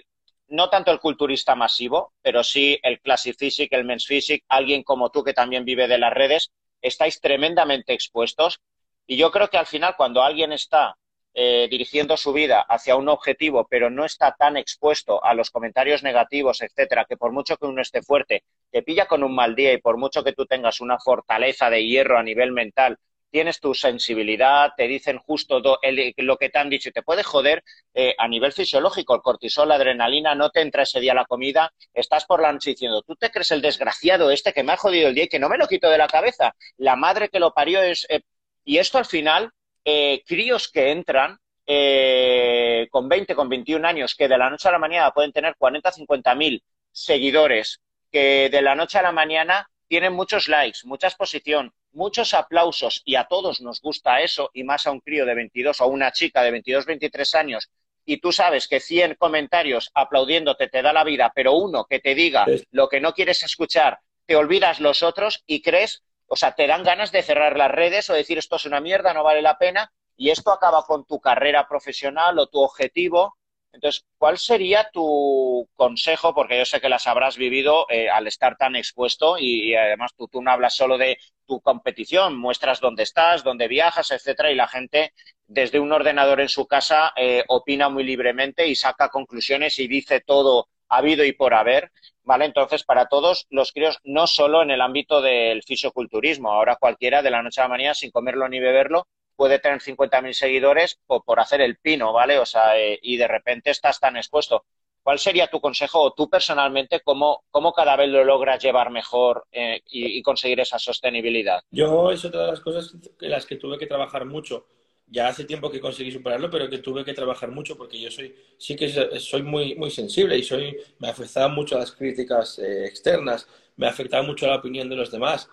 no 0.52 0.68
tanto 0.68 0.90
el 0.92 1.00
culturista 1.00 1.54
masivo, 1.54 2.12
pero 2.20 2.44
sí 2.44 2.78
el 2.82 3.00
Classic 3.00 3.34
Physique, 3.36 3.74
el 3.74 3.84
Men's 3.84 4.06
Physique, 4.06 4.44
alguien 4.48 4.82
como 4.82 5.10
tú 5.10 5.24
que 5.24 5.32
también 5.32 5.64
vive 5.64 5.88
de 5.88 5.96
las 5.98 6.12
redes, 6.12 6.52
estáis 6.82 7.20
tremendamente 7.20 7.94
expuestos. 7.94 8.60
Y 9.06 9.16
yo 9.16 9.30
creo 9.30 9.48
que 9.48 9.56
al 9.56 9.66
final, 9.66 9.94
cuando 9.96 10.22
alguien 10.22 10.52
está 10.52 10.96
eh, 11.32 11.68
dirigiendo 11.70 12.18
su 12.18 12.34
vida 12.34 12.60
hacia 12.60 12.96
un 12.96 13.08
objetivo, 13.08 13.66
pero 13.68 13.88
no 13.88 14.04
está 14.04 14.36
tan 14.38 14.58
expuesto 14.58 15.24
a 15.24 15.32
los 15.32 15.50
comentarios 15.50 16.02
negativos, 16.02 16.60
etcétera, 16.60 17.06
que 17.08 17.16
por 17.16 17.32
mucho 17.32 17.56
que 17.56 17.64
uno 17.64 17.80
esté 17.80 18.02
fuerte, 18.02 18.44
te 18.70 18.82
pilla 18.82 19.06
con 19.06 19.24
un 19.24 19.34
mal 19.34 19.54
día 19.54 19.72
y 19.72 19.80
por 19.80 19.96
mucho 19.96 20.22
que 20.22 20.34
tú 20.34 20.44
tengas 20.44 20.82
una 20.82 20.98
fortaleza 20.98 21.70
de 21.70 21.86
hierro 21.86 22.18
a 22.18 22.22
nivel 22.22 22.52
mental, 22.52 22.98
tienes 23.32 23.58
tu 23.58 23.74
sensibilidad, 23.74 24.72
te 24.76 24.86
dicen 24.86 25.18
justo 25.18 25.60
lo 25.60 26.36
que 26.36 26.50
te 26.50 26.58
han 26.58 26.70
dicho 26.70 26.90
y 26.90 26.92
te 26.92 27.02
puede 27.02 27.24
joder 27.24 27.64
eh, 27.94 28.14
a 28.18 28.28
nivel 28.28 28.52
fisiológico. 28.52 29.14
El 29.14 29.22
cortisol, 29.22 29.68
la 29.68 29.76
adrenalina, 29.76 30.34
no 30.34 30.50
te 30.50 30.60
entra 30.60 30.84
ese 30.84 31.00
día 31.00 31.14
la 31.14 31.24
comida, 31.24 31.72
estás 31.94 32.26
por 32.26 32.42
la 32.42 32.52
noche 32.52 32.70
diciendo, 32.70 33.02
tú 33.02 33.16
te 33.16 33.30
crees 33.30 33.50
el 33.50 33.62
desgraciado 33.62 34.30
este 34.30 34.52
que 34.52 34.62
me 34.62 34.72
ha 34.72 34.76
jodido 34.76 35.08
el 35.08 35.14
día 35.14 35.24
y 35.24 35.28
que 35.28 35.38
no 35.38 35.48
me 35.48 35.58
lo 35.58 35.66
quito 35.66 35.88
de 35.88 35.98
la 35.98 36.06
cabeza. 36.06 36.54
La 36.76 36.94
madre 36.94 37.28
que 37.28 37.40
lo 37.40 37.52
parió 37.52 37.82
es... 37.82 38.06
Eh, 38.08 38.20
y 38.64 38.78
esto 38.78 38.98
al 38.98 39.06
final 39.06 39.50
eh, 39.84 40.22
críos 40.24 40.68
que 40.68 40.92
entran 40.92 41.38
eh, 41.66 42.88
con 42.90 43.08
20, 43.08 43.34
con 43.34 43.48
21 43.48 43.86
años, 43.86 44.14
que 44.14 44.28
de 44.28 44.38
la 44.38 44.50
noche 44.50 44.68
a 44.68 44.72
la 44.72 44.78
mañana 44.78 45.10
pueden 45.12 45.32
tener 45.32 45.56
40, 45.56 45.90
50 45.90 46.34
mil 46.34 46.62
seguidores, 46.90 47.80
que 48.10 48.48
de 48.50 48.62
la 48.62 48.74
noche 48.74 48.98
a 48.98 49.02
la 49.02 49.12
mañana 49.12 49.68
tienen 49.88 50.12
muchos 50.12 50.48
likes, 50.48 50.80
mucha 50.84 51.06
exposición, 51.08 51.72
muchos 51.92 52.34
aplausos 52.34 53.02
y 53.04 53.16
a 53.16 53.24
todos 53.24 53.60
nos 53.60 53.80
gusta 53.80 54.20
eso 54.20 54.50
y 54.52 54.64
más 54.64 54.86
a 54.86 54.92
un 54.92 55.00
crío 55.00 55.26
de 55.26 55.34
22 55.34 55.80
o 55.80 55.86
una 55.86 56.12
chica 56.12 56.42
de 56.42 56.50
22, 56.50 56.86
23 56.86 57.34
años 57.34 57.70
y 58.04 58.16
tú 58.16 58.32
sabes 58.32 58.66
que 58.66 58.80
100 58.80 59.14
comentarios 59.14 59.90
aplaudiéndote 59.94 60.68
te 60.68 60.82
da 60.82 60.92
la 60.92 61.04
vida, 61.04 61.32
pero 61.34 61.52
uno 61.52 61.84
que 61.84 62.00
te 62.00 62.14
diga 62.14 62.46
lo 62.70 62.88
que 62.88 63.00
no 63.00 63.12
quieres 63.12 63.42
escuchar, 63.44 64.00
te 64.26 64.34
olvidas 64.34 64.80
los 64.80 65.02
otros 65.02 65.44
y 65.46 65.62
crees 65.62 66.02
o 66.32 66.36
sea, 66.36 66.52
te 66.52 66.66
dan 66.66 66.82
ganas 66.82 67.12
de 67.12 67.22
cerrar 67.22 67.58
las 67.58 67.70
redes 67.70 68.08
o 68.08 68.14
decir 68.14 68.38
esto 68.38 68.56
es 68.56 68.64
una 68.64 68.80
mierda, 68.80 69.12
no 69.12 69.22
vale 69.22 69.42
la 69.42 69.58
pena, 69.58 69.92
y 70.16 70.30
esto 70.30 70.50
acaba 70.50 70.82
con 70.86 71.04
tu 71.04 71.20
carrera 71.20 71.68
profesional 71.68 72.38
o 72.38 72.46
tu 72.46 72.62
objetivo. 72.62 73.36
Entonces, 73.72 74.04
¿cuál 74.18 74.38
sería 74.38 74.90
tu 74.92 75.68
consejo? 75.74 76.34
Porque 76.34 76.58
yo 76.58 76.64
sé 76.64 76.80
que 76.80 76.88
las 76.88 77.06
habrás 77.06 77.36
vivido 77.36 77.86
eh, 77.88 78.10
al 78.10 78.26
estar 78.26 78.56
tan 78.56 78.76
expuesto 78.76 79.36
y, 79.38 79.74
además 79.74 80.12
tú, 80.16 80.28
tú, 80.28 80.42
no 80.42 80.50
hablas 80.50 80.74
solo 80.74 80.98
de 80.98 81.16
tu 81.46 81.60
competición, 81.60 82.36
muestras 82.36 82.80
dónde 82.80 83.02
estás, 83.02 83.42
dónde 83.42 83.68
viajas, 83.68 84.10
etcétera, 84.10 84.50
y 84.50 84.54
la 84.54 84.68
gente 84.68 85.12
desde 85.46 85.80
un 85.80 85.92
ordenador 85.92 86.40
en 86.40 86.48
su 86.48 86.66
casa 86.66 87.12
eh, 87.16 87.44
opina 87.48 87.88
muy 87.88 88.04
libremente 88.04 88.66
y 88.66 88.74
saca 88.74 89.08
conclusiones 89.08 89.78
y 89.78 89.88
dice 89.88 90.20
todo 90.20 90.68
habido 90.88 91.24
y 91.24 91.32
por 91.32 91.54
haber. 91.54 91.90
¿vale? 92.24 92.44
Entonces, 92.44 92.84
para 92.84 93.06
todos 93.06 93.46
los 93.50 93.72
críos, 93.72 93.98
no 94.04 94.26
solo 94.26 94.62
en 94.62 94.70
el 94.70 94.80
ámbito 94.80 95.20
del 95.20 95.62
fisioculturismo, 95.62 96.52
ahora 96.52 96.76
cualquiera 96.76 97.22
de 97.22 97.30
la 97.30 97.42
noche 97.42 97.60
a 97.60 97.64
la 97.64 97.68
mañana, 97.68 97.94
sin 97.94 98.10
comerlo 98.10 98.48
ni 98.48 98.60
beberlo, 98.60 99.06
puede 99.36 99.58
tener 99.58 99.80
50.000 99.80 100.32
seguidores 100.32 100.98
o 101.06 101.22
por 101.22 101.40
hacer 101.40 101.60
el 101.60 101.76
pino, 101.76 102.12
¿vale? 102.12 102.38
O 102.38 102.46
sea, 102.46 102.78
eh, 102.78 102.98
y 103.02 103.16
de 103.16 103.28
repente 103.28 103.70
estás 103.70 104.00
tan 104.00 104.16
expuesto. 104.16 104.64
¿Cuál 105.02 105.18
sería 105.18 105.48
tu 105.48 105.60
consejo 105.60 106.00
o 106.00 106.12
tú 106.12 106.30
personalmente 106.30 107.00
cómo, 107.00 107.42
cómo 107.50 107.72
cada 107.72 107.96
vez 107.96 108.08
lo 108.08 108.24
logras 108.24 108.62
llevar 108.62 108.90
mejor 108.90 109.46
eh, 109.50 109.82
y, 109.86 110.22
conseguir 110.22 110.60
esa 110.60 110.78
sostenibilidad? 110.78 111.60
Yo 111.70 112.12
es 112.12 112.24
otra 112.24 112.42
de 112.42 112.46
las 112.52 112.60
cosas 112.60 112.94
en 113.20 113.30
las 113.30 113.44
que 113.44 113.56
tuve 113.56 113.78
que 113.78 113.88
trabajar 113.88 114.24
mucho 114.24 114.66
ya 115.12 115.28
hace 115.28 115.44
tiempo 115.44 115.70
que 115.70 115.78
conseguí 115.78 116.10
superarlo, 116.10 116.50
pero 116.50 116.70
que 116.70 116.78
tuve 116.78 117.04
que 117.04 117.12
trabajar 117.12 117.50
mucho 117.50 117.76
porque 117.76 118.00
yo 118.00 118.10
soy, 118.10 118.34
sí 118.56 118.74
que 118.74 118.88
soy 119.20 119.42
muy, 119.42 119.74
muy 119.74 119.90
sensible 119.90 120.38
y 120.38 120.42
soy, 120.42 120.74
me 121.00 121.08
afectaban 121.08 121.54
mucho 121.54 121.78
las 121.78 121.92
críticas 121.92 122.58
eh, 122.58 122.86
externas, 122.86 123.46
me 123.76 123.86
afectaba 123.86 124.22
mucho 124.22 124.46
la 124.46 124.56
opinión 124.56 124.88
de 124.88 124.96
los 124.96 125.10
demás. 125.10 125.50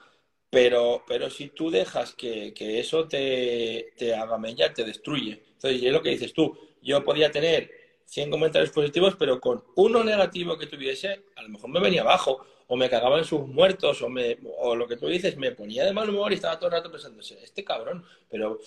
Pero, 0.50 1.04
pero 1.08 1.30
si 1.30 1.50
tú 1.50 1.70
dejas 1.70 2.14
que, 2.14 2.54
que 2.54 2.80
eso 2.80 3.08
te, 3.08 3.94
te 3.98 4.16
haga 4.16 4.38
mella, 4.38 4.74
te 4.74 4.84
destruye. 4.84 5.44
Entonces, 5.54 5.84
es 5.84 5.92
lo 5.92 6.02
que 6.02 6.10
dices 6.10 6.34
tú, 6.34 6.58
yo 6.82 7.04
podía 7.04 7.32
tener 7.32 7.70
100 8.06 8.32
comentarios 8.32 8.72
positivos, 8.72 9.16
pero 9.18 9.40
con 9.40 9.64
uno 9.76 10.04
negativo 10.04 10.58
que 10.58 10.66
tuviese, 10.66 11.26
a 11.36 11.44
lo 11.44 11.50
mejor 11.50 11.70
me 11.70 11.80
venía 11.80 12.02
abajo, 12.02 12.46
o 12.68 12.76
me 12.76 12.90
cagaba 12.90 13.18
en 13.18 13.26
sus 13.26 13.48
muertos, 13.48 14.02
o, 14.02 14.10
me, 14.10 14.38
o 14.60 14.76
lo 14.76 14.88
que 14.88 14.98
tú 14.98 15.08
dices, 15.08 15.38
me 15.38 15.52
ponía 15.52 15.86
de 15.86 15.94
mal 15.94 16.10
humor 16.10 16.32
y 16.32 16.36
estaba 16.36 16.58
todo 16.58 16.68
el 16.68 16.74
rato 16.74 16.92
pensando, 16.92 17.22
este 17.22 17.64
cabrón, 17.64 18.06
pero 18.30 18.60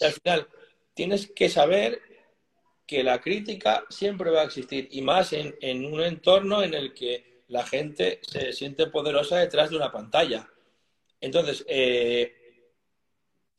al 0.00 0.12
final, 0.12 0.48
tienes 0.94 1.28
que 1.28 1.48
saber 1.48 2.00
que 2.86 3.04
la 3.04 3.20
crítica 3.20 3.84
siempre 3.90 4.30
va 4.30 4.40
a 4.40 4.44
existir 4.44 4.88
y 4.90 5.02
más 5.02 5.32
en, 5.32 5.54
un 5.84 6.00
entorno 6.02 6.62
en 6.62 6.74
el 6.74 6.94
que 6.94 7.42
la 7.48 7.64
gente 7.66 8.20
se 8.22 8.52
siente 8.52 8.86
poderosa 8.86 9.36
detrás 9.36 9.70
de 9.70 9.76
una 9.76 9.92
pantalla. 9.92 10.48
Entonces, 11.20 11.64
eh, 11.68 12.34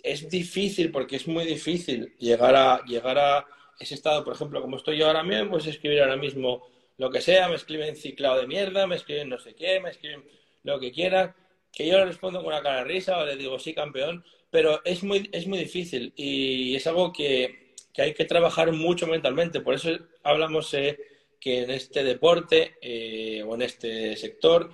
es 0.01 0.29
difícil 0.29 0.91
porque 0.91 1.17
es 1.17 1.27
muy 1.27 1.45
difícil 1.45 2.15
llegar 2.17 2.55
a, 2.55 2.83
llegar 2.85 3.17
a 3.17 3.45
ese 3.79 3.95
estado, 3.95 4.23
por 4.23 4.33
ejemplo, 4.33 4.61
como 4.61 4.77
estoy 4.77 4.97
yo 4.97 5.07
ahora 5.07 5.23
mismo, 5.23 5.51
pues 5.51 5.67
escribir 5.67 6.01
ahora 6.01 6.17
mismo 6.17 6.67
lo 6.97 7.09
que 7.09 7.21
sea, 7.21 7.47
me 7.47 7.55
escriben 7.55 7.95
ciclado 7.95 8.41
de 8.41 8.47
mierda, 8.47 8.87
me 8.87 8.95
escriben 8.95 9.29
no 9.29 9.39
sé 9.39 9.55
qué, 9.55 9.79
me 9.79 9.89
escriben 9.89 10.23
lo 10.63 10.79
que 10.79 10.91
quieran, 10.91 11.33
que 11.71 11.87
yo 11.87 11.97
le 11.97 12.05
respondo 12.05 12.39
con 12.39 12.47
una 12.47 12.61
cara 12.61 12.79
de 12.79 12.83
risa 12.85 13.17
o 13.17 13.25
le 13.25 13.37
digo 13.37 13.57
sí, 13.57 13.73
campeón, 13.73 14.23
pero 14.51 14.81
es 14.83 15.03
muy, 15.03 15.29
es 15.31 15.47
muy 15.47 15.59
difícil 15.59 16.13
y 16.15 16.75
es 16.75 16.87
algo 16.87 17.13
que, 17.13 17.73
que 17.93 18.01
hay 18.01 18.13
que 18.13 18.25
trabajar 18.25 18.71
mucho 18.73 19.07
mentalmente. 19.07 19.61
Por 19.61 19.75
eso 19.75 19.97
hablamos 20.23 20.73
eh, 20.73 20.99
que 21.39 21.61
en 21.63 21.71
este 21.71 22.03
deporte 22.03 22.75
eh, 22.81 23.43
o 23.43 23.55
en 23.55 23.61
este 23.61 24.17
sector 24.17 24.71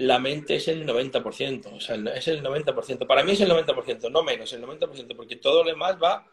la 0.00 0.18
mente 0.18 0.56
es 0.56 0.68
el 0.68 0.86
90%, 0.86 1.72
o 1.72 1.80
sea, 1.80 1.96
es 2.14 2.28
el 2.28 2.42
90%. 2.42 3.06
Para 3.06 3.22
mí 3.22 3.32
es 3.32 3.40
el 3.40 3.50
90%, 3.50 4.10
no 4.10 4.22
menos, 4.22 4.52
el 4.52 4.62
90%, 4.62 5.14
porque 5.16 5.36
todo 5.36 5.62
lo 5.62 5.70
demás 5.70 5.96
va 6.02 6.26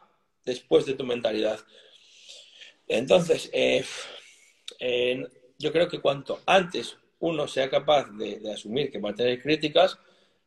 después 0.46 0.86
de 0.86 0.94
tu 0.94 1.06
mentalidad. 1.06 1.60
Entonces, 2.88 3.50
eh, 3.54 3.84
yo 5.58 5.72
creo 5.72 5.88
que 5.88 6.00
cuanto 6.00 6.42
antes 6.46 6.98
uno 7.20 7.48
sea 7.48 7.70
capaz 7.70 8.10
de, 8.12 8.40
de 8.40 8.54
asumir 8.54 8.92
que 8.92 9.00
va 9.00 9.10
a 9.10 9.16
tener 9.16 9.42
críticas, 9.42 10.00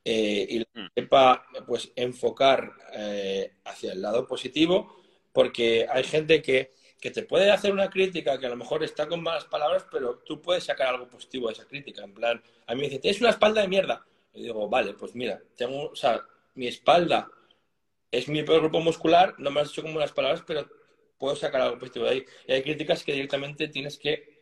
eh, 0.05 0.47
y 0.49 0.61
mm. 0.61 0.87
sepa 0.95 1.47
pues 1.67 1.93
enfocar 1.95 2.73
eh, 2.95 3.53
hacia 3.65 3.93
el 3.93 4.01
lado 4.01 4.27
positivo, 4.27 4.97
porque 5.33 5.87
hay 5.91 6.05
gente 6.05 6.41
que 6.41 6.71
que 7.01 7.11
te 7.11 7.23
puede 7.23 7.51
hacer 7.51 7.73
una 7.73 7.89
crítica 7.89 8.39
que 8.39 8.47
a 8.47 8.51
lo 8.51 8.57
mejor 8.57 8.85
está 8.85 9.09
con 9.09 9.23
malas 9.23 9.45
palabras, 9.47 9.87
pero 9.91 10.19
tú 10.19 10.41
puedes 10.41 10.65
sacar 10.65 10.89
algo 10.89 11.09
positivo 11.09 11.47
de 11.49 11.55
esa 11.55 11.67
crítica. 11.67 12.05
En 12.05 12.13
plan, 12.13 12.43
a 12.67 12.75
mí 12.75 12.81
me 12.81 12.89
dice, 12.89 12.99
tienes 12.99 13.21
una 13.21 13.31
espalda 13.31 13.63
de 13.63 13.69
mierda. 13.69 14.05
Y 14.35 14.43
digo, 14.43 14.69
vale, 14.69 14.93
pues 14.95 15.15
mira, 15.15 15.41
tengo, 15.57 15.91
o 15.91 15.97
sea, 15.97 16.21
mi 16.55 16.67
espalda 16.67 17.31
es 18.11 18.29
mi 18.29 18.43
peor 18.43 18.61
grupo 18.61 18.81
muscular, 18.81 19.35
no 19.39 19.51
me 19.51 19.61
has 19.61 19.71
hecho 19.71 19.83
como 19.83 19.97
unas 19.97 20.13
palabras, 20.13 20.45
pero 20.47 20.69
puedo 21.19 21.35
sacar 21.37 21.63
algo 21.63 21.79
positivo 21.79 22.05
de 22.05 22.11
ahí. 22.11 22.25
Y 22.47 22.53
hay 22.53 22.63
críticas 22.63 23.03
que 23.03 23.13
directamente 23.13 23.69
tienes 23.69 23.99
que 23.99 24.41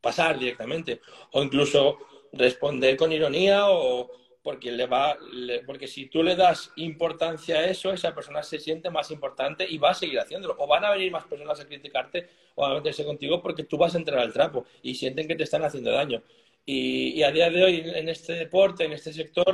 pasar 0.00 0.38
directamente, 0.38 1.00
o 1.32 1.42
incluso 1.42 1.98
responder 2.32 2.96
con 2.96 3.12
ironía 3.12 3.68
o 3.68 4.10
porque 4.46 4.70
le 4.70 4.86
va 4.86 5.18
porque 5.66 5.88
si 5.88 6.06
tú 6.06 6.22
le 6.22 6.36
das 6.36 6.70
importancia 6.76 7.56
a 7.56 7.66
eso 7.66 7.92
esa 7.92 8.14
persona 8.14 8.44
se 8.44 8.60
siente 8.60 8.90
más 8.90 9.10
importante 9.10 9.66
y 9.68 9.76
va 9.76 9.90
a 9.90 9.94
seguir 9.94 10.20
haciéndolo 10.20 10.54
o 10.56 10.68
van 10.68 10.84
a 10.84 10.92
venir 10.92 11.10
más 11.10 11.24
personas 11.24 11.58
a 11.58 11.66
criticarte 11.66 12.28
o 12.54 12.64
a 12.64 12.72
meterse 12.74 13.04
contigo 13.04 13.42
porque 13.42 13.64
tú 13.64 13.76
vas 13.76 13.96
a 13.96 13.98
entrar 13.98 14.20
al 14.20 14.32
trapo 14.32 14.64
y 14.82 14.94
sienten 14.94 15.26
que 15.26 15.34
te 15.34 15.42
están 15.42 15.64
haciendo 15.64 15.90
daño 15.90 16.22
y, 16.64 17.24
a 17.24 17.32
día 17.32 17.50
de 17.50 17.64
hoy 17.64 17.90
en 17.92 18.08
este 18.08 18.34
deporte 18.34 18.84
en 18.84 18.92
este 18.92 19.12
sector 19.12 19.52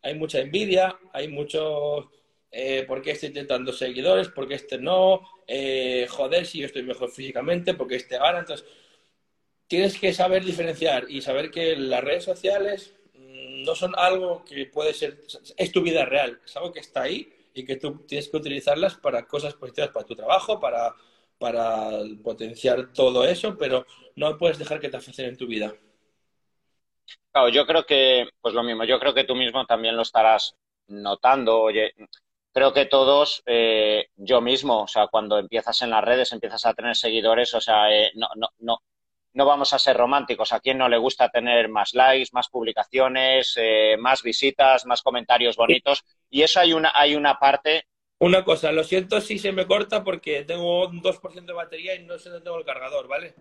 hay 0.00 0.14
mucha 0.14 0.40
envidia 0.40 0.98
hay 1.12 1.28
mucho 1.28 2.10
eh, 2.50 2.84
¿por 2.88 3.02
qué 3.02 3.10
estoy 3.10 3.28
intentando 3.28 3.74
seguidores? 3.74 4.28
¿por 4.28 4.48
qué 4.48 4.54
este 4.54 4.78
no? 4.78 5.20
Eh, 5.46 6.06
joder, 6.08 6.46
si 6.46 6.60
yo 6.60 6.66
estoy 6.66 6.82
mejor 6.82 7.10
físicamente, 7.10 7.74
porque 7.74 7.94
este 7.94 8.18
gana? 8.18 8.40
Entonces, 8.40 8.66
tienes 9.68 9.96
que 10.00 10.12
saber 10.12 10.44
diferenciar 10.44 11.08
y 11.08 11.20
saber 11.20 11.52
que 11.52 11.76
las 11.76 12.02
redes 12.02 12.24
sociales 12.24 12.96
no 13.64 13.74
son 13.74 13.94
algo 13.96 14.44
que 14.44 14.66
puede 14.66 14.94
ser, 14.94 15.20
es 15.56 15.72
tu 15.72 15.82
vida 15.82 16.04
real, 16.04 16.40
es 16.44 16.56
algo 16.56 16.72
que 16.72 16.80
está 16.80 17.02
ahí 17.02 17.32
y 17.54 17.64
que 17.64 17.76
tú 17.76 17.98
tienes 18.06 18.28
que 18.28 18.36
utilizarlas 18.36 18.96
para 18.96 19.26
cosas 19.26 19.54
positivas 19.54 19.90
para 19.90 20.06
tu 20.06 20.14
trabajo, 20.14 20.60
para, 20.60 20.94
para 21.38 21.90
potenciar 22.22 22.92
todo 22.92 23.24
eso, 23.26 23.56
pero 23.58 23.86
no 24.16 24.38
puedes 24.38 24.58
dejar 24.58 24.80
que 24.80 24.88
te 24.88 24.96
afecten 24.98 25.26
en 25.26 25.36
tu 25.36 25.46
vida. 25.46 25.74
Claro, 27.32 27.48
yo 27.48 27.66
creo 27.66 27.84
que, 27.86 28.28
pues 28.40 28.54
lo 28.54 28.62
mismo, 28.62 28.84
yo 28.84 28.98
creo 28.98 29.14
que 29.14 29.24
tú 29.24 29.34
mismo 29.36 29.64
también 29.66 29.96
lo 29.96 30.02
estarás 30.02 30.56
notando. 30.88 31.60
Oye, 31.60 31.92
creo 32.52 32.72
que 32.72 32.86
todos, 32.86 33.42
eh, 33.46 34.06
yo 34.16 34.40
mismo, 34.40 34.82
o 34.82 34.88
sea, 34.88 35.06
cuando 35.08 35.38
empiezas 35.38 35.80
en 35.82 35.90
las 35.90 36.04
redes, 36.04 36.32
empiezas 36.32 36.66
a 36.66 36.74
tener 36.74 36.96
seguidores, 36.96 37.54
o 37.54 37.60
sea, 37.60 37.92
eh, 37.94 38.10
no, 38.16 38.28
no, 38.36 38.48
no, 38.58 38.78
no 39.32 39.46
vamos 39.46 39.72
a 39.72 39.78
ser 39.78 39.96
románticos. 39.96 40.52
¿A 40.52 40.60
quién 40.60 40.78
no 40.78 40.88
le 40.88 40.98
gusta 40.98 41.28
tener 41.28 41.68
más 41.68 41.94
likes, 41.94 42.30
más 42.32 42.48
publicaciones, 42.48 43.54
eh, 43.56 43.96
más 43.98 44.22
visitas, 44.22 44.86
más 44.86 45.02
comentarios 45.02 45.56
bonitos? 45.56 46.04
Y 46.28 46.42
eso 46.42 46.60
hay 46.60 46.72
una, 46.72 46.92
hay 46.94 47.14
una 47.14 47.38
parte. 47.38 47.86
Una 48.18 48.44
cosa, 48.44 48.72
lo 48.72 48.84
siento 48.84 49.20
si 49.20 49.38
se 49.38 49.52
me 49.52 49.66
corta 49.66 50.04
porque 50.04 50.44
tengo 50.44 50.86
un 50.86 51.00
2% 51.00 51.46
de 51.46 51.52
batería 51.52 51.94
y 51.94 52.04
no 52.04 52.18
sé 52.18 52.28
dónde 52.28 52.44
tengo 52.44 52.58
el 52.58 52.64
cargador, 52.64 53.08
¿vale? 53.08 53.34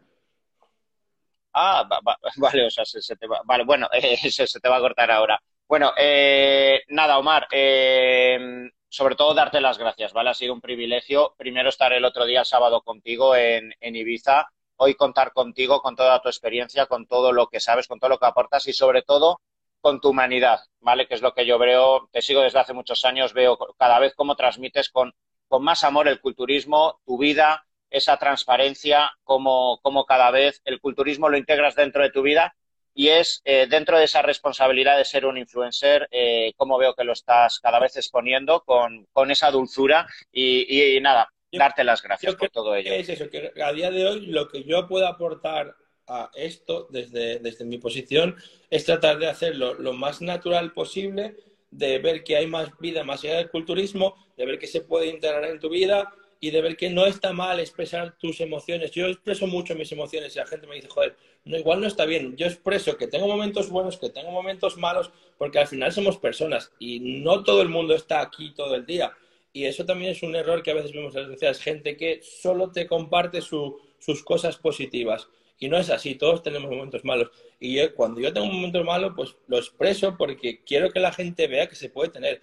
Ah, 1.53 1.87
vale, 2.37 2.65
o 2.65 2.69
sea, 2.69 2.85
se, 2.85 3.15
te 3.15 3.27
va, 3.27 3.41
vale, 3.43 3.65
bueno, 3.65 3.89
se, 4.29 4.59
te 4.59 4.69
va 4.69 4.77
a 4.77 4.81
cortar 4.81 5.11
ahora. 5.11 5.41
Bueno, 5.67 5.93
eh, 5.97 6.81
nada, 6.89 7.17
Omar, 7.17 7.47
eh, 7.51 8.69
sobre 8.87 9.15
todo 9.15 9.33
darte 9.33 9.59
las 9.59 9.77
gracias, 9.77 10.13
¿vale? 10.13 10.29
Ha 10.29 10.33
sido 10.33 10.53
un 10.53 10.61
privilegio. 10.61 11.35
Primero 11.37 11.69
estar 11.69 11.91
el 11.93 12.05
otro 12.05 12.25
día, 12.25 12.45
sábado, 12.45 12.81
contigo 12.81 13.35
en, 13.35 13.73
en 13.79 13.95
Ibiza 13.95 14.47
hoy 14.79 14.95
contar 14.95 15.33
contigo, 15.33 15.81
con 15.81 15.95
toda 15.95 16.21
tu 16.21 16.29
experiencia, 16.29 16.85
con 16.85 17.05
todo 17.05 17.33
lo 17.33 17.47
que 17.47 17.59
sabes, 17.59 17.87
con 17.87 17.99
todo 17.99 18.09
lo 18.11 18.17
que 18.17 18.25
aportas 18.25 18.65
y 18.67 18.73
sobre 18.73 19.01
todo 19.01 19.41
con 19.81 19.99
tu 19.99 20.09
humanidad, 20.09 20.61
¿vale? 20.79 21.07
Que 21.07 21.15
es 21.15 21.21
lo 21.21 21.33
que 21.33 21.45
yo 21.45 21.57
veo, 21.59 22.07
te 22.11 22.21
sigo 22.21 22.41
desde 22.41 22.59
hace 22.59 22.73
muchos 22.73 23.03
años, 23.03 23.33
veo 23.33 23.57
cada 23.77 23.99
vez 23.99 24.13
cómo 24.15 24.35
transmites 24.35 24.89
con, 24.89 25.13
más 25.59 25.83
amor 25.83 26.07
el 26.07 26.21
culturismo, 26.21 26.99
tu 27.05 27.17
vida, 27.17 27.65
esa 27.89 28.17
transparencia, 28.17 29.11
cómo, 29.23 29.81
cada 30.07 30.31
vez 30.31 30.61
el 30.63 30.79
culturismo 30.79 31.27
lo 31.27 31.37
integras 31.37 31.75
dentro 31.75 32.03
de 32.03 32.11
tu 32.11 32.21
vida 32.21 32.55
y 32.93 33.09
es 33.09 33.41
eh, 33.43 33.67
dentro 33.69 33.97
de 33.97 34.05
esa 34.05 34.21
responsabilidad 34.21 34.97
de 34.97 35.05
ser 35.05 35.25
un 35.25 35.37
influencer, 35.37 36.07
eh, 36.11 36.53
cómo 36.55 36.77
veo 36.77 36.95
que 36.95 37.03
lo 37.03 37.13
estás 37.13 37.59
cada 37.59 37.79
vez 37.79 37.97
exponiendo 37.97 38.61
con, 38.61 39.07
esa 39.29 39.51
dulzura 39.51 40.07
y 40.31 40.97
nada, 41.01 41.29
darte 41.51 41.83
las 41.83 42.01
gracias 42.01 42.35
por 42.35 42.49
todo 42.49 42.75
ello. 42.75 42.93
Es 42.93 43.09
eso, 43.09 43.29
que 43.29 43.51
a 43.61 43.71
día 43.73 43.91
de 43.91 44.05
hoy 44.05 44.27
lo 44.27 44.47
que 44.47 44.63
yo 44.63 44.87
puedo 44.87 45.07
aportar 45.07 45.75
a 46.07 46.31
esto 46.35 46.87
desde, 46.89 47.39
desde 47.39 47.65
mi 47.65 47.77
posición 47.77 48.35
es 48.69 48.85
tratar 48.85 49.19
de 49.19 49.27
hacerlo 49.27 49.75
lo 49.75 49.93
más 49.93 50.21
natural 50.21 50.73
posible, 50.73 51.35
de 51.71 51.99
ver 51.99 52.23
que 52.23 52.35
hay 52.35 52.47
más 52.47 52.77
vida 52.79 53.03
más 53.03 53.23
allá 53.23 53.37
del 53.37 53.49
culturismo, 53.49 54.15
de 54.35 54.45
ver 54.45 54.59
que 54.59 54.67
se 54.67 54.81
puede 54.81 55.07
integrar 55.07 55.45
en 55.45 55.59
tu 55.59 55.69
vida 55.69 56.13
y 56.41 56.51
de 56.51 56.61
ver 56.61 56.77
que 56.77 56.89
no 56.89 57.05
está 57.05 57.33
mal 57.33 57.59
expresar 57.59 58.17
tus 58.17 58.39
emociones. 58.39 58.91
Yo 58.91 59.07
expreso 59.07 59.45
mucho 59.45 59.75
mis 59.75 59.91
emociones 59.91 60.35
y 60.35 60.39
la 60.39 60.47
gente 60.47 60.67
me 60.67 60.75
dice, 60.75 60.87
joder, 60.87 61.15
no, 61.45 61.57
igual 61.57 61.81
no 61.81 61.87
está 61.87 62.05
bien. 62.05 62.35
Yo 62.37 62.45
expreso 62.47 62.97
que 62.97 63.07
tengo 63.07 63.27
momentos 63.27 63.69
buenos, 63.69 63.97
que 63.97 64.09
tengo 64.09 64.31
momentos 64.31 64.77
malos, 64.77 65.11
porque 65.37 65.59
al 65.59 65.67
final 65.67 65.91
somos 65.91 66.17
personas 66.17 66.71
y 66.79 66.99
no 67.21 67.43
todo 67.43 67.61
el 67.61 67.69
mundo 67.69 67.93
está 67.93 68.21
aquí 68.21 68.53
todo 68.53 68.75
el 68.75 68.85
día. 68.85 69.11
Y 69.51 69.65
eso 69.65 69.85
también 69.85 70.11
es 70.11 70.21
un 70.21 70.35
error 70.35 70.61
que 70.61 70.71
a 70.71 70.75
veces 70.75 70.93
vemos 70.93 71.15
en 71.15 71.29
las 71.29 71.39
redes 71.39 71.59
gente 71.59 71.97
que 71.97 72.21
solo 72.21 72.71
te 72.71 72.87
comparte 72.87 73.41
sus 73.41 74.23
cosas 74.23 74.57
positivas. 74.57 75.27
Y 75.57 75.67
no 75.67 75.77
es 75.77 75.89
así, 75.89 76.15
todos 76.15 76.41
tenemos 76.41 76.71
momentos 76.71 77.03
malos. 77.03 77.31
Y 77.59 77.85
cuando 77.89 78.21
yo 78.21 78.31
tengo 78.31 78.47
un 78.47 78.55
momento 78.55 78.83
malo, 78.83 79.13
pues 79.15 79.35
lo 79.47 79.57
expreso 79.57 80.15
porque 80.17 80.63
quiero 80.63 80.91
que 80.91 80.99
la 80.99 81.11
gente 81.11 81.47
vea 81.47 81.67
que 81.67 81.75
se 81.75 81.89
puede 81.89 82.09
tener, 82.09 82.41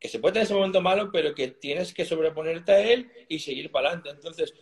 que 0.00 0.08
se 0.08 0.18
puede 0.18 0.34
tener 0.34 0.46
ese 0.46 0.54
momento 0.54 0.80
malo, 0.80 1.10
pero 1.12 1.34
que 1.34 1.48
tienes 1.48 1.92
que 1.92 2.06
sobreponerte 2.06 2.72
a 2.72 2.80
él 2.80 3.10
y 3.28 3.40
seguir 3.40 3.70
para 3.70 3.88
adelante. 3.88 4.10
Entonces, 4.10 4.54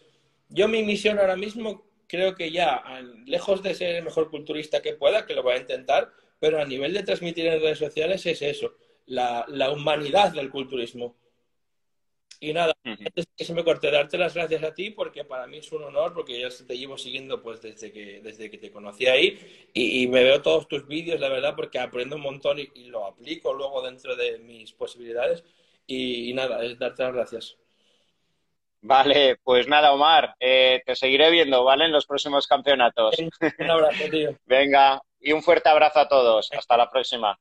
yo 0.49 0.67
mi 0.67 0.83
misión 0.83 1.19
ahora 1.19 1.37
mismo 1.37 1.85
creo 2.09 2.35
que 2.35 2.51
ya, 2.51 2.83
lejos 3.27 3.63
de 3.63 3.75
ser 3.75 3.97
el 3.97 4.05
mejor 4.05 4.31
culturista 4.31 4.83
que 4.83 4.95
pueda, 4.95 5.25
que 5.25 5.35
lo 5.35 5.43
voy 5.43 5.55
a 5.55 5.61
intentar, 5.61 6.11
pero 6.41 6.61
a 6.61 6.65
nivel 6.65 6.93
de 6.93 7.05
transmitir 7.05 7.47
en 7.47 7.61
redes 7.61 7.79
sociales 7.79 8.27
es 8.27 8.43
eso, 8.43 8.75
la, 9.07 9.45
la 9.49 9.71
humanidad 9.71 10.33
del 10.33 10.51
culturismo 10.51 11.17
y 12.43 12.53
nada, 12.53 12.75
antes 12.85 13.29
que 13.37 13.45
se 13.45 13.55
me 13.55 13.63
corte, 13.63 13.89
darte 13.89 14.19
las 14.19 14.35
gracias 14.35 14.65
a 14.65 14.75
ti 14.75 14.91
porque 14.91 15.25
para 15.25 15.47
mí 15.47 15.59
es 15.59 15.71
un 15.71 15.85
honor, 15.85 16.13
porque 16.13 16.41
yo 16.41 16.49
te 16.67 16.77
llevo 16.77 16.99
siguiendo 16.99 17.41
pues 17.41 17.63
desde 17.63 17.93
que, 17.93 18.21
desde 18.21 18.51
que 18.51 18.59
te 18.59 18.73
conocí 18.73 19.07
ahí 19.07 19.71
y, 19.73 20.09
me 20.09 20.25
veo 20.25 20.43
todos 20.43 20.67
tus 20.67 20.85
vídeos, 20.89 21.21
la 21.21 21.29
verdad, 21.29 21.55
porque 21.55 21.79
aprendo 21.79 22.17
un 22.17 22.23
montón 22.23 22.59
y, 22.59 22.87
lo 22.87 23.07
aplico 23.07 23.55
luego 23.55 23.81
dentro 23.81 24.17
de 24.17 24.41
mis 24.41 24.73
posibilidades. 24.73 25.45
Y, 25.87 26.33
nada, 26.35 26.65
es 26.65 26.77
darte 26.81 27.05
las 27.05 27.15
gracias. 27.15 27.57
Vale, 28.81 29.37
pues 29.45 29.69
nada, 29.69 29.93
Omar, 29.93 30.35
eh, 30.41 30.83
te 30.85 30.97
seguiré 30.97 31.31
viendo, 31.31 31.63
¿vale? 31.63 31.85
En 31.85 31.93
los 31.93 32.07
próximos 32.07 32.49
campeonatos. 32.49 33.15
Un 33.59 33.71
abrazo, 33.71 34.05
tío. 34.11 34.37
Venga, 34.47 35.01
y 35.21 35.31
un 35.31 35.45
fuerte 35.45 35.69
abrazo 35.69 36.01
a 36.01 36.09
todos. 36.09 36.51
Hasta 36.53 36.77
la 36.77 36.91
próxima. 36.91 37.39